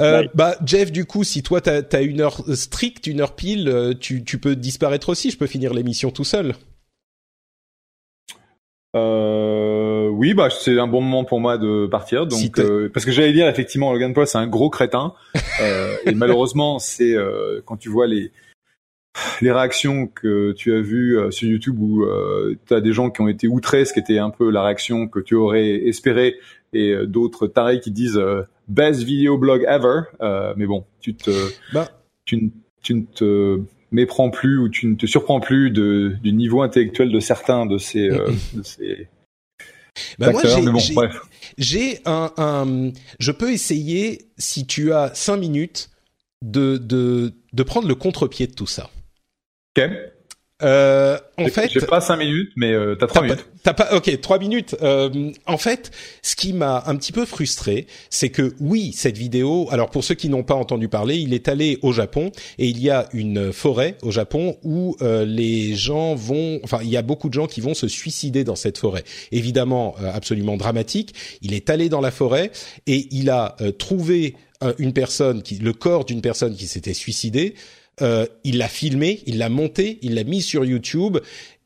Euh, 0.00 0.26
bah 0.34 0.56
Jeff, 0.64 0.92
du 0.92 1.04
coup, 1.04 1.24
si 1.24 1.42
toi 1.42 1.60
t'as 1.60 1.82
as 1.92 2.00
une 2.02 2.20
heure 2.20 2.42
stricte, 2.54 3.06
une 3.06 3.20
heure 3.20 3.34
pile, 3.34 3.68
euh, 3.68 3.94
tu, 3.98 4.24
tu 4.24 4.38
peux 4.38 4.56
disparaître 4.56 5.08
aussi. 5.08 5.30
Je 5.30 5.38
peux 5.38 5.46
finir 5.46 5.74
l'émission 5.74 6.10
tout 6.10 6.24
seul. 6.24 6.54
Euh, 8.96 10.08
oui, 10.08 10.34
bah 10.34 10.48
c'est 10.50 10.78
un 10.78 10.86
bon 10.86 11.02
moment 11.02 11.24
pour 11.24 11.40
moi 11.40 11.58
de 11.58 11.86
partir. 11.86 12.26
Donc 12.26 12.58
euh, 12.58 12.88
parce 12.92 13.04
que 13.04 13.12
j'allais 13.12 13.32
dire 13.32 13.48
effectivement, 13.48 13.92
Logan 13.92 14.14
Paul 14.14 14.26
c'est 14.26 14.38
un 14.38 14.46
gros 14.46 14.70
crétin 14.70 15.14
euh, 15.60 15.94
et 16.06 16.14
malheureusement 16.14 16.78
c'est 16.78 17.14
quand 17.64 17.76
tu 17.76 17.88
vois 17.88 18.06
les 18.06 18.32
les 19.40 19.50
réactions 19.50 20.06
que 20.06 20.52
tu 20.52 20.74
as 20.74 20.80
vues 20.80 21.18
sur 21.30 21.48
YouTube 21.48 21.80
où 21.80 22.06
tu 22.66 22.74
as 22.74 22.80
des 22.80 22.92
gens 22.92 23.10
qui 23.10 23.20
ont 23.20 23.28
été 23.28 23.48
outrés, 23.48 23.84
ce 23.84 23.92
qui 23.92 23.98
était 23.98 24.18
un 24.18 24.30
peu 24.30 24.50
la 24.50 24.62
réaction 24.62 25.08
que 25.08 25.18
tu 25.18 25.34
aurais 25.34 25.70
espéré, 25.70 26.36
et 26.72 26.94
d'autres 27.06 27.46
tarés 27.46 27.80
qui 27.80 27.90
disent 27.90 28.20
best 28.68 29.02
video 29.02 29.38
blog 29.38 29.64
ever. 29.66 30.02
Euh, 30.20 30.54
mais 30.56 30.66
bon, 30.66 30.84
tu 31.00 31.14
te, 31.14 31.30
bah. 31.72 31.88
tu, 32.24 32.52
tu, 32.82 32.94
ne 32.94 33.02
te 33.02 33.60
méprends 33.90 34.30
plus 34.30 34.58
ou 34.58 34.68
tu 34.68 34.86
ne 34.86 34.94
te 34.94 35.06
surprends 35.06 35.40
plus 35.40 35.70
de, 35.70 36.16
du 36.22 36.32
niveau 36.32 36.62
intellectuel 36.62 37.10
de 37.10 37.20
certains 37.20 37.66
de 37.66 37.78
ces, 37.78 38.10
euh, 38.10 38.30
de 38.54 38.62
ces 38.62 39.08
bah 40.18 40.30
moi, 40.30 40.42
j'ai, 40.44 41.94
bon, 41.94 42.00
un, 42.04 42.32
un, 42.36 42.92
je 43.18 43.32
peux 43.32 43.50
essayer 43.50 44.28
si 44.36 44.66
tu 44.66 44.92
as 44.92 45.12
cinq 45.14 45.38
minutes 45.38 45.90
de, 46.42 46.76
de, 46.76 47.34
de 47.52 47.62
prendre 47.62 47.88
le 47.88 47.94
contre-pied 47.94 48.46
de 48.46 48.54
tout 48.54 48.66
ça. 48.66 48.90
Ok. 49.76 49.90
Euh, 50.62 51.18
en 51.36 51.46
fait, 51.46 51.70
j'ai 51.70 51.80
pas 51.80 52.00
cinq 52.00 52.16
minutes, 52.16 52.50
mais 52.56 52.72
euh, 52.72 52.96
t'as 52.96 53.06
trois 53.06 53.22
minutes. 53.22 53.46
T'as 53.62 53.74
pas, 53.74 53.94
ok, 53.94 54.20
trois 54.20 54.38
minutes. 54.40 54.76
Euh, 54.82 55.30
en 55.46 55.56
fait, 55.56 55.92
ce 56.22 56.34
qui 56.34 56.52
m'a 56.52 56.82
un 56.86 56.96
petit 56.96 57.12
peu 57.12 57.24
frustré, 57.24 57.86
c'est 58.10 58.30
que 58.30 58.54
oui, 58.58 58.92
cette 58.92 59.16
vidéo. 59.16 59.68
Alors 59.70 59.90
pour 59.90 60.02
ceux 60.02 60.16
qui 60.16 60.28
n'ont 60.28 60.42
pas 60.42 60.54
entendu 60.54 60.88
parler, 60.88 61.16
il 61.18 61.32
est 61.32 61.48
allé 61.48 61.78
au 61.82 61.92
Japon 61.92 62.32
et 62.58 62.66
il 62.66 62.80
y 62.80 62.90
a 62.90 63.08
une 63.12 63.52
forêt 63.52 63.96
au 64.02 64.10
Japon 64.10 64.56
où 64.64 64.96
euh, 65.00 65.24
les 65.24 65.76
gens 65.76 66.16
vont. 66.16 66.58
Enfin, 66.64 66.80
il 66.82 66.88
y 66.88 66.96
a 66.96 67.02
beaucoup 67.02 67.28
de 67.28 67.34
gens 67.34 67.46
qui 67.46 67.60
vont 67.60 67.74
se 67.74 67.86
suicider 67.86 68.42
dans 68.42 68.56
cette 68.56 68.78
forêt. 68.78 69.04
Évidemment, 69.30 69.94
euh, 70.00 70.10
absolument 70.12 70.56
dramatique. 70.56 71.14
Il 71.40 71.54
est 71.54 71.70
allé 71.70 71.88
dans 71.88 72.00
la 72.00 72.10
forêt 72.10 72.50
et 72.86 73.06
il 73.12 73.30
a 73.30 73.56
trouvé 73.78 74.34
une 74.78 74.92
personne 74.92 75.42
qui, 75.42 75.56
le 75.56 75.72
corps 75.72 76.04
d'une 76.04 76.20
personne 76.20 76.56
qui 76.56 76.66
s'était 76.66 76.94
suicidée 76.94 77.54
euh, 78.02 78.26
il 78.44 78.58
l'a 78.58 78.68
filmé, 78.68 79.22
il 79.26 79.38
l'a 79.38 79.48
monté, 79.48 79.98
il 80.02 80.14
l'a 80.14 80.24
mis 80.24 80.42
sur 80.42 80.64
YouTube 80.64 81.18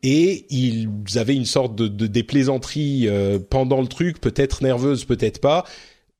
et 0.03 0.47
ils 0.51 0.89
avaient 1.16 1.37
une 1.37 1.47
sorte 1.47 1.76
de, 1.76 1.89
de 1.89 2.07
des 2.07 2.22
plaisanteries 2.22 3.09
euh, 3.09 3.39
pendant 3.39 3.80
le 3.80 3.87
truc, 3.87 4.20
peut-être 4.20 4.62
nerveuse, 4.62 5.05
peut-être 5.05 5.41
pas. 5.41 5.64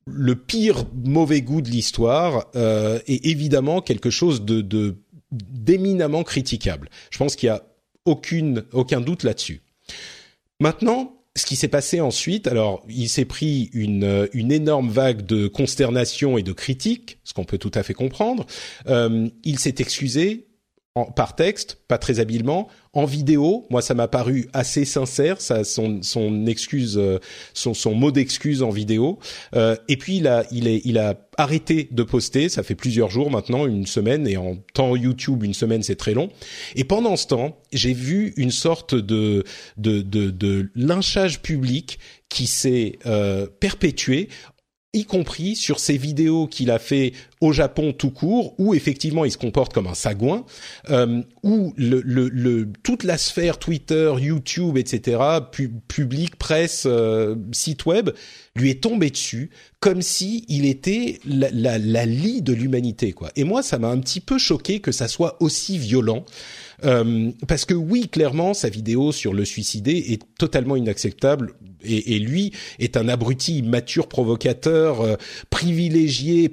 Le 0.05 0.35
pire 0.35 0.85
mauvais 0.93 1.41
goût 1.41 1.61
de 1.61 1.69
l'histoire 1.69 2.47
euh, 2.55 2.99
est 3.07 3.25
évidemment 3.25 3.81
quelque 3.81 4.09
chose 4.09 4.43
de, 4.43 4.97
d'éminemment 5.31 6.23
critiquable. 6.23 6.89
Je 7.09 7.17
pense 7.17 7.35
qu'il 7.35 7.47
y 7.47 7.49
a 7.49 7.63
aucune 8.05 8.63
aucun 8.73 9.01
doute 9.01 9.23
là-dessus. 9.23 9.61
Maintenant, 10.59 11.22
ce 11.35 11.45
qui 11.45 11.55
s'est 11.55 11.67
passé 11.67 11.99
ensuite, 11.99 12.47
alors 12.47 12.83
il 12.87 13.09
s'est 13.09 13.25
pris 13.25 13.69
une, 13.73 14.03
euh, 14.03 14.27
une 14.33 14.51
énorme 14.51 14.89
vague 14.89 15.25
de 15.25 15.47
consternation 15.47 16.37
et 16.37 16.43
de 16.43 16.51
critiques, 16.51 17.17
ce 17.23 17.33
qu'on 17.33 17.45
peut 17.45 17.57
tout 17.57 17.71
à 17.73 17.81
fait 17.81 17.95
comprendre. 17.95 18.45
Euh, 18.87 19.29
il 19.43 19.57
s'est 19.57 19.75
excusé 19.79 20.47
par 21.15 21.35
texte, 21.35 21.79
pas 21.87 21.97
très 21.97 22.19
habilement. 22.19 22.67
En 22.93 23.05
vidéo, 23.05 23.65
moi, 23.71 23.81
ça 23.81 23.95
m'a 23.95 24.07
paru 24.07 24.47
assez 24.53 24.85
sincère, 24.85 25.41
ça, 25.41 25.63
son, 25.63 26.03
son 26.03 26.45
excuse, 26.45 26.99
euh, 26.99 27.17
son, 27.55 27.73
son 27.73 27.95
mot 27.95 28.11
d'excuse 28.11 28.61
en 28.61 28.69
vidéo. 28.69 29.17
Euh, 29.55 29.75
et 29.87 29.97
puis, 29.97 30.17
il 30.17 30.27
a, 30.27 30.45
il, 30.51 30.67
est, 30.67 30.81
il 30.85 30.99
a 30.99 31.15
arrêté 31.37 31.87
de 31.89 32.03
poster, 32.03 32.47
ça 32.47 32.61
fait 32.61 32.75
plusieurs 32.75 33.09
jours 33.09 33.31
maintenant, 33.31 33.65
une 33.65 33.87
semaine, 33.87 34.27
et 34.27 34.37
en 34.37 34.57
temps 34.75 34.95
YouTube, 34.95 35.43
une 35.43 35.55
semaine, 35.55 35.81
c'est 35.81 35.95
très 35.95 36.13
long. 36.13 36.29
Et 36.75 36.83
pendant 36.83 37.15
ce 37.15 37.25
temps, 37.25 37.57
j'ai 37.71 37.93
vu 37.93 38.33
une 38.37 38.51
sorte 38.51 38.93
de, 38.93 39.43
de, 39.77 40.01
de, 40.01 40.29
de 40.29 40.69
lynchage 40.75 41.41
public 41.41 41.97
qui 42.29 42.45
s'est 42.47 42.99
euh, 43.05 43.47
perpétué 43.59 44.29
y 44.93 45.05
compris 45.05 45.55
sur 45.55 45.79
ces 45.79 45.97
vidéos 45.97 46.47
qu'il 46.47 46.69
a 46.69 46.77
fait 46.77 47.13
au 47.41 47.51
Japon 47.51 47.93
tout 47.93 48.11
court, 48.11 48.53
où 48.59 48.73
effectivement 48.73 49.25
il 49.25 49.31
se 49.31 49.37
comporte 49.37 49.73
comme 49.73 49.87
un 49.87 49.95
sagouin, 49.95 50.45
euh, 50.89 51.21
où 51.41 51.73
le, 51.75 52.01
le, 52.01 52.29
le, 52.29 52.71
toute 52.83 53.03
la 53.03 53.17
sphère 53.17 53.57
Twitter, 53.57 54.13
YouTube, 54.19 54.77
etc., 54.77 55.19
public, 55.87 56.35
presse, 56.37 56.83
euh, 56.85 57.35
site 57.51 57.85
web, 57.85 58.11
lui 58.55 58.69
est 58.69 58.81
tombé 58.83 59.09
dessus 59.09 59.49
comme 59.79 60.01
si 60.01 60.45
il 60.47 60.65
était 60.65 61.19
la, 61.25 61.49
la, 61.51 61.77
la 61.77 62.05
lie 62.05 62.41
de 62.41 62.53
l'humanité, 62.53 63.11
quoi. 63.11 63.31
Et 63.35 63.43
moi, 63.43 63.63
ça 63.63 63.79
m'a 63.79 63.89
un 63.89 63.99
petit 63.99 64.21
peu 64.21 64.37
choqué 64.37 64.79
que 64.79 64.93
ça 64.93 65.09
soit 65.09 65.35
aussi 65.41 65.77
violent. 65.77 66.23
Euh, 66.85 67.31
parce 67.47 67.65
que 67.65 67.73
oui, 67.73 68.09
clairement, 68.09 68.53
sa 68.53 68.69
vidéo 68.69 69.11
sur 69.11 69.33
le 69.33 69.45
suicider 69.45 69.97
est 70.09 70.21
totalement 70.37 70.75
inacceptable. 70.75 71.53
Et, 71.85 72.17
lui 72.19 72.53
est 72.79 72.95
un 72.95 73.09
abruti 73.09 73.61
mature, 73.61 74.07
provocateur, 74.07 75.01
euh, 75.01 75.15
privilégié, 75.49 76.49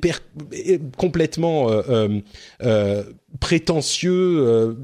complètement 0.96 1.70
euh, 1.70 3.02
prétentieux. 3.38 4.76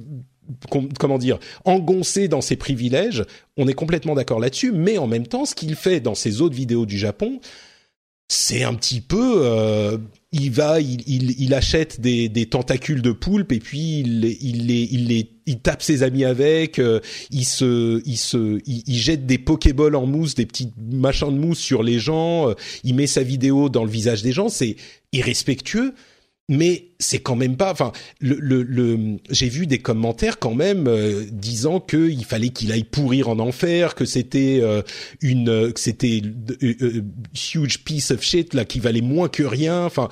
comment 1.01 1.19
dire, 1.19 1.41
engoncé 1.65 2.29
dans 2.29 2.41
ses 2.41 2.55
privilèges, 2.55 3.25
on 3.57 3.67
est 3.67 3.75
complètement 3.75 4.15
d'accord 4.15 4.39
là-dessus, 4.39 4.71
mais 4.71 4.99
en 4.99 5.09
même 5.09 5.27
temps, 5.27 5.45
ce 5.45 5.57
qu'il 5.57 5.75
fait 5.75 5.99
dans 5.99 6.15
ses 6.15 6.41
autres 6.41 6.55
vidéos 6.55 6.87
du 6.87 6.97
Japon, 6.97 7.41
c'est 8.29 8.63
un 8.63 8.75
petit 8.75 9.01
peu 9.01 9.99
il 10.41 10.51
va 10.51 10.81
il, 10.81 11.03
il, 11.07 11.41
il 11.41 11.55
achète 11.55 12.01
des, 12.01 12.29
des, 12.29 12.47
tentacules 12.47 13.03
de 13.03 13.13
poulpe 13.13 13.53
et 13.53 13.59
puis 13.59 14.01
il 14.01 14.25
il 14.41 14.67
les 14.67 14.89
il 14.91 15.09
les 15.09 15.31
il 15.47 15.61
tape 15.61 15.83
ses 15.83 16.03
amis 16.03 16.25
avec 16.25 16.79
euh, 16.79 17.01
il 17.31 17.45
se 17.45 18.03
il 18.05 18.17
se 18.17 18.61
il, 18.67 18.95
jette 18.95 19.27
des 19.27 19.39
pokéballs 19.39 19.97
en 19.97 20.07
mousse 20.07 20.35
des 20.35 20.47
petits 20.47 20.73
machins 20.91 21.33
de 21.33 21.39
mousse 21.39 21.59
sur 21.59 21.83
les 21.83 21.99
gens 21.99 22.51
euh, 22.51 22.55
il 22.85 22.95
met 22.95 23.07
sa 23.07 23.23
vidéo 23.23 23.69
dans 23.69 23.85
le 23.85 23.91
visage 23.91 24.23
des 24.23 24.33
gens 24.33 24.49
c'est 24.49 24.77
irrespectueux 25.13 25.95
mais 26.49 26.91
c'est 26.99 27.19
quand 27.19 27.37
même 27.37 27.57
pas. 27.57 27.73
Enfin, 27.73 27.93
le, 28.21 28.37
le, 28.39 28.63
le 28.63 29.19
j'ai 29.31 29.49
vu 29.49 29.67
des 29.67 29.79
commentaires 29.79 30.39
quand 30.39 30.55
même 30.55 30.87
euh, 30.87 31.25
disant 31.31 31.81
qu'il 31.81 32.25
fallait 32.25 32.51
qu'il 32.51 32.71
aille 32.73 32.85
pourrir 32.85 33.29
en 33.29 33.39
enfer, 33.39 33.95
que 33.95 34.05
c'était 34.05 34.61
euh, 34.63 34.83
une, 35.21 35.73
que 35.73 35.81
c'était 35.81 36.23
euh, 36.63 37.03
huge 37.55 37.85
piece 37.85 38.11
of 38.13 38.23
shit 38.23 38.55
là 38.55 38.65
qui 38.65 38.79
valait 38.79 39.01
moins 39.01 39.29
que 39.29 39.43
rien. 39.43 39.85
Enfin, 39.85 40.09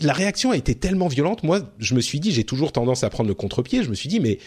la 0.00 0.12
réaction 0.12 0.50
a 0.50 0.56
été 0.56 0.74
tellement 0.74 1.08
violente. 1.08 1.42
Moi, 1.44 1.60
je 1.78 1.94
me 1.94 2.00
suis 2.00 2.20
dit, 2.20 2.30
j'ai 2.32 2.44
toujours 2.44 2.72
tendance 2.72 3.04
à 3.04 3.10
prendre 3.10 3.28
le 3.28 3.34
contre-pied. 3.34 3.82
Je 3.82 3.88
me 3.88 3.94
suis 3.94 4.10
dit, 4.10 4.20
mais 4.20 4.38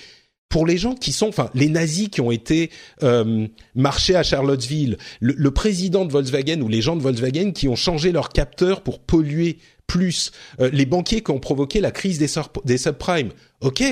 pour 0.50 0.68
les 0.68 0.78
gens 0.78 0.94
qui 0.94 1.12
sont, 1.12 1.28
enfin, 1.28 1.50
les 1.54 1.68
nazis 1.68 2.10
qui 2.10 2.22
ont 2.22 2.32
été 2.32 2.70
euh, 3.04 3.48
marchés 3.74 4.16
à 4.16 4.24
Charlottesville, 4.24 4.98
le, 5.20 5.34
le, 5.36 5.52
président 5.52 6.06
de 6.06 6.12
Volkswagen 6.12 6.62
ou 6.62 6.68
les 6.68 6.82
gens 6.82 6.96
de 6.96 7.02
Volkswagen 7.02 7.52
qui 7.52 7.68
ont 7.68 7.76
changé 7.76 8.12
leur 8.12 8.30
capteur 8.30 8.82
pour 8.82 9.00
polluer 9.00 9.58
plus 9.88 10.32
euh, 10.60 10.70
les 10.72 10.86
banquiers 10.86 11.22
qui 11.22 11.32
ont 11.32 11.40
provoqué 11.40 11.82
la 11.82 11.92
crise 11.92 12.18
des, 12.18 12.78
subprimes. 12.78 13.32
Ok, 13.62 13.84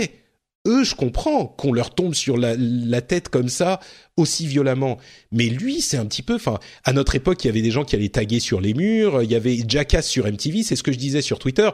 eux, 0.68 0.84
je 0.84 0.96
comprends 0.96 1.46
qu'on 1.46 1.74
leur 1.74 1.94
tombe 1.94 2.14
sur 2.14 2.38
la, 2.38 3.02
tête 3.02 3.30
comme 3.30 3.50
ça 3.50 3.80
aussi 4.16 4.48
violemment. 4.48 4.98
Mais 5.32 5.48
lui, 5.48 5.82
c'est 5.82 5.98
un 5.98 6.06
petit 6.06 6.22
peu. 6.22 6.36
Enfin, 6.36 6.60
à 6.84 6.94
notre 6.94 7.16
époque, 7.16 7.44
il 7.44 7.48
y 7.48 7.50
avait 7.50 7.62
des 7.62 7.72
gens 7.72 7.84
qui 7.84 7.96
allaient 7.96 8.10
taguer 8.10 8.40
sur 8.40 8.62
les 8.62 8.74
murs. 8.74 9.24
Il 9.24 9.32
y 9.32 9.36
avait 9.36 9.60
Jackass 9.68 10.08
sur 10.08 10.26
MTV. 10.26 10.64
C'est 10.64 10.76
ce 10.76 10.84
que 10.84 10.92
je 10.92 10.98
disais 10.98 11.22
sur 11.22 11.40
Twitter. 11.40 11.70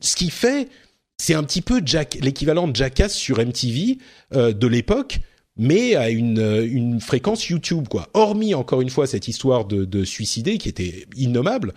Ce 0.00 0.16
qui 0.16 0.30
fait, 0.30 0.68
c'est 1.18 1.34
un 1.34 1.44
petit 1.44 1.62
peu 1.62 1.82
Jack, 1.84 2.18
l'équivalent 2.20 2.66
de 2.66 2.74
Jackass 2.74 3.14
sur 3.14 3.38
MTV 3.38 3.98
euh, 4.34 4.52
de 4.52 4.66
l'époque 4.66 5.20
mais 5.56 5.96
à 5.96 6.08
une, 6.08 6.40
une 6.64 6.98
fréquence 6.98 7.46
YouTube, 7.48 7.86
quoi. 7.88 8.08
Hormis, 8.14 8.54
encore 8.54 8.80
une 8.80 8.88
fois, 8.88 9.06
cette 9.06 9.28
histoire 9.28 9.66
de, 9.66 9.84
de 9.84 10.02
suicider 10.02 10.56
qui 10.56 10.70
était 10.70 11.06
innommable, 11.14 11.74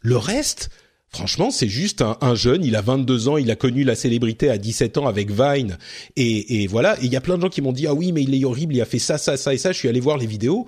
le 0.00 0.16
reste, 0.16 0.70
franchement, 1.08 1.50
c'est 1.50 1.68
juste 1.68 2.02
un, 2.02 2.34
jeune, 2.34 2.64
il 2.64 2.76
a 2.76 2.82
22 2.82 3.28
ans, 3.28 3.36
il 3.36 3.50
a 3.50 3.56
connu 3.56 3.84
la 3.84 3.94
célébrité 3.94 4.50
à 4.50 4.58
17 4.58 4.98
ans 4.98 5.06
avec 5.06 5.30
Vine, 5.30 5.78
et, 6.16 6.66
voilà. 6.66 6.98
Et 7.00 7.06
il 7.06 7.12
y 7.12 7.16
a 7.16 7.20
plein 7.20 7.36
de 7.36 7.42
gens 7.42 7.48
qui 7.48 7.62
m'ont 7.62 7.72
dit, 7.72 7.86
ah 7.86 7.94
oui, 7.94 8.12
mais 8.12 8.22
il 8.22 8.34
est 8.34 8.44
horrible, 8.44 8.74
il 8.74 8.80
a 8.80 8.86
fait 8.86 8.98
ça, 8.98 9.18
ça, 9.18 9.36
ça 9.36 9.54
et 9.54 9.58
ça. 9.58 9.72
Je 9.72 9.78
suis 9.78 9.88
allé 9.88 10.00
voir 10.00 10.16
les 10.16 10.26
vidéos. 10.26 10.66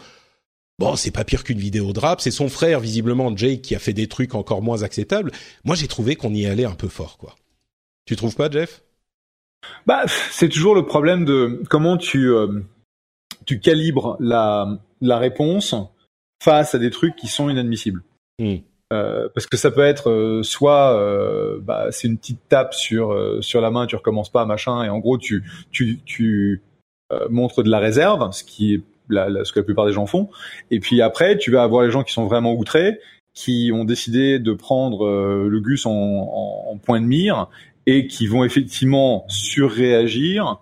Bon, 0.79 0.97
c'est 0.97 1.11
pas 1.11 1.25
pire 1.25 1.45
qu'une 1.45 1.59
vidéo 1.59 1.93
de 1.93 2.01
rap. 2.01 2.21
C'est 2.21 2.31
son 2.31 2.49
frère, 2.49 2.81
visiblement, 2.81 3.37
Jake, 3.37 3.63
qui 3.63 3.75
a 3.75 3.79
fait 3.79 3.93
des 3.93 4.09
trucs 4.09 4.35
encore 4.35 4.63
moins 4.63 4.83
acceptables. 4.83 5.31
Moi, 5.65 5.77
j'ai 5.77 5.87
trouvé 5.87 6.17
qu'on 6.17 6.35
y 6.35 6.47
allait 6.47 6.65
un 6.65 6.75
peu 6.75 6.89
fort, 6.89 7.19
quoi. 7.19 7.37
Tu 8.05 8.17
trouves 8.17 8.35
pas, 8.35 8.51
Jeff? 8.51 8.83
Bah, 9.87 10.05
c'est 10.31 10.49
toujours 10.49 10.75
le 10.75 10.85
problème 10.85 11.25
de 11.25 11.63
comment 11.71 11.97
tu 11.97 12.31
euh, 12.31 12.63
tu 13.47 13.61
calibres 13.61 14.17
la 14.19 14.81
la 15.01 15.19
réponse 15.19 15.75
face 16.43 16.75
à 16.75 16.79
des 16.79 16.91
trucs 16.91 17.17
qui 17.17 17.29
sont 17.29 17.49
inadmissibles. 17.49 18.03
Hmm. 18.39 18.57
Euh, 18.93 19.29
parce 19.35 19.47
que 19.47 19.57
ça 19.57 19.71
peut 19.71 19.85
être 19.85 20.11
euh, 20.11 20.43
soit 20.43 20.95
euh, 20.99 21.59
bah, 21.63 21.87
c'est 21.91 22.09
une 22.09 22.19
petite 22.19 22.41
tape 22.51 22.75
sur 22.75 23.17
sur 23.43 23.61
la 23.63 23.71
main, 23.71 23.87
tu 23.87 23.97
recommences 23.97 24.31
pas 24.31 24.45
machin, 24.45 24.85
et 24.85 24.91
en 24.91 24.99
gros 24.99 25.19
tu 25.19 25.45
tu 25.71 26.01
tu 26.05 26.63
montres 27.31 27.63
de 27.63 27.71
la 27.71 27.79
réserve, 27.79 28.33
ce 28.33 28.43
qui 28.45 28.75
est 28.75 28.81
ce 29.11 29.53
que 29.53 29.61
la 29.61 29.65
plupart 29.65 29.87
des 29.87 29.93
gens 29.93 30.07
font. 30.07 30.31
Et 30.71 30.81
puis 30.81 31.03
après, 31.03 31.37
tu 31.37 31.51
vas 31.51 31.63
avoir 31.63 31.85
les 31.85 31.91
gens 31.91 32.03
qui 32.03 32.13
sont 32.13 32.25
vraiment 32.27 32.55
outrés, 32.55 32.99
qui 33.35 33.71
ont 33.75 33.85
décidé 33.85 34.39
de 34.39 34.53
prendre 34.55 35.07
le 35.07 35.61
gus 35.61 35.85
en, 35.85 36.79
point 36.83 37.01
de 37.01 37.07
mire 37.07 37.49
et 37.87 38.07
qui 38.07 38.27
vont 38.27 38.45
effectivement 38.45 39.27
surréagir 39.29 40.59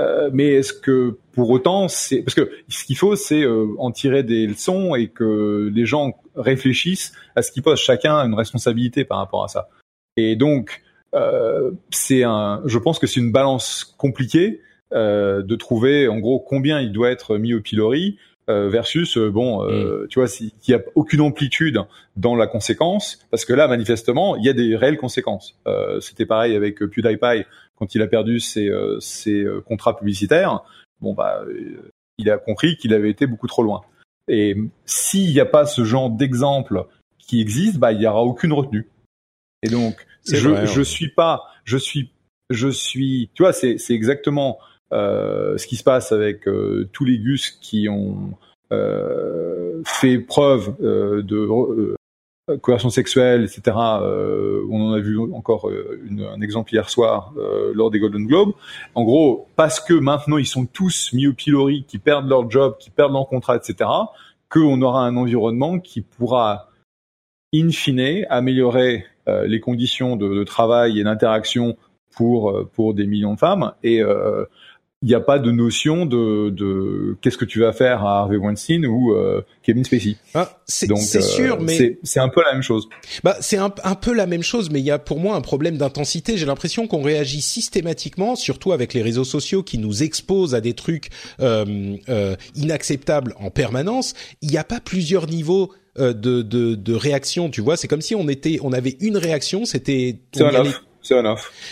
euh, 0.00 0.30
mais 0.32 0.54
est-ce 0.54 0.72
que 0.72 1.18
pour 1.32 1.50
autant, 1.50 1.88
c'est 1.88 2.22
parce 2.22 2.34
que 2.34 2.50
ce 2.68 2.84
qu'il 2.84 2.96
faut, 2.96 3.16
c'est 3.16 3.42
euh, 3.42 3.66
en 3.78 3.90
tirer 3.90 4.22
des 4.22 4.46
leçons 4.46 4.94
et 4.94 5.08
que 5.08 5.70
les 5.74 5.86
gens 5.86 6.20
réfléchissent 6.34 7.12
à 7.34 7.42
ce 7.42 7.50
qu'ils 7.50 7.62
posent 7.62 7.80
chacun 7.80 8.16
une 8.18 8.34
responsabilité 8.34 9.04
par 9.04 9.18
rapport 9.18 9.44
à 9.44 9.48
ça. 9.48 9.68
Et 10.16 10.36
donc, 10.36 10.82
euh, 11.14 11.70
c'est 11.90 12.24
un, 12.24 12.62
je 12.66 12.78
pense 12.78 12.98
que 12.98 13.06
c'est 13.06 13.20
une 13.20 13.32
balance 13.32 13.94
compliquée 13.96 14.60
euh, 14.92 15.42
de 15.42 15.56
trouver 15.56 16.08
en 16.08 16.18
gros 16.18 16.38
combien 16.38 16.80
il 16.80 16.92
doit 16.92 17.10
être 17.10 17.38
mis 17.38 17.54
au 17.54 17.60
pilori 17.60 18.18
euh, 18.48 18.68
versus 18.68 19.18
bon 19.18 19.64
mm. 19.64 20.08
tu 20.08 20.18
vois 20.18 20.28
s'il 20.28 20.50
n'y 20.68 20.74
a 20.74 20.80
aucune 20.94 21.20
amplitude 21.20 21.80
dans 22.16 22.36
la 22.36 22.46
conséquence 22.46 23.18
parce 23.30 23.44
que 23.44 23.52
là 23.52 23.66
manifestement 23.66 24.36
il 24.36 24.44
y 24.44 24.48
a 24.48 24.52
des 24.52 24.76
réelles 24.76 24.98
conséquences 24.98 25.58
c'était 26.00 26.26
pareil 26.26 26.54
avec 26.54 26.78
PewDiePie 26.78 27.44
quand 27.76 27.94
il 27.94 28.02
a 28.02 28.06
perdu 28.06 28.40
ses, 28.40 28.68
euh, 28.68 28.98
ses 29.00 29.42
euh, 29.42 29.60
contrats 29.60 29.96
publicitaires, 29.96 30.62
bon 31.00 31.14
bah, 31.14 31.42
euh, 31.46 31.92
il 32.18 32.30
a 32.30 32.38
compris 32.38 32.76
qu'il 32.76 32.94
avait 32.94 33.10
été 33.10 33.26
beaucoup 33.26 33.46
trop 33.46 33.62
loin. 33.62 33.82
Et 34.28 34.56
s'il 34.84 35.30
n'y 35.30 35.40
a 35.40 35.46
pas 35.46 35.66
ce 35.66 35.84
genre 35.84 36.10
d'exemple 36.10 36.86
qui 37.18 37.40
existe, 37.40 37.78
bah, 37.78 37.92
il 37.92 37.98
n'y 37.98 38.06
aura 38.06 38.24
aucune 38.24 38.52
retenue. 38.52 38.88
Et 39.62 39.68
donc, 39.68 40.06
je, 40.30 40.48
vrai, 40.48 40.66
je 40.66 40.82
suis 40.82 41.08
pas, 41.08 41.44
je 41.64 41.76
suis, 41.76 42.10
je 42.50 42.68
suis, 42.68 43.30
tu 43.34 43.42
vois, 43.42 43.52
c'est, 43.52 43.78
c'est 43.78 43.94
exactement 43.94 44.58
euh, 44.92 45.58
ce 45.58 45.66
qui 45.66 45.76
se 45.76 45.82
passe 45.82 46.12
avec 46.12 46.46
euh, 46.46 46.88
tous 46.92 47.04
les 47.04 47.18
gus 47.18 47.50
qui 47.60 47.88
ont 47.88 48.30
euh, 48.72 49.82
fait 49.84 50.18
preuve 50.18 50.76
de 50.80 51.94
coercion 52.62 52.90
sexuelle, 52.90 53.44
etc. 53.44 53.76
Euh, 53.76 54.64
on 54.70 54.80
en 54.80 54.92
a 54.92 55.00
vu 55.00 55.18
encore 55.18 55.68
euh, 55.68 56.00
une, 56.08 56.22
un 56.22 56.40
exemple 56.40 56.72
hier 56.72 56.88
soir 56.88 57.32
euh, 57.36 57.72
lors 57.74 57.90
des 57.90 57.98
Golden 57.98 58.26
Globes. 58.26 58.52
En 58.94 59.04
gros, 59.04 59.48
parce 59.56 59.80
que 59.80 59.94
maintenant 59.94 60.38
ils 60.38 60.46
sont 60.46 60.66
tous 60.66 61.12
mis 61.12 61.26
au 61.26 61.32
pilori, 61.32 61.84
qui 61.88 61.98
perdent 61.98 62.28
leur 62.28 62.48
job, 62.48 62.76
qui 62.78 62.90
perdent 62.90 63.12
leur 63.12 63.28
contrat, 63.28 63.56
etc. 63.56 63.90
Qu'on 64.48 64.80
aura 64.82 65.04
un 65.04 65.16
environnement 65.16 65.80
qui 65.80 66.02
pourra, 66.02 66.70
in 67.52 67.70
fine, 67.70 68.24
améliorer 68.30 69.06
euh, 69.26 69.46
les 69.46 69.58
conditions 69.58 70.14
de, 70.14 70.28
de 70.28 70.44
travail 70.44 71.00
et 71.00 71.04
d'interaction 71.04 71.76
pour 72.14 72.70
pour 72.72 72.94
des 72.94 73.06
millions 73.06 73.34
de 73.34 73.38
femmes 73.38 73.72
et 73.82 74.00
il 75.02 75.08
n'y 75.08 75.14
a 75.14 75.20
pas 75.20 75.38
de 75.38 75.50
notion 75.50 76.06
de, 76.06 76.48
de 76.50 77.16
qu'est-ce 77.20 77.36
que 77.36 77.44
tu 77.44 77.60
vas 77.60 77.72
faire 77.72 78.04
à 78.04 78.20
Harvey 78.20 78.38
Weinstein 78.38 78.86
ou 78.86 79.12
euh, 79.12 79.42
Kevin 79.62 79.84
Spacey. 79.84 80.16
Ah, 80.34 80.58
c'est 80.64 80.90
euh, 80.90 81.20
sûr, 81.20 81.60
mais 81.60 81.98
c'est 82.02 82.20
un 82.20 82.30
peu 82.30 82.42
la 82.42 82.54
même 82.54 82.62
chose. 82.62 82.88
Bah, 83.22 83.36
c'est 83.40 83.58
un, 83.58 83.72
un, 83.84 83.94
peu 83.94 84.14
la 84.14 84.26
même 84.26 84.42
chose, 84.42 84.70
mais 84.70 84.80
il 84.80 84.86
y 84.86 84.90
a 84.90 84.98
pour 84.98 85.20
moi 85.20 85.36
un 85.36 85.42
problème 85.42 85.76
d'intensité. 85.76 86.38
J'ai 86.38 86.46
l'impression 86.46 86.86
qu'on 86.86 87.02
réagit 87.02 87.42
systématiquement, 87.42 88.36
surtout 88.36 88.72
avec 88.72 88.94
les 88.94 89.02
réseaux 89.02 89.24
sociaux 89.24 89.62
qui 89.62 89.76
nous 89.76 90.02
exposent 90.02 90.54
à 90.54 90.62
des 90.62 90.72
trucs 90.72 91.10
euh, 91.40 91.96
euh 92.08 92.34
inacceptables 92.54 93.34
en 93.38 93.50
permanence. 93.50 94.14
Il 94.40 94.50
n'y 94.50 94.58
a 94.58 94.64
pas 94.64 94.80
plusieurs 94.80 95.26
niveaux 95.28 95.72
euh, 95.98 96.12
de, 96.12 96.42
de, 96.42 96.74
de 96.74 96.94
réaction, 96.94 97.48
tu 97.48 97.62
vois. 97.62 97.78
C'est 97.78 97.88
comme 97.88 98.02
si 98.02 98.14
on 98.14 98.28
était, 98.28 98.58
on 98.62 98.72
avait 98.72 98.96
une 99.00 99.16
réaction, 99.16 99.64
c'était 99.64 100.18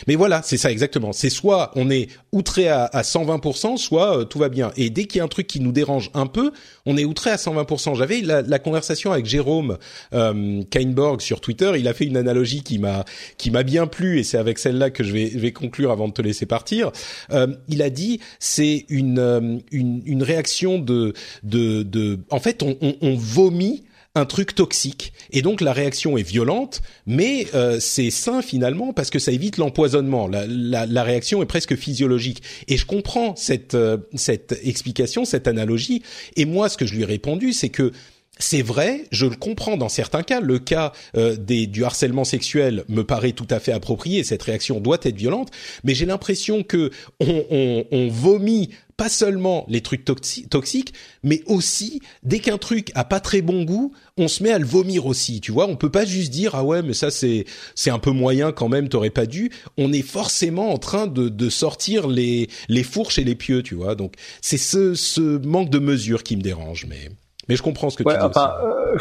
Mais 0.07 0.14
voilà, 0.14 0.43
c'est 0.43 0.57
ça 0.57 0.70
exactement. 0.70 1.12
C'est 1.12 1.30
soit 1.30 1.70
on 1.74 1.91
est 1.91 2.09
outré 2.32 2.68
à, 2.68 2.85
à 2.85 3.03
120%, 3.03 3.76
soit 3.76 4.18
euh, 4.18 4.24
tout 4.24 4.39
va 4.39 4.49
bien. 4.49 4.72
Et 4.76 4.91
dès 4.91 5.05
qu'il 5.05 5.18
y 5.18 5.20
a 5.20 5.24
un 5.24 5.28
truc 5.28 5.47
qui 5.47 5.61
nous 5.61 5.72
dérange 5.72 6.11
un 6.14 6.26
peu, 6.26 6.53
on 6.87 6.97
est 6.97 7.05
outré 7.05 7.30
à 7.30 7.37
120%. 7.37 7.95
J'avais 7.95 8.20
la, 8.20 8.59
conversation 8.59 9.12
avec 9.12 9.26
Jérôme 9.26 9.78
euh, 10.14 10.62
Kainborg 10.70 11.20
sur 11.20 11.41
Twitter. 11.41 11.72
Il 11.76 11.89
a 11.89 11.95
fait 11.95 12.05
une 12.05 12.16
analogie 12.16 12.62
qui 12.62 12.78
m'a 12.78 13.05
qui 13.37 13.51
m'a 13.51 13.62
bien 13.62 13.87
plu 13.87 14.18
et 14.18 14.22
c'est 14.22 14.39
avec 14.39 14.59
celle-là 14.59 14.91
que 14.91 15.05
je 15.05 15.12
vais 15.12 15.30
je 15.30 15.39
vais 15.39 15.53
conclure 15.53 15.91
avant 15.91 16.09
de 16.09 16.12
te 16.12 16.22
laisser 16.22 16.47
partir. 16.47 16.93
Euh, 17.30 17.49
il 17.68 17.82
a 17.82 17.91
dit 17.91 18.20
c'est 18.39 18.87
une, 18.89 19.18
euh, 19.18 19.59
une 19.70 20.03
une 20.07 20.22
réaction 20.22 20.78
de 20.78 21.14
de 21.43 21.82
de. 21.82 22.20
En 22.30 22.41
fait, 22.41 22.62
on, 22.62 22.76
on 22.80 23.14
vomit 23.14 23.85
un 24.14 24.26
truc 24.26 24.54
toxique. 24.54 25.12
Et 25.32 25.42
donc 25.42 25.60
la 25.60 25.72
réaction 25.72 26.16
est 26.16 26.22
violente 26.22 26.82
mais 27.06 27.48
euh, 27.54 27.80
c'est 27.80 28.10
sain 28.10 28.42
finalement 28.42 28.92
parce 28.92 29.10
que 29.10 29.18
ça 29.18 29.32
évite 29.32 29.56
l'empoisonnement. 29.56 30.28
La, 30.28 30.46
la, 30.46 30.86
la, 30.86 31.02
réaction 31.02 31.42
est 31.42 31.46
presque 31.46 31.74
physiologique. 31.74 32.42
Et 32.68 32.76
je 32.76 32.86
comprends 32.86 33.34
cette 33.34 33.74
euh, 33.74 33.98
cette 34.14 34.58
explication 34.62 35.24
cette 35.24 35.48
analogie. 35.48 36.02
Et 36.36 36.44
moi 36.44 36.68
ce 36.68 36.76
que 36.76 36.86
je 36.86 36.94
lui 36.94 37.02
ai 37.02 37.06
répondu 37.06 37.52
c'est 37.52 37.70
que 37.70 37.92
c'est 38.39 38.62
vrai, 38.62 39.05
je 39.12 39.26
le 39.26 39.37
comprends 39.37 39.76
dans 39.76 39.89
certains 39.89 40.24
cas. 40.24 40.41
Le 40.41 40.59
cas 40.59 40.93
euh, 41.16 41.37
des, 41.37 41.68
du 41.68 41.85
harcèlement 41.85 42.24
sexuel 42.24 42.85
me 42.89 43.05
paraît 43.05 43.32
tout 43.32 43.47
à 43.49 43.61
fait 43.61 43.72
approprié. 43.72 44.24
Cette 44.24 44.43
réaction 44.43 44.80
doit 44.80 44.99
être 45.03 45.16
violente, 45.16 45.51
mais 45.85 45.95
j'ai 45.95 46.05
l'impression 46.05 46.64
que 46.64 46.91
on, 47.20 47.45
on, 47.51 47.85
on, 47.93 48.09
vomit 48.09 48.70
pas 48.97 49.09
seulement 49.09 49.64
les 49.68 49.82
trucs 49.82 50.05
toxiques, 50.05 50.95
mais 51.22 51.43
aussi 51.47 52.01
dès 52.24 52.41
qu'un 52.41 52.59
truc 52.59 52.91
a 52.97 53.05
pas 53.05 53.20
très 53.20 53.41
bon 53.41 53.62
goût, 53.62 53.93
on 54.16 54.26
se 54.26 54.43
met 54.43 54.51
à 54.51 54.59
le 54.59 54.66
vomir 54.66 55.07
aussi. 55.07 55.41
Tu 55.41 55.53
vois, 55.53 55.68
on 55.68 55.76
peut 55.76 55.91
pas 55.91 56.05
juste 56.05 56.32
dire 56.32 56.57
ah 56.57 56.64
ouais, 56.64 56.82
mais 56.82 56.95
ça 56.95 57.12
c'est 57.12 57.45
c'est 57.76 57.91
un 57.91 58.01
peu 58.01 58.11
moyen 58.11 58.51
quand 58.51 58.68
même. 58.68 58.89
T'aurais 58.89 59.11
pas 59.11 59.26
dû. 59.26 59.51
On 59.78 59.93
est 59.93 60.03
forcément 60.03 60.72
en 60.72 60.78
train 60.78 61.07
de, 61.07 61.28
de 61.28 61.49
sortir 61.49 62.09
les 62.09 62.49
les 62.68 62.82
fourches 62.82 63.18
et 63.18 63.24
les 63.24 63.37
pieux. 63.37 63.62
Tu 63.62 63.76
vois, 63.76 63.95
donc 63.95 64.14
c'est 64.43 64.59
ce 64.59 64.95
ce 64.95 65.39
manque 65.39 65.70
de 65.70 65.78
mesure 65.78 66.24
qui 66.24 66.37
me 66.37 66.43
dérange, 66.43 66.87
mais. 66.89 67.11
Mais 67.49 67.57
je 67.57 67.62
comprends 67.62 67.90
ce 67.90 67.97
que 67.97 68.03
ouais, 68.05 68.14
tu 68.14 68.20
dis. 68.20 68.26
Enfin, 68.26 68.55
euh, 68.62 68.99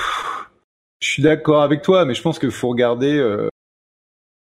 je 1.04 1.10
suis 1.10 1.22
d'accord 1.22 1.62
avec 1.62 1.82
toi, 1.82 2.06
mais 2.06 2.14
je 2.14 2.22
pense 2.22 2.40
qu'il 2.40 2.50
faut 2.50 2.70
regarder 2.70 3.18
euh, 3.18 3.50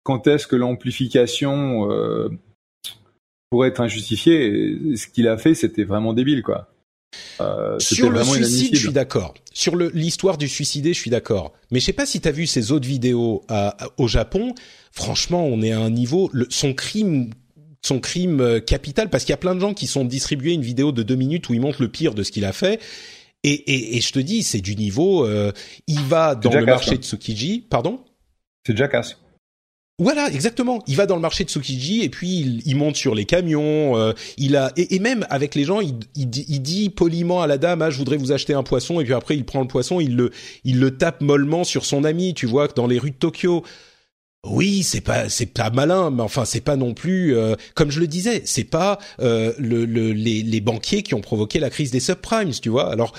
quand 0.05 0.29
est-ce 0.29 0.47
que 0.47 0.55
l'amplification 0.55 1.91
euh, 1.91 2.29
pourrait 3.51 3.69
être 3.69 3.81
injustifiée. 3.81 4.47
Et 4.93 4.97
ce 4.97 5.09
qu'il 5.09 5.27
a 5.27 5.37
fait, 5.37 5.55
c'était 5.55 5.83
vraiment 5.83 6.13
débile, 6.13 6.43
quoi. 6.43 6.69
Euh, 7.41 7.79
Sur 7.81 8.11
le 8.11 8.23
suicide, 8.23 8.77
je 8.77 8.81
suis 8.81 8.93
d'accord. 8.93 9.35
Sur 9.53 9.75
l'histoire 9.77 10.39
du 10.39 10.49
suicidé, 10.49 10.95
je 10.95 11.01
suis 11.01 11.11
d'accord. 11.11 11.53
Mais 11.73 11.81
je 11.81 11.85
sais 11.85 11.93
pas 11.93 12.07
si 12.07 12.21
tu 12.21 12.29
as 12.29 12.33
vu 12.33 12.47
ces 12.47 12.71
autres 12.71 12.87
vidéos 12.87 13.43
à, 13.49 13.77
au 13.99 14.07
Japon. 14.07 14.55
Franchement, 14.93 15.45
on 15.45 15.63
est 15.63 15.73
à 15.73 15.81
un 15.81 15.91
niveau. 15.91 16.31
Le, 16.33 16.47
son 16.49 16.75
crime 16.75 17.31
son 17.85 17.99
crime 17.99 18.61
capital 18.61 19.11
parce 19.11 19.25
qu'il 19.25 19.33
y 19.33 19.35
a 19.35 19.39
plein 19.39 19.57
de 19.57 19.61
gens 19.61 19.75
qui 19.75 19.89
sont 19.89 20.05
distribués 20.05 20.53
une 20.53 20.63
vidéo 20.63 20.93
de 20.93 21.03
deux 21.03 21.17
minutes 21.17 21.49
où 21.49 21.55
il 21.55 21.61
montre 21.61 21.83
le 21.83 21.89
pire 21.89 22.15
de 22.15 22.23
ce 22.23 22.31
qu'il 22.31 22.45
a 22.45 22.53
fait 22.53 22.81
et, 23.45 23.53
et, 23.53 23.97
et, 23.97 24.01
je 24.01 24.13
te 24.13 24.19
dis, 24.19 24.43
c'est 24.43 24.61
du 24.61 24.77
niveau. 24.77 25.27
Euh, 25.27 25.53
il 25.87 26.01
va 26.01 26.35
dans 26.35 26.53
le 26.53 26.65
marché 26.65 26.97
de 26.97 27.03
Tsukiji, 27.03 27.67
pardon? 27.69 28.01
C'est 28.67 28.77
Jackass. 28.77 29.17
Voilà, 29.99 30.29
exactement. 30.29 30.83
Il 30.87 30.97
va 30.97 31.07
dans 31.07 31.17
le 31.17 31.21
marché 31.21 31.45
de 31.45 31.49
Tsukiji 31.49 32.03
et 32.03 32.09
puis 32.09 32.41
il, 32.41 32.63
il 32.67 32.77
monte 32.77 32.97
sur 32.97 33.15
les 33.15 33.25
camions. 33.25 33.97
Euh, 33.97 34.13
il 34.37 34.57
a 34.57 34.73
et, 34.77 34.97
et, 34.97 34.99
même 34.99 35.27
avec 35.29 35.55
les 35.55 35.65
gens, 35.65 35.81
il, 35.81 35.95
il, 36.15 36.31
il, 36.49 36.63
dit 36.63 36.89
poliment 36.89 37.43
à 37.43 37.47
la 37.47 37.59
dame, 37.59 37.83
ah, 37.83 37.91
je 37.91 37.99
voudrais 37.99 38.17
vous 38.17 38.33
acheter 38.33 38.55
un 38.55 38.63
poisson. 38.63 39.01
Et 39.01 39.05
puis 39.05 39.13
après, 39.13 39.37
il 39.37 39.45
prend 39.45 39.61
le 39.61 39.69
poisson, 39.69 40.01
il 40.01 40.17
le, 40.17 40.31
il 40.65 40.81
le 40.81 40.97
tape 40.97 41.21
mollement 41.21 41.65
sur 41.65 41.85
son 41.85 42.05
ami. 42.05 42.35
Tu 42.35 42.47
vois, 42.47 42.69
dans 42.69 42.87
les 42.87 42.99
rues 42.99 43.11
de 43.11 43.17
Tokyo. 43.17 43.65
Oui, 44.45 44.83
c'est 44.83 45.01
pas 45.01 45.29
c'est 45.29 45.47
pas 45.47 45.71
malin, 45.71 46.11
mais 46.11 46.23
enfin 46.23 46.45
c'est 46.45 46.61
pas 46.63 46.75
non 46.75 46.95
plus 46.95 47.37
euh, 47.37 47.55
comme 47.75 47.93
je 47.93 48.01
le 48.01 48.09
disais, 48.09 48.43
c'est 48.45 48.65
pas 48.65 48.99
euh, 49.21 49.53
le, 49.57 49.85
le, 49.85 50.13
les, 50.13 50.43
les, 50.43 50.61
banquiers 50.61 51.05
qui 51.05 51.15
ont 51.15 51.21
provoqué 51.21 51.61
la 51.61 51.71
crise 51.71 51.93
des 51.93 52.01
subprimes, 52.01 52.51
tu 52.51 52.69
vois. 52.69 52.91
Alors 52.91 53.13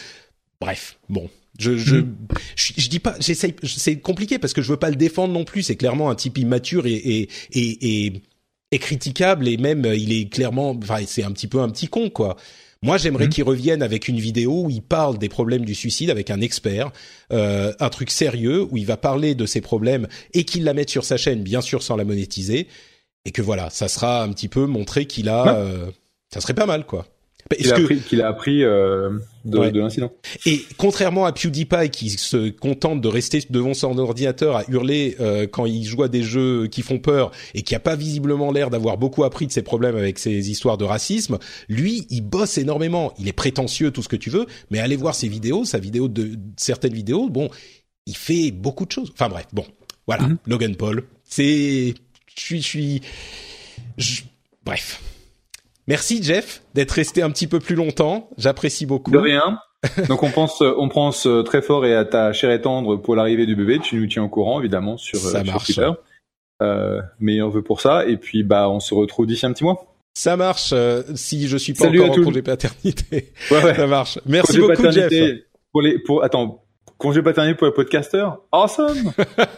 bref, 0.60 1.00
bon, 1.08 1.30
je 1.58 1.78
je, 1.78 1.96
mm. 1.96 2.16
je, 2.58 2.74
je 2.76 2.90
dis 2.90 3.00
pas, 3.00 3.16
j'essaye, 3.22 3.56
c'est 3.64 4.00
compliqué 4.00 4.38
parce 4.38 4.52
que 4.52 4.62
je 4.62 4.70
veux 4.70 4.78
pas 4.78 4.90
le 4.90 4.98
défendre 4.98 5.34
non 5.34 5.46
plus. 5.46 5.64
C'est 5.64 5.78
clairement 5.78 6.10
un 6.10 6.16
type 6.16 6.38
immature 6.38 6.88
et 6.88 6.92
et 6.94 7.30
et, 7.54 8.06
et, 8.06 8.22
et 8.72 8.80
critiquable 8.80 9.48
et 9.48 9.56
même 9.56 9.86
il 9.86 10.12
est 10.12 10.28
clairement, 10.30 10.72
enfin 10.72 11.00
c'est 11.08 11.24
un 11.24 11.32
petit 11.32 11.48
peu 11.48 11.62
un 11.62 11.70
petit 11.70 11.88
con 11.88 12.10
quoi. 12.10 12.36
Moi, 12.84 12.98
j'aimerais 12.98 13.28
mmh. 13.28 13.30
qu'il 13.30 13.44
revienne 13.46 13.82
avec 13.82 14.10
une 14.10 14.20
vidéo 14.20 14.64
où 14.66 14.70
il 14.70 14.82
parle 14.82 15.18
des 15.18 15.30
problèmes 15.30 15.64
du 15.64 15.74
suicide 15.74 16.10
avec 16.10 16.30
un 16.30 16.42
expert, 16.42 16.92
euh, 17.32 17.74
un 17.80 17.90
truc 17.90 18.12
sérieux 18.12 18.68
où 18.70 18.78
il 18.78 18.86
va 18.86 18.98
parler 18.98 19.36
de 19.36 19.46
ses 19.46 19.62
problèmes 19.62 20.08
et 20.34 20.44
qu'il 20.44 20.66
la 20.66 20.74
mette 20.74 20.90
sur 20.90 21.06
sa 21.06 21.16
chaîne, 21.16 21.44
bien 21.44 21.62
sûr 21.62 21.82
sans 21.82 21.96
la 21.96 22.04
monétiser, 22.04 22.68
et 23.24 23.32
que 23.32 23.42
voilà, 23.42 23.70
ça 23.70 23.88
sera 23.88 24.22
un 24.22 24.30
petit 24.34 24.50
peu 24.50 24.66
montrer 24.66 25.06
qu'il 25.06 25.30
a, 25.30 25.56
euh, 25.56 25.92
ça 26.34 26.42
serait 26.42 26.54
pas 26.54 26.66
mal 26.66 26.86
quoi. 26.86 27.08
Qu'il 27.52 27.72
a, 27.72 27.76
appris, 27.76 28.00
qu'il 28.00 28.22
a 28.22 28.28
appris 28.28 28.64
euh, 28.64 29.10
de, 29.46 29.58
ouais. 29.58 29.72
de 29.72 29.80
l'incident. 29.80 30.12
Et 30.46 30.62
contrairement 30.78 31.26
à 31.26 31.32
PewDiePie 31.32 31.90
qui 31.92 32.10
se 32.10 32.50
contente 32.50 33.02
de 33.02 33.08
rester 33.08 33.44
devant 33.50 33.74
son 33.74 33.98
ordinateur 33.98 34.56
à 34.56 34.64
hurler 34.70 35.16
euh, 35.20 35.46
quand 35.48 35.66
il 35.66 35.84
joue 35.84 36.04
à 36.04 36.08
des 36.08 36.24
jeux 36.24 36.68
qui 36.68 36.82
font 36.82 37.00
peur 37.00 37.32
et 37.54 37.62
qui 37.62 37.76
a 37.76 37.80
pas 37.80 37.96
visiblement 37.96 38.52
l'air 38.52 38.70
d'avoir 38.70 38.98
beaucoup 38.98 39.24
appris 39.24 39.46
de 39.46 39.52
ses 39.52 39.62
problèmes 39.62 39.98
avec 39.98 40.20
ses 40.20 40.50
histoires 40.50 40.78
de 40.78 40.86
racisme, 40.86 41.38
lui, 41.70 42.08
il 42.10 42.22
bosse 42.22 42.58
énormément. 42.58 43.14
Il 43.20 43.28
est 43.28 43.34
prétentieux, 43.34 43.92
tout 43.92 44.02
ce 44.02 44.10
que 44.10 44.16
tu 44.16 44.30
veux, 44.30 44.46
mais 44.72 44.80
allez 44.80 44.96
voir 44.96 45.14
ses 45.14 45.28
vidéos, 45.28 45.66
sa 45.66 45.80
vidéo 45.80 46.08
de 46.08 46.38
certaines 46.58 46.94
vidéos, 46.94 47.30
bon, 47.30 47.50
il 48.06 48.16
fait 48.16 48.52
beaucoup 48.52 48.86
de 48.86 48.92
choses. 48.92 49.12
Enfin 49.14 49.30
bref, 49.30 49.48
bon, 49.54 49.66
voilà, 50.08 50.24
mm 50.24 50.34
-hmm. 50.34 50.38
Logan 50.48 50.76
Paul, 50.76 51.04
c'est, 51.24 51.94
je 52.36 52.42
suis, 52.42 52.62
je 52.62 52.68
suis, 52.68 53.02
je... 53.98 54.22
bref. 54.66 55.02
Merci 55.88 56.24
Jeff 56.24 56.64
d'être 56.74 56.92
resté 56.92 57.22
un 57.22 57.30
petit 57.30 57.48
peu 57.48 57.60
plus 57.60 57.76
longtemps. 57.76 58.30
J'apprécie 58.38 58.86
beaucoup. 58.86 59.12
De 59.12 59.18
rien. 59.18 59.60
Donc 60.08 60.24
on 60.24 60.32
pense, 60.32 60.62
on 60.62 60.88
pense 60.88 61.28
très 61.46 61.62
fort 61.62 61.86
et 61.86 61.94
à 61.94 62.06
ta 62.06 62.32
chère 62.32 62.52
et 62.52 62.62
tendre 62.62 62.96
pour 62.96 63.16
l'arrivée 63.16 63.46
du 63.46 63.56
bébé. 63.56 63.80
Tu 63.80 63.98
nous 63.98 64.08
tiens 64.08 64.24
au 64.24 64.30
courant 64.30 64.60
évidemment 64.60 64.98
sur, 64.98 65.20
ça 65.20 65.44
sur 65.44 65.54
marche. 65.54 65.66
Twitter. 65.66 65.90
Euh, 66.62 67.02
meilleur 67.20 67.50
vœu 67.50 67.62
pour 67.62 67.82
ça. 67.82 68.06
Et 68.06 68.16
puis 68.16 68.44
bah 68.44 68.70
on 68.70 68.80
se 68.80 68.94
retrouve 68.94 69.26
d'ici 69.26 69.46
un 69.46 69.52
petit 69.52 69.66
mois. 69.66 69.94
Ça 70.14 70.38
marche. 70.38 70.70
Euh, 70.72 71.04
si 71.16 71.48
je 71.48 71.58
suis 71.58 71.74
pas 71.74 71.86
Salut 71.86 72.02
encore 72.02 72.20
en 72.20 72.24
congé 72.24 72.42
paternité. 72.42 73.34
Ouais, 73.52 73.64
ouais. 73.64 73.76
Ça 73.76 73.88
marche. 73.88 74.20
Merci 74.26 74.60
congé 74.60 74.76
beaucoup 74.76 74.92
Jeff. 74.92 75.12
Pour 75.74 75.82
les, 75.82 76.00
pour 76.00 76.24
attends. 76.24 76.63
Congé 76.98 77.22
paternité 77.22 77.58
pour 77.58 77.68
les 77.68 77.74
podcasters, 77.74 78.38
awesome. 78.52 79.12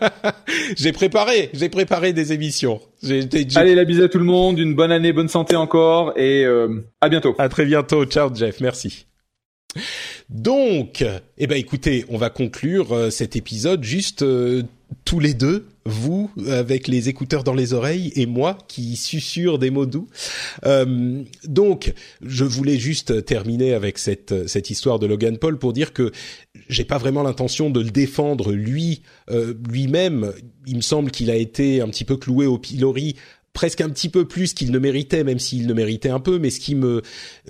j'ai 0.78 0.92
préparé, 0.92 1.50
j'ai 1.54 1.70
préparé 1.70 2.14
des 2.14 2.34
émissions. 2.34 2.82
J'ai, 3.04 3.22
j'ai... 3.30 3.48
Allez, 3.56 3.76
la 3.76 3.86
bise 3.86 4.02
à 4.02 4.10
tout 4.10 4.18
le 4.18 4.26
monde, 4.26 4.58
une 4.58 4.74
bonne 4.74 4.92
année, 4.92 5.14
bonne 5.14 5.28
santé 5.28 5.56
encore, 5.56 6.18
et 6.18 6.44
euh, 6.46 6.84
à 7.02 7.10
bientôt. 7.10 7.36
À 7.38 7.50
très 7.50 7.66
bientôt, 7.66 8.06
ciao 8.06 8.34
Jeff, 8.34 8.62
merci. 8.62 9.06
Donc, 10.30 11.06
eh 11.38 11.48
ben 11.48 11.58
écoutez, 11.58 12.06
on 12.10 12.18
va 12.18 12.30
conclure 12.30 12.94
euh, 12.94 13.10
cet 13.10 13.36
épisode 13.36 13.84
juste 13.84 14.24
euh, 14.24 14.64
tous 15.04 15.20
les 15.20 15.34
deux, 15.34 15.68
vous 15.86 16.32
avec 16.50 16.88
les 16.88 17.10
écouteurs 17.10 17.44
dans 17.44 17.54
les 17.54 17.74
oreilles 17.74 18.12
et 18.16 18.26
moi 18.26 18.58
qui 18.68 18.96
susurre 18.96 19.60
des 19.60 19.70
mots 19.70 19.86
doux. 19.86 20.08
Euh, 20.66 21.24
donc, 21.44 21.94
je 22.22 22.44
voulais 22.44 22.78
juste 22.78 23.26
terminer 23.26 23.74
avec 23.74 23.98
cette 23.98 24.48
cette 24.48 24.70
histoire 24.70 24.98
de 24.98 25.06
Logan 25.06 25.38
Paul 25.38 25.60
pour 25.60 25.74
dire 25.74 25.94
que 25.94 26.12
j'ai 26.70 26.86
pas 26.86 26.98
vraiment 26.98 27.24
l'intention 27.24 27.70
de 27.70 27.82
le 27.82 27.92
défendre 27.92 28.52
lui 28.52 29.04
euh, 29.30 29.54
lui-même. 29.70 30.34
Il 30.66 30.78
me 30.78 30.82
semble 30.82 31.12
qu'il 31.12 31.30
a 31.30 31.36
été 31.36 31.82
un 31.82 31.88
petit 31.90 32.06
peu 32.06 32.18
cloué 32.18 32.48
au 32.48 32.58
pilori 32.58 33.16
presque 33.56 33.82
un 33.82 33.90
petit 33.90 34.10
peu 34.10 34.28
plus 34.28 34.54
qu'il 34.54 34.70
ne 34.70 34.78
méritait, 34.78 35.24
même 35.24 35.40
s'il 35.40 35.66
ne 35.66 35.74
méritait 35.74 36.10
un 36.10 36.20
peu. 36.20 36.38
Mais 36.38 36.52
ce 36.52 36.60
qui 36.60 36.76
me 36.76 37.02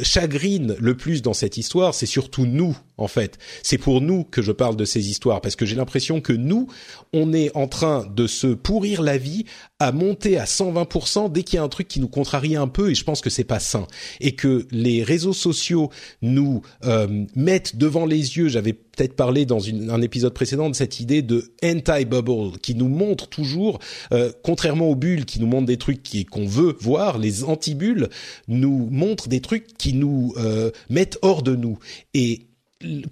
chagrine 0.01 0.75
le 0.79 0.95
plus 0.95 1.21
dans 1.21 1.33
cette 1.33 1.57
histoire, 1.57 1.93
c'est 1.93 2.05
surtout 2.05 2.45
nous, 2.45 2.77
en 2.97 3.07
fait. 3.07 3.37
C'est 3.63 3.77
pour 3.77 4.01
nous 4.01 4.23
que 4.23 4.41
je 4.41 4.51
parle 4.51 4.75
de 4.75 4.85
ces 4.85 5.09
histoires, 5.09 5.41
parce 5.41 5.55
que 5.55 5.65
j'ai 5.65 5.75
l'impression 5.75 6.21
que 6.21 6.33
nous, 6.33 6.67
on 7.13 7.33
est 7.33 7.55
en 7.55 7.67
train 7.67 8.05
de 8.13 8.27
se 8.27 8.47
pourrir 8.47 9.01
la 9.01 9.17
vie 9.17 9.45
à 9.79 9.91
monter 9.91 10.37
à 10.37 10.45
120% 10.45 11.31
dès 11.31 11.43
qu'il 11.43 11.57
y 11.57 11.59
a 11.59 11.63
un 11.63 11.69
truc 11.69 11.87
qui 11.87 11.99
nous 11.99 12.07
contrarie 12.07 12.55
un 12.55 12.67
peu, 12.67 12.91
et 12.91 12.95
je 12.95 13.03
pense 13.03 13.21
que 13.21 13.29
c'est 13.29 13.43
pas 13.43 13.59
sain. 13.59 13.87
Et 14.21 14.33
que 14.33 14.67
les 14.71 15.03
réseaux 15.03 15.33
sociaux 15.33 15.89
nous 16.21 16.61
euh, 16.85 17.25
mettent 17.35 17.75
devant 17.75 18.05
les 18.05 18.37
yeux, 18.37 18.47
j'avais 18.47 18.73
peut-être 18.73 19.15
parlé 19.15 19.45
dans 19.45 19.67
un 19.67 20.01
épisode 20.01 20.33
précédent 20.33 20.69
de 20.69 20.75
cette 20.75 20.99
idée 20.99 21.21
de 21.21 21.51
anti-bubble, 21.63 22.57
qui 22.61 22.75
nous 22.75 22.87
montre 22.87 23.27
toujours, 23.27 23.79
euh, 24.13 24.31
contrairement 24.43 24.89
aux 24.89 24.95
bulles 24.95 25.25
qui 25.25 25.39
nous 25.39 25.47
montrent 25.47 25.65
des 25.65 25.77
trucs 25.77 26.01
qu'on 26.29 26.45
veut 26.45 26.75
voir, 26.79 27.17
les 27.17 27.43
anti-bulles 27.43 28.09
nous 28.47 28.87
montrent 28.91 29.27
des 29.27 29.41
trucs 29.41 29.77
qui 29.77 29.93
nous 29.93 30.33
euh, 30.37 30.71
mettent 30.89 31.19
hors 31.21 31.43
de 31.43 31.55
nous. 31.55 31.77
Et 32.13 32.47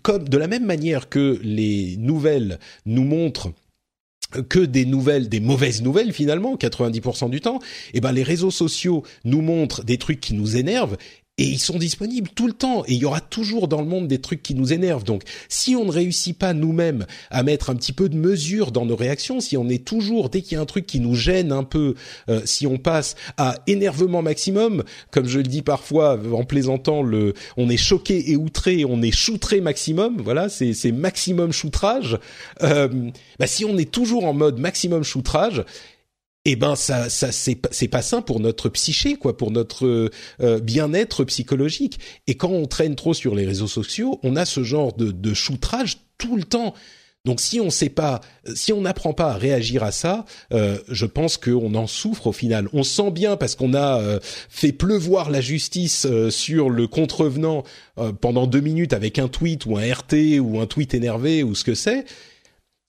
comme 0.02 0.28
de 0.28 0.38
la 0.38 0.48
même 0.48 0.66
manière 0.66 1.10
que 1.10 1.40
les 1.44 1.96
nouvelles 1.98 2.60
nous 2.86 3.04
montrent 3.04 3.54
que 4.50 4.60
des 4.60 4.86
nouvelles, 4.86 5.30
des 5.30 5.40
mauvaises 5.40 5.82
nouvelles 5.84 6.12
finalement, 6.12 6.56
90% 6.56 7.30
du 7.30 7.40
temps, 7.40 7.60
eh 7.94 8.02
ben 8.02 8.12
les 8.12 8.24
réseaux 8.24 8.52
sociaux 8.52 9.04
nous 9.26 9.42
montrent 9.42 9.84
des 9.84 9.98
trucs 9.98 10.20
qui 10.20 10.34
nous 10.34 10.58
énervent 10.58 10.98
et 11.40 11.46
ils 11.46 11.60
sont 11.60 11.80
disponibles 11.80 12.30
tout 12.36 12.46
le 12.46 12.54
temps 12.54 12.84
et 12.86 12.94
il 12.94 13.00
y 13.00 13.06
aura 13.06 13.20
toujours 13.20 13.68
dans 13.68 13.82
le 13.82 13.88
monde 13.88 14.08
des 14.08 14.22
trucs 14.22 14.44
qui 14.44 14.54
nous 14.54 14.72
énervent. 14.72 15.04
Donc 15.04 15.24
si 15.50 15.76
on 15.76 15.86
ne 15.86 15.92
réussit 15.92 16.38
pas 16.38 16.54
nous-mêmes 16.54 17.08
à 17.32 17.42
mettre 17.42 17.72
un 17.72 17.76
petit 17.76 17.92
peu 17.92 18.08
de 18.08 18.16
mesure 18.16 18.72
dans 18.72 18.86
nos 18.86 18.96
réactions, 18.96 19.40
si 19.40 19.58
on 19.58 19.68
est 19.68 19.84
toujours 19.84 20.30
dès 20.30 20.42
qu'il 20.42 20.56
y 20.56 20.60
a 20.60 20.62
un 20.62 20.66
truc 20.66 20.86
qui 20.86 21.00
nous 21.00 21.16
gêne 21.16 21.52
un 21.52 21.64
peu, 21.64 21.96
euh, 22.30 22.42
si 22.46 22.68
on 22.68 22.78
passe 22.78 23.16
à 23.38 23.56
énervement 23.66 24.22
maximum, 24.22 24.84
comme 25.10 25.28
je 25.28 25.40
le 25.40 25.44
dis 25.44 25.64
parfois 25.64 26.20
en 26.34 26.44
plaisantant, 26.44 27.02
le 27.02 27.34
on 27.58 27.68
est 27.70 27.78
choqué 27.78 28.32
et 28.32 28.38
outré, 28.38 28.86
on 28.86 29.02
est 29.02 29.12
choutré 29.12 29.60
maximum, 29.60 30.22
voilà, 30.22 30.50
c'est 30.50 30.74
c'est 30.74 30.92
maximum 30.92 31.52
choutrage. 31.52 32.20
Euh, 32.62 33.10
bah, 33.40 33.48
si 33.48 33.66
on 33.66 33.78
est 33.78 33.90
toujours 33.90 34.26
en 34.26 34.34
mode 34.34 34.60
maximum 34.60 35.04
choutrage, 35.04 35.64
eh 36.46 36.56
ben 36.56 36.76
ça, 36.76 37.10
ça 37.10 37.32
c'est 37.32 37.88
pas 37.88 38.02
sain 38.02 38.22
pour 38.22 38.40
notre 38.40 38.70
psyché 38.70 39.16
quoi, 39.16 39.38
pour 39.38 39.52
notre 39.52 40.12
euh, 40.42 40.60
bien-être 40.60 41.24
psychologique. 41.24 42.00
Et 42.28 42.36
quand 42.36 42.50
on 42.50 42.66
traîne 42.66 42.96
trop 42.96 43.14
sur 43.14 43.36
les 43.36 43.46
réseaux 43.46 43.68
sociaux, 43.68 44.20
on 44.24 44.36
a 44.36 44.46
ce 44.46 44.64
genre 44.64 44.94
de, 44.94 45.12
de 45.12 45.34
choutrage 45.34 46.00
tout 46.18 46.36
le 46.36 46.44
temps. 46.44 46.74
Donc 47.26 47.40
si 47.40 47.62
on 47.62 47.70
sait 47.70 47.90
pas, 47.90 48.20
si 48.54 48.74
on 48.74 48.82
n'apprend 48.82 49.14
pas 49.14 49.32
à 49.32 49.38
réagir 49.38 49.82
à 49.84 49.94
ça, 49.94 50.26
euh, 50.52 50.78
je 50.90 51.06
pense 51.06 51.38
qu'on 51.38 51.74
en 51.74 51.88
souffre 51.88 52.28
au 52.28 52.32
final. 52.34 52.68
On 52.74 52.84
sent 52.84 53.12
bien 53.12 53.38
parce 53.38 53.56
qu'on 53.56 53.74
a 53.74 54.02
euh, 54.02 54.20
fait 54.50 54.74
pleuvoir 54.74 55.30
la 55.30 55.40
justice 55.40 56.06
euh, 56.06 56.30
sur 56.30 56.70
le 56.70 56.88
contrevenant 56.88 57.64
pendant 58.20 58.48
deux 58.48 58.60
minutes 58.60 58.92
avec 58.92 59.20
un 59.20 59.28
tweet 59.28 59.66
ou 59.66 59.78
un 59.78 59.94
RT 59.94 60.40
ou 60.42 60.60
un 60.60 60.66
tweet 60.66 60.96
énervé 60.96 61.44
ou 61.44 61.56
ce 61.56 61.64
que 61.64 61.76
c'est. 61.76 62.06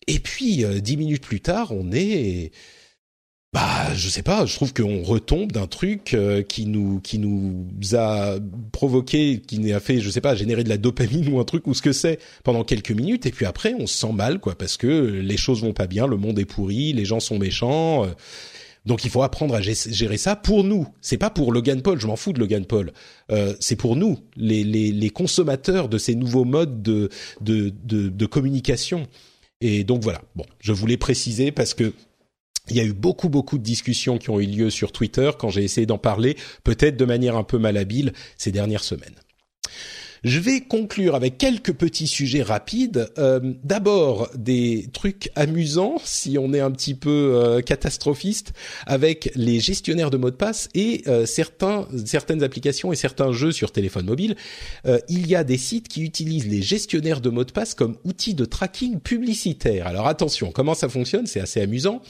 Et 0.07 0.19
puis 0.19 0.65
dix 0.81 0.97
minutes 0.97 1.23
plus 1.23 1.41
tard, 1.41 1.73
on 1.73 1.93
est 1.93 2.53
bah, 3.55 3.95
je 3.95 4.09
sais 4.09 4.25
pas. 4.25 4.47
Je 4.47 4.57
trouve 4.57 4.75
qu'on 4.75 5.05
retombe 5.05 5.53
d'un 5.53 5.69
truc 5.69 6.13
euh, 6.13 6.43
qui 6.43 6.67
nous 6.67 6.99
qui 6.99 7.21
nous 7.21 7.65
a 7.95 8.35
provoqué, 8.73 9.43
qui 9.47 9.61
nous 9.61 9.73
a 9.73 9.79
fait, 9.79 10.01
je 10.01 10.11
sais 10.11 10.21
pas, 10.21 10.35
générer 10.35 10.65
de 10.65 10.69
la 10.69 10.77
dopamine 10.77 11.29
ou 11.33 11.39
un 11.39 11.45
truc 11.45 11.69
ou 11.69 11.73
ce 11.73 11.81
que 11.81 11.93
c'est 11.93 12.19
pendant 12.43 12.65
quelques 12.65 12.91
minutes, 12.91 13.27
et 13.27 13.31
puis 13.31 13.47
après 13.47 13.73
on 13.79 13.87
se 13.87 13.97
sent 13.97 14.13
mal, 14.13 14.41
quoi, 14.41 14.57
parce 14.57 14.77
que 14.77 14.89
les 14.89 15.37
choses 15.37 15.63
vont 15.63 15.73
pas 15.73 15.87
bien, 15.87 16.09
le 16.09 16.17
monde 16.17 16.37
est 16.41 16.45
pourri, 16.45 16.93
les 16.93 17.05
gens 17.05 17.21
sont 17.21 17.39
méchants. 17.39 18.05
Euh. 18.05 18.09
donc 18.87 19.05
il 19.05 19.11
faut 19.11 19.23
apprendre 19.23 19.55
à 19.55 19.61
gérer 19.61 20.17
ça 20.17 20.35
pour 20.35 20.65
nous. 20.65 20.89
C'est 21.01 21.17
pas 21.17 21.31
pour 21.31 21.53
Logan 21.53 21.81
Paul. 21.81 22.01
Je 22.01 22.09
m'en 22.09 22.17
fous 22.17 22.33
de 22.33 22.41
Logan 22.41 22.65
Paul. 22.65 22.93
Euh, 23.31 23.55
c'est 23.61 23.77
pour 23.77 23.95
nous, 23.95 24.19
les, 24.37 24.65
les, 24.65 24.91
les 24.91 25.11
consommateurs 25.11 25.89
de 25.89 25.99
ces 25.99 26.17
nouveaux 26.17 26.45
modes 26.45 26.83
de 26.83 27.09
de, 27.41 27.73
de, 27.85 28.09
de 28.09 28.27
communication. 28.27 29.07
Et 29.61 29.85
donc 29.85 30.03
voilà. 30.03 30.23
Bon, 30.35 30.45
je 30.59 30.73
voulais 30.73 30.97
préciser 30.97 31.53
parce 31.53 31.73
que 31.73 31.93
il 32.71 32.77
y 32.77 32.81
a 32.81 32.85
eu 32.85 32.93
beaucoup 32.93 33.29
beaucoup 33.29 33.59
de 33.59 33.63
discussions 33.63 34.19
qui 34.19 34.31
ont 34.31 34.41
eu 34.41 34.47
lieu 34.47 34.71
sur 34.71 34.93
Twitter 34.93 35.31
quand 35.39 35.51
j'ai 35.51 35.65
essayé 35.65 35.87
d'en 35.87 35.99
parler, 35.99 36.37
peut-être 36.63 36.97
de 36.97 37.05
manière 37.05 37.37
un 37.37 37.45
peu 37.45 37.59
malhabile 37.59 38.13
ces 38.37 38.53
dernières 38.53 38.85
semaines. 38.85 39.15
Je 40.25 40.41
vais 40.41 40.63
conclure 40.63 41.15
avec 41.15 41.37
quelques 41.37 41.75
petits 41.75 42.07
sujets 42.07 42.43
rapides. 42.43 43.11
Euh, 43.19 43.41
D'abord 43.63 44.31
des 44.35 44.89
trucs 44.95 45.31
amusants, 45.37 45.97
si 46.03 46.39
on 46.39 46.55
est 46.55 46.61
un 46.61 46.71
petit 46.71 46.95
peu 46.95 47.33
euh, 47.35 47.61
catastrophiste, 47.61 48.55
avec 48.87 49.31
les 49.35 49.61
gestionnaires 49.61 50.11
de 50.11 50.17
mots 50.17 50.31
de 50.31 50.37
passe 50.37 50.71
et 50.75 51.03
euh, 51.09 51.27
certains, 51.27 51.87
certaines 52.07 52.43
applications 52.43 52.91
et 52.91 52.97
certains 52.97 53.33
jeux 53.33 53.53
sur 53.53 53.71
téléphone 53.71 54.07
mobile. 54.07 54.35
Il 55.09 55.27
y 55.27 55.35
a 55.35 55.45
des 55.45 55.59
sites 55.59 55.89
qui 55.89 56.03
utilisent 56.03 56.49
les 56.49 56.63
gestionnaires 56.63 57.21
de 57.21 57.29
mots 57.29 57.45
de 57.45 57.53
passe 57.53 57.75
comme 57.75 57.97
outil 58.05 58.35
de 58.35 58.45
tracking 58.45 59.01
publicitaire. 59.01 59.87
Alors 59.87 60.07
attention, 60.07 60.53
comment 60.53 60.75
ça 60.75 60.89
fonctionne? 60.89 61.27
C'est 61.27 61.41
assez 61.41 61.61
amusant 61.61 62.01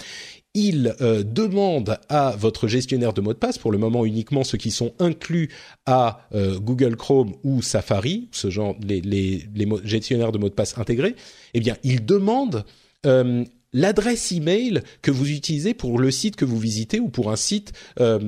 il 0.55 0.95
euh, 1.01 1.25
demande 1.25 1.99
à 2.09 2.35
votre 2.39 2.69
gestionnaire 2.69 3.13
de 3.13 3.21
mots 3.21 3.33
de 3.33 3.39
passe, 3.39 3.59
pour 3.59 3.73
le 3.73 3.79
moment 3.79 4.05
uniquement 4.05 4.45
ceux 4.45 4.57
qui 4.57 4.71
sont 4.71 4.93
inclus 5.01 5.51
à 5.85 6.27
euh, 6.35 6.59
Google 6.61 6.97
Chrome 6.97 7.35
ou 7.43 7.61
Safari, 7.61 8.29
ce 8.31 8.51
genre 8.51 8.77
les, 8.81 9.47
gestionnaires 9.85 10.33
de 10.33 10.39
mots 10.39 10.49
de 10.49 10.55
passe 10.55 10.79
intégrés, 10.79 11.17
eh 11.55 11.61
bien, 11.61 11.77
il 11.83 12.07
demande 12.07 12.65
euh, 13.05 13.45
l'adresse 13.73 14.31
email 14.31 14.83
que 15.03 15.11
vous 15.11 15.29
utilisez 15.29 15.75
pour 15.75 15.99
le 15.99 16.13
site 16.13 16.37
que 16.37 16.45
vous 16.45 16.59
visitez 16.59 17.01
ou 17.01 17.09
pour 17.09 17.33
un 17.33 17.37
site 17.37 17.73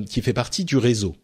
qui 0.09 0.21
fait 0.21 0.33
partie 0.33 0.65
du 0.65 0.75
réseau. 0.75 1.15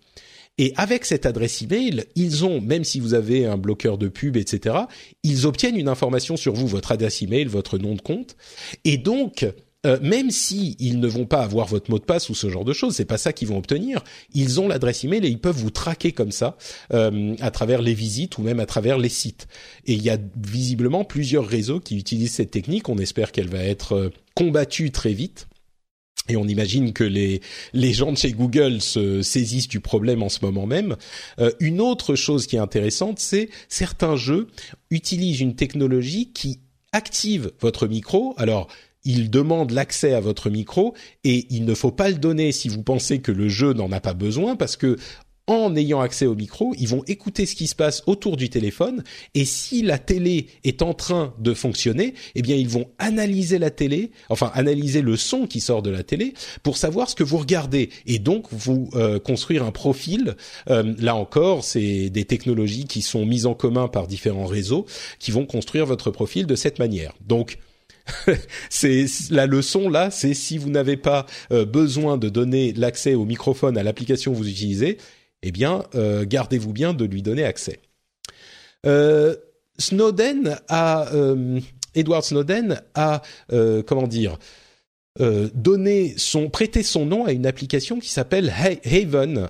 Et 0.57 0.71
avec 0.75 1.03
cette 1.03 1.25
adresse 1.25 1.61
email, 1.63 2.05
ils 2.15 2.45
ont, 2.45 2.61
même 2.61 2.83
si 2.83 2.99
vous 2.99 3.15
avez 3.15 3.45
un 3.45 3.57
bloqueur 3.57 3.97
de 3.97 4.07
pub, 4.07 4.37
etc., 4.37 4.75
ils 5.23 5.47
obtiennent 5.47 5.77
une 5.77 5.87
information 5.87 6.37
sur 6.37 6.53
vous, 6.53 6.67
votre 6.67 6.91
adresse 6.91 7.21
email, 7.23 7.45
votre 7.45 7.79
nom 7.79 7.95
de 7.95 8.01
compte. 8.01 8.37
Et 8.85 8.97
donc, 8.97 9.45
euh, 9.85 9.99
même 10.01 10.31
si 10.31 10.75
ils 10.79 10.99
ne 10.99 11.07
vont 11.07 11.25
pas 11.25 11.41
avoir 11.43 11.67
votre 11.67 11.91
mot 11.91 11.99
de 11.99 12.03
passe 12.03 12.29
ou 12.29 12.35
ce 12.35 12.49
genre 12.49 12.65
de 12.65 12.73
choses, 12.73 12.95
c'est 12.95 13.05
pas 13.05 13.17
ça 13.17 13.33
qu'ils 13.33 13.49
vont 13.49 13.57
obtenir. 13.57 14.03
Ils 14.33 14.61
ont 14.61 14.67
l'adresse 14.67 15.03
email 15.03 15.25
et 15.25 15.29
ils 15.29 15.39
peuvent 15.39 15.57
vous 15.57 15.71
traquer 15.71 16.11
comme 16.11 16.31
ça 16.31 16.57
euh, 16.93 17.35
à 17.39 17.51
travers 17.51 17.81
les 17.81 17.93
visites 17.93 18.37
ou 18.37 18.43
même 18.43 18.59
à 18.59 18.65
travers 18.65 18.97
les 18.97 19.09
sites. 19.09 19.47
Et 19.85 19.93
il 19.93 20.01
y 20.01 20.09
a 20.09 20.17
visiblement 20.41 21.03
plusieurs 21.03 21.45
réseaux 21.45 21.79
qui 21.79 21.97
utilisent 21.97 22.33
cette 22.33 22.51
technique. 22.51 22.89
On 22.89 22.97
espère 22.97 23.31
qu'elle 23.31 23.49
va 23.49 23.63
être 23.63 23.93
euh, 23.93 24.09
combattue 24.35 24.91
très 24.91 25.13
vite. 25.13 25.47
Et 26.29 26.37
on 26.37 26.47
imagine 26.47 26.93
que 26.93 27.03
les 27.03 27.41
les 27.73 27.91
gens 27.91 28.13
de 28.13 28.17
chez 28.17 28.31
Google 28.31 28.79
se 28.79 29.21
saisissent 29.21 29.67
du 29.67 29.81
problème 29.81 30.23
en 30.23 30.29
ce 30.29 30.39
moment 30.41 30.65
même. 30.65 30.95
Euh, 31.39 31.51
une 31.59 31.81
autre 31.81 32.15
chose 32.15 32.47
qui 32.47 32.55
est 32.55 32.59
intéressante, 32.59 33.19
c'est 33.19 33.49
certains 33.67 34.15
jeux 34.15 34.47
utilisent 34.89 35.41
une 35.41 35.55
technologie 35.55 36.31
qui 36.31 36.61
active 36.93 37.51
votre 37.59 37.87
micro. 37.87 38.35
Alors 38.37 38.69
il 39.05 39.29
demande 39.29 39.71
l'accès 39.71 40.13
à 40.13 40.19
votre 40.19 40.49
micro 40.49 40.93
et 41.23 41.45
il 41.49 41.65
ne 41.65 41.73
faut 41.73 41.91
pas 41.91 42.09
le 42.09 42.15
donner 42.15 42.51
si 42.51 42.69
vous 42.69 42.83
pensez 42.83 43.19
que 43.19 43.31
le 43.31 43.49
jeu 43.49 43.73
n'en 43.73 43.91
a 43.91 43.99
pas 43.99 44.13
besoin 44.13 44.55
parce 44.55 44.77
que 44.77 44.97
en 45.45 45.75
ayant 45.75 45.99
accès 45.99 46.25
au 46.25 46.35
micro, 46.35 46.73
ils 46.77 46.87
vont 46.87 47.03
écouter 47.05 47.45
ce 47.45 47.55
qui 47.55 47.67
se 47.67 47.75
passe 47.75 48.03
autour 48.05 48.37
du 48.37 48.49
téléphone 48.49 49.03
et 49.33 49.43
si 49.43 49.81
la 49.81 49.97
télé 49.97 50.47
est 50.63 50.81
en 50.81 50.93
train 50.93 51.33
de 51.37 51.53
fonctionner, 51.53 52.13
eh 52.35 52.41
bien 52.41 52.55
ils 52.55 52.69
vont 52.69 52.89
analyser 52.97 53.59
la 53.59 53.69
télé, 53.69 54.11
enfin 54.29 54.51
analyser 54.53 55.01
le 55.01 55.17
son 55.17 55.45
qui 55.45 55.59
sort 55.59 55.81
de 55.81 55.89
la 55.89 56.03
télé 56.03 56.33
pour 56.63 56.77
savoir 56.77 57.09
ce 57.09 57.15
que 57.15 57.23
vous 57.23 57.37
regardez 57.37 57.89
et 58.05 58.19
donc 58.19 58.45
vous 58.51 58.89
euh, 58.95 59.19
construire 59.19 59.63
un 59.65 59.71
profil. 59.71 60.35
Euh, 60.69 60.93
là 60.99 61.15
encore, 61.15 61.65
c'est 61.65 62.09
des 62.09 62.23
technologies 62.23 62.85
qui 62.85 63.01
sont 63.01 63.25
mises 63.25 63.45
en 63.45 63.53
commun 63.53 63.89
par 63.89 64.07
différents 64.07 64.45
réseaux 64.45 64.85
qui 65.19 65.31
vont 65.31 65.45
construire 65.45 65.85
votre 65.85 66.09
profil 66.09 66.45
de 66.45 66.55
cette 66.55 66.79
manière. 66.79 67.13
Donc 67.27 67.57
c'est 68.69 69.05
la 69.29 69.45
leçon 69.45 69.89
là, 69.89 70.11
c'est 70.11 70.33
si 70.33 70.57
vous 70.57 70.69
n'avez 70.69 70.97
pas 70.97 71.25
euh, 71.51 71.65
besoin 71.65 72.17
de 72.17 72.29
donner 72.29 72.73
l'accès 72.73 73.13
au 73.13 73.25
microphone 73.25 73.77
à 73.77 73.83
l'application 73.83 74.31
que 74.31 74.37
vous 74.37 74.49
utilisez, 74.49 74.97
eh 75.41 75.51
bien 75.51 75.83
euh, 75.95 76.25
gardez-vous 76.25 76.73
bien 76.73 76.93
de 76.93 77.05
lui 77.05 77.21
donner 77.21 77.43
accès. 77.43 77.79
Euh, 78.85 79.35
Snowden 79.79 80.57
a 80.67 81.07
Edward 81.95 82.23
Snowden 82.23 82.81
a 82.93 83.23
comment 83.87 84.07
dire 84.07 84.37
donné 85.19 86.13
son 86.17 86.51
son 86.83 87.05
nom 87.05 87.25
à 87.25 87.31
une 87.31 87.47
application 87.47 87.99
qui 87.99 88.09
s'appelle 88.09 88.53
Haven 88.85 89.47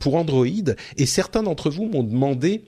pour 0.00 0.16
Android 0.16 0.46
et 0.98 1.06
certains 1.06 1.42
d'entre 1.42 1.70
vous 1.70 1.86
m'ont 1.86 2.02
demandé 2.02 2.64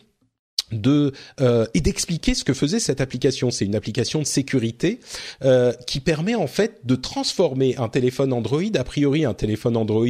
euh, 1.41 1.67
et 1.75 1.81
d'expliquer 1.81 2.35
ce 2.35 2.45
que 2.45 2.55
faisait 2.55 2.81
cette 2.81 3.01
application. 3.01 3.51
C'est 3.51 3.65
une 3.65 3.75
application 3.75 4.21
de 4.21 4.27
sécurité 4.27 5.01
euh, 5.43 5.73
qui 5.87 6.01
permet 6.01 6.35
en 6.35 6.47
fait 6.47 6.81
de 6.85 6.95
transformer 6.95 7.77
un 7.77 7.89
téléphone 7.89 8.33
Android, 8.33 8.63
a 8.75 8.85
priori 8.85 9.25
un 9.25 9.35
téléphone 9.35 9.77
Android 9.77 10.07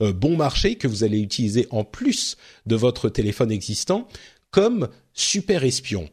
euh, 0.00 0.12
bon 0.12 0.36
marché 0.36 0.76
que 0.76 0.88
vous 0.88 1.04
allez 1.04 1.20
utiliser 1.20 1.66
en 1.70 1.84
plus 1.84 2.36
de 2.66 2.76
votre 2.76 3.08
téléphone 3.08 3.52
existant, 3.52 4.08
comme 4.50 4.88
super 5.14 5.64
espion. 5.64 6.08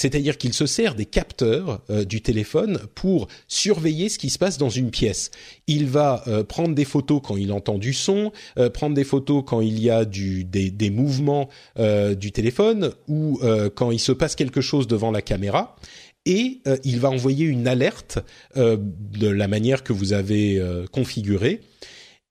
C'est-à-dire 0.00 0.38
qu'il 0.38 0.54
se 0.54 0.64
sert 0.64 0.94
des 0.94 1.04
capteurs 1.04 1.82
euh, 1.90 2.06
du 2.06 2.22
téléphone 2.22 2.80
pour 2.94 3.28
surveiller 3.48 4.08
ce 4.08 4.18
qui 4.18 4.30
se 4.30 4.38
passe 4.38 4.56
dans 4.56 4.70
une 4.70 4.90
pièce. 4.90 5.30
Il 5.66 5.84
va 5.84 6.24
euh, 6.26 6.42
prendre 6.42 6.74
des 6.74 6.86
photos 6.86 7.20
quand 7.22 7.36
il 7.36 7.52
entend 7.52 7.76
du 7.76 7.92
son, 7.92 8.32
euh, 8.56 8.70
prendre 8.70 8.94
des 8.94 9.04
photos 9.04 9.44
quand 9.46 9.60
il 9.60 9.78
y 9.78 9.90
a 9.90 10.06
des, 10.06 10.90
mouvements 10.90 11.50
du 12.16 12.32
téléphone 12.32 12.92
ou 13.08 13.38
quand 13.74 13.90
il 13.90 13.98
se 13.98 14.12
passe 14.12 14.34
quelque 14.34 14.60
chose 14.60 14.86
devant 14.86 15.10
la 15.10 15.22
caméra 15.22 15.76
et 16.24 16.60
il 16.84 16.98
va 16.98 17.10
envoyer 17.10 17.46
une 17.46 17.68
alerte 17.68 18.18
de 18.56 19.28
la 19.28 19.48
manière 19.48 19.82
que 19.84 19.92
vous 19.92 20.12
avez 20.12 20.60
configurée. 20.90 21.60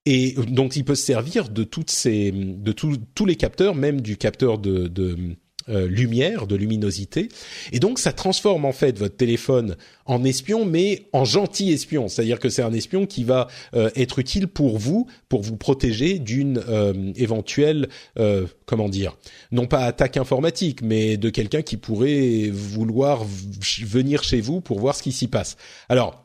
Et 0.06 0.34
donc, 0.48 0.76
il 0.76 0.84
peut 0.84 0.94
se 0.94 1.04
servir 1.04 1.48
de 1.48 1.66
ces, 1.86 2.32
de 2.32 2.72
tous 2.72 3.26
les 3.26 3.36
capteurs, 3.36 3.74
même 3.74 4.00
du 4.00 4.16
capteur 4.16 4.58
de 4.58 4.88
euh, 5.70 5.86
lumière, 5.86 6.48
de 6.48 6.56
luminosité. 6.56 7.28
Et 7.70 7.78
donc 7.78 8.00
ça 8.00 8.12
transforme 8.12 8.64
en 8.64 8.72
fait 8.72 8.98
votre 8.98 9.16
téléphone 9.16 9.76
en 10.04 10.24
espion, 10.24 10.64
mais 10.64 11.06
en 11.12 11.24
gentil 11.24 11.70
espion. 11.70 12.08
C'est-à-dire 12.08 12.40
que 12.40 12.48
c'est 12.48 12.62
un 12.62 12.72
espion 12.72 13.06
qui 13.06 13.22
va 13.22 13.46
euh, 13.74 13.88
être 13.94 14.18
utile 14.18 14.48
pour 14.48 14.78
vous, 14.78 15.06
pour 15.28 15.42
vous 15.42 15.56
protéger 15.56 16.18
d'une 16.18 16.60
euh, 16.68 17.12
éventuelle, 17.14 17.88
comment 18.66 18.88
dire, 18.88 19.16
non 19.52 19.66
pas 19.66 19.84
attaque 19.84 20.16
informatique, 20.16 20.82
mais 20.82 21.16
de 21.16 21.30
quelqu'un 21.30 21.62
qui 21.62 21.76
pourrait 21.76 22.50
vouloir 22.52 23.24
venir 23.82 24.24
chez 24.24 24.40
vous 24.40 24.60
pour 24.60 24.80
voir 24.80 24.96
ce 24.96 25.02
qui 25.02 25.12
s'y 25.12 25.28
passe. 25.28 25.56
Alors 25.88 26.24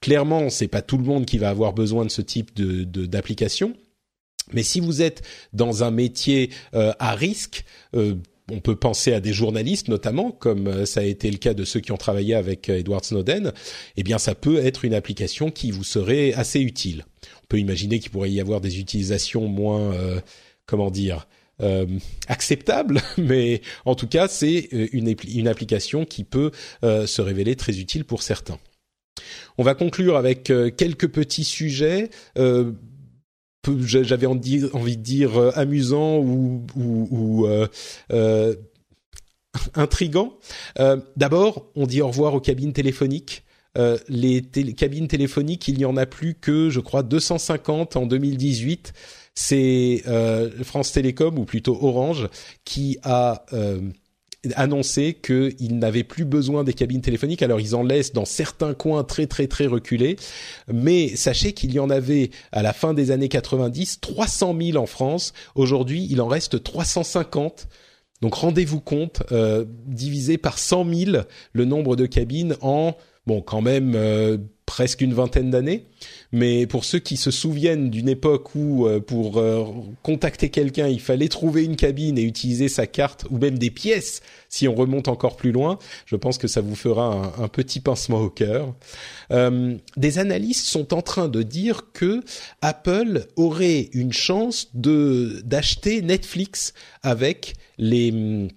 clairement, 0.00 0.50
c'est 0.50 0.68
pas 0.68 0.82
tout 0.82 0.98
le 0.98 1.04
monde 1.04 1.26
qui 1.26 1.38
va 1.38 1.50
avoir 1.50 1.72
besoin 1.72 2.04
de 2.04 2.10
ce 2.10 2.22
type 2.22 2.54
de 2.54 2.84
d'application 3.06 3.74
Mais 4.52 4.62
si 4.62 4.80
vous 4.80 5.02
êtes 5.02 5.22
dans 5.52 5.84
un 5.84 5.90
métier 5.90 6.50
à 6.72 7.14
risque, 7.14 7.64
on 8.50 8.60
peut 8.60 8.76
penser 8.76 9.12
à 9.12 9.20
des 9.20 9.32
journalistes 9.32 9.88
notamment, 9.88 10.30
comme 10.30 10.66
euh, 10.66 10.86
ça 10.86 11.00
a 11.00 11.04
été 11.04 11.30
le 11.30 11.38
cas 11.38 11.54
de 11.54 11.64
ceux 11.64 11.80
qui 11.80 11.92
ont 11.92 11.96
travaillé 11.96 12.34
avec 12.34 12.68
euh, 12.68 12.78
Edward 12.78 13.04
Snowden, 13.04 13.52
eh 13.96 14.02
bien 14.02 14.18
ça 14.18 14.34
peut 14.34 14.58
être 14.58 14.84
une 14.84 14.94
application 14.94 15.50
qui 15.50 15.70
vous 15.70 15.84
serait 15.84 16.32
assez 16.34 16.60
utile. 16.60 17.04
On 17.42 17.46
peut 17.48 17.58
imaginer 17.58 17.98
qu'il 17.98 18.10
pourrait 18.10 18.30
y 18.30 18.40
avoir 18.40 18.60
des 18.60 18.78
utilisations 18.78 19.46
moins, 19.46 19.92
euh, 19.92 20.20
comment 20.66 20.90
dire, 20.90 21.26
acceptables, 22.26 23.02
mais 23.18 23.60
en 23.84 23.94
tout 23.94 24.06
cas 24.06 24.28
c'est 24.28 24.68
une, 24.72 25.14
une, 25.28 25.46
application 25.46 26.06
qui 26.06 26.24
peut 26.24 26.52
se 26.82 27.20
révéler 27.20 27.54
très 27.54 27.78
utile 27.78 28.06
pour 28.06 28.22
certains. 28.22 28.58
On 29.58 29.62
va 29.62 29.74
conclure 29.74 30.16
avec 30.16 30.44
quelques 30.44 31.08
petits 31.08 31.44
sujets 31.44 32.08
j'avais 33.66 34.26
envie 34.26 34.60
de 34.60 35.02
dire 35.02 35.38
euh, 35.38 35.50
amusant 35.54 36.18
ou, 36.18 36.66
ou, 36.76 37.46
euh, 37.46 37.66
euh, 38.12 38.54
intrigant. 39.74 40.34
D'abord, 41.16 41.66
on 41.74 41.86
dit 41.86 42.02
au 42.02 42.08
revoir 42.08 42.34
aux 42.34 42.40
cabines 42.40 42.72
téléphoniques. 42.72 43.44
les 44.08 44.42
cabines 44.76 45.08
téléphoniques, 45.08 45.66
il 45.68 45.76
n'y 45.76 45.84
en 45.84 45.96
a 45.96 46.06
plus 46.06 46.34
que, 46.34 46.70
je 46.70 46.80
crois, 46.80 47.02
250 47.02 47.96
en 47.96 48.06
2018. 48.06 48.92
C'est 49.34 50.02
France 50.62 50.92
Télécom, 50.92 51.36
ou 51.38 51.44
plutôt 51.44 51.78
Orange, 51.82 52.28
qui 52.64 52.98
a 53.02 53.44
annoncé 54.54 55.14
qu'ils 55.14 55.78
n'avaient 55.78 56.04
plus 56.04 56.24
besoin 56.24 56.64
des 56.64 56.72
cabines 56.72 57.00
téléphoniques. 57.00 57.42
Alors 57.42 57.60
ils 57.60 57.74
en 57.74 57.82
laissent 57.82 58.12
dans 58.12 58.24
certains 58.24 58.74
coins 58.74 59.04
très 59.04 59.26
très 59.26 59.46
très 59.46 59.66
reculés, 59.66 60.16
mais 60.72 61.14
sachez 61.16 61.52
qu'il 61.52 61.72
y 61.72 61.78
en 61.78 61.90
avait 61.90 62.30
à 62.52 62.62
la 62.62 62.72
fin 62.72 62.94
des 62.94 63.10
années 63.10 63.28
90 63.28 64.00
300 64.00 64.56
000 64.60 64.78
en 64.78 64.86
France. 64.86 65.32
Aujourd'hui, 65.54 66.06
il 66.10 66.20
en 66.20 66.26
reste 66.26 66.62
350. 66.62 67.68
Donc 68.22 68.34
rendez-vous 68.34 68.80
compte, 68.80 69.22
euh, 69.32 69.64
divisé 69.86 70.36
par 70.36 70.58
100 70.58 70.92
000 70.92 71.16
le 71.52 71.64
nombre 71.64 71.96
de 71.96 72.06
cabines 72.06 72.56
en 72.60 72.94
bon 73.30 73.42
quand 73.42 73.60
même 73.60 73.92
euh, 73.94 74.38
presque 74.66 75.02
une 75.02 75.14
vingtaine 75.14 75.50
d'années. 75.50 75.86
Mais 76.32 76.66
pour 76.66 76.84
ceux 76.84 76.98
qui 76.98 77.16
se 77.16 77.30
souviennent 77.30 77.88
d'une 77.88 78.08
époque 78.08 78.56
où 78.56 78.86
euh, 78.86 78.98
pour 78.98 79.38
euh, 79.38 79.64
contacter 80.02 80.48
quelqu'un, 80.48 80.88
il 80.88 81.00
fallait 81.00 81.28
trouver 81.28 81.64
une 81.64 81.76
cabine 81.76 82.18
et 82.18 82.22
utiliser 82.22 82.68
sa 82.68 82.88
carte 82.88 83.26
ou 83.30 83.38
même 83.38 83.56
des 83.56 83.70
pièces, 83.70 84.20
si 84.48 84.66
on 84.66 84.74
remonte 84.74 85.06
encore 85.06 85.36
plus 85.36 85.52
loin, 85.52 85.78
je 86.06 86.16
pense 86.16 86.38
que 86.38 86.48
ça 86.48 86.60
vous 86.60 86.74
fera 86.74 87.32
un, 87.38 87.48
petit 87.48 87.78
pincement 87.78 88.20
au 88.20 88.30
cœur. 88.30 88.74
Des 89.96 90.18
analystes 90.18 90.66
sont 90.66 90.92
en 90.92 91.02
train 91.02 91.28
de 91.28 91.42
dire 91.42 91.92
que 91.92 92.20
Apple 92.62 93.26
aurait 93.36 93.90
une 93.92 94.12
chance 94.12 94.70
de 94.74 95.40
d'acheter 95.44 96.02
Netflix 96.02 96.74
avec 97.02 97.54
les 97.78 98.48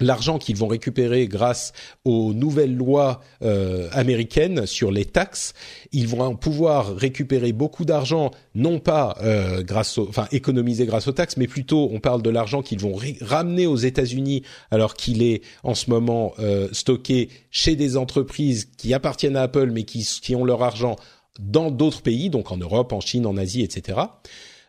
l'argent 0.00 0.38
qu'ils 0.38 0.56
vont 0.56 0.66
récupérer 0.66 1.28
grâce 1.28 1.72
aux 2.04 2.32
nouvelles 2.32 2.74
lois 2.74 3.20
euh, 3.42 3.88
américaines 3.92 4.66
sur 4.66 4.90
les 4.90 5.04
taxes, 5.04 5.54
ils 5.92 6.08
vont 6.08 6.36
pouvoir 6.36 6.96
récupérer 6.96 7.52
beaucoup 7.52 7.84
d'argent, 7.84 8.30
non 8.54 8.78
pas 8.78 9.16
euh, 9.22 9.62
grâce, 9.62 9.98
aux, 9.98 10.08
enfin 10.08 10.26
économiser 10.32 10.86
grâce 10.86 11.08
aux 11.08 11.12
taxes, 11.12 11.36
mais 11.36 11.46
plutôt 11.46 11.88
on 11.92 12.00
parle 12.00 12.22
de 12.22 12.30
l'argent 12.30 12.62
qu'ils 12.62 12.80
vont 12.80 12.96
ramener 13.20 13.66
aux 13.66 13.76
États-Unis 13.76 14.42
alors 14.70 14.94
qu'il 14.94 15.22
est 15.22 15.42
en 15.62 15.74
ce 15.74 15.90
moment 15.90 16.32
euh, 16.38 16.68
stocké 16.72 17.28
chez 17.50 17.76
des 17.76 17.96
entreprises 17.96 18.68
qui 18.76 18.94
appartiennent 18.94 19.36
à 19.36 19.42
Apple 19.42 19.70
mais 19.70 19.84
qui, 19.84 20.06
qui 20.22 20.34
ont 20.34 20.44
leur 20.44 20.62
argent 20.62 20.96
dans 21.38 21.70
d'autres 21.70 22.02
pays, 22.02 22.28
donc 22.30 22.52
en 22.52 22.56
Europe, 22.56 22.92
en 22.92 23.00
Chine, 23.00 23.26
en 23.26 23.36
Asie, 23.36 23.62
etc. 23.62 23.98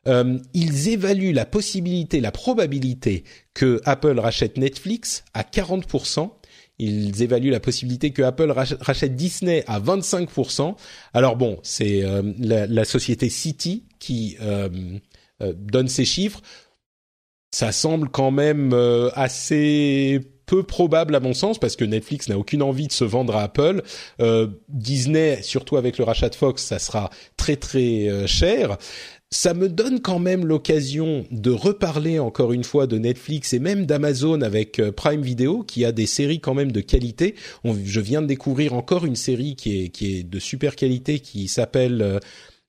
Euh, 0.08 0.40
ils 0.54 0.90
évaluent 0.90 1.34
la 1.34 1.46
possibilité, 1.46 2.22
la 2.22 2.32
probabilité 2.32 3.24
que 3.54 3.82
Apple 3.86 4.20
rachète 4.20 4.58
Netflix 4.58 5.24
à 5.34 5.44
40%. 5.44 6.32
Ils 6.80 7.22
évaluent 7.22 7.52
la 7.52 7.60
possibilité 7.60 8.12
que 8.12 8.24
Apple 8.24 8.52
rachète 8.52 9.16
Disney 9.16 9.64
à 9.68 9.80
25%. 9.80 10.76
Alors 11.14 11.36
bon, 11.36 11.60
c'est 11.62 12.04
euh, 12.04 12.24
la, 12.40 12.86
société 12.86 13.30
City 13.30 13.84
qui 14.00 14.38
euh, 14.42 14.70
donne 15.40 15.88
ces 15.88 16.06
chiffres. 16.06 16.42
Ça 17.54 17.72
semble 17.72 18.10
quand 18.10 18.32
même 18.32 18.74
assez 19.14 20.22
peu 20.48 20.64
probable 20.64 21.16
à 21.16 21.20
mon 21.20 21.34
sens 21.34 21.60
parce 21.60 21.76
que 21.76 21.84
Netflix 21.84 22.30
n'a 22.30 22.38
aucune 22.38 22.64
envie 22.64 22.88
de 22.88 22.94
se 22.94 23.04
vendre 23.04 23.36
à 23.36 23.44
Apple. 23.44 23.84
Disney, 24.70 25.44
surtout 25.44 25.76
avec 25.76 25.98
le 25.98 26.06
rachat 26.06 26.30
de 26.30 26.36
Fox, 26.36 26.64
ça 26.64 26.80
sera 26.80 27.10
très 27.36 27.58
très 27.58 28.26
cher 28.26 28.78
ça 29.34 29.54
me 29.54 29.70
donne 29.70 30.02
quand 30.02 30.20
même 30.20 30.46
l'occasion 30.46 31.26
de 31.32 31.52
reparler 31.52 32.20
encore 32.20 32.52
une 32.52 32.66
fois 32.66 32.86
de 32.86 32.98
Netflix 32.98 33.54
et 33.54 33.60
même 33.60 33.86
d'Amazon 33.86 34.42
avec 34.42 34.80
euh, 34.80 34.92
Prime 34.92 35.22
Video 35.22 35.64
qui 35.64 35.86
a 35.86 35.94
des 35.94 36.06
séries 36.06 36.42
quand 36.42 36.54
même 36.54 36.74
de 36.74 36.82
qualité. 36.82 37.36
je 37.64 38.00
viens 38.02 38.22
de 38.22 38.28
découvrir 38.28 38.74
encore 38.74 39.06
une 39.06 39.16
série 39.16 39.56
qui 39.56 39.84
est 39.84 39.90
qui 39.90 40.18
est 40.18 40.24
de 40.24 40.40
super 40.40 40.76
qualité 40.76 41.22
qui 41.22 41.48
s'appelle 41.48 42.20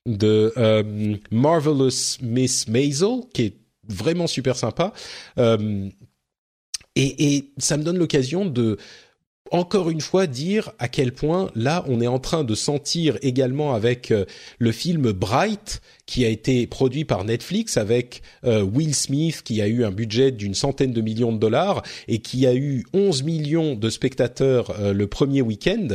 The 0.07 0.23
euh, 0.23 0.51
euh, 0.57 1.15
Marvelous 1.31 2.17
Miss 2.21 2.69
Maisel 2.69 3.19
qui 3.33 3.41
est 3.43 3.57
vraiment 3.89 4.27
super 4.27 4.55
sympa. 4.55 4.93
et, 5.37 7.35
et 7.35 7.51
ça 7.57 7.75
me 7.75 7.83
donne 7.83 7.97
l'occasion 7.97 8.45
de 8.45 8.77
encore 9.51 9.89
une 9.89 10.01
fois 10.01 10.25
dire 10.25 10.71
à 10.79 10.87
quel 10.87 11.11
point 11.11 11.51
là 11.55 11.83
on 11.87 12.01
est 12.01 12.07
en 12.07 12.19
train 12.19 12.43
de 12.43 12.55
sentir 12.55 13.17
également 13.21 13.73
avec 13.75 14.11
euh, 14.11 14.25
le 14.57 14.71
film 14.71 15.11
Bright 15.11 15.81
qui 16.05 16.25
a 16.25 16.29
été 16.29 16.65
produit 16.65 17.05
par 17.05 17.23
Netflix 17.23 17.77
avec 17.77 18.21
euh, 18.45 18.63
Will 18.63 18.95
Smith 18.95 19.41
qui 19.43 19.61
a 19.61 19.67
eu 19.67 19.83
un 19.83 19.91
budget 19.91 20.31
d'une 20.31 20.55
centaine 20.55 20.93
de 20.93 21.01
millions 21.01 21.31
de 21.31 21.37
dollars 21.37 21.83
et 22.07 22.19
qui 22.19 22.47
a 22.47 22.55
eu 22.55 22.85
11 22.93 23.23
millions 23.23 23.75
de 23.75 23.89
spectateurs 23.89 24.71
euh, 24.79 24.93
le 24.93 25.07
premier 25.07 25.41
week-end. 25.41 25.89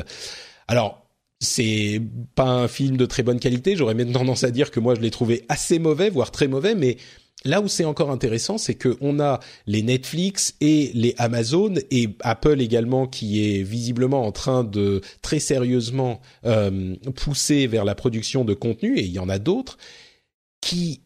Alors 0.69 1.05
c'est 1.41 2.01
pas 2.35 2.51
un 2.51 2.69
film 2.69 2.97
de 2.97 3.07
très 3.07 3.23
bonne 3.23 3.41
qualité, 3.41 3.77
j'aurais 3.77 3.95
même 3.95 4.13
tendance 4.13 4.45
à 4.45 4.51
dire 4.51 4.71
que 4.71 4.81
moi 4.81 4.95
je 4.95 5.01
l'ai 5.01 5.11
trouvé 5.11 5.45
assez 5.49 5.79
mauvais, 5.79 6.11
voire 6.11 6.33
très 6.33 6.49
mauvais, 6.49 6.75
mais 6.75 6.97
Là 7.45 7.61
où 7.61 7.69
c'est 7.69 7.85
encore 7.85 8.11
intéressant, 8.11 8.59
c'est 8.59 8.75
que 8.75 8.97
on 9.01 9.21
a 9.21 9.39
les 9.67 9.83
Netflix 9.83 10.57
et 10.61 10.91
les 10.95 11.15
Amazon 11.19 11.75
et 11.93 12.09
Apple 12.21 12.61
également 12.61 13.07
qui 13.07 13.45
est 13.45 13.63
visiblement 13.63 14.27
en 14.27 14.33
train 14.33 14.65
de 14.65 15.03
très 15.23 15.39
sérieusement 15.39 16.21
euh, 16.47 16.97
pousser 17.15 17.69
vers 17.69 17.85
la 17.85 17.95
production 17.95 18.45
de 18.45 18.55
contenu 18.55 18.99
et 18.99 19.05
il 19.05 19.13
y 19.13 19.21
en 19.21 19.29
a 19.29 19.39
d'autres 19.39 19.79
qui 20.61 21.01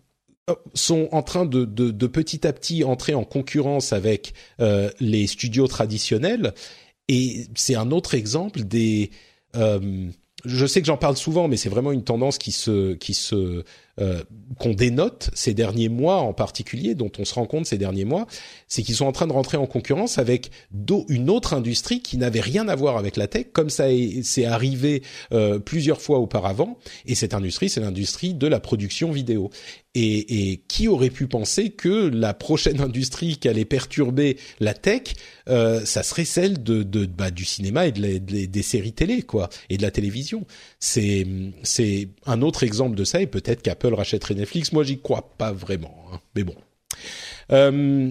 euh, 0.48 0.54
sont 0.72 1.08
en 1.12 1.22
train 1.22 1.44
de, 1.44 1.66
petit 2.06 2.46
à 2.46 2.52
petit 2.54 2.82
entrer 2.82 3.12
en 3.12 3.24
concurrence 3.24 3.92
avec 3.92 4.32
euh, 4.60 4.90
les 5.00 5.26
studios 5.26 5.66
traditionnels. 5.66 6.54
Et 7.08 7.44
c'est 7.54 7.74
un 7.74 7.90
autre 7.90 8.14
exemple 8.14 8.62
des 8.62 9.10
je 10.44 10.66
sais 10.66 10.80
que 10.80 10.86
j'en 10.86 10.96
parle 10.96 11.16
souvent, 11.16 11.48
mais 11.48 11.56
c'est 11.56 11.68
vraiment 11.68 11.92
une 11.92 12.04
tendance 12.04 12.38
qui 12.38 12.52
se, 12.52 12.94
qui 12.94 13.14
se, 13.14 13.64
euh, 14.00 14.22
qu'on 14.58 14.72
dénote 14.72 15.28
ces 15.34 15.52
derniers 15.52 15.88
mois 15.90 16.16
en 16.20 16.32
particulier, 16.32 16.94
dont 16.94 17.10
on 17.18 17.26
se 17.26 17.34
rend 17.34 17.46
compte 17.46 17.66
ces 17.66 17.76
derniers 17.76 18.04
mois, 18.06 18.26
c'est 18.66 18.82
qu'ils 18.82 18.94
sont 18.94 19.04
en 19.04 19.12
train 19.12 19.26
de 19.26 19.32
rentrer 19.32 19.58
en 19.58 19.66
concurrence 19.66 20.18
avec 20.18 20.50
une 21.08 21.28
autre 21.28 21.52
industrie 21.52 22.00
qui 22.00 22.16
n'avait 22.16 22.40
rien 22.40 22.68
à 22.68 22.74
voir 22.74 22.96
avec 22.96 23.16
la 23.16 23.26
tech, 23.26 23.46
comme 23.52 23.70
ça 23.70 23.84
c'est 24.22 24.44
arrivé 24.46 25.02
euh, 25.32 25.58
plusieurs 25.58 26.00
fois 26.00 26.18
auparavant. 26.18 26.78
Et 27.06 27.14
cette 27.14 27.34
industrie, 27.34 27.68
c'est 27.68 27.80
l'industrie 27.80 28.34
de 28.34 28.46
la 28.46 28.60
production 28.60 29.10
vidéo. 29.10 29.50
Et, 29.94 30.62
qui 30.68 30.88
aurait 30.88 31.10
pu 31.10 31.26
penser 31.26 31.68
que 31.68 32.08
la 32.08 32.32
prochaine 32.32 32.80
industrie 32.80 33.36
qui 33.36 33.46
allait 33.48 33.66
perturber 33.66 34.38
la 34.58 34.72
tech, 34.72 35.02
euh, 35.50 35.84
ça 35.84 36.02
serait 36.02 36.24
celle 36.24 36.62
de, 36.62 36.82
bah, 37.04 37.30
du 37.30 37.44
cinéma 37.44 37.86
et 37.86 37.92
de 37.92 38.18
des 38.46 38.62
séries 38.62 38.94
télé, 38.94 39.20
quoi, 39.20 39.50
et 39.68 39.76
de 39.76 39.82
la 39.82 39.90
télévision. 39.90 40.46
C'est 40.80 41.26
c'est 41.62 42.08
un 42.24 42.40
autre 42.40 42.62
exemple 42.62 42.96
de 42.96 43.04
ça. 43.04 43.20
Et 43.20 43.26
peut-être 43.26 43.60
qu'Apple 43.82 43.94
rachèterait 43.94 44.34
Netflix. 44.34 44.72
Moi, 44.72 44.84
j'y 44.84 45.00
crois 45.00 45.34
pas 45.38 45.52
vraiment. 45.52 45.94
Hein. 46.12 46.20
Mais 46.34 46.44
bon. 46.44 46.54
Euh, 47.50 48.10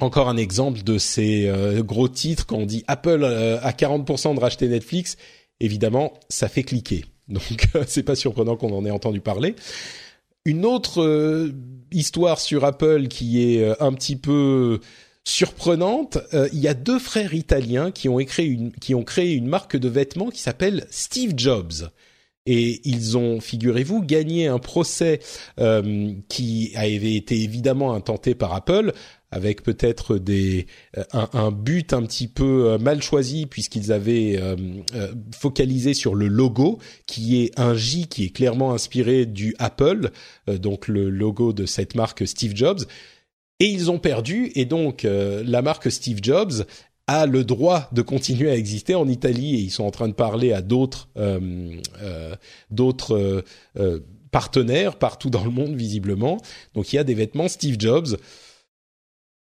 encore 0.00 0.28
un 0.28 0.36
exemple 0.36 0.82
de 0.82 0.98
ces 0.98 1.46
euh, 1.46 1.82
gros 1.82 2.08
titres 2.08 2.46
quand 2.46 2.56
on 2.56 2.66
dit 2.66 2.84
Apple 2.86 3.22
euh, 3.22 3.60
a 3.60 3.72
40% 3.72 4.34
de 4.34 4.40
racheter 4.40 4.68
Netflix. 4.68 5.16
Évidemment, 5.60 6.14
ça 6.28 6.48
fait 6.48 6.62
cliquer. 6.62 7.04
Donc, 7.28 7.68
c'est 7.86 8.02
pas 8.02 8.16
surprenant 8.16 8.56
qu'on 8.56 8.76
en 8.76 8.84
ait 8.84 8.90
entendu 8.90 9.20
parler. 9.20 9.54
Une 10.44 10.66
autre 10.66 11.02
euh, 11.02 11.52
histoire 11.92 12.40
sur 12.40 12.64
Apple 12.64 13.06
qui 13.08 13.42
est 13.42 13.62
euh, 13.62 13.74
un 13.78 13.92
petit 13.92 14.16
peu 14.16 14.80
surprenante, 15.24 16.18
euh, 16.34 16.48
il 16.52 16.58
y 16.58 16.66
a 16.66 16.74
deux 16.74 16.98
frères 16.98 17.32
italiens 17.32 17.92
qui 17.92 18.08
ont, 18.08 18.18
une, 18.18 18.72
qui 18.72 18.94
ont 18.94 19.04
créé 19.04 19.34
une 19.34 19.46
marque 19.46 19.76
de 19.76 19.88
vêtements 19.88 20.30
qui 20.30 20.40
s'appelle 20.40 20.86
Steve 20.90 21.34
Jobs. 21.36 21.90
Et 22.44 22.80
ils 22.84 23.16
ont, 23.16 23.40
figurez-vous, 23.40 24.02
gagné 24.02 24.48
un 24.48 24.58
procès 24.58 25.20
qui 26.28 26.72
avait 26.74 27.14
été 27.14 27.40
évidemment 27.40 27.94
intenté 27.94 28.34
par 28.34 28.52
Apple 28.52 28.92
avec 29.30 29.62
peut-être 29.62 30.18
des 30.18 30.66
un, 31.12 31.28
un, 31.32 31.50
but 31.52 31.92
un 31.92 32.02
petit 32.02 32.28
peu 32.28 32.76
mal 32.78 33.00
choisi 33.00 33.46
puisqu'ils 33.46 33.92
avaient 33.92 34.40
focalisé 35.34 35.94
sur 35.94 36.16
le 36.16 36.26
logo 36.26 36.78
qui 37.06 37.42
est 37.42 37.58
un 37.58 37.74
J 37.74 38.08
qui 38.08 38.24
est 38.24 38.30
clairement 38.30 38.74
inspiré 38.74 39.24
du 39.24 39.54
Apple, 39.58 40.10
donc 40.48 40.88
le 40.88 41.10
logo 41.10 41.52
de 41.52 41.64
cette 41.64 41.94
marque 41.94 42.26
Steve 42.26 42.56
Jobs. 42.56 42.80
Et 43.60 43.66
ils 43.66 43.92
ont 43.92 44.00
perdu, 44.00 44.50
et 44.56 44.64
donc 44.64 45.04
la 45.04 45.62
marque 45.62 45.92
Steve 45.92 46.18
Jobs 46.20 46.64
a 47.06 47.26
le 47.26 47.44
droit 47.44 47.88
de 47.92 48.02
continuer 48.02 48.50
à 48.50 48.56
exister 48.56 48.94
en 48.94 49.08
Italie 49.08 49.56
et 49.56 49.58
ils 49.58 49.70
sont 49.70 49.84
en 49.84 49.90
train 49.90 50.08
de 50.08 50.14
parler 50.14 50.52
à 50.52 50.62
d'autres 50.62 51.08
euh, 51.16 51.80
euh, 52.02 53.42
euh, 53.78 54.00
partenaires 54.30 54.96
partout 54.96 55.30
dans 55.30 55.44
le 55.44 55.50
monde 55.50 55.74
visiblement. 55.74 56.38
Donc 56.74 56.92
il 56.92 56.96
y 56.96 56.98
a 56.98 57.04
des 57.04 57.14
vêtements 57.14 57.48
Steve 57.48 57.76
Jobs. 57.78 58.16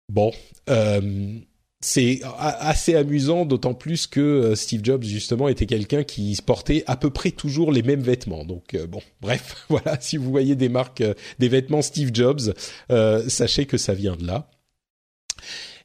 Bon, 0.09 0.31
c'est 1.79 2.21
assez 2.39 2.95
amusant, 2.95 3.45
d'autant 3.45 3.73
plus 3.73 4.07
que 4.07 4.53
Steve 4.55 4.81
Jobs 4.83 5.03
justement 5.03 5.47
était 5.47 5.65
quelqu'un 5.65 6.03
qui 6.03 6.37
portait 6.45 6.83
à 6.87 6.95
peu 6.97 7.09
près 7.09 7.31
toujours 7.31 7.71
les 7.71 7.83
mêmes 7.83 8.01
vêtements. 8.01 8.45
Donc 8.45 8.75
bon, 8.87 9.01
bref, 9.21 9.65
voilà, 9.69 9.99
si 9.99 10.17
vous 10.17 10.31
voyez 10.31 10.55
des 10.55 10.69
marques, 10.69 11.03
des 11.39 11.49
vêtements 11.49 11.81
Steve 11.81 12.11
Jobs, 12.13 12.53
sachez 13.27 13.65
que 13.65 13.77
ça 13.77 13.93
vient 13.93 14.15
de 14.15 14.25
là. 14.25 14.49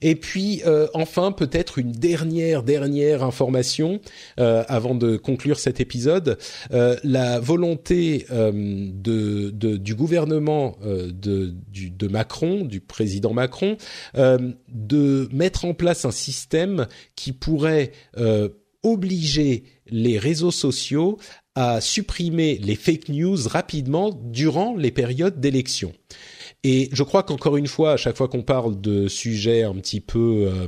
Et 0.01 0.15
puis 0.15 0.63
euh, 0.65 0.87
enfin 0.95 1.33
peut-être 1.33 1.79
une 1.79 1.93
dernière 1.93 2.63
dernière 2.63 3.25
information 3.25 4.01
euh, 4.39 4.65
avant 4.69 4.95
de 4.95 5.17
conclure 5.17 5.59
cet 5.59 5.81
épisode, 5.81 6.39
euh, 6.73 6.97
la 7.03 7.41
volonté 7.41 8.27
du 8.53 9.95
gouvernement 9.95 10.77
de, 10.83 11.55
de 11.73 12.09
Macron, 12.09 12.65
du 12.65 12.81
président 12.81 13.33
Macron, 13.33 13.77
de 14.15 15.29
mettre 15.33 15.65
en 15.65 15.75
place 15.75 16.05
un 16.05 16.11
système 16.11 16.87
qui 17.17 17.33
pourrait 17.33 17.93
obliger 18.83 19.65
les 19.87 20.19
réseaux 20.19 20.51
sociaux 20.51 21.19
à 21.55 21.81
supprimer 21.81 22.59
les 22.59 22.77
fake 22.77 23.09
news 23.09 23.49
rapidement 23.49 24.11
durant 24.13 24.77
les 24.77 24.91
périodes 24.91 25.41
d'élection. 25.41 25.93
Et 26.65 26.89
je 26.93 27.03
crois 27.03 27.23
qu'encore 27.23 27.57
une 27.57 27.69
fois, 27.69 27.93
à 27.93 27.97
chaque 27.97 28.17
fois 28.17 28.29
qu'on 28.29 28.43
parle 28.43 28.81
de 28.81 29.09
sujets 29.09 29.63
un 29.63 29.75
petit 29.75 30.01
peu 30.01 30.49
euh, 30.49 30.67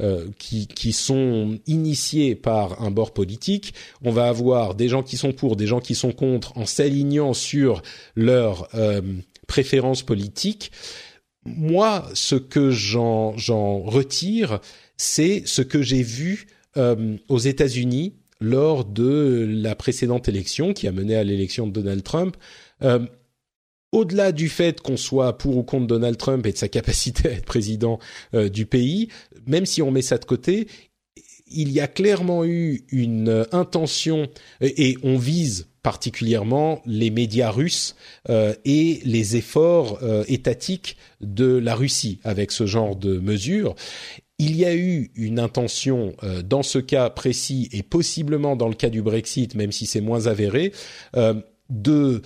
euh, 0.00 0.28
qui, 0.38 0.66
qui 0.66 0.92
sont 0.92 1.58
initiés 1.66 2.34
par 2.34 2.80
un 2.80 2.90
bord 2.90 3.12
politique, 3.12 3.74
on 4.02 4.10
va 4.10 4.28
avoir 4.28 4.74
des 4.74 4.88
gens 4.88 5.02
qui 5.02 5.18
sont 5.18 5.32
pour, 5.32 5.56
des 5.56 5.66
gens 5.66 5.80
qui 5.80 5.94
sont 5.94 6.12
contre, 6.12 6.56
en 6.56 6.64
s'alignant 6.64 7.34
sur 7.34 7.82
leurs 8.14 8.74
euh, 8.74 9.02
préférences 9.46 10.02
politiques. 10.02 10.72
Moi, 11.44 12.08
ce 12.14 12.36
que 12.36 12.70
j'en 12.70 13.34
retire, 13.80 14.60
c'est 14.96 15.42
ce 15.44 15.60
que 15.60 15.82
j'ai 15.82 16.02
vu 16.02 16.46
euh, 16.78 17.18
aux 17.28 17.38
États-Unis 17.38 18.14
lors 18.40 18.86
de 18.86 19.46
la 19.50 19.74
précédente 19.74 20.28
élection 20.28 20.72
qui 20.72 20.88
a 20.88 20.92
mené 20.92 21.14
à 21.14 21.24
l'élection 21.24 21.66
de 21.66 21.72
Donald 21.72 22.02
Trump. 22.02 22.38
Au-delà 23.92 24.32
du 24.32 24.48
fait 24.48 24.80
qu'on 24.80 24.96
soit 24.96 25.36
pour 25.38 25.56
ou 25.56 25.62
contre 25.62 25.86
Donald 25.86 26.16
Trump 26.16 26.46
et 26.46 26.52
de 26.52 26.56
sa 26.56 26.68
capacité 26.68 27.28
à 27.28 27.32
être 27.32 27.44
président 27.44 27.98
euh, 28.34 28.48
du 28.48 28.66
pays, 28.66 29.08
même 29.46 29.66
si 29.66 29.82
on 29.82 29.90
met 29.90 30.02
ça 30.02 30.18
de 30.18 30.24
côté, 30.24 30.68
il 31.52 31.72
y 31.72 31.80
a 31.80 31.88
clairement 31.88 32.44
eu 32.44 32.84
une 32.90 33.28
euh, 33.28 33.44
intention 33.52 34.28
et, 34.60 34.96
on 35.02 35.18
vise 35.18 35.66
particulièrement 35.82 36.82
les 36.84 37.10
médias 37.10 37.50
russes 37.50 37.96
euh, 38.28 38.54
et 38.64 39.00
les 39.04 39.36
efforts 39.36 39.98
étatiques 40.28 40.96
de 41.22 41.56
la 41.56 41.74
Russie 41.74 42.20
avec 42.22 42.52
ce 42.52 42.66
genre 42.66 42.96
de 42.96 43.18
mesures. 43.18 43.74
Il 44.38 44.56
y 44.56 44.66
a 44.66 44.74
eu 44.74 45.10
une 45.14 45.38
intention 45.38 46.14
dans 46.44 46.62
ce 46.62 46.78
cas 46.78 47.10
précis 47.10 47.68
et 47.72 47.82
possiblement 47.82 48.56
dans 48.56 48.68
le 48.68 48.74
cas 48.74 48.88
du 48.88 49.02
Brexit, 49.02 49.54
même 49.54 49.72
si 49.72 49.84
c'est 49.84 50.00
moins 50.00 50.28
avéré, 50.28 50.72
de 51.68 52.22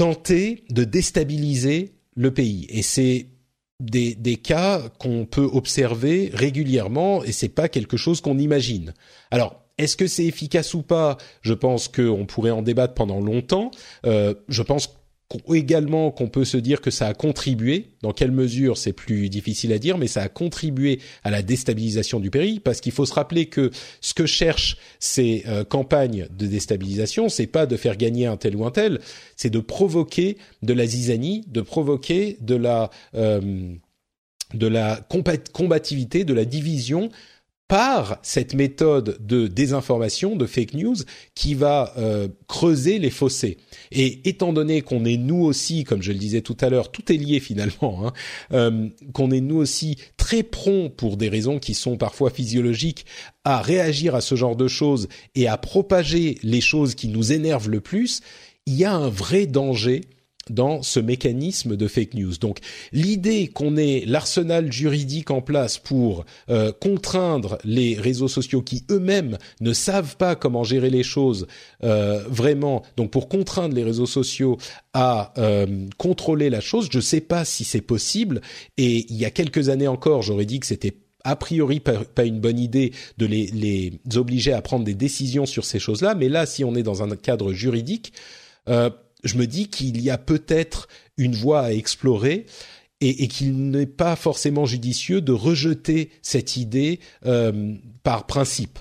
tenter 0.00 0.64
de 0.70 0.84
déstabiliser 0.84 1.92
le 2.16 2.32
pays. 2.32 2.66
Et 2.70 2.80
c'est 2.80 3.26
des, 3.80 4.14
des, 4.14 4.36
cas 4.36 4.88
qu'on 4.98 5.26
peut 5.26 5.44
observer 5.52 6.30
régulièrement 6.32 7.22
et 7.22 7.32
c'est 7.32 7.50
pas 7.50 7.68
quelque 7.68 7.98
chose 7.98 8.22
qu'on 8.22 8.38
imagine. 8.38 8.94
Alors, 9.30 9.62
est-ce 9.76 9.98
que 9.98 10.06
c'est 10.06 10.24
efficace 10.24 10.72
ou 10.72 10.80
pas? 10.80 11.18
Je 11.42 11.52
pense 11.52 11.88
qu'on 11.88 12.24
pourrait 12.24 12.50
en 12.50 12.62
débattre 12.62 12.94
pendant 12.94 13.20
longtemps. 13.20 13.72
Euh, 14.06 14.32
je 14.48 14.62
pense 14.62 14.99
également 15.54 16.10
qu'on 16.10 16.28
peut 16.28 16.44
se 16.44 16.56
dire 16.56 16.80
que 16.80 16.90
ça 16.90 17.06
a 17.06 17.14
contribué, 17.14 17.90
dans 18.02 18.12
quelle 18.12 18.32
mesure 18.32 18.76
c'est 18.76 18.92
plus 18.92 19.28
difficile 19.28 19.72
à 19.72 19.78
dire, 19.78 19.98
mais 19.98 20.08
ça 20.08 20.22
a 20.22 20.28
contribué 20.28 21.00
à 21.22 21.30
la 21.30 21.42
déstabilisation 21.42 22.20
du 22.20 22.30
pays, 22.30 22.60
parce 22.60 22.80
qu'il 22.80 22.92
faut 22.92 23.06
se 23.06 23.14
rappeler 23.14 23.46
que 23.46 23.70
ce 24.00 24.14
que 24.14 24.26
cherchent 24.26 24.76
ces 24.98 25.44
euh, 25.46 25.64
campagnes 25.64 26.26
de 26.36 26.46
déstabilisation, 26.46 27.28
c'est 27.28 27.46
pas 27.46 27.66
de 27.66 27.76
faire 27.76 27.96
gagner 27.96 28.26
un 28.26 28.36
tel 28.36 28.56
ou 28.56 28.64
un 28.64 28.70
tel, 28.70 29.00
c'est 29.36 29.50
de 29.50 29.60
provoquer 29.60 30.36
de 30.62 30.72
la 30.72 30.86
zizanie, 30.86 31.44
de 31.48 31.60
provoquer 31.60 32.36
de 32.40 32.56
la 32.56 32.90
euh, 33.14 33.74
de 34.54 34.66
la 34.66 35.00
combativité, 35.52 36.24
de 36.24 36.34
la 36.34 36.44
division 36.44 37.10
par 37.70 38.18
cette 38.22 38.54
méthode 38.54 39.16
de 39.24 39.46
désinformation, 39.46 40.34
de 40.34 40.44
fake 40.44 40.74
news, 40.74 40.96
qui 41.36 41.54
va 41.54 41.94
euh, 41.98 42.26
creuser 42.48 42.98
les 42.98 43.10
fossés. 43.10 43.58
Et 43.92 44.28
étant 44.28 44.52
donné 44.52 44.82
qu'on 44.82 45.04
est 45.04 45.16
nous 45.16 45.44
aussi, 45.44 45.84
comme 45.84 46.02
je 46.02 46.10
le 46.10 46.18
disais 46.18 46.40
tout 46.40 46.56
à 46.60 46.68
l'heure, 46.68 46.90
tout 46.90 47.12
est 47.12 47.16
lié 47.16 47.38
finalement, 47.38 48.08
hein, 48.08 48.12
euh, 48.52 48.88
qu'on 49.12 49.30
est 49.30 49.40
nous 49.40 49.58
aussi 49.58 49.98
très 50.16 50.42
prompt 50.42 50.90
pour 50.96 51.16
des 51.16 51.28
raisons 51.28 51.60
qui 51.60 51.74
sont 51.74 51.96
parfois 51.96 52.30
physiologiques 52.30 53.06
à 53.44 53.62
réagir 53.62 54.16
à 54.16 54.20
ce 54.20 54.34
genre 54.34 54.56
de 54.56 54.66
choses 54.66 55.06
et 55.36 55.46
à 55.46 55.56
propager 55.56 56.38
les 56.42 56.60
choses 56.60 56.96
qui 56.96 57.06
nous 57.06 57.30
énervent 57.30 57.70
le 57.70 57.80
plus, 57.80 58.20
il 58.66 58.74
y 58.74 58.84
a 58.84 58.92
un 58.92 59.08
vrai 59.08 59.46
danger 59.46 60.00
dans 60.48 60.82
ce 60.82 61.00
mécanisme 61.00 61.76
de 61.76 61.86
fake 61.86 62.14
news. 62.14 62.36
Donc 62.40 62.58
l'idée 62.92 63.48
qu'on 63.48 63.76
ait 63.76 64.04
l'arsenal 64.06 64.72
juridique 64.72 65.30
en 65.30 65.42
place 65.42 65.78
pour 65.78 66.24
euh, 66.48 66.72
contraindre 66.72 67.58
les 67.64 67.94
réseaux 67.94 68.28
sociaux 68.28 68.62
qui 68.62 68.84
eux-mêmes 68.90 69.38
ne 69.60 69.72
savent 69.72 70.16
pas 70.16 70.34
comment 70.34 70.64
gérer 70.64 70.90
les 70.90 71.02
choses 71.02 71.46
euh, 71.84 72.24
vraiment, 72.28 72.82
donc 72.96 73.10
pour 73.10 73.28
contraindre 73.28 73.74
les 73.74 73.84
réseaux 73.84 74.06
sociaux 74.06 74.56
à 74.92 75.32
euh, 75.38 75.86
contrôler 75.98 76.50
la 76.50 76.60
chose, 76.60 76.88
je 76.90 76.98
ne 76.98 77.02
sais 77.02 77.20
pas 77.20 77.44
si 77.44 77.64
c'est 77.64 77.80
possible. 77.80 78.40
Et 78.76 79.06
il 79.10 79.16
y 79.16 79.24
a 79.24 79.30
quelques 79.30 79.68
années 79.68 79.88
encore, 79.88 80.22
j'aurais 80.22 80.46
dit 80.46 80.60
que 80.60 80.66
c'était 80.66 80.94
a 81.22 81.36
priori 81.36 81.80
pas, 81.80 82.24
une 82.24 82.40
bonne 82.40 82.58
idée 82.58 82.92
de 83.18 83.26
les, 83.26 83.46
les, 83.48 83.92
obliger 84.16 84.54
à 84.54 84.62
prendre 84.62 84.84
des 84.84 84.94
décisions 84.94 85.44
sur 85.44 85.66
ces 85.66 85.78
choses-là, 85.78 86.14
mais 86.14 86.30
là, 86.30 86.46
si 86.46 86.64
on 86.64 86.74
est 86.74 86.82
dans 86.82 87.02
un 87.02 87.14
cadre 87.14 87.52
juridique, 87.52 88.14
euh, 88.68 88.90
je 89.24 89.36
me 89.36 89.46
dis 89.46 89.68
qu'il 89.68 90.00
y 90.00 90.10
a 90.10 90.18
peut-être 90.18 90.88
une 91.16 91.34
voie 91.34 91.62
à 91.62 91.72
explorer 91.72 92.46
et, 93.02 93.28
qu'il 93.28 93.70
n'est 93.70 93.86
pas 93.86 94.14
forcément 94.14 94.66
judicieux 94.66 95.22
de 95.22 95.32
rejeter 95.32 96.10
cette 96.20 96.56
idée 96.56 97.00
euh, 97.24 97.74
par 98.02 98.26
principe. 98.26 98.78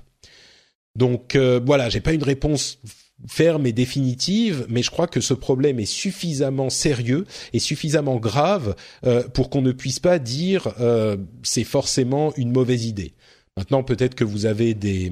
Donc 0.95 1.35
euh, 1.35 1.61
voilà, 1.65 1.89
j'ai 1.89 2.01
pas 2.01 2.11
une 2.11 2.23
réponse 2.23 2.79
ferme 3.27 3.65
et 3.65 3.71
définitive, 3.71 4.65
mais 4.69 4.81
je 4.81 4.89
crois 4.91 5.07
que 5.07 5.21
ce 5.21 5.33
problème 5.33 5.79
est 5.79 5.85
suffisamment 5.85 6.69
sérieux 6.69 7.25
et 7.53 7.59
suffisamment 7.59 8.17
grave 8.17 8.75
euh, 9.05 9.27
pour 9.27 9.49
qu'on 9.49 9.61
ne 9.61 9.71
puisse 9.71 9.99
pas 9.99 10.19
dire 10.19 10.73
euh, 10.79 11.17
c'est 11.43 11.63
forcément 11.63 12.33
une 12.37 12.51
mauvaise 12.51 12.85
idée. 12.85 13.13
Maintenant, 13.59 13.83
peut-être 13.83 14.15
que 14.15 14.23
vous 14.23 14.45
avez 14.45 14.73
des, 14.73 15.11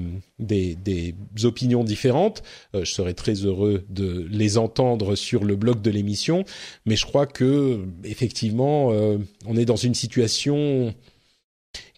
opinions 1.44 1.84
différentes. 1.84 2.42
Euh, 2.74 2.82
je 2.82 2.90
serais 2.90 3.12
très 3.12 3.34
heureux 3.34 3.84
de 3.90 4.26
les 4.30 4.56
entendre 4.56 5.16
sur 5.16 5.44
le 5.44 5.54
blog 5.54 5.82
de 5.82 5.90
l'émission. 5.90 6.44
Mais 6.86 6.96
je 6.96 7.04
crois 7.04 7.26
que, 7.26 7.84
effectivement, 8.04 8.90
euh, 8.90 9.18
on 9.44 9.54
est 9.54 9.66
dans 9.66 9.76
une 9.76 9.92
situation 9.92 10.94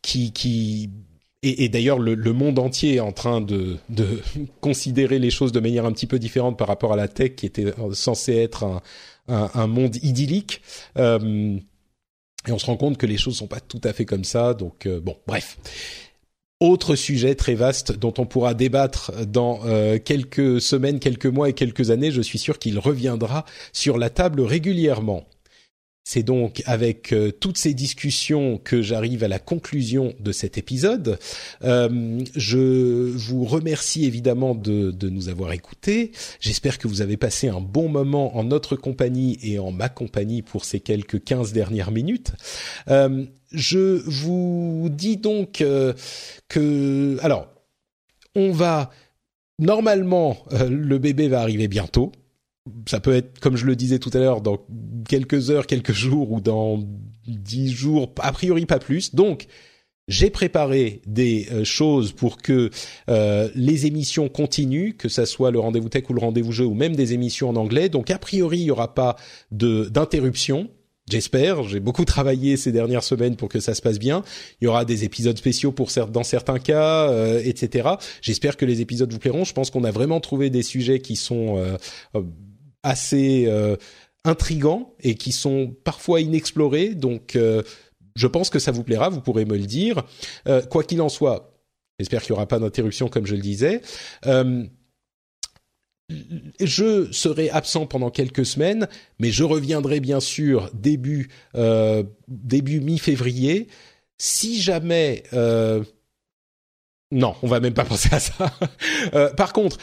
qui, 0.02 0.90
et, 1.44 1.68
d'ailleurs 1.68 2.00
le, 2.00 2.16
monde 2.32 2.58
entier 2.58 2.96
est 2.96 3.00
en 3.00 3.12
train 3.12 3.40
de, 3.40 3.78
considérer 4.60 5.20
les 5.20 5.30
choses 5.30 5.52
de 5.52 5.60
manière 5.60 5.84
un 5.84 5.92
petit 5.92 6.08
peu 6.08 6.18
différente 6.18 6.58
par 6.58 6.66
rapport 6.66 6.92
à 6.92 6.96
la 6.96 7.06
tech 7.06 7.36
qui 7.36 7.46
était 7.46 7.72
censée 7.92 8.34
être 8.34 8.82
un, 9.28 9.66
monde 9.68 9.94
idyllique. 10.02 10.62
Euh, 10.98 11.56
et 12.48 12.50
on 12.50 12.58
se 12.58 12.66
rend 12.66 12.76
compte 12.76 12.98
que 12.98 13.06
les 13.06 13.18
choses 13.18 13.36
sont 13.36 13.46
pas 13.46 13.60
tout 13.60 13.82
à 13.84 13.92
fait 13.92 14.04
comme 14.04 14.24
ça. 14.24 14.52
Donc 14.52 14.88
bon, 14.88 15.16
bref. 15.28 15.56
Autre 16.62 16.94
sujet 16.94 17.36
très 17.36 17.54
vaste 17.54 17.92
dont 17.92 18.12
on 18.18 18.26
pourra 18.26 18.52
débattre 18.52 19.12
dans 19.26 19.60
euh, 19.64 19.98
quelques 19.98 20.60
semaines, 20.60 21.00
quelques 21.00 21.24
mois 21.24 21.48
et 21.48 21.54
quelques 21.54 21.90
années. 21.90 22.10
Je 22.10 22.20
suis 22.20 22.38
sûr 22.38 22.58
qu'il 22.58 22.78
reviendra 22.78 23.46
sur 23.72 23.96
la 23.96 24.10
table 24.10 24.42
régulièrement. 24.42 25.26
C'est 26.12 26.24
donc 26.24 26.60
avec 26.66 27.12
euh, 27.12 27.30
toutes 27.30 27.56
ces 27.56 27.72
discussions 27.72 28.58
que 28.58 28.82
j'arrive 28.82 29.22
à 29.22 29.28
la 29.28 29.38
conclusion 29.38 30.12
de 30.18 30.32
cet 30.32 30.58
épisode. 30.58 31.20
Euh, 31.62 32.18
je 32.34 33.12
vous 33.16 33.44
remercie 33.44 34.06
évidemment 34.06 34.56
de, 34.56 34.92
nous 35.08 35.28
avoir 35.28 35.52
écoutés. 35.52 36.10
J'espère 36.40 36.78
que 36.78 36.88
vous 36.88 37.00
avez 37.00 37.16
passé 37.16 37.46
un 37.46 37.60
bon 37.60 37.88
moment 37.88 38.36
en 38.36 38.42
notre 38.42 38.74
compagnie 38.74 39.38
et 39.44 39.60
en 39.60 39.70
ma 39.70 39.88
compagnie 39.88 40.42
pour 40.42 40.64
ces 40.64 40.80
quelques 40.80 41.22
15 41.22 41.52
dernières 41.52 41.92
minutes. 41.92 42.32
Euh, 42.88 43.24
je 43.52 44.02
vous 44.04 44.88
dis 44.90 45.16
donc 45.16 45.64
que... 46.48 47.18
Alors, 47.22 47.46
on 48.34 48.50
va... 48.50 48.90
Normalement, 49.60 50.38
le 50.68 50.98
bébé 50.98 51.28
va 51.28 51.40
arriver 51.40 51.68
bientôt 51.68 52.10
ça 52.86 53.00
peut 53.00 53.14
être, 53.14 53.38
comme 53.40 53.56
je 53.56 53.66
le 53.66 53.76
disais 53.76 53.98
tout 53.98 54.10
à 54.12 54.18
l'heure, 54.18 54.40
dans 54.40 54.58
quelques 55.08 55.50
heures, 55.50 55.66
quelques 55.66 55.92
jours 55.92 56.30
ou 56.32 56.40
dans 56.40 56.80
dix 57.26 57.70
jours, 57.72 58.12
a 58.20 58.32
priori 58.32 58.66
pas 58.66 58.78
plus. 58.78 59.14
Donc, 59.14 59.46
j'ai 60.08 60.28
préparé 60.30 61.02
des 61.06 61.46
euh, 61.52 61.64
choses 61.64 62.12
pour 62.12 62.38
que 62.38 62.70
euh, 63.08 63.48
les 63.54 63.86
émissions 63.86 64.28
continuent, 64.28 64.92
que 64.96 65.08
ça 65.08 65.24
soit 65.24 65.52
le 65.52 65.60
rendez-vous 65.60 65.88
tech 65.88 66.04
ou 66.10 66.14
le 66.14 66.20
rendez-vous 66.20 66.52
jeu 66.52 66.64
ou 66.66 66.74
même 66.74 66.96
des 66.96 67.12
émissions 67.12 67.48
en 67.48 67.56
anglais. 67.56 67.88
Donc, 67.88 68.10
a 68.10 68.18
priori, 68.18 68.58
il 68.58 68.64
n'y 68.64 68.70
aura 68.70 68.94
pas 68.94 69.16
d'interruption. 69.52 70.68
J'espère. 71.08 71.62
J'ai 71.64 71.80
beaucoup 71.80 72.04
travaillé 72.04 72.56
ces 72.56 72.72
dernières 72.72 73.02
semaines 73.02 73.36
pour 73.36 73.48
que 73.48 73.60
ça 73.60 73.74
se 73.74 73.82
passe 73.82 73.98
bien. 73.98 74.22
Il 74.60 74.64
y 74.64 74.68
aura 74.68 74.84
des 74.84 75.04
épisodes 75.04 75.36
spéciaux 75.36 75.72
pour 75.72 75.90
dans 76.12 76.24
certains 76.24 76.58
cas, 76.58 77.08
euh, 77.10 77.40
etc. 77.44 77.90
J'espère 78.20 78.56
que 78.56 78.64
les 78.64 78.80
épisodes 78.80 79.12
vous 79.12 79.18
plairont. 79.18 79.44
Je 79.44 79.52
pense 79.52 79.70
qu'on 79.70 79.84
a 79.84 79.90
vraiment 79.90 80.20
trouvé 80.20 80.50
des 80.50 80.62
sujets 80.62 81.00
qui 81.00 81.16
sont 81.16 81.56
assez 82.82 83.46
euh, 83.46 83.76
intrigants 84.24 84.94
et 85.00 85.14
qui 85.14 85.32
sont 85.32 85.74
parfois 85.84 86.20
inexplorés. 86.20 86.94
Donc, 86.94 87.36
euh, 87.36 87.62
je 88.16 88.26
pense 88.26 88.50
que 88.50 88.58
ça 88.58 88.72
vous 88.72 88.84
plaira. 88.84 89.08
Vous 89.08 89.20
pourrez 89.20 89.44
me 89.44 89.56
le 89.56 89.66
dire. 89.66 90.02
Euh, 90.48 90.62
quoi 90.62 90.84
qu'il 90.84 91.00
en 91.00 91.08
soit, 91.08 91.54
j'espère 91.98 92.22
qu'il 92.22 92.32
n'y 92.32 92.36
aura 92.36 92.46
pas 92.46 92.58
d'interruption, 92.58 93.08
comme 93.08 93.26
je 93.26 93.34
le 93.34 93.42
disais. 93.42 93.82
je 96.60 97.12
serai 97.12 97.50
absent 97.50 97.86
pendant 97.86 98.10
quelques 98.10 98.44
semaines, 98.44 98.88
mais 99.20 99.30
je 99.30 99.44
reviendrai 99.44 100.00
bien 100.00 100.18
sûr 100.20 100.70
début 100.74 101.30
début 102.26 102.80
mi-février. 102.80 103.68
Si 104.18 104.60
jamais 104.60 105.22
non, 107.12 107.34
on 107.42 107.48
va 107.48 107.60
même 107.60 107.74
pas 107.74 107.84
penser 107.86 108.08
à 108.12 108.20
ça. 108.20 108.52
par 109.36 109.52
contre, 109.52 109.78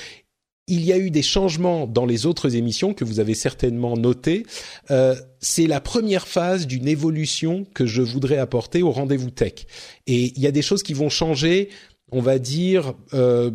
il 0.67 0.83
y 0.83 0.91
a 0.91 0.97
eu 0.97 1.11
des 1.11 1.21
changements 1.21 1.87
dans 1.87 2.05
les 2.05 2.25
autres 2.25 2.55
émissions 2.55 2.93
que 2.93 3.05
vous 3.05 3.19
avez 3.19 3.33
certainement 3.33 3.95
notés. 3.95 4.45
Euh, 4.91 5.15
c'est 5.39 5.67
la 5.67 5.79
première 5.79 6.27
phase 6.27 6.67
d'une 6.67 6.87
évolution 6.87 7.65
que 7.73 7.85
je 7.85 8.01
voudrais 8.01 8.37
apporter 8.37 8.83
au 8.83 8.91
rendez-vous 8.91 9.31
tech. 9.31 9.65
Et 10.07 10.33
il 10.35 10.41
y 10.41 10.47
a 10.47 10.51
des 10.51 10.61
choses 10.61 10.83
qui 10.83 10.93
vont 10.93 11.09
changer, 11.09 11.69
on 12.11 12.21
va 12.21 12.37
dire, 12.37 12.93
euh, 13.13 13.49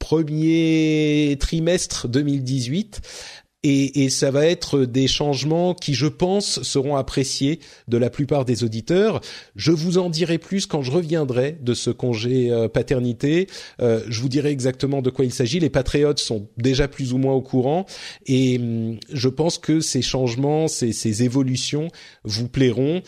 premier 0.00 1.36
trimestre 1.38 2.08
2018 2.08 3.00
et, 3.62 4.04
et, 4.04 4.10
ça 4.10 4.30
va 4.30 4.46
être 4.46 4.86
des 4.86 5.06
changements 5.06 5.74
qui, 5.74 5.92
je 5.92 6.06
pense, 6.06 6.62
seront 6.62 6.96
appréciés 6.96 7.60
de 7.88 7.98
la 7.98 8.08
plupart 8.08 8.46
des 8.46 8.64
auditeurs. 8.64 9.20
Je 9.54 9.70
vous 9.72 9.98
en 9.98 10.08
dirai 10.08 10.38
plus 10.38 10.64
quand 10.64 10.82
je 10.82 10.90
reviendrai 10.90 11.58
de 11.60 11.74
ce 11.74 11.90
congé 11.90 12.50
euh, 12.50 12.68
paternité. 12.68 13.48
Euh, 13.82 14.02
je 14.08 14.20
vous 14.22 14.30
dirai 14.30 14.50
exactement 14.50 15.02
de 15.02 15.10
quoi 15.10 15.26
il 15.26 15.34
s'agit. 15.34 15.60
Les 15.60 15.68
patriotes 15.68 16.20
sont 16.20 16.48
déjà 16.56 16.88
plus 16.88 17.12
ou 17.12 17.18
moins 17.18 17.34
au 17.34 17.42
courant 17.42 17.84
et 18.26 18.58
hum, 18.58 18.98
je 19.12 19.28
pense 19.28 19.58
que 19.58 19.80
ces 19.80 20.02
changements, 20.02 20.66
ces, 20.66 20.92
ces 20.92 21.22
évolutions 21.22 21.88
vous 22.24 22.48
plairont. 22.48 23.02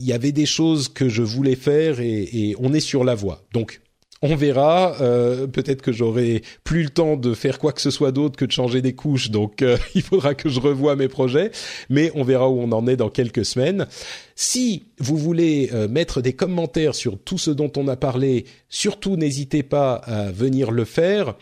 Il 0.00 0.06
y 0.06 0.12
avait 0.12 0.32
des 0.32 0.46
choses 0.46 0.88
que 0.88 1.08
je 1.08 1.22
voulais 1.22 1.54
faire 1.54 2.00
et, 2.00 2.22
et 2.32 2.56
on 2.58 2.74
est 2.74 2.80
sur 2.80 3.04
la 3.04 3.14
voie. 3.14 3.44
Donc 3.52 3.80
on 4.22 4.34
verra. 4.34 4.96
Euh, 5.00 5.46
peut-être 5.46 5.82
que 5.82 5.92
j'aurai 5.92 6.42
plus 6.64 6.84
le 6.84 6.90
temps 6.90 7.16
de 7.16 7.34
faire 7.34 7.58
quoi 7.58 7.72
que 7.72 7.80
ce 7.80 7.90
soit 7.90 8.12
d'autre 8.12 8.36
que 8.36 8.44
de 8.44 8.52
changer 8.52 8.82
des 8.82 8.94
couches, 8.94 9.30
donc 9.30 9.62
euh, 9.62 9.76
il 9.94 10.02
faudra 10.02 10.34
que 10.34 10.48
je 10.48 10.60
revoie 10.60 10.96
mes 10.96 11.08
projets. 11.08 11.50
Mais 11.90 12.10
on 12.14 12.24
verra 12.24 12.48
où 12.48 12.60
on 12.60 12.72
en 12.72 12.86
est 12.86 12.96
dans 12.96 13.10
quelques 13.10 13.44
semaines. 13.44 13.86
Si 14.34 14.86
vous 14.98 15.16
voulez 15.16 15.70
euh, 15.72 15.88
mettre 15.88 16.20
des 16.20 16.32
commentaires 16.32 16.94
sur 16.94 17.18
tout 17.18 17.38
ce 17.38 17.50
dont 17.50 17.72
on 17.76 17.88
a 17.88 17.96
parlé, 17.96 18.46
surtout 18.68 19.16
n'hésitez 19.16 19.62
pas 19.62 19.94
à 19.94 20.30
venir 20.30 20.70
le 20.70 20.84
faire. 20.84 21.34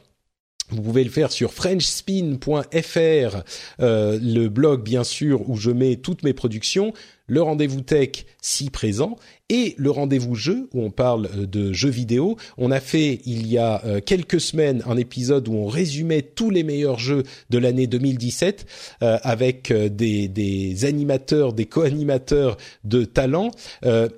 Vous 0.71 0.81
pouvez 0.81 1.05
le 1.05 1.11
faire 1.11 1.31
sur 1.31 1.53
frenchspin.fr, 1.53 3.43
le 3.79 4.47
blog 4.49 4.83
bien 4.83 5.05
sûr 5.05 5.49
où 5.51 5.57
je 5.57 5.71
mets 5.71 5.97
toutes 5.97 6.23
mes 6.23 6.33
productions 6.33 6.95
le 7.27 7.43
rendez-vous 7.43 7.81
tech 7.81 8.27
si 8.41 8.71
présent 8.71 9.17
et 9.51 9.75
le 9.77 9.91
rendez-vous 9.91 10.35
jeu 10.35 10.69
où 10.73 10.83
on 10.83 10.91
parle 10.91 11.29
euh, 11.37 11.47
de 11.47 11.73
jeux 11.73 11.91
vidéo. 11.91 12.37
On 12.57 12.71
a 12.71 12.81
fait 12.81 13.21
il 13.27 13.47
y 13.47 13.59
a 13.59 13.85
euh, 13.85 14.01
quelques 14.01 14.41
semaines 14.41 14.83
un 14.87 14.97
épisode 14.97 15.49
où 15.49 15.55
on 15.55 15.67
résumait 15.67 16.23
tous 16.23 16.49
les 16.51 16.63
meilleurs 16.63 16.99
jeux 16.99 17.25
de 17.51 17.59
l'année 17.59 17.87
2017 17.87 18.67
euh, 19.03 19.19
avec 19.23 19.73
des, 19.73 20.29
des, 20.29 20.85
animateurs, 20.85 21.53
des 21.53 21.67
co-animateurs 21.67 22.57
de 22.85 23.05
talent. 23.05 23.51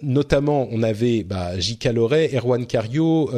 notamment, 0.03 0.69
on 0.71 0.83
avait 0.83 1.23
bah, 1.23 1.59
J.K. 1.59 1.87
Loret, 1.87 2.31
Erwan 2.35 2.67
Cario, 2.67 3.31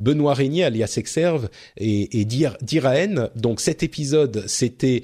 Benoît 0.00 0.34
Régnier 0.34 0.64
alias 0.64 0.94
Exerve 0.96 1.48
et, 1.76 2.20
et 2.20 2.24
Diraen. 2.24 3.30
Donc 3.36 3.60
cet 3.60 3.82
épisode, 3.82 4.44
c'était 4.46 5.02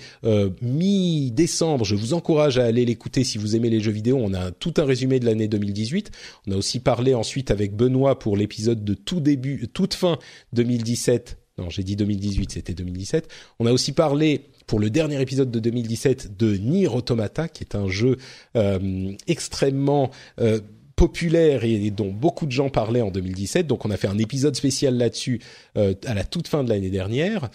mi-décembre. 0.62 1.85
Je 1.85 1.94
vous 1.94 2.15
encourage 2.15 2.59
à 2.59 2.65
aller 2.65 2.85
l'écouter 2.85 3.24
si 3.24 3.39
vous 3.39 3.56
aimez 3.56 3.70
les 3.70 3.81
jeux 3.81 3.93
vidéo 3.93 4.19
on 4.20 4.35
a 4.35 4.51
tout 4.51 4.74
un 4.78 4.85
résumé 4.85 5.20
de 5.20 5.27
l'année 5.27 5.48
2018. 5.48 6.11
On 6.46 6.52
a 6.52 6.56
aussi 6.56 6.80
parlé 6.80 7.14
ensuite 7.14 7.51
avec 7.51 7.74
Benoît 7.74 8.18
pour 8.18 8.36
l'épisode 8.36 8.84
de 8.84 8.94
tout 8.94 9.20
début, 9.20 9.68
toute 9.72 9.94
fin 9.94 10.18
2017. 10.52 11.38
Non, 11.59 11.70
j'ai 11.70 11.84
dit 11.84 11.94
2018, 11.94 12.52
c'était 12.52 12.74
2017. 12.74 13.28
On 13.60 13.66
a 13.66 13.72
aussi 13.72 13.92
parlé 13.92 14.46
pour 14.66 14.80
le 14.80 14.90
dernier 14.90 15.20
épisode 15.20 15.51
de 15.51 15.60
2017 15.60 16.36
de 16.36 16.56
Nier 16.56 16.88
Automata, 16.88 17.48
qui 17.48 17.62
est 17.62 17.76
un 17.76 17.88
jeu 17.88 18.16
euh, 18.56 19.12
extrêmement 19.28 20.10
euh, 20.40 20.60
populaire 20.96 21.62
et, 21.64 21.90
dont 21.90 22.10
beaucoup 22.10 22.46
de 22.46 22.51
gens 22.51 22.70
parlaient 22.70 23.02
en 23.02 23.10
2017. 23.10 23.68
Donc 23.68 23.84
on 23.84 23.90
a 23.90 23.96
fait 23.96 24.09
un 24.09 24.18
épisode 24.18 24.56
spécial 24.56 24.96
là-dessus 24.96 25.40
euh, 25.76 25.94
à 26.06 26.14
la 26.14 26.24
toute 26.24 26.48
fin 26.48 26.64
de 26.64 26.68
l'année 26.68 26.90
dernière. 26.90 27.51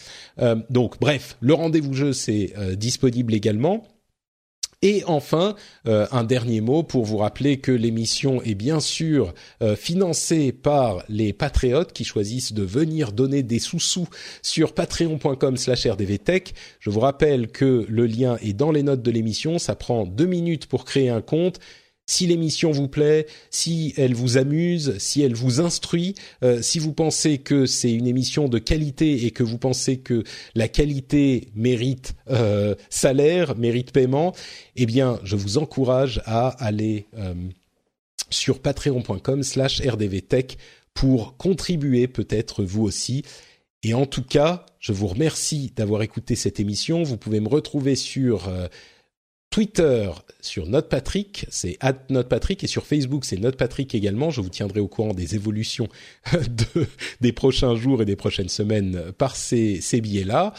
donc 0.69 0.99
bref, 0.99 1.37
le 1.41 1.53
rendez-vous 1.53 1.93
jeu 1.93 2.13
c'est 2.13 2.53
disponible 2.77 3.33
également. 3.33 3.85
Et 4.81 5.03
enfin, 5.07 5.55
euh, 5.87 6.07
un 6.11 6.23
dernier 6.23 6.61
mot 6.61 6.83
pour 6.83 7.03
vous 7.03 7.17
rappeler 7.17 7.59
que 7.59 7.73
l'émission 7.73 8.41
est 8.43 8.55
bien 8.55 8.79
sûr 8.79 9.33
euh, 9.61 9.75
financée 9.75 10.53
par 10.53 11.03
les 11.09 11.33
patriotes 11.33 11.91
qui 11.91 12.05
choisissent 12.05 12.53
de 12.53 12.63
venir 12.63 13.11
donner 13.11 13.43
des 13.43 13.59
sous-sous 13.59 14.07
sur 14.41 14.73
patreon.com/rdvtech. 14.73 16.53
Je 16.79 16.89
vous 16.89 17.01
rappelle 17.01 17.51
que 17.51 17.85
le 17.89 18.05
lien 18.05 18.37
est 18.41 18.53
dans 18.53 18.71
les 18.71 18.83
notes 18.83 19.01
de 19.01 19.11
l'émission. 19.11 19.59
Ça 19.59 19.75
prend 19.75 20.05
deux 20.05 20.27
minutes 20.27 20.67
pour 20.67 20.85
créer 20.85 21.09
un 21.09 21.21
compte 21.21 21.59
si 22.09 22.25
l'émission 22.25 22.71
vous 22.71 22.87
plaît, 22.87 23.27
si 23.51 23.93
elle 23.95 24.15
vous 24.15 24.37
amuse, 24.37 24.97
si 24.97 25.21
elle 25.21 25.35
vous 25.35 25.61
instruit, 25.61 26.15
euh, 26.43 26.59
si 26.59 26.79
vous 26.79 26.91
pensez 26.91 27.37
que 27.37 27.67
c'est 27.67 27.91
une 27.91 28.07
émission 28.07 28.49
de 28.49 28.57
qualité 28.57 29.25
et 29.25 29.31
que 29.31 29.43
vous 29.43 29.59
pensez 29.59 29.99
que 29.99 30.23
la 30.55 30.67
qualité 30.67 31.49
mérite 31.53 32.15
euh, 32.31 32.73
salaire, 32.89 33.55
mérite 33.55 33.91
paiement, 33.91 34.33
eh 34.75 34.87
bien, 34.87 35.19
je 35.23 35.35
vous 35.35 35.59
encourage 35.59 36.23
à 36.25 36.47
aller 36.47 37.05
euh, 37.15 37.35
sur 38.31 38.59
patreon.com/slash 38.59 39.81
rdvtech 39.81 40.57
pour 40.95 41.37
contribuer 41.37 42.07
peut-être 42.07 42.63
vous 42.63 42.81
aussi. 42.81 43.23
Et 43.83 43.93
en 43.93 44.07
tout 44.07 44.23
cas, 44.23 44.65
je 44.79 44.93
vous 44.93 45.07
remercie 45.07 45.73
d'avoir 45.75 46.01
écouté 46.01 46.35
cette 46.35 46.59
émission. 46.59 47.03
Vous 47.03 47.17
pouvez 47.17 47.39
me 47.39 47.49
retrouver 47.49 47.95
sur 47.95 48.49
Twitter 49.49 50.11
sur 50.41 50.67
NotePatrick, 50.67 51.45
c'est 51.49 51.77
@NotePatrick 52.09 52.63
et 52.63 52.67
sur 52.67 52.85
Facebook 52.85 53.25
c'est 53.25 53.37
NotePatrick 53.37 53.95
également. 53.95 54.29
Je 54.29 54.41
vous 54.41 54.49
tiendrai 54.49 54.79
au 54.79 54.87
courant 54.87 55.13
des 55.13 55.35
évolutions 55.35 55.87
de, 56.33 56.85
des 57.19 57.31
prochains 57.31 57.75
jours 57.75 58.01
et 58.01 58.05
des 58.05 58.15
prochaines 58.15 58.49
semaines 58.49 59.11
par 59.17 59.35
ces, 59.35 59.81
ces 59.81 60.01
billets-là. 60.01 60.53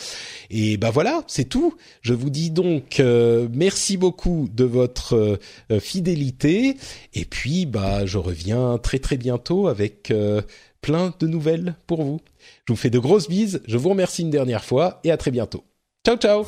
Et 0.51 0.77
ben 0.77 0.91
voilà, 0.91 1.23
c'est 1.29 1.49
tout. 1.49 1.77
Je 2.03 2.15
vous 2.15 2.31
dis 2.31 2.51
donc 2.51 2.99
euh, 2.99 3.49
merci 3.53 3.97
beaucoup 3.97 4.49
de 4.53 4.65
votre 4.65 5.39
euh, 5.71 5.81
fidélité 5.81 6.77
et 7.15 7.25
puis 7.25 7.67
bah 7.67 8.07
je 8.07 8.19
reviens 8.19 8.79
très 8.79 8.99
très 8.99 9.17
bientôt 9.17 9.69
avec 9.69 10.11
euh, 10.11 10.43
plein 10.81 11.15
de 11.21 11.27
nouvelles 11.29 11.77
pour 11.87 12.03
vous. 12.03 12.21
Je 12.67 12.73
vous 12.73 12.77
fais 12.77 12.91
de 12.91 12.99
grosses 12.99 13.29
bises. 13.29 13.63
Je 13.67 13.77
vous 13.77 13.91
remercie 13.91 14.23
une 14.23 14.31
dernière 14.31 14.65
fois 14.65 15.01
et 15.05 15.11
à 15.11 15.17
très 15.17 15.31
bientôt. 15.31 15.65
Ciao 16.05 16.17
ciao. 16.17 16.45